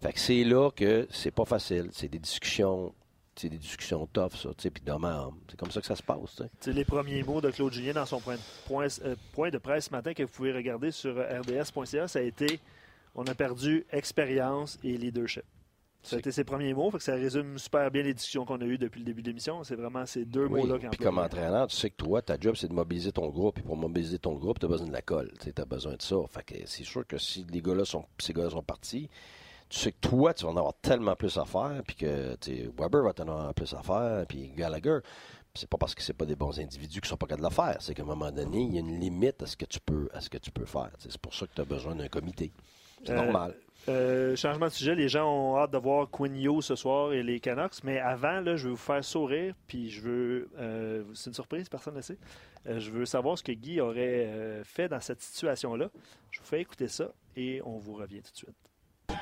Fait 0.00 0.12
que 0.12 0.20
c'est 0.20 0.44
là 0.44 0.70
que 0.70 1.08
c'est 1.10 1.32
pas 1.32 1.44
facile. 1.44 1.90
C'est 1.92 2.08
des 2.08 2.20
discussions 2.20 2.94
c'est 3.40 3.48
des 3.48 3.58
discussions 3.58 4.04
tough, 4.12 4.32
ça, 4.32 4.48
tu 4.48 4.62
sais, 4.62 4.70
puis 4.70 4.82
homme. 4.90 5.38
C'est 5.48 5.56
comme 5.56 5.70
ça 5.70 5.80
que 5.80 5.86
ça 5.86 5.94
se 5.94 6.02
passe, 6.02 6.42
les 6.66 6.84
premiers 6.84 7.22
mots 7.22 7.40
de 7.40 7.52
Claude 7.52 7.72
Julien 7.72 7.92
dans 7.92 8.04
son 8.06 8.18
point, 8.20 8.34
point, 8.66 8.88
euh, 9.04 9.50
de 9.50 9.58
presse 9.58 9.84
ce 9.86 9.90
matin 9.90 10.12
que 10.12 10.24
vous 10.24 10.28
pouvez 10.28 10.52
regarder 10.52 10.90
sur 10.90 11.16
euh, 11.16 11.40
rds.ca. 11.40 12.08
Ça 12.08 12.18
a 12.18 12.22
été 12.22 12.58
on 13.20 13.24
a 13.26 13.34
perdu 13.34 13.84
expérience 13.90 14.78
et 14.84 14.96
leadership. 14.96 15.42
Ça 16.02 16.06
a 16.06 16.10
C'est- 16.10 16.18
été 16.20 16.30
ses 16.32 16.44
premiers 16.44 16.72
mots. 16.74 16.88
Fait 16.92 16.98
que 16.98 17.02
ça 17.02 17.14
résume 17.14 17.58
super 17.58 17.90
bien 17.90 18.02
les 18.04 18.14
discussions 18.14 18.44
qu'on 18.44 18.60
a 18.60 18.64
eues 18.64 18.78
depuis 18.78 19.00
le 19.00 19.04
début 19.04 19.20
de 19.22 19.26
l'émission. 19.26 19.64
C'est 19.64 19.74
vraiment 19.74 20.06
ces 20.06 20.24
deux 20.24 20.46
Oui, 20.46 20.60
mots-là 20.60 20.78
qui 20.78 20.86
puis 20.86 20.98
comme 21.04 21.18
entraîneur, 21.18 21.66
tu 21.66 21.74
sais 21.76 21.90
que 21.90 21.96
toi, 21.96 22.22
ta 22.22 22.38
job, 22.38 22.54
c'est 22.56 22.68
de 22.68 22.72
mobiliser 22.72 23.10
ton 23.10 23.28
groupe. 23.28 23.58
Et 23.58 23.62
pour 23.62 23.76
mobiliser 23.76 24.20
ton 24.20 24.34
groupe, 24.34 24.60
tu 24.60 24.66
as 24.66 24.68
besoin 24.68 24.86
de 24.86 24.92
la 24.92 25.02
colle. 25.02 25.32
Tu 25.40 25.52
as 25.60 25.64
besoin 25.64 25.94
de 25.96 26.02
ça. 26.02 26.16
Fait 26.30 26.44
que 26.44 26.54
c'est 26.66 26.84
sûr 26.84 27.04
que 27.06 27.18
si 27.18 27.44
les 27.50 27.60
gars-là 27.60 27.84
sont, 27.84 28.04
ces 28.20 28.32
gars-là 28.32 28.50
sont 28.50 28.62
partis, 28.62 29.10
tu 29.68 29.78
sais 29.80 29.90
que 29.90 29.98
toi, 30.00 30.32
tu 30.32 30.44
vas 30.44 30.52
en 30.52 30.56
avoir 30.56 30.74
tellement 30.80 31.16
plus 31.16 31.36
à 31.36 31.44
faire, 31.44 31.82
puis 31.84 31.96
que 31.96 32.36
Weber 32.78 33.02
va 33.02 33.12
t'en 33.12 33.24
avoir 33.24 33.52
plus 33.52 33.74
à 33.74 33.82
faire, 33.82 34.24
puis 34.28 34.52
Gallagher. 34.56 35.00
C'est 35.54 35.68
pas 35.68 35.78
parce 35.78 35.96
que 35.96 36.02
c'est 36.02 36.12
pas 36.14 36.24
des 36.26 36.36
bons 36.36 36.58
individus 36.60 37.00
qui 37.00 37.08
sont 37.08 37.16
pas 37.16 37.26
capables 37.26 37.42
de 37.42 37.48
le 37.48 37.54
faire. 37.54 37.76
C'est 37.80 37.92
qu'à 37.92 38.04
un 38.04 38.06
moment 38.06 38.30
donné, 38.30 38.60
il 38.62 38.74
y 38.74 38.76
a 38.76 38.80
une 38.80 39.00
limite 39.00 39.42
à 39.42 39.46
ce 39.46 39.56
que 39.56 39.64
tu 39.64 39.80
peux, 39.80 40.08
à 40.14 40.20
ce 40.20 40.30
que 40.30 40.38
tu 40.38 40.52
peux 40.52 40.64
faire. 40.64 40.90
C'est 41.00 41.18
pour 41.18 41.34
ça 41.34 41.46
que 41.48 41.54
tu 41.54 41.60
as 41.60 41.64
besoin 41.64 41.96
d'un 41.96 42.06
comité. 42.06 42.52
C'est 43.04 43.12
Euh, 43.12 43.16
normal. 43.24 43.54
Euh, 43.88 44.36
changement 44.36 44.66
de 44.66 44.70
sujet, 44.72 44.94
les 44.94 45.08
gens 45.08 45.26
ont 45.32 45.56
hâte 45.56 45.70
de 45.70 45.78
voir 45.78 46.10
Quinn 46.10 46.36
Yo 46.36 46.60
ce 46.60 46.74
soir 46.76 47.12
et 47.14 47.22
les 47.22 47.40
Canucks, 47.40 47.82
mais 47.84 47.98
avant, 47.98 48.40
là, 48.40 48.54
je 48.56 48.64
veux 48.64 48.70
vous 48.72 48.76
faire 48.76 49.02
sourire, 49.02 49.54
puis 49.66 49.88
je 49.88 50.02
veux. 50.02 50.48
euh, 50.58 51.04
c'est 51.14 51.30
une 51.30 51.34
surprise, 51.34 51.68
personne 51.70 51.94
ne 51.94 52.02
sait. 52.02 52.18
Euh, 52.66 52.78
je 52.80 52.90
veux 52.90 53.06
savoir 53.06 53.38
ce 53.38 53.42
que 53.42 53.52
Guy 53.52 53.80
aurait 53.80 54.60
fait 54.64 54.88
dans 54.88 55.00
cette 55.00 55.22
situation-là. 55.22 55.88
Je 56.30 56.40
vous 56.40 56.44
fais 56.46 56.60
écouter 56.60 56.88
ça 56.88 57.08
et 57.36 57.62
on 57.64 57.78
vous 57.78 57.94
revient 57.94 58.20
tout 58.20 58.32
de 58.32 58.36
suite. 58.36 59.18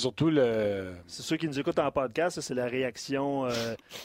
Surtout 0.00 0.30
le. 0.30 0.92
C'est 1.06 1.22
ceux 1.22 1.36
qui 1.36 1.46
nous 1.46 1.58
écoutent 1.60 1.78
en 1.78 1.90
podcast, 1.92 2.36
ça, 2.36 2.42
c'est 2.42 2.54
la 2.54 2.66
réaction 2.66 3.46
euh, 3.46 3.50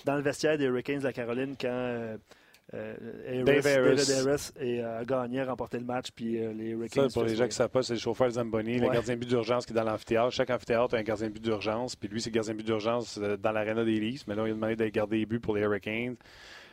dans 0.06 0.16
le 0.16 0.22
vestiaire 0.22 0.58
des 0.58 0.66
Hurricanes 0.66 1.00
de 1.00 1.04
la 1.06 1.14
Caroline 1.14 1.56
quand 1.60 1.68
euh, 1.70 2.18
euh, 2.74 2.96
Harris- 3.28 3.44
Dave 3.44 3.68
Harris. 3.68 3.96
David 3.96 4.28
Harris 4.28 4.52
et, 4.60 4.84
euh, 4.84 5.00
a 5.00 5.06
gagné, 5.06 5.40
a 5.42 5.46
remporté 5.46 5.78
le 5.78 5.86
match, 5.86 6.08
puis 6.16 6.44
euh, 6.44 6.52
les 6.54 6.70
Ça, 6.72 6.76
Hurricanes. 6.76 7.12
pour 7.14 7.24
les 7.24 7.36
gens 7.36 7.44
qui 7.44 7.50
ne 7.50 7.54
savent 7.54 7.70
pas, 7.70 7.84
c'est 7.84 7.94
le 7.94 8.00
chauffeur 8.00 8.30
Zamboni, 8.30 8.80
le 8.80 8.88
Ouais. 8.88 8.94
gardien 8.94 9.14
de 9.16 9.20
but 9.20 9.30
d'urgence 9.30 9.66
qui 9.66 9.74
est 9.74 9.76
dans 9.76 9.84
l'amphithéâtre. 9.84 10.32
Chaque 10.32 10.50
amphithéâtre 10.50 10.96
a 10.96 10.98
un 10.98 11.04
gardien 11.04 11.28
de 11.28 11.34
but 11.34 11.44
d'urgence. 11.44 11.96
Puis 11.96 12.10
lui, 12.10 12.22
c'est 12.22 12.30
le 12.32 12.36
gardien 12.36 12.54
de 12.54 12.58
but 12.58 12.66
d'urgence 12.66 13.18
dans 13.20 13.52
l'aréna 13.52 13.84
des 13.86 14.00
Leafs. 14.00 14.26
Mais 14.28 14.36
là, 14.36 14.44
il 14.48 14.52
a 14.52 14.54
demandé 14.56 14.76
d'aller 14.76 14.92
garder 14.92 15.18
les 15.18 15.26
buts 15.26 15.40
pour 15.40 15.56
les 15.56 15.62
Hurricanes. 15.62 16.16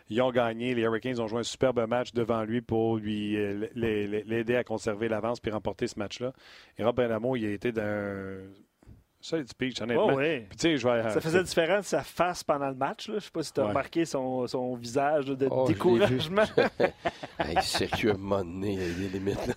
Ils 0.09 0.21
ont 0.21 0.31
gagné. 0.33 0.75
Les 0.75 0.83
Hurricanes 0.83 1.21
ont 1.21 1.29
joué 1.29 1.41
un 1.41 1.45
superbe 1.45 1.87
match 1.89 2.13
devant 2.13 2.43
lui 2.43 2.61
pour 2.61 2.97
lui 2.97 3.37
l'aider 3.75 4.57
à 4.57 4.65
conserver 4.65 5.09
l'avance 5.09 5.41
puis 5.41 5.53
remporter 5.53 5.87
ce 5.87 5.99
match-là. 5.99 6.33
Et 6.79 6.85
Rob 6.85 6.97
Benamo, 6.97 7.37
il 7.37 7.47
a 7.47 7.51
été 7.51 7.71
d'un 7.71 8.39
solide 9.23 9.49
speech, 9.49 9.81
honnêtement. 9.81 10.09
Oh, 10.13 10.17
ouais. 10.17 10.47
Puis 10.59 10.77
je 10.77 10.87
vais. 10.89 11.11
Ça 11.11 11.21
faisait 11.21 11.43
différent 11.43 11.79
de 11.79 11.85
sa 11.85 12.03
face 12.03 12.43
pendant 12.45 12.69
le 12.69 12.75
match. 12.75 13.09
Là. 13.09 13.15
Je 13.19 13.25
sais 13.25 13.31
pas 13.31 13.43
si 13.43 13.53
tu 13.53 13.61
as 13.61 13.63
Ouais. 13.65 13.69
remarqué 13.71 14.05
son, 14.05 14.47
son 14.47 14.75
visage 14.75 15.29
là, 15.29 15.35
de 15.37 15.49
Oh, 15.51 15.65
découragement. 15.67 16.45
hey, 17.39 17.57
sérieux, 17.63 18.13
moment 18.15 18.45
donné, 18.45 18.75
il 18.75 18.81
y 18.81 19.07
a 19.07 19.09
des 19.09 19.19
limites. 19.19 19.47
là. 19.47 19.55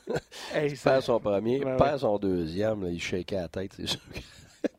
Hey, 0.54 0.72
Il 0.72 0.78
perd 0.78 1.02
son 1.02 1.20
premier, 1.20 1.64
ouais. 1.66 1.76
perd 1.78 2.00
son 2.00 2.18
deuxième, 2.18 2.84
là, 2.84 2.90
il 2.90 3.02
shakeait 3.02 3.36
la 3.36 3.48
tête, 3.48 3.74
c'est 3.76 3.88
sûr. 3.88 4.00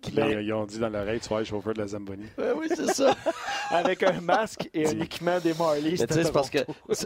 Ils, 0.09 0.19
ils 0.43 0.53
ont 0.53 0.65
dit 0.67 0.81
dans 0.81 0.89
l'oreille, 0.89 1.21
tu 1.21 1.29
vas 1.29 1.41
être 1.43 1.47
chauffeur 1.47 1.73
de 1.75 1.81
la 1.81 1.87
Zamboni. 1.87 2.25
Ouais, 2.37 2.51
oui, 2.57 2.67
c'est 2.75 2.93
ça. 2.93 3.15
Avec 3.71 4.03
un 4.03 4.21
masque 4.21 4.69
et 4.75 4.87
un 4.89 5.01
équipement 5.01 5.39
des 5.39 5.55
Marlies. 5.55 5.97
Mais 6.01 6.07
tu 6.09 6.15
sais, 6.15 6.25
c'est 6.25 6.33
parce 6.33 6.51
que, 6.51 6.59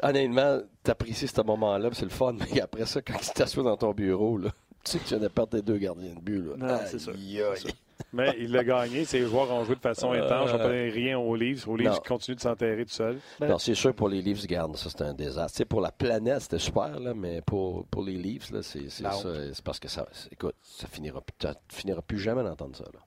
honnêtement, 0.02 0.60
t'apprécies 0.82 1.28
ce 1.28 1.42
moment-là, 1.42 1.90
puis 1.90 1.98
c'est 1.98 2.04
le 2.06 2.10
fun, 2.10 2.34
mais 2.38 2.60
après 2.60 2.86
ça, 2.86 3.02
quand 3.02 3.18
tu 3.18 3.30
t'assois 3.34 3.64
dans 3.64 3.76
ton 3.76 3.92
bureau, 3.92 4.38
là, 4.38 4.48
tu 4.84 4.92
sais 4.92 4.98
que 4.98 5.04
tu 5.04 5.10
viens 5.10 5.18
de 5.22 5.28
perdre 5.28 5.50
tes 5.58 5.62
deux 5.62 5.78
gardiens 5.78 6.14
de 6.14 6.20
but. 6.20 6.42
Là. 6.42 6.54
Non, 6.56 6.78
c'est 6.86 6.98
sûr, 6.98 7.14
c'est. 7.56 7.74
Mais 8.14 8.34
il 8.38 8.50
l'a 8.50 8.64
gagné. 8.64 9.04
Ses 9.04 9.26
joueurs 9.26 9.50
ont 9.52 9.62
joué 9.64 9.74
de 9.76 9.80
façon 9.80 10.12
Euh, 10.12 10.24
étanche. 10.24 10.48
Ils 10.48 10.52
n'ont 10.52 10.58
pas 10.58 10.64
donné 10.68 10.88
rien 10.88 11.18
aux 11.18 11.36
Leafs. 11.36 11.68
Aux 11.68 11.76
Leafs 11.76 12.00
continuent 12.00 12.36
de 12.36 12.40
s'enterrer 12.40 12.84
tout 12.86 12.92
seuls. 12.92 13.18
Ben- 13.38 13.48
Non, 13.48 13.58
c'est 13.58 13.74
sûr 13.74 13.94
pour 13.94 14.08
les 14.08 14.22
Leafs, 14.22 14.46
garde, 14.46 14.74
ça 14.76 14.88
c'est 14.88 15.02
un 15.02 15.12
désastre. 15.12 15.52
Tu 15.52 15.58
sais, 15.58 15.64
pour 15.66 15.82
la 15.82 15.92
planète, 15.92 16.40
c'était 16.40 16.58
super, 16.58 16.98
là, 16.98 17.12
mais 17.12 17.42
pour, 17.42 17.84
pour 17.86 18.02
les 18.02 18.16
Leafs, 18.16 18.50
c'est, 18.62 18.88
ça. 18.88 19.12
C'est 19.52 19.62
parce 19.62 19.78
que 19.78 19.88
ça, 19.88 20.08
écoute, 20.32 20.54
ça 20.62 20.86
finira, 20.88 21.22
finiras 21.68 22.00
plus 22.00 22.18
jamais 22.18 22.42
d'entendre 22.42 22.74
ça. 22.74 22.84
Là. 22.84 23.00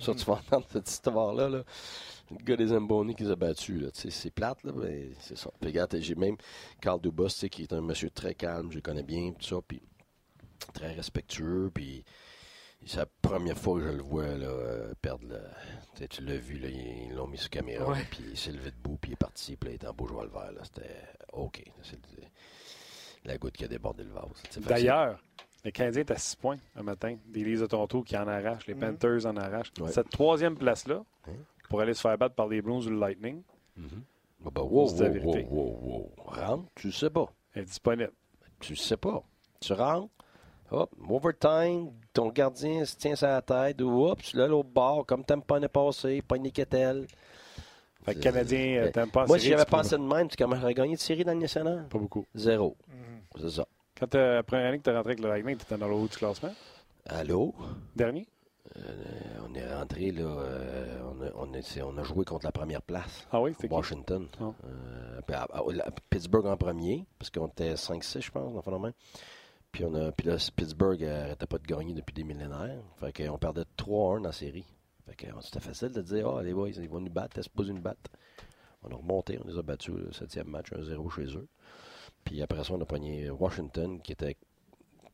Ça, 0.00 0.10
Mhm. 0.12 0.18
tu 0.18 0.24
vas 0.24 0.32
entendre 0.34 0.66
cette 0.72 0.90
histoire-là. 0.90 1.48
Là. 1.48 1.62
Le 2.30 2.44
gars 2.44 2.56
des 2.56 2.66
Zamboni 2.68 3.14
qui 3.14 3.22
les 3.24 3.30
a 3.30 3.36
battus. 3.36 3.84
C'est 3.92 4.30
plate, 4.34 4.64
là, 4.64 4.72
mais 4.74 5.10
c'est 5.20 5.36
ça. 5.38 5.50
Puis, 5.60 5.68
regarde, 5.70 5.96
j'ai 6.00 6.14
même 6.16 6.36
Carl 6.80 7.00
Dubas, 7.00 7.44
qui 7.50 7.62
est 7.62 7.72
un 7.72 7.80
monsieur 7.82 8.10
très 8.10 8.34
calme, 8.34 8.68
je 8.70 8.76
le 8.76 8.80
connais 8.82 9.02
bien, 9.04 9.32
tout 9.38 9.44
ça, 9.46 9.56
puis 9.66 9.80
très 10.72 10.92
respectueux, 10.92 11.70
puis 11.72 12.04
c'est 12.86 12.98
la 12.98 13.06
première 13.22 13.56
fois 13.58 13.78
que 13.78 13.86
je 13.86 13.92
le 13.96 14.02
vois 14.02 14.26
là, 14.26 14.46
euh, 14.46 14.92
perdre 15.00 15.26
le. 15.28 15.38
Tu 15.94 16.02
sais, 16.02 16.08
tu 16.08 16.22
l'as 16.24 16.36
vu, 16.36 16.58
là, 16.58 16.68
ils 16.68 17.12
l'ont 17.14 17.26
mis 17.26 17.38
sur 17.38 17.50
caméra, 17.50 17.88
Ouais. 17.90 18.04
puis 18.10 18.24
il 18.30 18.36
s'est 18.36 18.52
levé 18.52 18.70
debout, 18.70 18.96
puis 19.00 19.10
il 19.10 19.14
est 19.14 19.16
parti, 19.16 19.56
puis 19.56 19.68
là, 19.70 19.76
il 19.80 19.84
est 19.84 19.88
en 19.88 19.92
beau 19.94 20.06
joueur 20.06 20.24
le 20.24 20.30
vert. 20.30 20.52
là. 20.52 20.60
C'était 20.64 20.96
OK. 21.32 21.62
C'est 21.82 21.98
la 23.24 23.38
goutte 23.38 23.56
qui 23.56 23.64
a 23.64 23.68
débordé 23.68 24.02
le 24.04 24.10
vase. 24.10 24.42
D'ailleurs, 24.66 25.22
le 25.64 25.70
Canadien 25.70 26.00
est 26.00 26.10
à 26.10 26.16
6 26.18 26.34
points 26.36 26.56
un 26.74 26.82
matin. 26.82 27.16
Des 27.26 27.44
Leafs 27.44 27.60
de 27.60 27.66
Toronto 27.66 28.02
qui 28.02 28.16
en 28.16 28.26
arrachent. 28.26 28.66
Les 28.66 28.74
Mhm. 28.74 28.80
Panthers 28.80 29.26
en 29.26 29.36
arrachent. 29.36 29.72
Ouais. 29.80 29.92
Cette 29.92 30.10
troisième 30.10 30.56
place-là, 30.56 31.04
Hein? 31.28 31.32
pour 31.68 31.80
aller 31.80 31.94
se 31.94 32.00
faire 32.00 32.18
battre 32.18 32.34
par 32.34 32.48
les 32.48 32.60
Blues 32.62 32.86
ou 32.86 32.90
le 32.90 32.98
Lightning, 32.98 33.42
c'est- 33.76 33.80
Mhm. 33.82 34.02
Bah, 34.40 34.50
bah, 34.52 34.62
wow, 34.62 34.88
C'est 34.88 35.04
la 35.04 35.08
wow, 35.08 35.14
vérité. 35.14 35.46
wow, 35.48 35.62
wow, 35.62 36.12
wow. 36.16 36.24
Rentre, 36.26 36.68
tu 36.74 36.88
le 36.88 36.92
sais 36.92 37.10
pas. 37.10 37.32
est 37.54 37.62
disponible. 37.62 38.10
Tu 38.58 38.72
le 38.72 38.76
sais 38.78 38.96
pas. 38.96 39.22
Tu 39.60 39.72
rentres, 39.72 40.10
hop, 40.72 40.90
overtime, 41.08 41.90
ton 42.12 42.28
gardien 42.28 42.84
se 42.84 42.96
tient 42.96 43.14
sa 43.16 43.40
tête, 43.42 43.80
ou 43.80 44.14
tu 44.16 44.36
l'as 44.36 44.46
l'autre 44.46 44.68
bord, 44.68 45.04
comme 45.06 45.24
t'aimes 45.24 45.42
pas 45.42 45.54
l'année 45.54 45.68
passée, 45.68 46.22
pas 46.22 46.36
une 46.36 46.44
niquetelle. 46.44 47.06
Fait 48.04 48.14
que 48.16 48.20
Canadien, 48.20 48.58
euh, 48.78 48.84
mais 48.86 48.90
t'aimes 48.92 49.10
pas 49.10 49.26
Moi, 49.26 49.38
si 49.38 49.48
j'avais 49.48 49.64
pensé 49.64 49.96
de 49.96 50.02
même, 50.02 50.26
tu 50.28 50.36
comment 50.36 50.56
j'aurais 50.56 50.74
gagné 50.74 50.94
de 50.96 51.00
série 51.00 51.24
dans 51.24 51.34
le 51.34 51.38
national? 51.38 51.86
Pas 51.88 51.98
beaucoup. 51.98 52.26
Zéro. 52.34 52.76
Mhm. 52.88 53.40
C'est 53.40 53.50
ça. 53.50 53.66
Quand 53.98 54.08
t'as- 54.08 54.34
la 54.34 54.42
première 54.42 54.66
année 54.68 54.78
que 54.78 54.82
tu 54.82 54.90
es 54.90 54.94
rentré 54.96 55.10
avec 55.12 55.22
le 55.22 55.28
Lightning, 55.28 55.56
tu 55.56 55.62
étais 55.62 55.76
dans 55.78 55.86
le 55.86 55.94
haut 55.94 56.08
du 56.08 56.16
classement? 56.16 56.52
Allô? 57.06 57.54
Dernier? 57.94 58.26
Euh, 58.76 58.80
on 59.48 59.54
est 59.54 59.74
rentré, 59.74 60.10
là, 60.10 60.22
euh, 60.22 60.98
on, 61.12 61.22
a, 61.22 61.30
on, 61.36 61.52
est- 61.54 61.62
c'est- 61.62 61.82
on 61.82 61.96
a 61.98 62.02
joué 62.02 62.24
contre 62.24 62.44
la 62.46 62.52
première 62.52 62.80
place. 62.82 63.26
Ah 63.30 63.40
oui, 63.40 63.52
c'était 63.54 63.68
qui? 63.68 63.74
Washington. 63.74 64.26
Ah. 64.40 64.44
Euh, 64.44 65.20
puis 65.26 65.36
à- 65.36 65.42
à- 65.42 65.62
la- 65.72 65.90
Pittsburgh 66.10 66.46
en 66.46 66.56
premier, 66.56 67.04
parce 67.18 67.30
qu'on 67.30 67.48
était 67.48 67.76
5-6, 67.76 68.20
je 68.22 68.30
pense, 68.30 68.52
dans 68.64 68.72
le 68.72 68.78
même. 68.78 68.92
Puis, 69.72 69.84
on 69.84 69.94
a, 69.94 70.12
là, 70.24 70.36
Pittsburgh 70.54 71.00
n'arrêtait 71.00 71.46
pas 71.46 71.58
de 71.58 71.66
gagner 71.66 71.94
depuis 71.94 72.12
des 72.12 72.24
millénaires. 72.24 72.82
Fait 73.00 73.12
qu'on 73.12 73.38
perdait 73.38 73.64
3-1 73.78 74.18
dans 74.18 74.20
la 74.24 74.32
série. 74.32 74.66
Fait 75.06 75.16
que 75.16 75.26
euh, 75.26 75.40
c'était 75.40 75.60
facile 75.60 75.90
de 75.92 76.02
dire, 76.02 76.26
oh, 76.28 76.40
les 76.40 76.54
boys, 76.54 76.68
ils 76.68 76.88
vont 76.88 77.00
nous 77.00 77.10
battre, 77.10 77.34
t'es 77.34 77.42
supposé 77.42 77.72
nous 77.72 77.80
battre. 77.80 78.10
On 78.82 78.90
a 78.90 78.96
remonté, 78.96 79.38
on 79.42 79.48
les 79.48 79.58
a 79.58 79.62
battus 79.62 79.94
le 79.94 80.12
septième 80.12 80.48
match, 80.48 80.72
1-0 80.72 81.10
chez 81.10 81.36
eux. 81.36 81.48
Puis 82.24 82.42
après 82.42 82.62
ça, 82.62 82.74
on 82.74 82.80
a 82.80 82.84
pogné 82.84 83.30
Washington, 83.30 84.00
qui 84.00 84.12
était 84.12 84.36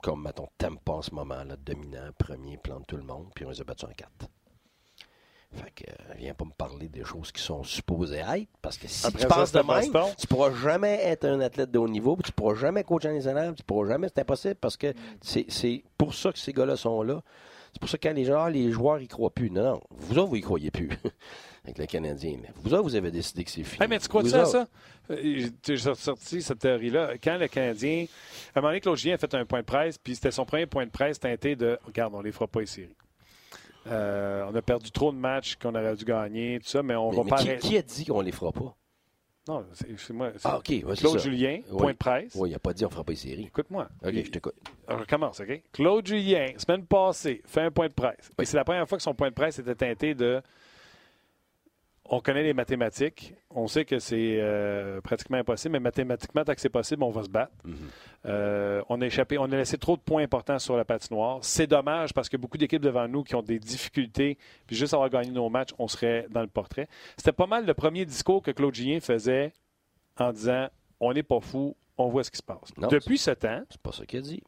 comme, 0.02 0.22
mettons, 0.22 0.48
Tampa 0.58 0.92
en 0.92 1.02
ce 1.02 1.14
moment, 1.14 1.42
là, 1.44 1.56
dominant, 1.56 2.10
premier, 2.18 2.58
plante 2.58 2.86
tout 2.86 2.96
le 2.96 3.02
monde, 3.02 3.28
puis 3.34 3.44
on 3.44 3.50
les 3.50 3.60
a 3.60 3.64
battus 3.64 3.88
en 3.88 3.92
4. 3.92 4.10
Fait 5.54 5.70
que, 5.74 5.90
euh, 5.90 6.14
viens 6.18 6.34
pas 6.34 6.44
me 6.44 6.50
parler 6.52 6.88
des 6.88 7.04
choses 7.04 7.32
qui 7.32 7.40
sont 7.42 7.62
supposées 7.62 8.18
être, 8.18 8.48
parce 8.60 8.76
que 8.76 8.86
si 8.86 9.06
Après 9.06 9.22
tu 9.22 9.28
ça, 9.28 9.34
penses 9.34 9.52
de 9.52 9.60
même, 9.60 10.14
tu 10.18 10.26
pourras 10.26 10.52
jamais 10.54 11.00
être 11.04 11.24
un 11.24 11.40
athlète 11.40 11.70
de 11.70 11.78
haut 11.78 11.88
niveau, 11.88 12.16
puis 12.16 12.24
tu 12.24 12.32
pourras 12.32 12.54
jamais 12.54 12.84
coacher 12.84 13.08
en 13.08 13.14
national, 13.14 13.54
tu 13.54 13.62
pourras 13.62 13.88
jamais, 13.88 14.08
c'est 14.08 14.20
impossible, 14.20 14.56
parce 14.56 14.76
que 14.76 14.92
c'est 15.22 15.84
pour 15.96 16.14
ça 16.14 16.32
que 16.32 16.38
ces 16.38 16.52
gars-là 16.52 16.76
sont 16.76 17.02
là. 17.02 17.22
C'est 17.72 17.80
pour 17.80 17.88
ça 17.90 17.98
que 17.98 18.08
quand 18.08 18.14
les 18.14 18.24
gens, 18.24 18.46
les 18.46 18.70
joueurs, 18.72 18.98
ils 19.00 19.08
croient 19.08 19.30
plus. 19.30 19.50
Non, 19.50 19.62
non, 19.62 19.80
vous 19.90 20.18
autres, 20.18 20.28
vous 20.30 20.36
y 20.36 20.40
croyez 20.40 20.70
plus, 20.70 20.88
avec 21.64 21.78
le 21.78 21.86
Canadien. 21.86 22.38
Mais 22.40 22.48
vous 22.56 22.72
autres, 22.74 22.82
vous 22.82 22.94
avez 22.94 23.10
décidé 23.10 23.44
que 23.44 23.50
c'est 23.50 23.62
fini. 23.62 23.82
Hey, 23.82 23.88
mais 23.88 23.98
tu 23.98 24.08
crois 24.08 24.24
ça, 24.28 24.42
autres. 24.42 24.50
ça? 24.50 24.66
Euh, 25.10 25.48
J'ai 25.66 25.76
sorti 25.94 26.42
cette 26.42 26.58
théorie-là. 26.60 27.12
Quand 27.22 27.36
le 27.38 27.46
Canadien, 27.48 28.06
à 28.54 28.58
un 28.58 28.62
moment 28.62 28.70
donné, 28.70 28.80
Claude 28.80 28.96
Julien 28.96 29.14
a 29.14 29.18
fait 29.18 29.34
un 29.34 29.44
point 29.44 29.60
de 29.60 29.66
presse, 29.66 29.96
puis 29.98 30.14
c'était 30.14 30.30
son 30.30 30.44
premier 30.46 30.66
point 30.66 30.84
de 30.86 30.90
presse 30.90 31.20
teinté 31.20 31.56
de 31.56 31.78
Regarde, 31.84 32.14
on 32.14 32.20
les 32.22 32.32
fera 32.32 32.46
pas 32.46 32.60
les 32.60 32.66
séries. 32.66 32.96
Euh, 33.86 34.44
on 34.50 34.54
a 34.54 34.62
perdu 34.62 34.90
trop 34.90 35.12
de 35.12 35.16
matchs 35.16 35.56
qu'on 35.56 35.74
aurait 35.74 35.94
dû 35.96 36.04
gagner, 36.04 36.58
tout 36.60 36.68
ça, 36.68 36.82
mais 36.82 36.94
on 36.94 37.10
Mais, 37.10 37.16
va 37.16 37.22
mais 37.24 37.30
pas 37.30 37.36
qui, 37.38 37.56
qui 37.68 37.78
a 37.78 37.82
dit 37.82 38.04
qu'on 38.04 38.20
les 38.20 38.32
fera 38.32 38.52
pas? 38.52 38.74
Non, 39.48 39.64
c'est 39.72 40.10
moi. 40.10 40.30
Ah, 40.44 40.58
OK. 40.58 40.68
ouais, 40.68 40.82
Claude 40.82 41.18
ça. 41.18 41.18
Julien, 41.18 41.60
Oui. 41.70 41.78
point 41.78 41.92
de 41.92 41.96
presse. 41.96 42.34
Oui, 42.34 42.50
il 42.50 42.52
n'a 42.52 42.58
pas 42.58 42.74
dit 42.74 42.84
on 42.84 42.90
fera 42.90 43.02
pas 43.02 43.12
les 43.12 43.16
séries. 43.16 43.44
Écoute-moi. 43.46 43.88
OK, 44.04 44.10
Il- 44.12 44.26
je 44.26 44.30
t'écoute. 44.30 44.54
On 44.88 44.98
recommence, 44.98 45.40
OK? 45.40 45.62
Claude 45.72 46.06
Julien, 46.06 46.48
semaine 46.58 46.84
passée, 46.84 47.40
fait 47.46 47.62
un 47.62 47.70
point 47.70 47.88
de 47.88 47.94
presse. 47.94 48.28
Oui. 48.38 48.42
Et 48.42 48.44
c'est 48.44 48.58
la 48.58 48.64
première 48.64 48.86
fois 48.86 48.98
que 48.98 49.02
son 49.04 49.14
point 49.14 49.30
de 49.30 49.34
presse 49.34 49.58
était 49.58 49.74
teinté 49.74 50.14
de. 50.14 50.42
On 52.10 52.20
connaît 52.20 52.42
les 52.42 52.54
mathématiques. 52.54 53.34
On 53.50 53.66
sait 53.66 53.84
que 53.84 53.98
c'est 53.98 54.38
euh, 54.40 55.00
pratiquement 55.02 55.36
impossible, 55.36 55.72
mais 55.72 55.80
mathématiquement, 55.80 56.42
tant 56.42 56.54
que 56.54 56.60
c'est 56.60 56.70
possible, 56.70 57.02
on 57.02 57.10
va 57.10 57.22
se 57.22 57.28
battre. 57.28 57.52
Mhm. 57.64 57.76
Euh, 58.26 58.82
on 58.88 59.00
a 59.02 59.06
échappé, 59.06 59.36
on 59.36 59.44
a 59.44 59.56
laissé 59.56 59.76
trop 59.76 59.96
de 59.96 60.00
points 60.00 60.22
importants 60.22 60.58
sur 60.58 60.76
la 60.76 60.86
patinoire. 60.86 61.38
C'est 61.42 61.66
dommage 61.66 62.14
parce 62.14 62.30
que 62.30 62.38
beaucoup 62.38 62.56
d'équipes 62.56 62.80
devant 62.82 63.06
nous 63.08 63.24
qui 63.24 63.34
ont 63.34 63.42
des 63.42 63.58
difficultés, 63.58 64.38
puis 64.66 64.74
juste 64.74 64.94
avoir 64.94 65.10
gagné 65.10 65.30
nos 65.30 65.50
matchs, 65.50 65.70
on 65.78 65.86
serait 65.86 66.26
dans 66.30 66.40
le 66.40 66.46
portrait. 66.46 66.88
C'était 67.18 67.32
pas 67.32 67.46
mal 67.46 67.66
le 67.66 67.74
premier 67.74 68.06
discours 68.06 68.42
que 68.42 68.52
Claude 68.52 68.74
Julien 68.74 69.00
faisait 69.00 69.52
en 70.16 70.32
disant 70.32 70.68
on 71.00 71.12
n'est 71.12 71.22
pas 71.22 71.40
fou, 71.40 71.76
on 71.98 72.08
voit 72.08 72.24
ce 72.24 72.30
qui 72.30 72.38
se 72.38 72.42
passe. 72.42 72.74
Non, 72.78 72.88
Depuis 72.88 73.18
ce 73.18 73.32
temps, 73.32 73.62
C'est 73.68 73.80
pas 73.82 73.92
ça 73.92 74.06
qu'il 74.06 74.18
a 74.20 74.22
dit. 74.22 74.42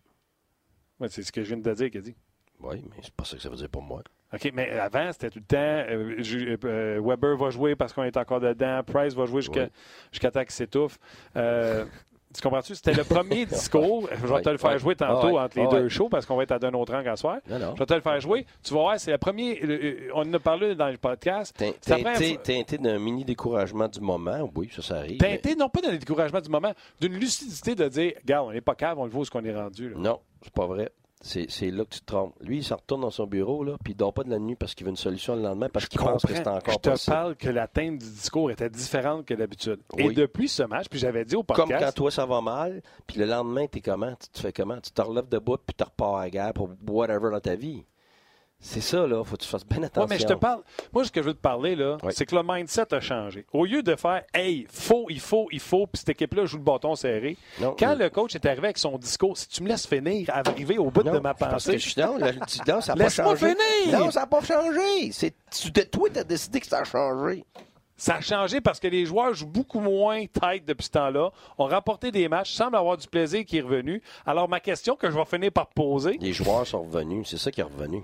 ouais, 0.98 1.08
c'est 1.08 1.22
ce 1.22 1.30
que 1.30 1.42
je 1.42 1.48
viens 1.48 1.58
de 1.58 1.70
te 1.70 1.76
dire 1.76 1.90
qu'il 1.90 1.98
a 2.00 2.02
dit. 2.02 2.16
Oui, 2.60 2.82
mais 2.90 2.96
c'est 3.02 3.12
pas 3.14 3.24
ça 3.24 3.36
que 3.36 3.42
ça 3.42 3.48
veut 3.50 3.56
dire 3.56 3.68
pour 3.68 3.82
moi. 3.82 4.02
OK, 4.32 4.50
mais 4.54 4.70
avant, 4.70 5.10
c'était 5.12 5.30
tout 5.30 5.40
le 5.40 5.44
temps 5.44 5.56
euh, 5.58 6.14
je- 6.18 6.56
euh, 6.64 7.00
Weber 7.04 7.36
va 7.36 7.50
jouer 7.50 7.74
parce 7.74 7.92
qu'on 7.92 8.04
est 8.04 8.16
encore 8.16 8.40
dedans, 8.40 8.80
Price 8.86 9.14
va 9.14 9.26
jouer 9.26 9.40
jusqu'à 9.42 9.64
Oui. 9.64 9.68
jusqu'à 10.12 10.30
temps 10.30 10.42
qu'il 10.42 10.52
s'étouffe. 10.52 10.98
Euh, 11.36 11.84
tu 12.32 12.40
comprends-tu? 12.42 12.76
C'était 12.76 12.92
le 12.92 13.02
premier 13.02 13.44
discours. 13.46 14.08
Je 14.22 14.26
vais 14.32 14.40
te 14.42 14.50
le 14.50 14.56
faire 14.56 14.78
jouer 14.78 14.94
tantôt 14.94 15.36
Ah 15.36 15.46
entre 15.46 15.58
les 15.58 15.64
ah 15.66 15.68
deux 15.80 15.88
shows 15.88 16.08
parce 16.08 16.26
qu'on 16.26 16.36
va 16.36 16.44
être 16.44 16.52
à 16.52 16.60
d'un 16.60 16.72
autre 16.74 16.92
rang 16.94 17.04
à 17.04 17.16
soir. 17.16 17.38
Non, 17.48 17.58
non. 17.58 17.72
Je 17.74 17.80
vais 17.80 17.86
te 17.86 17.94
le 17.94 18.00
faire 18.00 18.20
jouer. 18.20 18.46
Tu 18.62 18.72
vas 18.72 18.80
voir, 18.82 19.00
c'est 19.00 19.10
le 19.10 19.18
premier. 19.18 19.60
euh, 19.64 20.10
on 20.14 20.20
en 20.20 20.32
a 20.34 20.38
parlé 20.38 20.76
dans 20.76 20.90
le 20.90 20.96
podcast. 20.96 21.60
Teinté, 21.84 22.38
teinté 22.40 22.78
d'un 22.78 23.00
mini 23.00 23.24
découragement 23.24 23.88
du 23.88 23.98
moment, 24.00 24.48
oui, 24.54 24.70
ça, 24.72 24.80
ça 24.80 24.96
arrive. 24.98 25.18
Teinté, 25.18 25.56
non 25.56 25.68
pas 25.68 25.80
d'un 25.80 25.96
découragement 25.96 26.40
du 26.40 26.48
moment, 26.50 26.72
d'une 27.00 27.14
lucidité 27.14 27.74
de 27.74 27.88
dire, 27.88 28.12
regarde, 28.22 28.46
on 28.48 28.52
n'est 28.52 28.60
pas 28.60 28.76
cave, 28.76 28.96
on 29.00 29.06
le 29.06 29.10
voit 29.10 29.22
où 29.22 29.24
ce 29.24 29.30
qu'on 29.32 29.44
est 29.44 29.52
rendu. 29.56 29.88
là. 29.88 29.96
Non, 29.98 30.20
c'est 30.44 30.52
pas 30.52 30.66
vrai. 30.66 30.88
C'est 31.22 31.70
là 31.70 31.84
que 31.84 31.90
tu 31.90 32.00
te 32.00 32.06
trompes. 32.06 32.34
Lui, 32.40 32.58
il 32.58 32.64
s'en 32.64 32.76
retourne 32.76 33.02
dans 33.02 33.10
son 33.10 33.26
bureau, 33.26 33.62
là, 33.62 33.76
puis 33.84 33.92
il 33.92 33.96
dort 33.96 34.14
pas 34.14 34.24
de 34.24 34.30
la 34.30 34.38
nuit 34.38 34.56
parce 34.56 34.74
qu'il 34.74 34.84
veut 34.86 34.90
une 34.90 34.96
solution 34.96 35.36
le 35.36 35.42
lendemain, 35.42 35.68
parce 35.68 35.86
qu'il 35.86 36.00
pense 36.00 36.22
que 36.24 36.32
c'est 36.34 36.46
encore 36.48 36.74
Je 36.74 36.78
te 36.78 36.88
possible. 36.90 37.14
parle 37.14 37.36
que 37.36 37.48
la 37.50 37.66
teinte 37.68 37.98
du 37.98 38.10
discours 38.10 38.50
était 38.50 38.70
différente 38.70 39.26
que 39.26 39.34
d'habitude. 39.34 39.80
Et 39.98 40.10
depuis 40.12 40.48
ce 40.48 40.62
match, 40.62 40.86
puis 40.88 40.98
j'avais 40.98 41.24
dit 41.26 41.36
au 41.36 41.42
Comme 41.42 41.68
podcast. 41.68 41.84
quand 41.84 41.92
toi, 41.92 42.10
ça 42.10 42.24
va 42.24 42.40
mal, 42.40 42.80
puis 43.06 43.18
le 43.18 43.26
lendemain, 43.26 43.66
t'es 43.66 43.80
comment? 43.80 44.14
Tu 44.14 44.28
te 44.30 44.38
fais 44.40 44.52
comment? 44.52 44.80
Tu 44.80 44.90
te 44.92 45.02
relèves 45.02 45.28
debout, 45.28 45.58
puis 45.58 45.74
tu 45.76 45.84
repars 45.84 46.16
à 46.16 46.22
la 46.22 46.30
guerre 46.30 46.52
pour 46.54 46.70
whatever 46.88 47.30
dans 47.30 47.40
ta 47.40 47.54
vie. 47.54 47.84
C'est 48.62 48.82
ça, 48.82 49.06
là. 49.06 49.24
Faut 49.24 49.36
que 49.36 49.42
tu 49.42 49.48
fasses 49.48 49.64
bien 49.66 49.82
attention. 49.82 50.02
Ouais, 50.02 50.06
mais 50.10 50.18
je 50.18 50.26
te 50.26 50.34
parle. 50.34 50.60
Moi, 50.92 51.04
ce 51.04 51.10
que 51.10 51.22
je 51.22 51.28
veux 51.28 51.34
te 51.34 51.40
parler, 51.40 51.74
là, 51.76 51.96
Oui. 52.02 52.12
c'est 52.14 52.26
que 52.26 52.36
le 52.36 52.42
mindset 52.44 52.92
a 52.92 53.00
changé. 53.00 53.46
Au 53.54 53.64
lieu 53.64 53.82
de 53.82 53.96
faire, 53.96 54.22
hey, 54.34 54.66
faut, 54.70 55.06
il 55.08 55.18
faut, 55.20 55.48
il 55.50 55.60
faut, 55.60 55.86
puis 55.86 55.98
cette 56.00 56.10
équipe-là 56.10 56.44
joue 56.44 56.58
le 56.58 56.62
bâton 56.62 56.94
serré. 56.94 57.38
Non, 57.58 57.74
Quand 57.78 57.94
le 57.94 58.10
coach 58.10 58.34
est 58.34 58.44
arrivé 58.44 58.64
avec 58.66 58.76
son 58.78 58.98
discours, 58.98 59.38
si 59.38 59.48
tu 59.48 59.62
me 59.62 59.68
laisses 59.68 59.86
finir, 59.86 60.28
arriver 60.30 60.76
au 60.76 60.90
bout 60.90 61.02
Non, 61.02 61.12
de 61.14 61.18
ma 61.20 61.32
parce 61.32 61.64
que 61.64 61.70
pensée, 61.70 61.78
je 61.78 61.88
suis 61.90 62.00
non, 62.02 62.18
là, 62.18 62.32
tu- 62.32 62.58
non, 62.70 62.80
ça 62.82 62.92
n'a 62.94 62.98
pas 62.98 63.04
Laisse-moi 63.04 63.36
changé. 63.36 63.54
finir! 63.84 63.98
Non, 63.98 64.10
ça 64.10 64.20
n'a 64.20 64.26
pas 64.26 64.42
changé. 64.42 65.10
C'est 65.12 65.34
tu, 65.50 65.72
toi, 65.72 66.08
tu 66.12 66.18
as 66.18 66.24
décidé 66.24 66.60
que 66.60 66.66
ça 66.66 66.80
a 66.80 66.84
changé. 66.84 67.44
Ça 68.02 68.14
a 68.16 68.20
changé 68.22 68.62
parce 68.62 68.80
que 68.80 68.88
les 68.88 69.04
joueurs 69.04 69.34
jouent 69.34 69.46
beaucoup 69.46 69.78
moins 69.80 70.24
tight 70.26 70.64
depuis 70.64 70.84
ce 70.86 70.90
temps-là, 70.92 71.30
ont 71.58 71.66
remporté 71.66 72.10
des 72.10 72.28
matchs, 72.30 72.52
semblent 72.52 72.76
avoir 72.76 72.96
du 72.96 73.06
plaisir 73.06 73.44
qui 73.44 73.58
est 73.58 73.60
revenu. 73.60 74.00
Alors, 74.24 74.48
ma 74.48 74.58
question 74.58 74.96
que 74.96 75.10
je 75.10 75.16
vais 75.16 75.24
finir 75.26 75.52
par 75.52 75.66
poser, 75.66 76.16
Les 76.18 76.32
joueurs 76.32 76.66
sont 76.66 76.80
revenus. 76.82 77.28
C'est 77.28 77.36
ça 77.36 77.50
qui 77.50 77.60
est 77.60 77.64
revenu. 77.64 78.02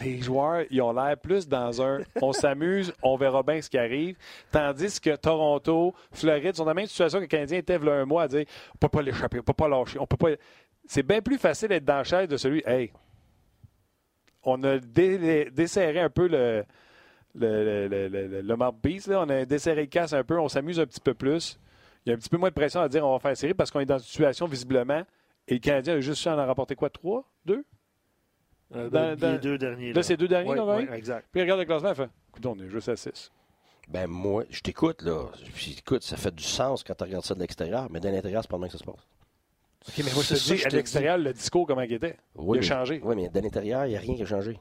les 0.00 0.22
joueurs, 0.22 0.64
ils 0.70 0.80
ont 0.80 0.92
l'air 0.94 1.18
plus 1.18 1.46
dans 1.46 1.82
un 1.82 1.98
on 2.22 2.32
s'amuse, 2.32 2.94
on 3.02 3.16
verra 3.16 3.42
bien 3.42 3.60
ce 3.60 3.68
qui 3.68 3.76
arrive. 3.76 4.16
Tandis 4.50 4.98
que 4.98 5.14
Toronto, 5.16 5.92
Floride 6.12 6.56
sont 6.56 6.62
dans 6.64 6.70
la 6.70 6.74
même 6.74 6.86
situation 6.86 7.18
que 7.18 7.24
le 7.24 7.28
Canadien 7.28 7.58
était 7.58 7.76
il 7.76 7.84
y 7.84 7.88
a 7.90 7.92
un 7.92 8.06
mois 8.06 8.22
à 8.22 8.28
dire 8.28 8.46
on 8.74 8.78
peut 8.78 8.88
pas 8.88 9.02
l'échapper, 9.02 9.40
on 9.40 9.42
peut 9.42 9.52
pas 9.52 9.68
lâcher, 9.68 9.98
on 9.98 10.06
peut 10.06 10.16
pas. 10.16 10.30
C'est 10.86 11.02
bien 11.02 11.20
plus 11.20 11.36
facile 11.36 11.68
d'être 11.68 11.84
dans 11.84 11.98
la 11.98 12.04
chaise 12.04 12.28
de 12.28 12.38
celui 12.38 12.62
Hey, 12.66 12.90
on 14.44 14.62
a 14.64 14.78
dé- 14.78 15.50
desserré 15.52 16.00
un 16.00 16.10
peu 16.10 16.26
le, 16.26 16.64
le, 17.34 17.88
le, 17.88 18.08
le, 18.08 18.40
le, 18.42 18.56
beast, 18.82 19.06
là. 19.08 19.20
on 19.20 19.28
a 19.28 19.44
desserré 19.44 19.82
le 19.82 19.86
casse 19.86 20.12
un 20.12 20.22
peu, 20.24 20.38
on 20.38 20.48
s'amuse 20.48 20.78
un 20.80 20.86
petit 20.86 21.00
peu 21.00 21.14
plus. 21.14 21.58
Il 22.04 22.10
y 22.10 22.12
a 22.12 22.16
un 22.16 22.18
petit 22.18 22.28
peu 22.28 22.36
moins 22.36 22.48
de 22.50 22.54
pression 22.54 22.80
à 22.80 22.88
dire 22.88 23.06
on 23.06 23.12
va 23.12 23.18
faire 23.20 23.36
série 23.36 23.54
parce 23.54 23.70
qu'on 23.70 23.80
est 23.80 23.86
dans 23.86 23.98
une 23.98 24.04
situation 24.04 24.46
visiblement. 24.46 25.02
Et 25.48 25.54
le 25.54 25.60
Canadien 25.60 25.94
a 25.94 26.00
juste 26.00 26.26
en 26.26 26.38
a 26.38 26.44
rapporté 26.46 26.74
quoi? 26.74 26.90
Trois? 26.90 27.24
Deux? 27.44 27.64
Euh, 28.74 28.88
Dans- 28.90 29.32
les 29.32 29.38
deux 29.38 29.58
derniers. 29.58 29.92
Là, 29.92 30.02
c'est 30.02 30.16
deux 30.16 30.28
derniers, 30.28 30.50
Oui, 30.50 30.56
là, 30.56 30.76
oui, 30.76 30.86
exact. 30.94 31.26
Puis 31.30 31.40
il 31.40 31.42
regarde 31.42 31.60
le 31.60 31.66
classement, 31.66 31.90
il 31.90 31.94
fait 31.94 32.08
Écoute, 32.30 32.46
on 32.46 32.58
est 32.58 32.68
juste 32.68 32.88
à 32.88 32.96
6. 32.96 33.30
Ben 33.88 34.06
moi, 34.06 34.44
je 34.48 34.60
t'écoute, 34.60 35.02
là. 35.02 35.26
Puis 35.54 35.76
écoute, 35.78 36.02
ça 36.02 36.16
fait 36.16 36.34
du 36.34 36.42
sens 36.44 36.82
quand 36.82 36.94
tu 36.94 37.04
regardes 37.04 37.24
ça 37.24 37.34
de 37.34 37.40
l'extérieur, 37.40 37.88
mais 37.90 38.00
de 38.00 38.08
l'intérieur, 38.08 38.42
c'est 38.42 38.48
pas 38.50 38.56
le 38.56 38.60
même 38.62 38.70
que 38.70 38.78
ça 38.78 38.78
se 38.78 38.84
passe. 38.90 39.06
OK, 39.88 39.94
mais 39.98 40.12
moi, 40.14 40.22
je 40.22 40.28
te 40.28 40.34
dis, 40.34 40.56
je 40.56 40.66
à 40.66 40.68
l'extérieur, 40.70 41.18
le 41.18 41.32
discours, 41.32 41.66
comment 41.66 41.80
il 41.82 41.92
était 41.92 42.16
Oui, 42.36 42.56
Il 42.56 42.58
a 42.58 42.60
mais- 42.62 42.66
changé. 42.66 43.00
Oui, 43.04 43.16
mais 43.16 43.28
de 43.28 43.40
l'intérieur, 43.40 43.84
il 43.84 43.90
n'y 43.90 43.96
a 43.96 44.00
rien 44.00 44.14
qui 44.14 44.22
a 44.22 44.26
changé. 44.26 44.58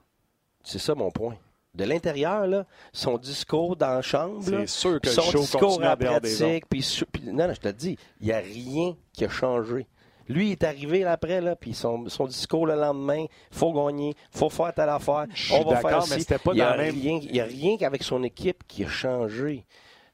C'est 0.63 0.79
ça 0.79 0.95
mon 0.95 1.11
point. 1.11 1.37
De 1.73 1.85
l'intérieur, 1.85 2.47
là, 2.47 2.65
son 2.91 3.17
discours 3.17 3.77
dans 3.77 3.93
la 3.95 4.01
chambre, 4.01 4.41
là, 4.51 4.67
sûr 4.67 4.99
que 4.99 5.09
son 5.09 5.21
discours 5.41 5.79
en 5.91 5.95
pratique, 6.19 6.65
puis 6.67 6.85
non, 7.27 7.47
non, 7.47 7.53
je 7.53 7.59
te 7.61 7.69
dis, 7.69 7.97
il 8.19 8.27
n'y 8.27 8.33
a 8.33 8.39
rien 8.39 8.95
qui 9.13 9.23
a 9.23 9.29
changé. 9.29 9.87
Lui, 10.27 10.47
il 10.47 10.51
est 10.51 10.63
arrivé 10.63 10.99
là, 10.99 11.13
après, 11.13 11.39
là, 11.41 11.55
puis 11.55 11.73
son, 11.73 12.07
son 12.09 12.25
discours 12.25 12.65
le 12.65 12.75
lendemain, 12.75 13.25
faut 13.51 13.71
gagner, 13.73 14.13
faut 14.31 14.49
faire 14.49 14.73
telle 14.73 14.89
affaire, 14.89 15.25
on 15.53 15.63
va 15.69 15.77
faire 15.77 15.99
mais 16.09 16.15
ci. 16.15 16.21
c'était 16.21 16.37
pas 16.39 16.51
il 16.51 16.55
n'y 16.55 16.61
a, 16.61 16.75
même- 16.77 16.93
rien- 16.93 17.19
il 17.21 17.35
y 17.35 17.39
a 17.39 17.45
rien 17.45 17.77
qu'avec 17.77 18.03
son 18.03 18.21
équipe 18.23 18.65
qui 18.67 18.83
a 18.83 18.87
changé. 18.87 19.65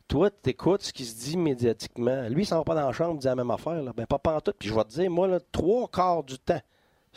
Toi, 0.07 0.29
tu 0.31 0.51
écoutes 0.51 0.83
ce 0.83 0.93
qui 0.93 1.05
se 1.05 1.15
dit 1.19 1.37
médiatiquement. 1.37 2.29
Lui, 2.29 2.43
il 2.43 2.45
s'en 2.45 2.59
va 2.59 2.63
pas 2.63 2.75
dans 2.75 2.87
la 2.87 2.93
chambre, 2.93 3.19
dit 3.19 3.25
la 3.27 3.35
même 3.35 3.51
affaire. 3.51 3.81
Là. 3.83 3.91
Ben, 3.95 4.05
pas 4.05 4.17
pantoute. 4.17 4.55
Puis 4.57 4.69
je 4.69 4.73
vais 4.73 4.83
te 4.85 4.89
dire, 4.89 5.11
moi, 5.11 5.27
là, 5.27 5.39
trois 5.51 5.87
quarts 5.89 6.23
du 6.23 6.39
temps, 6.39 6.61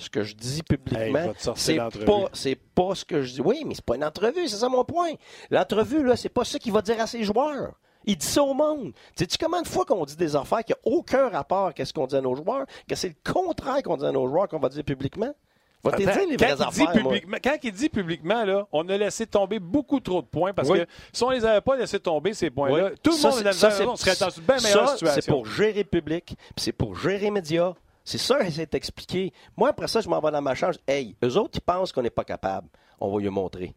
ce 0.01 0.11
que 0.11 0.23
je 0.23 0.35
dis 0.35 0.63
publiquement, 0.63 1.33
c'est 1.55 1.77
pas, 1.77 2.29
c'est 2.33 2.55
pas 2.57 2.95
ce 2.95 3.05
que 3.05 3.23
je 3.23 3.35
dis. 3.35 3.41
Oui, 3.41 3.63
mais 3.67 3.75
c'est 3.75 3.85
pas 3.85 3.97
une 3.97 4.05
entrevue, 4.05 4.49
c'est 4.49 4.57
ça 4.57 4.69
mon 4.69 4.85
point. 4.85 5.13
L'entrevue, 5.51 6.03
là, 6.05 6.17
c'est 6.17 6.29
pas 6.29 6.45
ça 6.45 6.59
qu'il 6.59 6.73
va 6.73 6.83
dire 6.83 7.01
à 7.01 7.07
ses 7.07 7.23
joueurs. 7.23 7.75
Il 8.07 8.17
dit 8.17 8.27
ça 8.27 8.43
au 8.43 8.55
monde. 8.55 8.93
Sais-tu 9.15 9.37
comment 9.39 9.61
de 9.61 9.69
fois 9.69 9.85
qu'on 9.85 10.05
dit 10.07 10.17
des 10.17 10.35
affaires 10.35 10.65
qui 10.65 10.73
n'ont 10.73 10.97
aucun 10.97 11.29
rapport 11.29 11.67
avec 11.67 11.87
ce 11.87 11.93
qu'on 11.93 12.07
dit 12.07 12.17
à 12.17 12.23
nos 12.23 12.35
joueurs, 12.35 12.65
que 12.89 12.95
c'est 12.95 13.09
le 13.09 13.33
contraire 13.33 13.83
qu'on 13.83 13.99
dit 13.99 14.07
à 14.07 14.13
nos 14.13 14.27
joueurs 14.27 14.49
qu'on 14.49 14.59
va 14.59 14.71
dire 14.71 14.83
publiquement? 14.85 15.35
Va 15.83 15.93
te 15.93 16.03
Attends, 16.03 16.13
dire 16.13 16.29
les 16.29 16.37
quand, 16.37 16.47
il 16.47 16.57
dit 16.57 16.63
affaires, 16.63 16.93
publiquement, 16.93 17.37
quand 17.43 17.57
il 17.63 17.73
dit 17.73 17.89
publiquement, 17.89 18.45
là, 18.45 18.67
on 18.71 18.87
a 18.89 18.97
laissé 18.99 19.27
tomber 19.27 19.59
beaucoup 19.59 19.99
trop 20.01 20.21
de 20.21 20.27
points 20.27 20.53
parce 20.53 20.69
Oui. 20.69 20.81
que 20.81 20.87
si 21.13 21.23
on 21.25 21.31
les 21.31 21.45
avait 21.45 21.63
pas 21.63 21.77
laissé 21.77 21.99
tomber, 21.99 22.35
ces 22.35 22.51
points-là, 22.51 22.91
Oui. 22.91 22.99
tout 23.03 23.11
le 23.13 23.17
monde 23.17 23.53
ça, 23.53 23.69
on 23.87 23.97
serait 23.97 24.17
dans 24.17 24.29
une 24.31 24.43
bien 24.43 24.57
meilleure 24.57 24.89
ça, 24.89 24.93
situation. 24.97 25.21
C'est 25.23 25.31
pour 25.31 25.47
gérer 25.47 25.85
public, 25.85 26.37
c'est 26.57 26.73
pour 26.73 26.97
gérer 26.97 27.31
médias. 27.31 27.73
C'est 28.11 28.19
ça, 28.19 28.41
essayer 28.45 28.67
de 28.67 28.71
t'expliquer. 28.71 29.33
Moi, 29.57 29.69
après 29.69 29.87
ça, 29.87 30.01
je 30.01 30.09
m'en 30.09 30.19
vais 30.19 30.33
dans 30.33 30.43
ma 30.43 30.57
chambre. 30.57 30.75
Hey, 30.85 31.17
eux 31.23 31.37
autres, 31.37 31.59
ils 31.59 31.61
pensent 31.61 31.93
qu'on 31.93 32.03
n'est 32.03 32.11
pas 32.11 32.25
capable. 32.25 32.69
On 32.99 33.09
va 33.09 33.21
lui 33.21 33.29
montrer. 33.29 33.77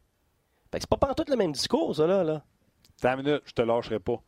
Fait 0.71 0.79
que 0.79 0.87
c'est 0.89 0.99
pas 0.99 1.13
tout 1.13 1.25
le 1.29 1.35
même 1.35 1.51
discours, 1.51 1.95
ça, 1.95 2.07
là. 2.07 2.23
là. 2.23 2.43
Attends 2.97 3.19
une 3.19 3.25
minute, 3.25 3.43
je 3.45 3.53
te 3.53 3.61
lâcherai 3.61 3.99
pas. 3.99 4.23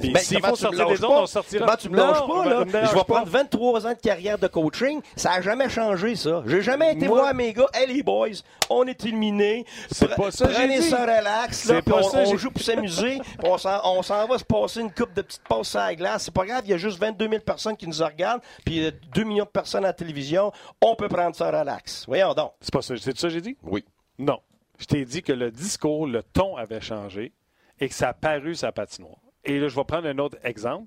Puis 0.00 0.10
Ben, 0.10 0.20
s'il 0.22 0.40
comment 0.40 0.54
faut 0.54 0.66
tu 0.68 0.72
me 0.72 0.76
sortir 0.78 0.88
des 0.98 1.04
ondes, 1.04 1.12
on 1.22 1.26
sortira. 1.26 1.66
Comment 1.66 1.76
tu 1.76 1.88
me 1.90 1.96
Non, 1.98 2.06
lâches 2.06 2.26
pas, 2.26 2.44
me- 2.44 2.50
là? 2.50 2.64
me 2.64 2.70
Je 2.70 2.76
vais 2.92 2.94
pas. 2.94 3.04
prendre 3.04 3.26
23 3.28 3.86
ans 3.86 3.90
de 3.92 3.94
carrière 3.98 4.38
de 4.38 4.46
coaching. 4.46 5.02
Ça 5.16 5.30
n'a 5.30 5.42
jamais 5.42 5.68
changé, 5.68 6.16
ça. 6.16 6.42
J'ai 6.46 6.62
jamais 6.62 6.94
été 6.94 7.06
voir 7.06 7.34
mes 7.34 7.52
gars. 7.52 7.66
Hey, 7.74 7.86
les 7.94 8.02
boys, 8.02 8.28
on 8.70 8.86
est 8.86 9.04
éliminés. 9.04 9.66
C'est 9.90 10.14
pas 10.14 10.30
ça 10.30 10.48
Prenez 10.48 10.80
ça 10.80 11.02
relax, 11.02 11.66
là. 11.66 11.80
on, 11.86 12.36
joue 12.36 12.50
pour 12.50 12.62
s'amuser. 12.62 13.20
on 13.44 13.58
s'en 13.58 13.80
on 13.84 14.02
s'en 14.02 14.26
va 14.26 14.38
se 14.38 14.44
passer 14.44 14.80
une 14.80 14.90
coupe 14.92 15.12
de 15.12 15.20
petites 15.22 15.44
passes 15.46 15.76
à 15.76 15.88
la 15.88 15.94
glace. 15.94 16.22
C'est 16.24 16.34
pas 16.34 16.46
grave, 16.46 16.62
il 16.64 16.70
y 16.70 16.74
a 16.74 16.78
juste 16.78 16.98
22 16.98 17.28
000 17.28 17.40
personnes 17.42 17.76
qui 17.76 17.86
nous 17.86 17.98
regardent. 18.02 18.40
Puis 18.64 18.76
il 18.76 18.82
y 18.82 18.86
a 18.86 18.90
2 18.90 19.24
millions 19.24 19.44
de 19.44 19.50
personnes 19.50 19.84
à 19.84 19.88
la 19.88 19.92
télévision. 19.92 20.52
On 20.80 20.94
peut 20.96 21.08
prendre 21.08 21.36
ça 21.36 21.50
relax. 21.50 22.04
Voyons 22.06 22.32
donc. 22.32 22.52
C'est 22.62 22.72
pas 22.72 22.80
ça. 22.82 22.94
C'est 22.96 23.16
ça 23.18 23.28
que 23.28 23.34
j'ai 23.34 23.42
dit? 23.42 23.56
Oui. 23.62 23.84
Non. 24.18 24.38
Je 24.78 24.86
t'ai 24.86 25.04
dit 25.04 25.22
que 25.22 25.32
le 25.32 25.50
discours, 25.50 26.06
le 26.06 26.22
ton 26.22 26.56
avait 26.56 26.80
changé 26.80 27.32
et 27.78 27.88
que 27.90 27.94
ça 27.94 28.08
a 28.08 28.12
paru 28.14 28.54
sa 28.54 28.72
patinoire. 28.72 29.16
Et 29.46 29.58
là, 29.58 29.68
je 29.68 29.76
vais 29.76 29.84
prendre 29.84 30.06
un 30.08 30.18
autre 30.18 30.36
exemple. 30.44 30.86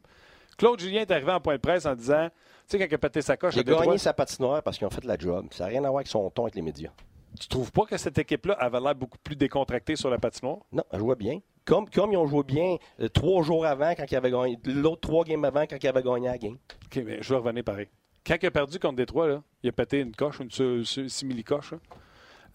Claude 0.58 0.80
Julien 0.80 1.02
est 1.02 1.12
arrivé 1.12 1.32
en 1.32 1.40
point 1.40 1.56
de 1.56 1.62
presse 1.62 1.86
en 1.86 1.96
disant, 1.96 2.28
tu 2.28 2.34
sais, 2.68 2.80
quand 2.80 2.86
il 2.90 2.94
a 2.94 2.98
pété 2.98 3.22
sa 3.22 3.38
coche, 3.38 3.56
Il 3.56 3.62
a 3.62 3.64
gagné 3.64 3.98
sa 3.98 4.14
patinoire 4.14 4.62
parce 4.62 4.78
qu'ils 4.78 4.86
ont 4.88 4.92
fait 4.92 5.06
la 5.06 5.18
job. 5.18 5.48
Ça 5.52 5.64
n'a 5.66 5.70
rien 5.70 5.80
à 5.84 5.88
voir 5.90 5.98
avec 6.00 6.08
son 6.08 6.30
ton 6.30 6.44
avec 6.44 6.56
les 6.56 6.62
médias. 6.62 6.92
Tu 7.40 7.48
trouves 7.48 7.72
pas 7.72 7.86
que 7.86 7.96
cette 7.98 8.18
équipe-là 8.18 8.56
avait 8.56 8.80
l'air 8.82 8.96
beaucoup 8.96 9.18
plus 9.24 9.36
décontractée 9.36 9.96
sur 9.96 10.10
la 10.10 10.18
patinoire? 10.18 10.58
Non, 10.74 10.84
elle 10.92 11.00
jouait 11.00 11.16
bien. 11.16 11.40
Comme, 11.64 11.90
comme 11.90 12.12
ils 12.12 12.18
ont 12.18 12.26
joué 12.28 12.44
bien 12.44 12.76
euh, 13.00 13.08
trois 13.08 13.44
jours 13.44 13.66
avant, 13.66 13.92
quand 13.96 14.04
ils 14.12 14.16
avaient 14.16 14.32
gagné. 14.32 14.60
L'autre 14.66 15.02
trois 15.02 15.24
games 15.24 15.46
avant, 15.46 15.62
quand 15.62 15.78
ils 15.82 15.88
avaient 15.88 16.04
gagné 16.04 16.28
la 16.28 16.38
game. 16.38 16.58
OK, 16.86 17.04
mais 17.06 17.20
je 17.22 17.30
vais 17.30 17.40
revenir 17.40 17.64
pareil. 17.64 17.88
Quand 18.26 18.36
il 18.42 18.46
a 18.48 18.52
perdu 18.52 18.80
contre 18.80 18.96
Détroit, 18.96 19.28
là, 19.28 19.42
il 19.64 19.70
a 19.70 19.72
pété 19.72 20.00
une 20.02 20.14
coche, 20.16 20.40
une 20.40 20.52
su- 20.52 21.08
simili-coche. 21.08 21.74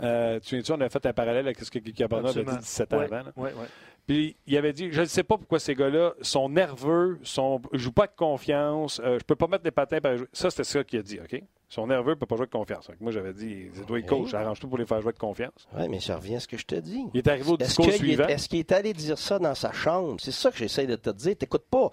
Euh, 0.03 0.41
tu 0.41 0.57
viens-tu, 0.57 0.73
on 0.73 0.81
a 0.81 0.89
fait 0.89 1.07
un 1.07 1.13
parallèle 1.13 1.47
avec 1.47 1.59
ce 1.61 1.71
que 1.71 1.79
Guy 1.79 1.93
Cabrera 1.95 2.23
avait 2.29 2.33
dit 2.33 2.41
Absolument. 2.41 2.61
17 2.61 2.93
ans 2.93 2.99
Ouais, 2.99 3.05
avant. 3.05 3.17
là. 3.17 3.33
ouais, 3.37 3.53
ouais. 3.53 3.67
Puis 4.07 4.37
il 4.47 4.57
avait 4.57 4.73
dit, 4.73 4.93
je 4.93 5.01
ne 5.01 5.07
sais 5.07 5.23
pas 5.23 5.39
pourquoi 5.39 5.59
ces 5.59 5.75
gars-là 5.75 6.13
sont 6.21 6.49
nerveux, 6.49 7.19
sont, 7.23 7.61
jouent 7.73 7.93
pas 7.93 8.07
de 8.07 8.13
confiance, 8.15 9.01
euh, 9.03 9.19
je 9.19 9.25
peux 9.25 9.37
pas 9.37 9.47
mettre 9.47 9.65
des 9.65 9.71
patins 9.71 10.01
par 10.01 10.17
jouer. 10.17 10.27
Ça, 10.33 10.51
c'était 10.51 10.65
ça 10.65 10.85
qu'il 10.85 10.99
a 10.99 11.03
dit, 11.03 11.19
OK? 11.21 11.33
Ils 11.33 11.75
sont 11.75 11.87
nerveux, 11.87 12.13
ils 12.13 12.19
peuvent 12.19 12.29
pas 12.29 12.37
jouer 12.37 12.47
de 12.47 12.51
confiance. 12.53 12.89
Moi, 13.01 13.11
j'avais 13.11 13.33
dit, 13.33 13.69
c'est 13.73 13.87
toi 13.87 13.97
le 13.97 14.05
coach, 14.05 14.33
arrange 14.35 14.61
tout 14.61 14.69
pour 14.69 14.79
les 14.79 14.87
faire 14.87 15.01
jouer 15.01 15.13
de 15.13 15.19
confiance. 15.19 15.67
Oui, 15.77 15.89
mais 15.89 15.99
ça 15.99 16.17
revient 16.17 16.37
à 16.37 16.41
ce 16.41 16.47
que 16.47 16.59
je 16.59 16.67
te 16.67 16.75
dis. 16.75 17.07
Il 17.15 17.19
est 17.19 17.27
arrivé 17.29 17.51
au 17.51 17.57
discours 17.57 17.89
est, 17.89 17.93
suivant. 17.93 18.27
est-ce 18.29 18.49
qu'il 18.49 18.59
est 18.61 18.71
allé 18.71 18.93
dire 18.93 19.19
ça 19.19 19.39
dans 19.39 19.55
sa 19.55 19.73
chambre? 19.73 20.17
C'est 20.21 20.31
ça 20.31 20.51
que 20.51 20.59
j'essaie 20.59 20.87
de 20.87 20.97
te 20.97 21.11
dire. 21.11 21.37
T'écoutes 21.37 21.67
pas. 21.69 21.91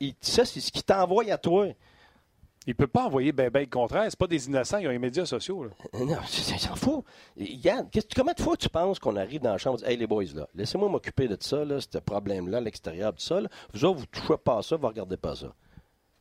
Il- 0.00 0.14
ça, 0.20 0.44
c'est 0.44 0.60
ce 0.60 0.72
qu'il 0.72 0.82
t'envoie 0.82 1.30
à 1.30 1.38
toi. 1.38 1.68
Il 2.68 2.74
peut 2.74 2.86
pas 2.86 3.06
envoyer 3.06 3.32
ben 3.32 3.48
ben 3.48 3.60
le 3.60 3.66
contraire. 3.66 4.04
C'est 4.08 4.18
pas 4.18 4.26
des 4.26 4.46
innocents, 4.46 4.76
ils 4.76 4.86
ont 4.86 4.90
les 4.90 4.98
médias 4.98 5.24
sociaux. 5.24 5.64
là. 5.64 5.70
Non, 5.94 6.18
c'est- 6.26 6.42
c'est- 6.42 6.58
s'en 6.58 6.76
fout. 6.76 7.02
Qu'est-ce- 7.36 8.14
combien 8.14 8.34
de 8.34 8.40
fois 8.42 8.56
tu 8.58 8.68
penses 8.68 8.98
qu'on 8.98 9.16
arrive 9.16 9.40
dans 9.40 9.52
la 9.52 9.58
chambre 9.58 9.78
et 9.80 9.84
dit 9.86 9.90
Hey 9.92 9.96
les 9.96 10.06
boys, 10.06 10.24
là, 10.34 10.46
laissez-moi 10.54 10.88
m'occuper 10.90 11.28
de 11.28 11.36
ça, 11.40 11.64
là, 11.64 11.80
ce 11.80 11.96
problème-là, 11.98 12.60
l'extérieur, 12.60 13.12
tout 13.14 13.22
ça. 13.22 13.40
là. 13.40 13.48
Vous 13.72 13.84
autres, 13.86 14.00
vous 14.00 14.06
touchez 14.06 14.36
pas 14.36 14.58
à 14.58 14.62
ça, 14.62 14.76
vous 14.76 14.86
regardez 14.86 15.16
pas 15.16 15.34
ça. 15.34 15.52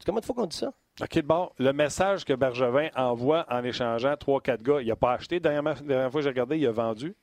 Combien 0.05 0.21
de 0.21 0.25
fois 0.25 0.35
qu'on 0.35 0.45
dit 0.45 0.55
ça? 0.55 0.71
OK, 1.01 1.21
bon, 1.21 1.49
le 1.59 1.73
message 1.73 2.23
que 2.23 2.33
Bergevin 2.33 2.89
envoie 2.95 3.45
en 3.49 3.63
échangeant 3.63 4.15
3-4 4.15 4.63
gars, 4.63 4.79
il 4.81 4.87
n'a 4.87 4.95
pas 4.95 5.13
acheté. 5.13 5.39
Dernièrement, 5.41 5.71
la 5.71 5.81
dernière 5.81 6.11
fois 6.11 6.21
que 6.21 6.23
j'ai 6.23 6.29
regardé, 6.29 6.57
il 6.57 6.65
a 6.65 6.71
vendu. 6.71 7.13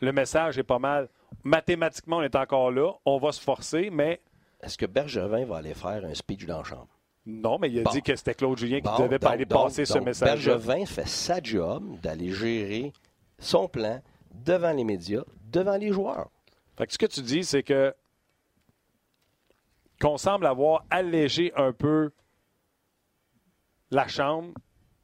Le 0.00 0.12
message 0.12 0.58
est 0.58 0.62
pas 0.62 0.78
mal. 0.78 1.08
Mathématiquement, 1.42 2.18
on 2.18 2.22
est 2.22 2.36
encore 2.36 2.70
là. 2.70 2.92
On 3.06 3.16
va 3.18 3.32
se 3.32 3.40
forcer, 3.40 3.88
mais 3.90 4.20
Est-ce 4.60 4.78
que 4.78 4.86
Bergevin 4.86 5.44
va 5.46 5.56
aller 5.56 5.74
faire 5.74 6.04
un 6.04 6.14
speech 6.14 6.46
dans 6.46 6.58
la 6.58 6.64
chambre? 6.64 6.86
Non, 7.26 7.58
mais 7.58 7.70
il 7.70 7.78
a 7.80 7.82
Bon. 7.84 7.90
dit 7.90 8.02
que 8.02 8.14
c'était 8.16 8.34
Claude 8.34 8.58
Julien 8.58 8.78
qui 8.80 8.88
Bon, 8.88 8.98
devait 8.98 9.18
pas 9.18 9.28
donc- 9.28 9.34
aller 9.34 9.44
donc- 9.44 9.62
passer 9.64 9.84
ce 9.84 9.98
message. 9.98 10.44
Bergevin 10.46 10.86
fait 10.86 11.06
sa 11.06 11.40
job 11.42 11.98
d'aller 12.00 12.30
gérer 12.32 12.92
son 13.38 13.68
plan 13.68 14.00
devant 14.34 14.72
les 14.72 14.84
médias, 14.84 15.22
devant 15.50 15.76
les 15.76 15.92
joueurs. 15.92 16.30
Fait 16.76 16.86
que 16.86 16.92
ce 16.92 16.98
que 16.98 17.06
tu 17.06 17.22
dis, 17.22 17.44
c'est 17.44 17.62
que 17.62 17.94
qu'on 20.00 20.16
semble 20.18 20.46
avoir 20.46 20.84
allégé 20.90 21.52
un 21.54 21.72
peu 21.72 22.10
la 23.90 24.08
chambre, 24.08 24.52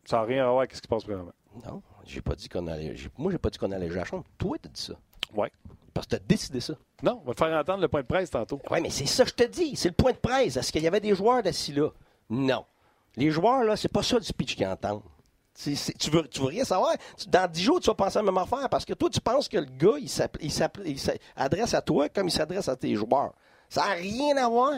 ça 0.04 0.16
n'a 0.18 0.22
rien 0.24 0.42
à 0.44 0.46
voir 0.48 0.58
avec 0.60 0.74
ce 0.74 0.80
qui 0.80 0.86
se 0.86 0.88
passe 0.88 1.04
vraiment. 1.04 1.32
Non, 1.66 1.82
j'ai 2.04 2.20
pas 2.22 2.34
dit 2.34 2.48
qu'on 2.48 2.66
allait. 2.66 2.94
Moi, 3.16 3.30
j'ai 3.32 3.38
pas 3.38 3.50
dit 3.50 3.58
qu'on 3.58 3.70
allait 3.70 3.88
la 3.88 4.04
chambre. 4.04 4.24
Toi, 4.38 4.56
t'as 4.60 4.68
dit 4.70 4.80
ça. 4.82 4.94
Ouais. 5.34 5.52
Parce 5.94 6.06
que 6.06 6.16
t'as 6.16 6.22
décidé 6.26 6.60
ça. 6.60 6.74
Non, 7.02 7.20
on 7.22 7.28
va 7.28 7.34
te 7.34 7.44
faire 7.44 7.56
entendre 7.56 7.80
le 7.82 7.88
point 7.88 8.02
de 8.02 8.06
presse 8.06 8.30
tantôt. 8.30 8.60
Oui, 8.70 8.80
mais 8.80 8.90
c'est 8.90 9.06
ça 9.06 9.24
que 9.24 9.30
je 9.30 9.34
te 9.34 9.44
dis. 9.44 9.76
C'est 9.76 9.88
le 9.88 9.94
point 9.94 10.12
de 10.12 10.16
presse. 10.18 10.56
Est-ce 10.56 10.72
qu'il 10.72 10.82
y 10.82 10.86
avait 10.86 11.00
des 11.00 11.14
joueurs 11.14 11.42
d'assis 11.42 11.72
là? 11.72 11.90
Non. 12.30 12.64
Les 13.16 13.30
joueurs, 13.30 13.64
là, 13.64 13.76
c'est 13.76 13.88
pas 13.92 14.02
ça 14.02 14.18
du 14.18 14.26
speech 14.26 14.56
qu'ils 14.56 14.66
entendent. 14.66 15.02
Tu, 15.60 16.10
veux, 16.10 16.28
tu 16.28 16.40
veux 16.40 16.46
rien 16.46 16.62
savoir? 16.64 16.92
Tu- 17.16 17.26
Dans 17.28 17.50
10 17.50 17.62
jours, 17.62 17.80
tu 17.80 17.88
vas 17.88 17.94
penser 17.94 18.18
à 18.18 18.22
la 18.22 18.30
même 18.30 18.38
affaire 18.38 18.68
parce 18.68 18.84
que 18.84 18.92
toi, 18.94 19.10
tu 19.10 19.20
penses 19.20 19.48
que 19.48 19.58
le 19.58 19.64
gars, 19.64 19.98
il 19.98 20.08
s'adresse 20.08 21.74
à 21.74 21.82
toi 21.82 22.08
comme 22.08 22.28
il 22.28 22.30
s'adresse 22.30 22.68
à 22.68 22.76
tes 22.76 22.94
joueurs. 22.94 23.32
Ça 23.68 23.80
n'a 23.88 23.94
rien 23.94 24.36
à 24.36 24.48
voir. 24.48 24.74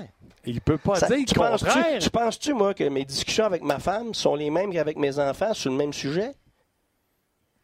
Il 0.46 0.60
peut 0.62 0.78
pas 0.78 0.94
Ça- 0.96 1.06
dire 1.08 1.18
tu 1.26 1.34
penses-tu, 1.34 1.66
contraire. 1.66 1.98
tu 1.98 2.10
penses-tu, 2.10 2.54
moi, 2.54 2.72
que 2.72 2.84
mes 2.88 3.04
discussions 3.04 3.44
avec 3.44 3.62
ma 3.62 3.78
femme 3.78 4.14
sont 4.14 4.34
les 4.34 4.48
mêmes 4.48 4.72
qu'avec 4.72 4.96
mes 4.96 5.18
enfants 5.18 5.52
sur 5.52 5.70
le 5.70 5.76
même 5.76 5.92
sujet? 5.92 6.34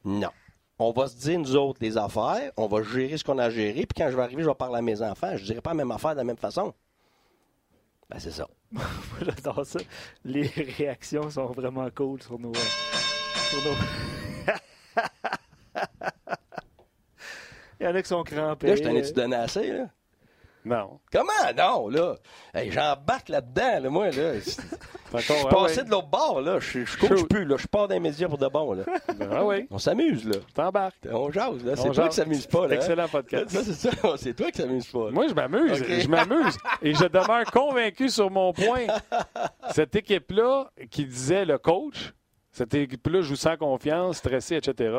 Non. 0.05 0.29
On 0.79 0.93
va 0.93 1.09
se 1.09 1.17
dire, 1.17 1.39
nous 1.39 1.57
autres, 1.57 1.79
les 1.81 1.97
affaires, 1.97 2.53
on 2.59 2.67
va 2.67 2.83
gérer 2.83 3.17
ce 3.17 3.25
qu'on 3.25 3.39
a 3.39 3.45
à 3.47 3.51
gérer, 3.51 3.87
puis 3.87 3.97
quand 3.97 4.11
je 4.11 4.17
vais 4.17 4.23
arriver, 4.23 4.43
je 4.43 4.49
vais 4.49 4.55
parler 4.55 4.77
à 4.77 4.83
mes 4.83 5.01
enfants. 5.01 5.31
Je 5.37 5.41
ne 5.43 5.47
dirai 5.47 5.61
pas 5.63 5.71
la 5.71 5.77
même 5.77 5.91
affaire 5.91 6.11
de 6.13 6.17
la 6.19 6.25
même 6.25 6.37
façon. 6.37 6.75
Ben, 8.09 8.19
c'est 8.19 8.31
ça. 8.31 8.47
Moi, 8.71 8.85
J'adore 9.21 9.67
ça. 9.67 9.81
Les 10.25 10.47
réactions 10.47 11.29
sont 11.31 11.47
vraiment 11.47 11.89
cool 11.95 12.23
sur 12.23 12.39
nos. 12.39 12.51
euh, 12.51 12.55
sur 13.51 13.65
nos- 13.65 13.77
Il 17.81 17.85
y 17.85 17.87
en 17.89 17.95
a 17.95 18.03
qui 18.03 18.09
sont 18.09 18.23
crampés. 18.25 18.69
Là, 18.69 18.77
je 18.77 18.83
t'en 18.83 18.95
ai-tu 18.95 19.13
donné 19.13 19.37
assez, 19.37 19.73
là? 19.73 19.89
Non. 20.67 20.99
Comment? 21.13 21.33
Non, 21.57 21.89
là. 21.89 22.17
Hey, 22.53 22.71
J'embarque 22.73 23.29
là-dedans, 23.29 23.81
là, 23.83 23.89
moi, 23.89 24.11
là. 24.11 24.35
Je 25.15 25.21
suis 25.21 25.33
encore- 25.33 25.63
passé 25.63 25.79
ah 25.81 25.85
de 25.85 25.91
l'autre 25.91 26.09
bord, 26.09 26.41
là. 26.41 26.59
Je 26.59 26.85
Shoot. 26.85 27.29
plus, 27.29 27.45
là. 27.45 27.57
Je 27.57 27.67
pars 27.69 27.87
les 27.87 28.01
médias 28.01 28.29
pour 28.29 28.37
de 28.39 28.49
bon, 28.49 28.73
là. 28.73 28.83
ouais. 28.83 29.29
Ah 29.33 29.45
oui, 29.45 29.67
On 29.71 29.79
s'amuse, 29.79 30.29
là. 30.29 30.37
t'embarques. 30.53 31.07
On 31.11 31.31
jase, 31.31 31.65
là. 31.65 31.77
C'est 31.77 31.91
toi 31.91 32.09
qui 32.09 32.17
s'amuse 32.17 32.47
pas, 32.49 32.67
là. 32.67 32.75
Excellent 32.75 33.07
podcast. 33.09 33.49
Ça, 33.49 33.63
c'est 33.63 33.73
ça. 33.75 33.91
C'est 34.17 34.35
toi 34.35 34.51
qui 34.51 34.61
s'amuse 34.61 34.87
pas. 34.91 35.07
là. 35.07 35.11
Moi, 35.13 35.29
je 35.29 35.35
m'amuse. 35.35 35.85
Je 35.87 36.09
m'amuse. 36.09 36.59
Et 36.83 36.95
je 36.95 37.05
demeure 37.05 37.45
convaincu 37.53 38.09
sur 38.11 38.29
mon 38.31 38.53
point. 38.53 38.87
Cette 39.71 39.95
équipe-là, 39.95 40.71
qui 40.91 41.07
disait 41.07 41.45
le 41.45 41.59
coach, 41.59 42.13
cette 42.51 42.75
équipe-là 42.75 43.21
joue 43.21 43.37
sans 43.37 43.57
confiance, 43.57 44.17
stressée, 44.17 44.57
etc. 44.57 44.99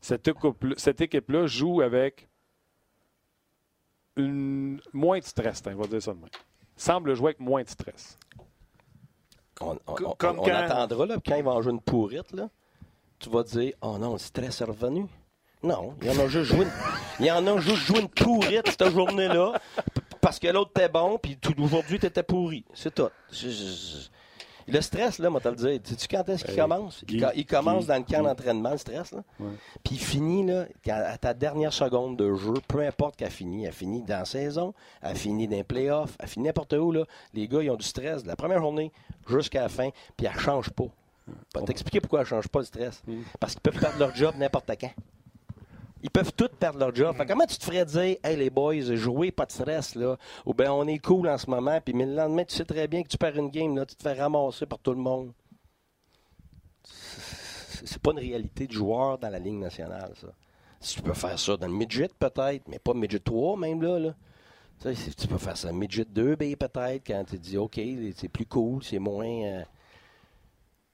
Cette 0.00 1.00
équipe-là 1.00 1.46
joue 1.46 1.82
avec 1.82 2.27
une- 4.18 4.80
moins 4.92 5.18
de 5.18 5.24
stress, 5.24 5.62
hein, 5.66 5.72
on 5.76 5.80
va 5.82 5.86
dire 5.86 6.02
ça 6.02 6.12
de 6.12 6.18
même. 6.18 6.28
Semble 6.76 7.14
jouer 7.14 7.28
avec 7.28 7.40
moins 7.40 7.62
de 7.62 7.68
stress. 7.68 8.18
On, 9.60 9.70
on- 9.72 9.78
on- 9.88 10.14
Comme 10.16 10.38
on 10.38 10.44
quand- 10.44 10.54
attendra, 10.54 11.06
là, 11.06 11.16
quand 11.24 11.36
ils 11.36 11.42
vont 11.44 11.60
jouer 11.62 11.72
une 11.72 11.80
pourrite, 11.80 12.32
là, 12.32 12.48
tu 13.18 13.28
vas 13.30 13.42
dire 13.42 13.72
Oh 13.80 13.98
non, 13.98 14.12
le 14.12 14.18
stress 14.18 14.60
est 14.60 14.64
revenu. 14.64 15.06
Non, 15.62 15.94
il 16.00 16.06
y 16.06 16.10
en 16.16 16.20
a 16.20 16.28
juste 16.28 16.52
joué 16.52 16.62
une, 16.64 16.70
il 17.18 17.26
y 17.26 17.32
en 17.32 17.44
a 17.44 17.58
juste 17.58 17.78
joué 17.86 18.00
une 18.00 18.08
pourrite 18.08 18.68
cette 18.68 18.90
journée-là, 18.92 19.54
parce 20.20 20.38
que 20.38 20.46
l'autre 20.46 20.70
était 20.76 20.88
bon, 20.88 21.18
puis 21.18 21.36
aujourd'hui, 21.58 21.98
tu 21.98 22.06
étais 22.06 22.22
pourri. 22.22 22.64
C'est 22.74 22.94
tout. 22.94 23.08
Je- 23.32 23.48
je- 23.48 23.50
je- 23.50 24.08
Le 24.68 24.80
stress, 24.80 25.18
là, 25.18 25.30
moi, 25.30 25.40
te 25.40 25.48
le 25.48 25.56
dire, 25.56 25.80
sais-tu 25.82 26.08
quand 26.08 26.28
est-ce 26.28 26.44
qu'il 26.44 26.54
Hey, 26.54 26.60
commence? 26.60 27.04
Il, 27.08 27.46
commence 27.46 27.86
dans 27.86 27.96
le 27.96 28.02
camp 28.02 28.22
d'entraînement, 28.22 28.70
le 28.70 28.78
stress, 28.78 29.12
là. 29.12 29.22
Ouais. 29.40 29.50
Puis 29.84 29.94
il 29.96 30.00
finit, 30.00 30.44
là, 30.44 30.66
à 30.88 31.16
ta 31.18 31.34
dernière 31.34 31.72
seconde 31.72 32.16
de 32.16 32.34
jeu, 32.34 32.54
peu 32.66 32.80
importe 32.80 33.16
qu'elle 33.16 33.30
finit, 33.30 33.64
elle 33.64 33.72
finit 33.72 34.02
dans 34.02 34.18
la 34.18 34.24
saison, 34.24 34.74
elle 35.02 35.16
finit 35.16 35.48
dans 35.48 35.56
les 35.56 35.64
playoffs, 35.64 36.16
elle 36.20 36.28
finit 36.28 36.46
n'importe 36.46 36.74
où, 36.74 36.92
là. 36.92 37.04
Les 37.34 37.48
gars, 37.48 37.62
ils 37.62 37.70
ont 37.70 37.76
du 37.76 37.86
stress 37.86 38.22
de 38.22 38.28
la 38.28 38.36
première 38.36 38.60
journée 38.60 38.92
jusqu'à 39.26 39.62
la 39.62 39.68
fin, 39.68 39.88
puis 40.16 40.26
elle 40.26 40.34
ne 40.34 40.40
change 40.40 40.70
pas. 40.70 40.86
Je 41.54 41.60
vais 41.60 41.66
t'expliquer 41.66 42.00
pourquoi 42.00 42.20
elle 42.20 42.26
ne 42.26 42.28
change 42.28 42.48
pas 42.48 42.60
le 42.60 42.64
stress. 42.64 43.02
Parce 43.40 43.52
qu'ils 43.54 43.62
peuvent 43.62 43.78
perdre 43.78 43.98
leur 43.98 44.14
job 44.14 44.34
n'importe 44.36 44.70
quand. 44.80 44.90
Ils 46.02 46.10
peuvent 46.10 46.32
tous 46.32 46.48
perdre 46.48 46.78
leur 46.78 46.94
job. 46.94 47.16
Fait 47.16 47.26
comment 47.26 47.46
tu 47.46 47.56
te 47.56 47.64
ferais 47.64 47.84
dire, 47.84 48.16
hey 48.22 48.36
les 48.36 48.50
boys, 48.50 48.94
jouez, 48.94 49.30
pas 49.32 49.46
de 49.46 49.52
stress, 49.52 49.94
là. 49.94 50.16
Ou 50.46 50.54
bien 50.54 50.72
on 50.72 50.86
est 50.86 50.98
cool 50.98 51.28
en 51.28 51.38
ce 51.38 51.50
moment, 51.50 51.80
puis 51.80 51.92
mais 51.94 52.06
le 52.06 52.14
lendemain, 52.14 52.44
tu 52.44 52.54
sais 52.54 52.64
très 52.64 52.86
bien 52.86 53.02
que 53.02 53.08
tu 53.08 53.18
perds 53.18 53.36
une 53.36 53.50
game, 53.50 53.76
là, 53.76 53.84
tu 53.84 53.96
te 53.96 54.02
fais 54.02 54.12
ramasser 54.12 54.66
par 54.66 54.78
tout 54.78 54.92
le 54.92 54.98
monde. 55.00 55.32
C'est 57.84 58.00
pas 58.00 58.12
une 58.12 58.18
réalité 58.18 58.66
de 58.66 58.72
joueur 58.72 59.18
dans 59.18 59.28
la 59.28 59.38
Ligue 59.38 59.58
nationale, 59.58 60.12
ça. 60.20 60.28
Si 60.80 60.96
tu 60.96 61.02
peux 61.02 61.14
faire 61.14 61.38
ça 61.38 61.56
dans 61.56 61.66
le 61.66 61.72
midget, 61.72 62.08
peut-être, 62.18 62.68
mais 62.68 62.78
pas 62.78 62.94
midget 62.94 63.18
3, 63.18 63.56
même 63.56 63.82
là. 63.82 63.98
là. 63.98 64.14
Tu 64.80 64.94
sais, 64.94 65.10
tu 65.10 65.26
peux 65.26 65.38
faire 65.38 65.56
ça 65.56 65.72
midget 65.72 66.04
2, 66.04 66.36
B, 66.36 66.54
peut-être, 66.54 67.04
quand 67.06 67.24
tu 67.28 67.38
dis, 67.38 67.56
OK, 67.56 67.80
c'est 68.14 68.28
plus 68.28 68.46
cool, 68.46 68.82
c'est 68.84 69.00
moins. 69.00 69.26
euh, 69.26 69.62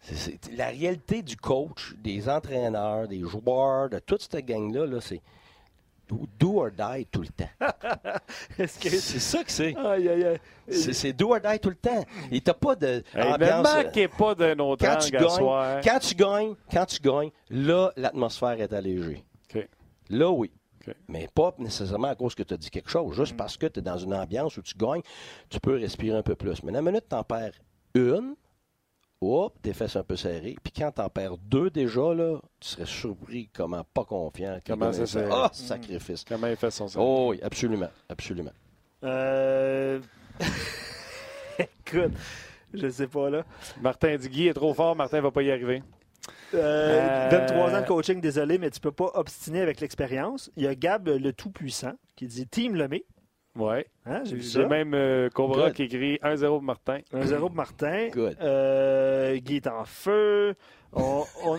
c'est- 0.05 0.15
c'est- 0.17 0.53
la 0.57 0.69
réalité 0.69 1.23
du 1.23 1.37
coach, 1.37 1.95
des 1.99 2.29
entraîneurs, 2.29 3.09
des 3.09 3.21
joueurs, 3.21 3.89
de 3.91 3.99
toute 3.99 4.23
cette 4.23 4.45
gang-là, 4.47 4.87
là, 4.87 5.01
c'est 5.01 5.21
do 6.39 6.61
or 6.61 6.71
die 6.71 7.07
tout 7.07 7.23
le 7.23 7.29
temps. 7.29 7.49
Est-ce 8.59 8.79
que- 8.79 8.91
C'est 8.91 9.19
ça 9.19 9.43
que 9.43 9.51
c'est. 9.51 9.75
Aïe, 9.77 10.09
aïe, 10.09 10.25
aïe. 10.25 10.39
C'est 10.69 10.93
c'est 10.93 11.13
do 11.13 11.33
or 11.33 11.41
die 11.41 11.59
tout 11.59 11.71
le 11.71 11.77
temps. 11.77 12.05
Et 12.31 12.41
t'as 12.41 12.53
pas 12.55 12.77
de 12.77 13.03
Hey, 13.15 13.29
ne 13.29 13.35
ambiance, 13.35 13.67
euh, 13.67 13.83
manquez 13.85 14.09
pas 14.09 14.35
d'un 14.35 14.59
autre 14.59 14.85
quand 14.87 14.99
tu 14.99 15.11
gagnes, 15.11 15.29
soir. 15.29 15.81
quand 15.83 15.99
tu 15.99 16.15
gagnes, 16.15 16.55
quand 16.71 16.85
tu 16.87 17.01
gagnes, 17.01 17.31
là, 17.51 17.91
l'atmosphère 17.97 18.61
est 18.61 18.73
allégée. 18.73 19.25
Là, 20.11 20.31
oui. 20.31 20.51
Mais 21.09 21.27
pas 21.35 21.55
nécessairement 21.59 22.09
à 22.09 22.15
cause 22.15 22.35
que 22.35 22.43
tu 22.43 22.53
as 22.53 22.59
dit 22.59 22.69
quelque 22.69 22.91
chose. 22.91 23.17
Juste 23.17 23.35
parce 23.39 23.57
que 23.57 23.65
tu 23.67 23.79
es 23.79 23.83
dans 23.83 23.97
une 23.97 24.13
ambiance 24.13 24.59
où 24.59 24.63
tu 24.63 24.75
gagnes, 24.77 25.01
tu 25.49 25.59
peux 25.59 25.77
respirer 25.79 26.19
un 26.19 26.23
peu 26.23 26.35
plus. 26.35 26.63
Mais 26.63 26.73
la 26.73 26.83
minute 26.83 27.07
tu 27.09 27.17
en 27.17 27.25
perds 27.25 27.55
une, 27.95 28.35
hop, 29.33 29.55
tes 29.63 29.73
fesses 29.73 29.97
un 29.97 30.03
peu 30.05 30.17
serrées. 30.17 30.57
Puis 30.63 30.73
quand 30.77 30.91
tu 30.93 31.01
en 31.01 31.09
perds 31.09 31.37
deux 31.39 31.71
déjà, 31.71 32.13
là, 32.15 32.39
tu 32.61 32.69
serais 32.69 32.87
surpris 32.87 33.49
comment 33.55 33.85
pas 33.95 34.05
confiant. 34.05 34.59
Comment 34.67 34.93
ça, 34.93 35.07
c'est- 35.07 35.29
Ah, 35.31 35.51
sacrifice. 35.53 36.25
Comment 36.27 36.47
il 36.49 36.57
fait 36.57 36.71
son 36.71 36.89
service? 36.89 37.09
Oh 37.09 37.29
oui, 37.31 37.41
absolument. 37.43 37.91
Absolument. 38.09 38.53
Euh... 39.03 40.01
Écoute, 41.59 42.13
je 42.73 42.89
sais 42.89 43.07
pas 43.07 43.31
là. 43.31 43.45
Martin 43.81 44.17
dit 44.17 44.29
Guy 44.29 44.49
est 44.49 44.55
trop 44.55 44.75
fort, 44.75 44.97
Martin 44.97 45.21
va 45.21 45.31
pas 45.31 45.43
y 45.43 45.51
arriver. 45.51 45.83
Euh, 46.55 47.29
Euh, 47.29 47.29
23 47.31 47.75
ans 47.75 47.81
de 47.83 47.87
coaching, 47.87 48.21
désolé, 48.21 48.59
mais 48.59 48.71
tu 48.71 48.81
peux 48.81 48.93
pas 48.93 49.11
obstiner 49.15 49.61
avec 49.61 49.81
l'expérience. 49.81 50.51
Il 50.57 50.65
y 50.65 50.67
a 50.67 50.75
Gab, 50.75 51.09
le 51.09 51.33
tout-puissant, 51.33 51.93
qui 52.17 52.27
dit 52.27 52.47
Team 52.47 52.75
Lemay. 52.77 53.05
Ouais. 53.57 53.87
Hein, 54.07 54.23
j'ai 54.25 54.35
vu 54.37 54.43
J'ai 54.43 54.63
ça. 54.63 54.67
même 54.69 54.95
euh, 54.95 55.29
Cobra 55.31 55.67
Good. 55.69 55.75
qui 55.75 55.83
écrit 55.85 56.17
1-0 56.23 56.47
pour 56.49 56.63
Martin. 56.63 56.99
1-0 57.13 57.39
pour 57.39 57.53
Martin. 57.53 58.09
Good. 58.13 58.37
Euh, 58.41 59.37
Guy 59.37 59.57
est 59.57 59.67
en 59.69 59.85
feu. 59.85 60.55
On- 60.93 61.25
on- 61.45 61.59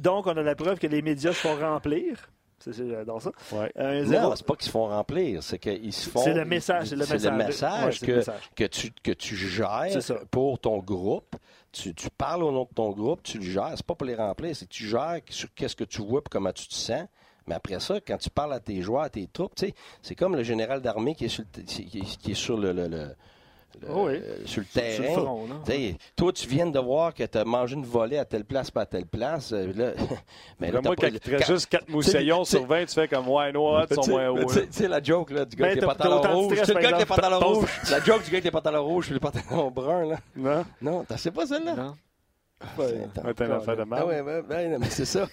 donc, 0.00 0.26
on 0.26 0.36
a 0.36 0.42
la 0.42 0.54
preuve 0.54 0.78
que 0.78 0.86
les 0.86 1.02
médias 1.02 1.32
se 1.32 1.46
font 1.46 1.56
remplir. 1.56 2.28
J'adore 2.66 3.20
ça. 3.20 3.30
Ouais. 3.52 3.70
1-0. 3.76 4.22
Non, 4.22 4.34
c'est 4.36 4.46
pas 4.46 4.54
qu'ils 4.54 4.66
se 4.66 4.70
font 4.70 4.86
remplir, 4.88 5.42
c'est 5.42 5.58
qu'ils 5.58 5.92
se 5.92 6.08
font. 6.08 6.20
C'est 6.20 6.32
le 6.32 6.46
message. 6.46 6.86
C'est 6.88 6.94
le 6.96 7.00
message. 7.06 7.32
message 7.36 7.84
Ouais, 7.84 7.92
c'est 7.92 8.06
que, 8.06 8.10
le 8.12 8.16
message. 8.18 8.50
que, 8.56 8.64
tu, 8.64 8.90
que 9.02 9.10
tu 9.12 9.36
gères 9.36 9.86
pour 10.30 10.58
ton 10.58 10.78
groupe. 10.78 11.36
Tu, 11.72 11.92
tu 11.92 12.08
parles 12.16 12.42
au 12.42 12.52
nom 12.52 12.62
de 12.62 12.74
ton 12.74 12.90
groupe, 12.92 13.22
tu 13.22 13.36
le 13.38 13.44
gères. 13.44 13.72
C'est 13.76 13.84
pas 13.84 13.94
pour 13.94 14.06
les 14.06 14.14
remplir, 14.14 14.56
c'est 14.56 14.64
que 14.66 14.72
tu 14.72 14.84
gères 14.86 15.20
sur 15.28 15.52
qu'est-ce 15.54 15.76
que 15.76 15.84
tu 15.84 16.00
vois 16.00 16.20
et 16.20 16.28
comment 16.30 16.52
tu 16.52 16.66
te 16.68 16.72
sens. 16.74 17.06
Mais 17.46 17.54
après 17.54 17.78
ça, 17.80 17.96
quand 18.06 18.16
tu 18.16 18.30
parles 18.30 18.52
à 18.54 18.60
tes 18.60 18.80
joueurs, 18.82 19.02
à 19.02 19.10
tes 19.10 19.26
troupes, 19.32 19.54
tu 19.54 19.66
sais, 19.66 19.74
c'est 20.02 20.14
comme 20.14 20.34
le 20.36 20.42
général 20.42 20.80
d'armée 20.80 21.14
qui 21.14 21.26
est 21.26 21.28
sur 21.28 21.44
le, 21.56 21.62
qui 21.62 21.98
est- 21.98 22.16
qui 22.18 22.30
est 22.30 22.34
sur 22.34 22.56
le, 22.56 22.72
le- 22.72 22.88
le- 22.88 23.14
le- 23.80 23.88
Oh 23.92 24.06
oui. 24.06 24.20
sur 24.46 24.60
le 24.62 24.66
Sur 24.66 24.72
terrain. 24.72 25.02
le 25.02 25.20
front, 25.20 25.48
toi, 26.14 26.32
tu 26.32 26.46
viens 26.46 26.66
de 26.66 26.78
voir 26.78 27.12
que 27.12 27.24
tu 27.24 27.36
as 27.36 27.44
mangé 27.44 27.74
une 27.74 27.84
volée 27.84 28.18
à 28.18 28.24
telle 28.24 28.44
place, 28.44 28.70
pas 28.70 28.82
à 28.82 28.86
telle 28.86 29.04
place. 29.04 29.52
euh, 29.52 29.72
Là, 29.74 29.90
mais 30.60 30.70
là, 30.70 30.80
moi, 30.80 30.94
quand 30.94 31.08
il 31.08 31.18
te 31.18 31.28
reste 31.30 31.50
juste 31.50 31.66
4 31.66 31.88
moussillons 31.88 32.44
t'sais- 32.44 32.58
sur 32.58 32.66
20, 32.66 32.84
tu 32.86 32.94
fais 32.94 33.08
comme 33.08 33.28
why 33.28 33.52
not, 33.52 33.86
tu 33.88 33.94
sont 33.96 34.02
sais, 34.02 34.10
moins 34.12 34.32
tu 34.36 34.44
hauts. 34.44 34.48
sais- 34.48 34.66
tu 34.68 34.72
sais 34.74 34.88
la 34.88 35.02
joke 35.02 35.32
là, 35.32 35.44
du 35.44 35.56
gars 35.56 35.64
Ben, 35.64 35.70
avec 35.72 35.80
les 35.82 35.86
pantalons 35.88 36.22
rouges. 36.22 36.58
C'est 36.64 36.68
le 36.72 36.80
gars 36.80 36.90
par 36.90 36.94
avec 36.94 36.96
les 36.96 37.02
exemple. 37.02 37.20
pantalons 37.20 37.52
rouges. 37.52 37.80
La 37.90 38.00
joke 38.00 38.18
du 38.24 38.30
gars 38.30 38.34
avec 38.36 38.44
les 38.44 38.50
pantalons 38.52 38.84
rouges 38.84 39.10
et 39.10 39.14
les 39.14 39.20
pantalons 39.20 39.70
bruns. 39.72 40.04
Là. 40.06 40.16
Non? 40.36 40.64
Non, 40.80 41.04
t'as 41.06 41.16
sais 41.16 41.30
pas 41.32 41.44
celle-là? 41.44 41.94
Ah 42.64 43.84
mal. 43.84 44.04
ouais, 44.04 44.20
ouais, 44.20 44.40
ouais, 44.48 44.68
non, 44.68 44.78
mais 44.78 44.90
c'est 44.90 45.04
ça. 45.04 45.26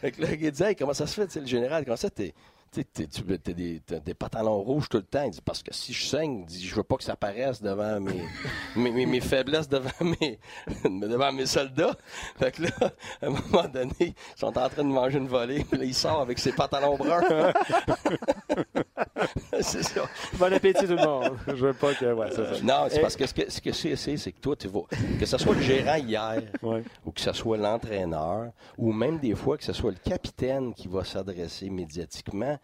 Fait 0.00 0.12
que 0.12 0.22
là, 0.22 0.50
dit, 0.50 0.62
Hey, 0.62 0.76
comment 0.76 0.94
ça 0.94 1.06
se 1.06 1.14
fait, 1.14 1.26
tu 1.26 1.32
sais, 1.34 1.40
le 1.40 1.46
général, 1.46 1.84
comment 1.84 1.96
ça, 1.96 2.10
t'es, 2.10 2.34
t'es- 2.70 2.84
tu 3.06 3.22
as 3.32 3.52
des, 3.52 3.80
t'as 3.86 4.00
des 4.00 4.14
pantalons 4.14 4.58
rouges 4.62 4.88
tout 4.88 4.96
le 4.96 5.04
temps. 5.04 5.22
Il 5.24 5.30
dit, 5.30 5.40
parce 5.44 5.62
que 5.62 5.72
si 5.72 5.92
je 5.92 6.06
saigne, 6.06 6.44
dit, 6.44 6.66
je 6.66 6.74
veux 6.74 6.82
pas 6.82 6.96
que 6.96 7.04
ça 7.04 7.12
apparaisse 7.12 7.62
devant 7.62 8.00
mes, 8.00 8.22
mes, 8.76 8.90
mes, 8.90 9.06
mes 9.06 9.20
faiblesses, 9.20 9.68
devant 9.68 9.90
mes, 10.00 10.38
devant 10.84 11.32
mes 11.32 11.46
soldats. 11.46 11.96
Fait 12.38 12.50
que 12.52 12.62
là, 12.62 12.70
à 13.22 13.26
un 13.26 13.30
moment 13.30 13.68
donné, 13.72 13.92
ils 14.00 14.14
sont 14.36 14.46
en 14.58 14.68
train 14.68 14.82
de 14.84 14.88
manger 14.88 15.18
une 15.18 15.28
volée, 15.28 15.64
puis 15.64 15.78
là, 15.78 15.84
il 15.84 15.94
sort 15.94 16.20
avec 16.20 16.38
ses 16.38 16.52
pantalons 16.52 16.96
bruns. 16.96 17.22
c'est 19.82 19.82
ça. 19.82 20.02
Bon 20.34 20.52
appétit, 20.52 20.84
tout 20.86 20.94
le 20.94 21.04
monde. 21.04 21.36
Je 21.48 21.52
veux 21.66 21.72
pas 21.74 21.94
que. 21.94 22.12
Ouais, 22.12 22.28
c'est 22.30 22.44
ça. 22.56 22.62
Non, 22.62 22.86
c'est 22.88 22.98
Et- 22.98 23.00
parce 23.00 23.16
que 23.16 23.26
ce 23.26 23.34
que, 23.34 23.50
ce 23.50 23.60
que 23.60 23.72
c'est, 23.72 23.96
c'est, 23.96 24.16
c'est 24.16 24.32
que 24.32 24.40
toi, 24.40 24.54
tu 24.56 24.68
vas, 24.68 24.82
que 25.18 25.26
ce 25.26 25.38
soit 25.38 25.54
le 25.54 25.60
gérant 25.62 25.96
hier, 25.96 26.42
Ouais. 26.62 26.82
ou 27.04 27.10
que 27.10 27.20
ce 27.20 27.32
soit 27.32 27.56
l'entraîneur, 27.56 28.52
ou 28.78 28.92
même 28.92 29.18
des 29.18 29.34
fois 29.34 29.56
que 29.58 29.64
ce 29.64 29.72
soit 29.72 29.90
le 29.90 29.96
capitaine 29.98 30.72
qui 30.74 30.88
va 30.88 31.04
s'adresser 31.04 31.70
médiatiquement, 31.70 32.58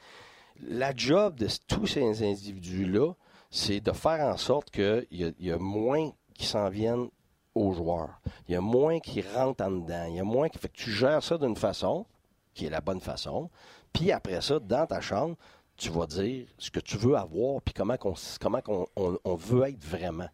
la 0.68 0.94
job 0.94 1.36
de 1.36 1.48
tous 1.66 1.86
ces 1.86 2.22
individus-là, 2.22 3.12
c'est 3.50 3.80
de 3.80 3.92
faire 3.92 4.20
en 4.26 4.36
sorte 4.36 4.70
qu'il 4.70 5.06
y, 5.10 5.32
y 5.40 5.50
a 5.52 5.58
moins 5.58 6.10
qui 6.34 6.46
s'en 6.46 6.68
viennent 6.68 7.08
aux 7.54 7.72
joueurs. 7.72 8.20
Il 8.48 8.52
y 8.52 8.56
a 8.56 8.60
moins 8.60 9.00
qui 9.00 9.22
rentrent 9.22 9.64
en 9.64 9.70
dedans. 9.72 10.04
Il 10.08 10.16
y 10.16 10.20
a 10.20 10.24
moins 10.24 10.48
qui 10.48 10.58
fait 10.58 10.68
que 10.68 10.76
tu 10.76 10.90
gères 10.92 11.22
ça 11.22 11.36
d'une 11.36 11.56
façon, 11.56 12.06
qui 12.54 12.66
est 12.66 12.70
la 12.70 12.80
bonne 12.80 13.00
façon. 13.00 13.50
Puis 13.92 14.12
après 14.12 14.40
ça, 14.40 14.60
dans 14.60 14.86
ta 14.86 15.00
chambre, 15.00 15.34
tu 15.80 15.90
vas 15.90 16.06
dire 16.06 16.46
ce 16.58 16.70
que 16.70 16.80
tu 16.80 16.96
veux 16.96 17.16
avoir, 17.16 17.60
puis 17.62 17.72
comment, 17.74 17.96
qu'on, 17.96 18.14
comment 18.40 18.60
on, 18.96 19.18
on 19.24 19.34
veut 19.34 19.68
être 19.68 19.82
vraiment. 19.82 20.28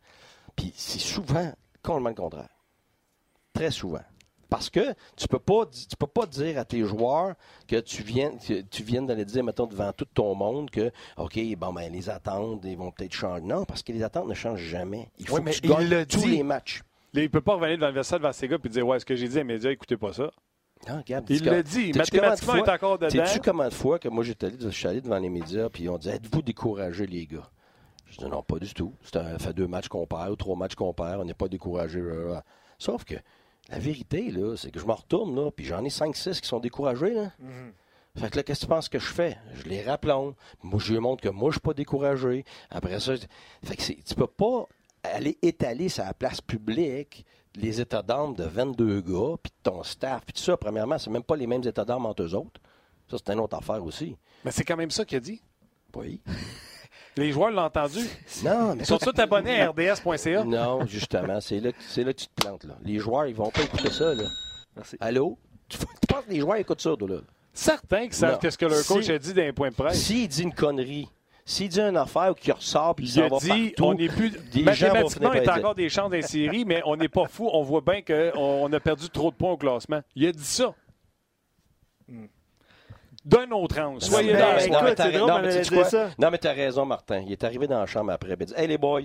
Puis 0.57 0.73
c'est 0.77 0.99
souvent 0.99 1.53
complètement 1.83 2.09
le 2.11 2.15
contraire. 2.15 2.49
Très 3.53 3.71
souvent. 3.71 4.03
Parce 4.49 4.71
que 4.71 4.95
tu 5.17 5.27
peux 5.29 5.39
pas 5.39 5.67
tu 5.67 5.97
peux 5.97 6.07
pas 6.07 6.27
dire 6.27 6.59
à 6.59 6.65
tes 6.65 6.85
joueurs 6.85 7.35
que 7.67 7.81
tu 7.81 8.03
viens 8.03 8.31
que 8.37 8.61
tu 8.63 8.83
viens 8.85 9.03
d'aller 9.03 9.25
dire 9.25 9.43
mettons 9.43 9.67
devant 9.67 9.93
tout 9.93 10.05
ton 10.05 10.35
monde 10.37 10.71
que 10.71 10.93
OK 11.17 11.39
bon 11.57 11.73
ben 11.73 11.93
les 11.93 12.09
attentes 12.09 12.61
ils 12.65 12.77
vont 12.77 12.93
peut-être 12.93 13.13
changer. 13.13 13.43
Non, 13.43 13.65
parce 13.65 13.83
que 13.83 13.93
les 13.93 14.03
attentes 14.03 14.29
ne 14.29 14.35
changent 14.35 14.61
jamais. 14.63 15.11
Il 15.19 15.27
faut 15.27 15.41
mais 15.41 15.53
que 15.53 15.61
tu 15.61 15.67
il 15.67 15.71
gagnes 15.71 15.89
le 15.89 16.07
tous 16.07 16.19
dit. 16.21 16.37
les 16.37 16.43
matchs. 16.45 16.83
Il 17.15 17.31
peut 17.31 17.41
pas 17.41 17.55
revenir 17.55 17.77
devant 17.77 17.89
le 17.89 17.95
vestiaire 17.95 18.21
devant 18.21 18.33
ces 18.33 18.47
gars 18.47 18.59
et 18.63 18.69
dire 18.69 18.87
Ouais, 18.87 19.01
ce 19.01 19.05
que 19.05 19.17
j'ai 19.17 19.29
dit 19.29 19.39
à 19.41 19.45
médias, 19.45 19.71
écoutez 19.71 19.97
pas 19.97 20.13
ça. 20.13 20.31
Non, 20.89 20.99
regarde, 20.99 21.27
Il 21.31 21.45
le 21.45 21.63
dit. 21.63 21.93
Mathématiquement, 21.95 22.55
il 22.55 22.61
combien 22.61 22.63
de 22.65 22.69
est 22.71 22.75
encore 22.75 22.99
dedans. 22.99 23.27
Sais-tu 23.27 23.41
combien 23.51 23.69
de 23.69 23.75
fois 23.75 23.99
que 23.99 24.09
moi 24.09 24.23
j'étais 24.25 24.47
allé, 24.47 24.57
je 24.61 24.69
suis 24.69 24.87
allé 24.87 25.01
devant 25.01 25.19
les 25.19 25.31
médias 25.31 25.69
puis 25.69 25.89
on 25.89 25.99
dit 25.99 26.09
êtes-vous 26.09 26.43
découragés 26.43 27.07
les 27.07 27.27
gars? 27.27 27.49
Je 28.07 28.19
dis 28.19 28.25
non 28.27 28.43
pas 28.43 28.59
du 28.59 28.73
tout. 28.73 28.93
Ça 29.03 29.39
fait 29.39 29.53
deux 29.53 29.67
matchs 29.67 29.89
qu'on 29.89 30.07
perd 30.07 30.31
ou 30.31 30.37
trois 30.37 30.55
matchs 30.57 30.75
qu'on 30.75 30.93
perd, 30.93 31.21
on 31.21 31.25
n'est 31.25 31.35
pas 31.35 31.49
blablabla. 31.49 32.45
Sauf 32.79 33.05
que 33.05 33.15
la 33.69 33.79
vérité 33.79 34.31
là, 34.31 34.55
c'est 34.57 34.71
que 34.71 34.79
je 34.79 34.87
me 34.87 34.93
retourne 34.93 35.35
là, 35.35 35.51
puis 35.51 35.65
j'en 35.65 35.83
ai 35.85 35.89
5-6 35.89 36.41
qui 36.41 36.47
sont 36.49 36.61
découragés 36.61 37.15
là. 37.15 37.33
Fait 38.17 38.31
que 38.31 38.37
là, 38.37 38.43
qu'est-ce 38.45 38.61
que 38.61 38.65
tu 38.67 38.71
penses 38.71 38.89
que 38.89 38.99
je 38.99 39.13
fais? 39.13 39.37
Je 39.55 39.65
les 39.65 39.83
rappelons. 39.83 40.35
Moi, 40.63 40.81
je 40.83 40.93
lui 40.93 41.01
montre 41.01 41.23
que 41.23 41.29
moi, 41.29 41.51
je 41.51 41.55
suis 41.55 41.61
pas 41.61 41.75
découragé. 41.75 42.45
Après 42.71 42.99
ça, 42.99 43.15
je- 43.17 43.23
fait 43.63 43.77
que 43.77 43.83
tu 43.83 44.15
peux 44.15 44.27
pas 44.27 44.67
aller 45.03 45.37
étaler 45.43 45.89
la 45.99 46.15
place 46.15 46.41
publique 46.41 47.27
les 47.57 47.81
états 47.81 48.03
d'âme 48.03 48.35
de 48.35 48.45
22 48.45 49.01
gars, 49.01 49.37
puis 49.43 49.51
de 49.51 49.71
ton 49.71 49.83
staff, 49.83 50.23
puis 50.25 50.33
tout 50.35 50.43
ça. 50.43 50.57
Premièrement, 50.57 50.99
c'est 50.99 51.11
même 51.11 51.23
pas 51.23 51.37
les 51.37 51.47
mêmes 51.47 51.67
états 51.67 51.85
d'âme 51.85 52.07
entre 52.07 52.23
eux 52.23 52.35
autres. 52.35 52.61
Ça, 53.11 53.17
c'est 53.25 53.33
une 53.33 53.41
autre 53.41 53.57
affaire 53.57 53.83
aussi. 53.85 54.17
Mais 54.45 54.51
c'est 54.51 54.65
quand 54.65 54.77
même 54.77 54.91
ça 54.91 55.05
qu'il 55.05 55.17
a 55.19 55.21
dit. 55.21 55.41
Oui. 55.95 56.21
Les 57.17 57.33
joueurs 57.33 57.51
l'ont 57.51 57.63
entendu. 57.63 58.01
Non, 58.45 58.75
mais 58.75 58.83
Ils 58.83 58.87
sont 58.87 58.99
tous 58.99 59.19
abonnés 59.19 59.63
à 59.63 59.71
rds.ca. 59.71 60.45
Non, 60.45 60.85
justement, 60.85 61.41
c'est 61.41 61.61
là, 61.61 61.71
là 61.71 62.13
que 62.13 62.19
tu 62.19 62.27
te 62.27 62.35
plantes. 62.43 62.65
Là. 62.65 62.75
Les 62.85 62.99
joueurs, 62.99 63.27
ils 63.27 63.35
vont 63.35 63.51
pas 63.51 63.63
écouter 63.63 63.91
ça. 63.91 64.15
Là. 64.15 64.25
Merci. 64.75 64.97
Allô? 65.01 65.39
Tu, 65.67 65.79
tu 65.79 65.87
penses 66.07 66.25
que 66.27 66.31
les 66.31 66.41
joueurs 66.41 66.59
écoutent 66.59 66.83
ça, 66.83 66.95
toi, 66.95 67.09
là? 67.09 67.17
Certains 67.55 68.07
qui 68.09 68.15
savent 68.17 68.39
qu'est-ce 68.39 68.59
que 68.59 68.67
leur 68.67 68.85
coach 68.85 69.05
Si- 69.05 69.13
a 69.13 69.19
dit 69.19 69.33
dans 69.33 69.43
les 69.43 69.53
points 69.55 69.71
de 69.71 69.75
presse. 69.75 69.99
S'il 70.03 70.29
dit 70.29 70.43
une 70.43 70.53
connerie, 70.53 71.09
s'il 71.49 71.69
dit 71.69 71.81
une 71.81 71.97
affaire 71.97 72.33
ou 72.33 72.35
qu'il 72.35 72.53
ressort 72.53 72.97
puis 72.97 73.07
il 73.07 73.09
Il 73.09 73.13
s'en 73.13 73.29
va 73.29 73.39
dit, 73.39 73.71
partout, 73.71 73.85
on 73.85 73.95
n'est 73.95 74.09
plus. 74.09 74.31
des 74.53 74.65
Mathématiquement, 74.65 75.33
il 75.33 75.45
y 75.45 75.49
a 75.49 75.57
encore 75.57 75.77
des 75.77 75.89
chances 75.89 76.13
séries, 76.23 76.65
mais 76.65 76.83
on 76.85 76.97
n'est 76.97 77.09
pas 77.09 77.29
fou. 77.29 77.49
On 77.53 77.63
voit 77.63 77.81
bien 77.81 78.03
qu'on 78.03 78.33
on 78.37 78.73
a 78.73 78.81
perdu 78.81 79.09
trop 79.09 79.31
de 79.31 79.37
points 79.37 79.53
au 79.53 79.57
classement. 79.57 80.03
Il 80.17 80.27
a 80.27 80.33
dit 80.33 80.45
ça. 80.45 80.75
D'un 83.25 83.51
autre 83.53 83.81
angle. 83.81 84.03
Soyez 84.03 84.33
dans 84.33 84.39
ben, 84.39 84.71
non, 86.19 86.31
mais 86.31 86.39
t'as 86.39 86.53
raison, 86.53 86.85
Martin. 86.85 87.23
Il 87.27 87.33
est 87.33 87.43
arrivé 87.45 87.67
dans 87.67 87.81
la 87.81 87.87
chambre 87.87 88.13
après. 88.13 88.29
Il 88.29 88.33
a 88.33 88.37
dit 88.37 88.55
Hey, 88.57 88.69
les 88.69 88.79
boys, 88.79 89.01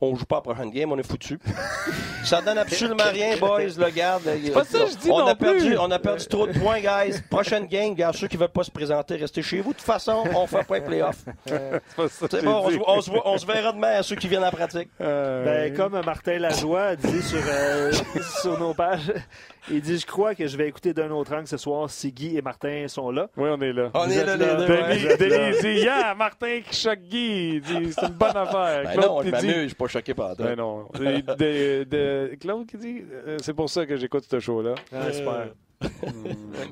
on 0.00 0.14
joue 0.16 0.24
pas 0.24 0.36
à 0.36 0.38
la 0.38 0.54
prochaine 0.54 0.70
game, 0.70 0.90
on 0.92 0.98
est 0.98 1.06
foutus. 1.06 1.38
ça 2.24 2.40
donne 2.40 2.58
absolument 2.58 3.02
rien, 3.12 3.36
boys. 3.36 3.60
Là, 3.78 3.90
garde. 3.90 4.22
C'est 4.44 4.50
pas 4.52 4.64
ça 4.64 4.78
que 4.80 4.90
je 4.90 4.96
dis 4.96 5.10
on 5.10 5.18
non 5.20 5.26
a 5.28 5.34
plus. 5.34 5.46
perdu, 5.58 5.76
On 5.78 5.90
a 5.90 5.98
perdu 5.98 6.26
trop 6.26 6.46
de 6.46 6.58
points, 6.58 6.80
guys. 6.80 7.20
Prochaine 7.30 7.66
game, 7.66 7.94
gars, 7.94 8.12
ceux 8.12 8.28
qui 8.28 8.36
veulent 8.36 8.48
pas 8.48 8.64
se 8.64 8.70
présenter, 8.70 9.16
restez 9.16 9.42
chez 9.42 9.60
vous. 9.60 9.70
De 9.72 9.76
toute 9.78 9.86
façon, 9.86 10.24
on 10.34 10.46
fait 10.46 10.64
pas 10.64 10.76
les 10.78 10.84
playoffs. 10.84 11.24
C'est 11.46 12.30
ça 12.30 12.42
bon, 12.42 12.68
on 12.86 12.96
on 12.96 13.00
se 13.00 13.10
on 13.24 13.38
se 13.38 13.46
verra 13.46 13.72
demain 13.72 13.98
à 13.98 14.02
ceux 14.02 14.16
qui 14.16 14.28
viennent 14.28 14.44
en 14.44 14.50
pratique. 14.50 14.88
Euh, 15.00 15.44
Ben, 15.44 15.76
comme 15.76 16.00
Martin 16.04 16.38
Lajoie 16.38 16.82
a 16.82 16.96
dit 16.96 17.22
sur, 17.22 17.38
euh, 17.48 17.92
sur 18.40 18.58
nos 18.58 18.74
pages, 18.74 19.12
il 19.70 19.80
dit 19.80 19.98
Je 19.98 20.06
crois 20.06 20.34
que 20.34 20.46
je 20.46 20.56
vais 20.56 20.68
écouter 20.68 20.92
d'un 20.94 21.10
autre 21.10 21.34
angle 21.34 21.46
ce 21.46 21.56
soir 21.56 21.88
si 21.90 22.12
Guy 22.12 22.36
et 22.36 22.42
Martin 22.42 22.86
sont 22.88 23.10
là. 23.10 23.28
Oui, 23.36 23.48
on 23.50 23.60
est 23.60 23.72
là. 23.72 23.90
On 23.94 24.06
Vous 24.06 24.12
est 24.12 24.24
là, 24.24 24.36
là. 24.36 24.54
les 24.58 24.66
deux. 24.66 24.72
ouais. 24.72 25.16
Denis, 25.16 25.60
dit 25.60 25.80
Yeah, 25.82 26.14
Martin 26.14 26.60
qui 26.68 26.76
choque 26.76 27.00
Guy. 27.00 27.54
Il 27.56 27.60
dit, 27.60 27.92
C'est 27.92 28.06
une 28.06 28.12
bonne 28.14 28.36
affaire. 28.36 28.82
Ben 28.84 28.92
Claude 28.92 29.06
non, 29.06 29.22
je 29.22 29.30
qui 29.30 29.40
dit- 29.40 29.46
m'amuse, 29.48 29.62
je 29.62 29.66
suis 29.68 29.74
pas 29.76 29.86
choqué 29.88 30.14
par 30.14 30.36
toi. 30.36 30.46
Ben 30.46 30.56
non. 30.56 30.86
Et 31.00 31.22
de- 31.22 31.84
de- 31.84 32.34
Claude 32.40 32.66
qui 32.66 32.76
dit 32.76 33.04
euh, 33.26 33.36
C'est 33.42 33.54
pour 33.54 33.68
ça 33.68 33.84
que 33.86 33.96
j'écoute 33.96 34.24
ce 34.30 34.38
show-là. 34.40 34.74
Ah, 34.92 35.12
super. 35.12 35.48
Mais 35.82 35.88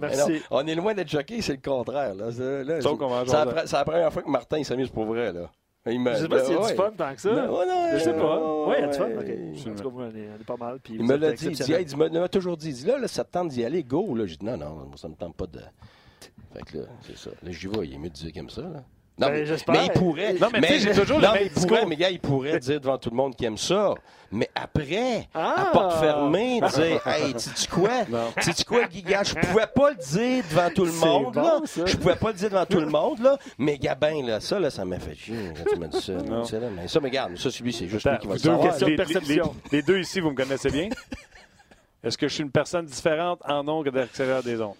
Merci. 0.01 0.32
non, 0.32 0.39
on 0.51 0.66
est 0.66 0.74
loin 0.74 0.94
d'être 0.94 1.10
choqué, 1.10 1.40
c'est 1.40 1.55
le 1.55 1.60
contraire. 1.70 2.15
Là. 2.15 2.27
C'est- 2.31 2.65
là, 2.65 2.81
Sauf 2.81 2.93
c'est- 2.93 2.98
qu'on 2.98 3.09
va 3.09 3.23
en 3.23 3.27
c'est 3.66 3.73
la, 3.77 3.85
première 3.85 4.12
fois 4.12 4.23
que 4.23 4.28
Martin 4.31 4.62
s'amuse 4.65 4.90
pour 4.90 5.06
vrai. 5.06 5.32
Là. 5.32 5.51
Il 5.90 6.01
me, 6.01 6.12
Je 6.15 6.19
sais 6.19 6.28
pas 6.28 6.44
s'il 6.44 6.55
y 6.55 6.56
a 6.56 6.60
ouais. 6.60 6.70
du 6.70 6.77
fun 6.77 6.90
tant 6.97 7.15
que 7.15 7.20
ça. 7.20 7.31
Ben, 7.35 7.51
ouais, 7.51 7.66
non, 7.66 7.89
Je 7.93 7.98
sais 7.98 8.12
pas. 8.15 8.66
Oui, 8.66 8.74
il 8.78 8.81
y 8.81 8.85
a 8.85 8.89
du 8.89 8.98
fun. 8.98 9.05
ouais. 9.06 9.16
OK. 9.16 9.69
En 9.69 9.74
tout 9.74 9.90
cas, 9.90 9.97
on 9.97 10.16
est, 10.16 10.28
on 10.36 10.40
est 10.40 10.44
pas 10.44 10.56
mal. 10.56 10.78
Puis 10.82 10.94
Il 10.94 11.05
me 11.05 11.16
l'a 11.16 11.32
dit, 11.32 11.47
il 11.47 11.52
dit, 11.52 11.73
hey, 11.73 11.85
il 11.89 11.97
m'a 11.97 12.28
toujours 12.28 12.56
dit, 12.56 12.73
là, 12.85 12.98
là, 12.98 13.09
ça 13.09 13.24
te 13.24 13.32
tente 13.32 13.48
d'y 13.48 13.65
aller, 13.65 13.82
go. 13.82 14.15
Là, 14.15 14.27
j'ai 14.27 14.36
dit, 14.36 14.44
non, 14.44 14.56
non, 14.56 14.70
moi, 14.74 14.97
ça 14.97 15.09
me 15.09 15.15
tente 15.15 15.35
pas 15.35 15.47
de. 15.47 15.60
Fait 16.55 16.62
que 16.62 16.78
là, 16.78 16.85
c'est 17.02 17.16
ça. 17.16 17.31
Là, 17.43 17.51
j'y 17.51 17.66
vais, 17.69 17.86
il 17.86 17.94
est 17.94 17.98
mieux 17.98 18.09
de 18.10 18.15
dire 18.15 18.32
comme 18.32 18.51
ça. 18.51 18.62
Là. 18.62 18.82
Non, 19.19 19.27
Ben, 19.28 19.45
mais, 19.49 19.57
mais 19.69 19.86
il 19.86 19.93
pourrait. 19.93 20.32
Non, 20.35 20.49
mais 20.53 20.61
tu 20.61 20.66
sais, 20.69 20.78
j'ai 20.78 21.01
toujours 21.01 21.19
le 21.19 21.27
non, 21.27 21.32
même 21.32 21.43
mais 21.43 21.47
il 21.47 21.51
pourrait, 21.53 21.66
discours. 21.70 21.89
mais 21.89 21.97
gars, 21.97 22.11
il 22.11 22.20
pourrait 22.20 22.59
dire 22.61 22.81
devant 22.81 22.99
tout 22.99 23.11
le 23.11 23.16
monde 23.16 23.35
qu'il 23.35 23.47
aime 23.47 23.57
ça. 23.59 23.95
Mais 24.31 24.49
après, 24.55 25.27
Ah! 25.35 25.55
à 25.57 25.65
porte 25.73 25.99
fermée, 25.99 26.61
dire, 26.61 27.07
hey, 27.07 27.32
sais-tu 27.36 27.66
quoi? 27.69 27.90
Sais-tu 28.40 28.65
quoi, 28.65 28.82
Giga? 28.89 29.23
Je 29.24 29.35
pouvais 29.35 29.66
pas 29.66 29.90
le 29.90 29.97
dire 29.97 30.45
devant 30.51 30.70
tout 30.70 30.85
le 30.85 30.93
monde, 30.93 31.32
bon, 31.35 31.40
là. 31.43 31.61
ça. 31.65 31.86
Je 31.86 31.97
pouvais 31.97 32.15
pas 32.16 32.28
le 32.28 32.35
dire 32.35 32.51
devant 32.51 32.66
tout 32.66 32.78
le 32.81 32.86
monde, 32.86 33.20
là. 33.20 33.39
Mais 33.59 33.78
Gabin, 33.78 34.23
là, 34.27 34.39
ça, 34.40 34.61
là, 34.61 34.70
ça 34.70 34.85
m'a 34.85 34.99
fait 35.01 35.15
chier 35.16 35.51
quand 35.57 35.65
tu 35.73 35.78
m'as 35.81 35.86
dit 35.89 36.01
ça. 36.01 36.12
Non. 36.12 36.43
Là, 36.43 36.59
Mais 36.77 36.86
ça, 36.89 37.01
mais 37.01 37.09
regarde, 37.09 37.36
ça, 37.39 37.51
c'est 37.51 37.65
lui, 37.65 37.73
c'est 37.73 37.89
juste 37.89 38.07
lui 38.07 38.19
qui 38.19 38.27
va 38.27 38.35
le 38.35 38.39
deux, 38.40 38.45
savoir. 38.51 38.69
question 38.69 38.86
de 38.86 38.90
les, 38.93 38.97
les- 38.97 39.03
perception. 39.03 39.55
les- 39.73 39.78
les 39.78 39.82
deux 39.82 39.99
ici, 39.99 40.20
vous 40.20 40.31
me 40.31 40.36
connaissez 40.36 40.70
bien. 40.70 40.90
Est-ce 42.05 42.16
que 42.16 42.28
je 42.28 42.35
suis 42.35 42.43
une 42.45 42.51
personne 42.53 42.85
différente 42.86 43.40
en 43.49 43.66
ondes 43.66 43.85
que 43.86 43.90
de 43.90 43.99
l'extérieur 43.99 44.43
des 44.43 44.61
ondes? 44.61 44.77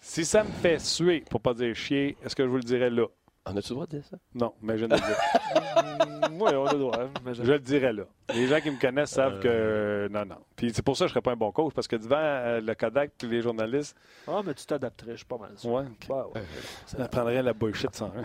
Si 0.00 0.24
ça 0.24 0.42
me 0.42 0.50
fait 0.62 0.80
suer, 0.80 1.24
pour 1.28 1.40
pas 1.40 1.52
dire 1.54 1.74
chier, 1.74 2.16
est-ce 2.24 2.34
que 2.34 2.42
je 2.42 2.48
vous 2.48 2.56
le 2.56 2.62
dirais 2.62 2.88
là? 2.90 3.04
On 3.50 3.56
a-tu 3.56 3.68
le 3.70 3.74
droit 3.74 3.86
de 3.86 3.96
dire 3.98 4.04
ça? 4.04 4.16
Non, 4.34 4.52
mais 4.62 4.76
je 4.78 4.84
ne 4.84 4.90
le 4.94 4.96
dis. 5.00 5.04
oui, 6.40 6.50
on 6.54 6.66
a 6.66 6.72
le 6.72 6.78
droit. 6.78 6.98
mais 7.24 7.34
Je 7.34 7.42
le 7.42 7.58
dirais 7.58 7.92
là. 7.92 8.02
Les 8.34 8.46
gens 8.46 8.60
qui 8.60 8.70
me 8.70 8.78
connaissent 8.78 9.10
savent 9.10 9.40
que 9.40 10.08
non, 10.12 10.24
non. 10.26 10.36
Puis 10.54 10.70
c'est 10.74 10.82
pour 10.82 10.96
ça 10.96 11.04
que 11.04 11.08
je 11.08 11.12
ne 11.12 11.14
serais 11.14 11.22
pas 11.22 11.32
un 11.32 11.36
bon 11.36 11.50
coach, 11.50 11.72
parce 11.72 11.88
que 11.88 11.96
devant 11.96 12.16
euh, 12.18 12.60
le 12.60 12.74
Kodak 12.74 13.12
et 13.22 13.26
les 13.26 13.40
journalistes, 13.40 13.96
Ah, 14.26 14.42
mais 14.44 14.52
tu 14.54 14.66
t'adapterais, 14.66 15.12
je 15.12 15.16
suis 15.18 15.26
pas 15.26 15.38
mal 15.38 15.52
sûr. 15.56 15.70
ouais, 15.70 15.84
Ouais, 16.10 16.16
ouais. 16.34 16.42
ça 16.86 17.08
prendrait 17.08 17.42
la 17.42 17.52
bullshit 17.54 17.94
sans 17.94 18.06
un. 18.08 18.24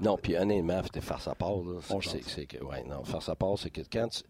Non, 0.00 0.16
puis 0.16 0.36
honnêtement, 0.36 0.82
faut 0.82 1.00
faire 1.00 1.20
sa 1.20 1.34
part. 1.34 1.50
Là, 1.56 1.80
On 1.90 2.00
c'est, 2.00 2.24
c'est 2.24 2.46
que, 2.46 2.64
ouais, 2.64 2.82
non, 2.84 3.04
faire 3.04 3.22
sa 3.22 3.34
part, 3.34 3.58
c'est 3.58 3.70
que 3.70 3.82
quand 3.92 4.08
tu, 4.08 4.22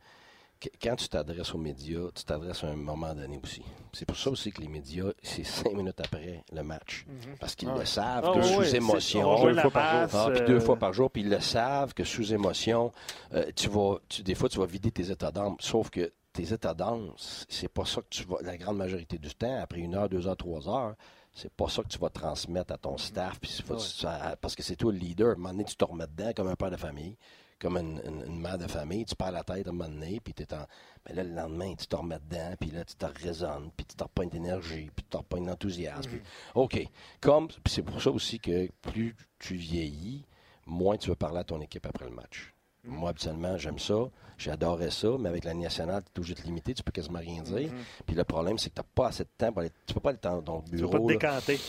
quand 0.83 0.97
tu 0.97 1.09
t'adresses 1.09 1.55
aux 1.55 1.59
médias, 1.59 2.09
tu 2.15 2.25
t'adresses 2.25 2.65
à 2.65 2.69
un 2.69 2.77
moment 2.77 3.15
donné 3.15 3.39
aussi. 3.43 3.63
C'est 3.93 4.05
pour 4.07 4.17
ça 4.17 4.31
aussi 4.31 4.51
que 4.53 4.61
les 4.61 4.69
médias, 4.69 5.13
c'est 5.23 5.45
cinq 5.45 5.73
minutes 5.75 6.01
après 6.01 6.45
le 6.53 6.63
match. 6.63 7.07
Parce 7.41 7.55
qu'ils 7.55 7.69
Ah 7.73 7.79
le 7.79 7.85
savent 7.85 8.25
Ah, 8.29 8.33
que 8.35 8.43
sous 8.43 8.75
émotion. 8.75 9.45
deux 9.45 9.55
fois 9.61 9.71
par 9.71 10.09
jour. 10.09 10.21
Ah, 10.21 10.31
puis 10.33 10.43
euh, 10.43 10.47
deux 10.47 10.61
fois 10.61 10.77
par 10.77 10.93
jour, 10.93 11.11
puis 11.11 11.23
ils 11.23 11.31
le 11.31 11.41
savent 11.41 11.95
que 11.95 12.05
sous 12.05 12.33
émotion, 12.33 12.93
euh, 13.33 13.51
tu 13.55 13.69
vas, 13.69 13.99
tu- 14.09 14.23
des 14.23 14.35
fois, 14.35 14.49
tu 14.49 14.59
vas 14.59 14.67
vider 14.67 14.91
tes 14.91 15.11
états 15.11 15.31
d'âme. 15.31 15.57
Sauf 15.61 15.91
que 15.91 16.13
tes 16.33 16.53
états 16.53 16.75
d'âme, 16.75 17.11
c'est 17.49 17.69
pas 17.69 17.85
ça 17.85 18.01
que 18.01 18.09
tu 18.11 18.25
vas, 18.25 18.39
la 18.43 18.57
grande 18.57 18.77
majorité 18.77 19.19
du 19.19 19.33
temps, 19.35 19.61
après 19.61 19.79
une 19.81 19.95
heure, 19.95 20.09
deux 20.09 20.27
heures, 20.27 20.37
trois 20.37 20.69
heures, 20.69 20.95
c'est 21.33 21.53
pas 21.53 21.69
ça 21.69 21.83
que 21.83 21.89
tu 21.89 21.99
vas 21.99 22.11
transmettre 22.11 22.73
à 22.75 22.79
ton 22.79 22.97
staff, 22.99 23.39
c'est 23.45 23.65
pas- 23.65 23.79
ça- 23.79 24.37
parce 24.41 24.55
que 24.57 24.63
c'est 24.63 24.77
toi 24.77 24.93
le 24.93 24.99
leader. 24.99 25.29
À 25.29 25.33
un 25.33 25.35
moment 25.37 25.51
donné, 25.51 25.65
tu 25.65 25.77
te 25.77 25.85
remets 25.85 26.07
dedans 26.07 26.33
comme 26.35 26.49
un 26.49 26.57
père 26.57 26.71
de 26.71 26.77
famille, 26.77 27.17
comme 27.65 27.79
une, 27.79 28.01
une- 28.07 28.25
une 28.27 28.41
mère 28.41 28.59
de 28.59 28.67
famille, 28.67 29.07
tu 29.07 29.15
perds 29.17 29.33
la 29.33 29.43
tête 29.43 29.67
à 29.67 29.71
un 29.71 29.73
moment 29.73 29.89
donné, 29.89 30.21
puis 30.23 30.35
t'es 30.35 30.53
en... 30.53 30.67
Mais 31.09 31.15
là, 31.15 31.25
le 31.25 31.31
lendemain, 31.35 31.75
tu 31.75 31.87
te 31.87 31.97
remets 31.97 32.19
dedans, 32.29 32.55
puis 32.61 32.71
là, 32.71 32.85
tu 32.85 32.95
te 32.95 33.07
raisonnes, 33.07 33.71
puis 33.75 33.87
tu 33.87 33.97
te 33.97 34.03
repognes 34.05 34.29
d'énergie, 34.29 34.91
puis 34.95 35.03
tu 35.05 35.09
te 35.11 35.17
repognes 35.17 35.47
d'enthousiasme. 35.47 36.11
puis- 36.11 36.23
OK. 36.55 36.87
Comme, 37.21 37.49
puis 37.49 37.61
c'est 37.67 37.83
pour 37.83 38.01
ça 38.03 38.11
aussi 38.11 38.39
que 38.39 38.69
plus 38.83 39.17
tu 39.39 39.55
vieillis, 39.57 40.27
moins 40.67 40.99
tu 40.99 41.09
veux 41.09 41.17
parler 41.17 41.39
à 41.39 41.45
ton 41.45 41.61
équipe 41.63 41.87
après 41.87 42.05
le 42.05 42.11
match. 42.15 42.53
Moi, 42.85 43.09
habituellement, 43.11 43.57
j'aime 43.57 43.79
ça. 43.79 43.95
J'adorais 44.39 44.91
ça, 44.91 45.09
mais 45.19 45.29
avec 45.29 45.45
la 45.45 45.55
nationale, 45.55 46.03
tu 46.03 46.11
es 46.15 46.19
obligé 46.21 46.35
de 46.35 46.41
te 46.41 46.47
limiter, 46.47 46.75
tu 46.75 46.83
peux 46.83 46.93
quasiment 46.93 47.19
rien 47.21 47.43
dire. 47.43 47.71
Puis 48.07 48.17
le 48.17 48.25
problème, 48.25 48.59
c'est 48.59 48.71
que 48.71 48.75
tu 48.75 48.81
n'as 48.81 48.87
pas 48.95 49.09
assez 49.09 49.25
de 49.25 49.29
temps 49.39 49.53
pour 49.53 49.61
aller. 49.61 49.71
Tu 49.87 49.95
peux 49.95 50.01
pas 50.01 50.11
aller 50.11 50.19
dans 50.23 50.43
ton 50.43 50.61
Tu 50.63 50.77
vas 50.77 50.89
pas 50.89 50.99
bureau. 50.99 51.07
te 51.09 51.13
là. 51.13 51.19
décanter. 51.41 51.61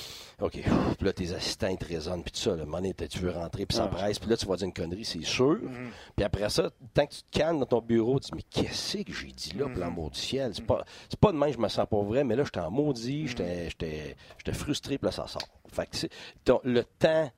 OK. 0.42 0.52
Puis 0.98 1.06
là, 1.06 1.14
tes 1.14 1.32
assistants, 1.34 1.68
ils 1.68 1.78
te 1.78 1.86
raisonnent, 1.86 2.22
puis 2.24 2.32
tout 2.32 2.40
ça. 2.40 2.56
Le 2.56 2.66
monnaie, 2.66 2.94
tu 2.94 3.20
veux 3.20 3.32
rentrer, 3.32 3.66
puis 3.66 3.78
ça 3.78 3.86
Ah. 3.86 3.88
presse. 3.96 4.20
Puis 4.20 4.30
là, 4.30 4.36
tu 4.36 4.46
vas 4.46 4.56
dire 4.58 4.66
une 4.66 4.74
connerie, 4.74 5.06
c'est 5.06 5.24
sûr. 5.24 5.60
Puis 6.16 6.26
après 6.26 6.50
ça, 6.50 6.70
tant 6.94 7.06
que 7.06 7.14
tu 7.14 7.22
te 7.24 7.38
calmes 7.38 7.60
dans 7.60 7.66
ton 7.66 7.82
bureau, 7.82 8.20
tu 8.20 8.32
te 8.32 8.36
dis, 8.36 8.44
mais 8.44 8.64
qu'est-ce 8.64 8.98
que 9.04 9.14
j'ai 9.14 9.32
dit 9.32 9.54
là, 9.58 9.68
pour 9.70 9.80
l'amour 9.80 10.10
du 10.12 10.20
ciel? 10.20 10.52
C'est 10.54 10.66
pas, 10.66 10.84
c'est 11.10 11.20
pas 11.20 11.32
de 11.32 11.38
même, 11.38 11.54
je 11.54 11.58
me 11.60 11.68
sens 11.70 11.88
pas 11.90 12.02
vrai, 12.02 12.24
mais 12.24 12.36
là, 12.36 12.44
j'étais 12.44 12.60
en 12.60 12.72
maudit, 12.72 13.28
j'étais, 13.28 13.70
j'étais, 13.70 14.16
j'étais 14.40 14.54
frustré, 14.58 14.98
puis 14.98 15.06
là, 15.06 15.12
ça 15.12 15.28
sort. 15.28 15.42
Fait 15.72 15.88
que 15.88 16.58
le 16.64 16.84
temps 16.84 17.32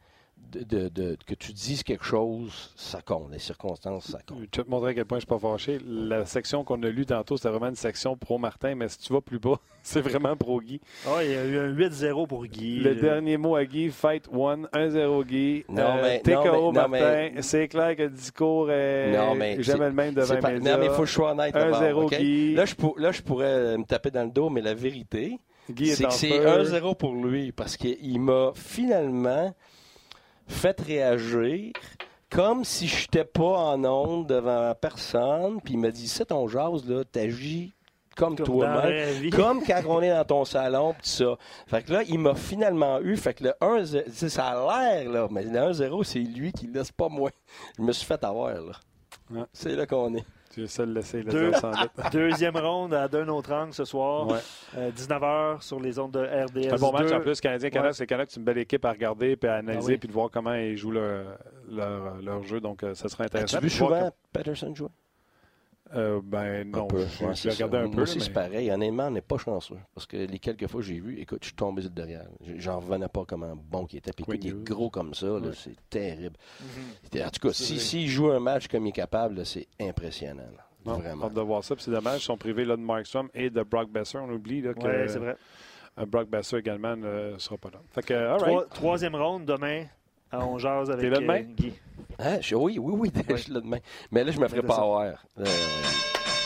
de, 0.52 0.64
de- 0.64 0.88
de- 0.90 1.18
que 1.28 1.36
tu 1.36 1.52
dises 1.52 1.84
quelque 1.84 2.06
chose, 2.06 2.72
ça 2.78 3.02
compte. 3.02 3.30
Les 3.34 3.40
circonstances, 3.40 4.06
ça 4.12 4.20
compte. 4.26 4.38
Je 4.38 4.44
vais 4.44 4.64
te 4.64 4.70
montrer 4.70 4.92
à 4.92 4.94
quel 4.94 5.06
point 5.06 5.18
je 5.20 5.26
ne 5.26 5.36
suis 5.36 5.42
pas 5.42 5.52
fâché. 5.52 5.80
La 5.86 6.26
section 6.26 6.64
qu'on 6.64 6.82
a 6.84 6.88
lue 6.90 7.06
tantôt, 7.06 7.36
c'était 7.36 7.50
vraiment 7.50 7.68
une 7.68 7.76
section 7.76 8.16
pro-Martin, 8.16 8.76
mais 8.76 8.88
si 8.88 8.98
tu 9.00 9.12
vas 9.12 9.20
plus 9.20 9.40
bas, 9.40 9.60
c'est 9.84 10.00
vraiment 10.00 10.36
pro-Guy. 10.38 10.80
Ah, 11.06 11.22
il 11.24 11.32
y 11.32 11.36
a 11.36 11.44
eu 11.44 11.60
un 11.60 11.74
8-0 11.74 12.28
pour 12.28 12.46
Guy. 12.46 12.80
Le 12.80 12.96
dernier 12.96 13.36
mot 13.36 13.56
à 13.58 13.66
Guy, 13.66 13.90
fight 13.90 14.26
one, 14.32 14.70
1-0 14.74 15.26
Guy. 15.26 15.66
Non, 15.68 15.84
Euh, 15.98 16.02
mais- 16.02 16.20
TKO 16.22 16.34
non, 16.34 16.44
mais- 16.44 16.62
non, 16.62 16.72
Martin. 16.72 17.30
mais- 17.36 17.42
C'est 17.42 17.68
clair 17.68 17.96
que 17.98 18.04
le 18.04 18.10
discours 18.10 18.72
est 18.72 19.12
Non, 19.12 19.36
mais 19.36 19.62
jamais 19.62 19.88
le 19.88 19.94
même 19.94 20.14
devant 20.14 20.38
pas- 20.40 20.52
médias. 20.52 20.72
Non, 20.74 20.80
mais 20.80 20.86
il 20.86 20.92
faut 20.92 21.02
que 21.02 21.08
je 21.10 21.14
sois 21.14 21.32
honnête. 21.32 21.54
d'abord, 21.54 21.82
1-0 21.82 22.04
OK? 22.06 22.16
Guy. 22.18 22.54
Là, 22.56 22.64
je, 22.66 22.76
pour- 22.76 22.98
là, 22.98 23.12
je 23.12 23.22
pourrais 23.22 23.78
me 23.78 23.84
taper 23.84 24.12
dans 24.12 24.24
le 24.24 24.32
dos, 24.32 24.50
mais 24.50 24.62
la 24.62 24.74
vérité, 24.74 25.38
c'est 25.68 26.06
que 26.06 26.14
c'est 26.14 26.30
feu. 26.30 26.48
1-0 26.48 26.96
pour 26.96 27.14
lui 27.14 27.52
parce 27.52 27.76
qu'il 27.76 28.22
m'a 28.22 28.52
finalement 28.56 29.54
fait 30.48 30.80
réagir 30.82 31.74
comme 32.30 32.64
si 32.66 32.88
je 32.88 33.04
n'étais 33.04 33.24
pas 33.24 33.44
en 33.44 33.84
onde 33.86 34.28
devant 34.28 34.74
personne. 34.76 35.62
Puis 35.62 35.76
il 35.76 35.80
m'a 35.80 35.92
dit, 35.92 36.08
c'est 36.08 36.26
ton 36.26 36.48
jase, 36.48 36.88
là, 36.88 37.04
t'agis 37.04 37.74
comme, 38.18 38.36
toi-même. 38.36 39.30
Comme 39.32 39.64
quand 39.64 39.82
on 39.88 40.02
est 40.02 40.10
dans 40.10 40.26
ton 40.26 40.44
salon, 40.44 40.96
pis 41.00 41.08
ça. 41.08 41.38
Fait 41.68 41.84
que 41.84 41.94
là, 41.94 42.02
il 42.08 42.18
m'a 42.18 42.34
finalement 42.34 43.00
eu. 43.00 43.16
Fait 43.16 43.36
que 43.36 43.44
le 43.44 43.54
1-0, 43.62 44.06
tu 44.06 44.12
sais, 44.12 44.30
ça 44.30 44.48
a 44.48 44.56
l'air, 44.96 45.12
là, 45.12 45.28
mais 45.30 45.44
le 45.44 45.52
1-0, 45.52 46.04
c'est 46.04 46.20
lui 46.20 46.52
qui 46.52 46.66
laisse 46.66 46.92
pas 46.92 47.10
moi. 47.10 47.30
Je 47.78 47.84
me 47.84 47.92
suis 47.92 48.08
fait 48.08 48.24
avoir, 48.24 48.56
là. 48.56 48.74
Ouais. 49.30 49.44
C'est 49.54 49.76
là 49.76 49.86
qu'on 49.86 50.16
est. 50.16 50.26
Tu 50.58 50.64
es 50.64 50.68
seul 50.68 50.92
laissé 50.92 51.22
le 51.22 51.32
Deux- 51.32 51.50
dire 51.52 51.60
sans 51.60 51.70
doute. 51.70 51.92
Deuxième 52.12 52.58
ronde 52.58 52.92
à 52.96 53.08
d'un 53.08 53.28
autre 53.28 53.54
angle 53.54 53.74
ce 53.74 53.86
soir. 53.86 54.28
Ouais. 54.28 54.40
Euh, 54.76 54.90
19h 54.90 55.62
sur 55.62 55.80
les 55.80 56.00
ondes 56.00 56.14
de 56.14 56.20
RDS. 56.20 56.64
C'est 56.64 56.74
un 56.74 56.78
bon 56.78 56.92
match 56.92 57.10
2. 57.10 57.14
en 57.14 57.20
plus. 57.20 57.40
Canadien-Canada, 57.40 57.90
Ouais. 57.90 57.94
c'est 57.94 58.08
Canada, 58.08 58.28
c'est 58.32 58.40
une 58.40 58.44
belle 58.46 58.58
équipe 58.58 58.84
à 58.84 58.92
regarder 58.92 59.36
puis 59.36 59.48
à 59.48 59.58
analyser 59.58 59.86
Ah 59.88 59.92
oui. 59.94 59.98
puis 60.00 60.08
de 60.08 60.14
voir 60.14 60.32
comment 60.32 60.56
ils 60.56 60.76
jouent 60.76 60.90
leur, 60.90 61.38
leur, 61.70 62.16
leur 62.24 62.42
jeu. 62.42 62.60
Donc, 62.60 62.82
euh, 62.82 62.96
ça 62.96 63.08
serait 63.08 63.26
intéressant. 63.26 63.58
As-tu 63.58 63.68
vu 63.68 63.72
de 63.72 63.78
voir 63.78 63.98
souvent 64.00 64.12
Patterson 64.34 64.74
jouer? 64.74 64.90
Comme- 65.90 66.00
Euh, 66.00 66.22
ben 66.24 66.70
non, 66.70 66.84
Un 66.84 66.88
peu. 66.88 67.00
je, 67.00 67.26
Ouais, 67.26 67.36
je 67.36 67.50
regardé 67.50 67.78
un 67.78 67.86
Moi 67.88 67.96
peu. 67.96 68.02
aussi, 68.04 68.20
c'est 68.22 68.32
pareil. 68.34 68.72
Honnêtement, 68.72 69.08
on 69.08 69.12
n'est 69.12 69.22
pas 69.22 69.38
chanceux. 69.38 69.78
Parce 69.94 70.06
que 70.06 70.18
les 70.18 70.40
quelques 70.40 70.68
fois 70.68 70.82
que 70.82 70.88
j'ai 70.88 71.00
vu, 71.00 71.20
écoute, 71.20 71.40
je 71.42 71.48
suis 71.48 71.56
tombé 71.56 71.82
sur 71.82 71.90
le 71.92 71.96
derrière. 71.96 72.26
J'en 72.58 72.80
revenais 72.80 73.08
pas 73.08 73.24
comment 73.26 73.56
bon 73.56 73.86
qu'il 73.86 74.00
était. 74.00 74.12
Puis 74.14 74.24
écoute, 74.28 74.40
il 74.44 74.50
est 74.50 74.64
gros 74.64 74.90
comme 74.90 75.14
ça. 75.14 75.28
là, 75.28 75.34
Ouais. 75.40 75.52
C'est 75.54 75.76
terrible. 75.90 76.36
Mhm. 76.62 77.22
En 77.26 77.30
tout 77.30 77.48
cas, 77.48 77.54
si- 77.54 77.80
s'il 77.80 78.08
joue 78.08 78.30
un 78.32 78.40
match 78.40 78.68
comme 78.68 78.86
il 78.86 78.90
est 78.90 78.94
capable, 78.94 79.36
là, 79.38 79.46
c'est 79.46 79.68
impressionnant. 79.80 80.44
là. 80.56 80.64
Non, 80.86 81.00
Vraiment. 81.00 81.26
hâte 81.26 81.34
de 81.34 81.42
voir 81.42 81.64
ça. 81.64 81.76
Puis 81.76 81.84
c'est 81.84 81.92
dommage, 81.92 82.22
ils 82.22 82.26
sont 82.26 82.38
privés 82.38 82.64
là, 82.64 82.76
de 82.78 82.82
Markstrom 82.82 83.30
et 83.34 83.50
de 83.50 83.62
Brock 83.64 83.90
Besser. 83.90 84.18
On 84.20 84.30
oublie 84.32 84.62
là, 84.62 84.74
que 84.74 84.80
Ouais, 84.80 85.08
c'est 85.10 85.20
vrai. 85.20 85.36
euh, 86.00 86.06
Brock 86.06 86.30
Besser 86.30 86.58
également 86.58 86.96
ne 86.96 87.34
sera 87.38 87.58
pas 87.58 87.70
là. 87.72 87.80
Fait 87.92 88.04
que, 88.04 88.14
all 88.14 88.38
Trois- 88.40 88.58
right. 88.60 88.70
troisième 88.70 89.16
ronde 89.16 89.46
demain. 89.46 89.84
à 90.32 90.46
On 90.46 90.58
jase 90.58 90.90
avec 90.90 91.02
T'es 91.04 91.10
là 91.10 91.20
demain? 91.20 91.40
euh, 91.42 91.54
Guy. 91.56 91.74
Hein? 92.20 92.38
Je- 92.42 92.56
oui, 92.56 92.78
oui, 92.80 92.94
oui, 92.98 93.12
je 93.30 93.36
suis 93.36 93.54
là 93.54 93.60
demain. 93.62 93.78
Mais 94.12 94.24
là, 94.24 94.32
je 94.32 94.40
me 94.40 94.48
ferai 94.48 94.62
pas 94.62 94.76
avoir. 94.76 95.02
Euh, 95.40 95.46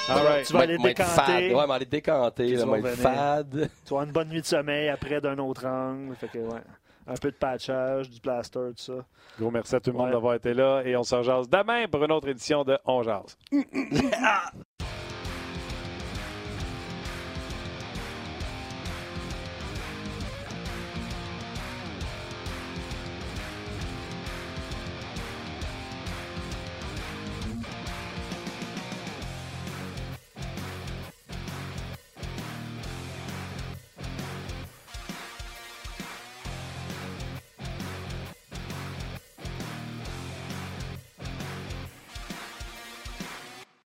All 0.09 0.25
right. 0.25 0.45
Tu 0.45 0.53
vas 0.53 0.59
aller 0.61 0.77
décanter. 0.77 1.53
Ouais, 1.55 1.71
aller 1.71 1.85
décanter. 1.85 2.55
Là, 2.55 2.63
tu 2.63 2.81
vas 2.81 2.89
fade. 2.89 3.49
Tu 3.51 3.59
vas 3.59 3.67
avoir 3.89 4.03
une 4.03 4.11
bonne 4.11 4.29
nuit 4.29 4.41
de 4.41 4.45
sommeil 4.45 4.89
après 4.89 5.21
d'un 5.21 5.37
autre 5.37 5.65
angle. 5.65 6.15
Fait 6.15 6.27
que, 6.27 6.39
ouais. 6.39 6.61
Un 7.07 7.15
peu 7.15 7.31
de 7.31 7.35
patchage, 7.35 8.09
du 8.09 8.19
plaster, 8.19 8.59
tout 8.75 8.83
ça. 8.83 8.93
Gros 9.39 9.49
merci 9.49 9.75
à 9.75 9.79
tout 9.79 9.91
le 9.91 9.97
monde 9.97 10.11
d'avoir 10.11 10.35
été 10.35 10.53
là 10.53 10.81
et 10.85 10.95
on 10.95 11.03
se 11.03 11.15
rejase 11.15 11.49
demain 11.49 11.87
pour 11.87 12.03
une 12.03 12.11
autre 12.11 12.27
édition 12.27 12.63
de 12.63 12.77
On 12.85 13.01
Jase. 13.01 13.37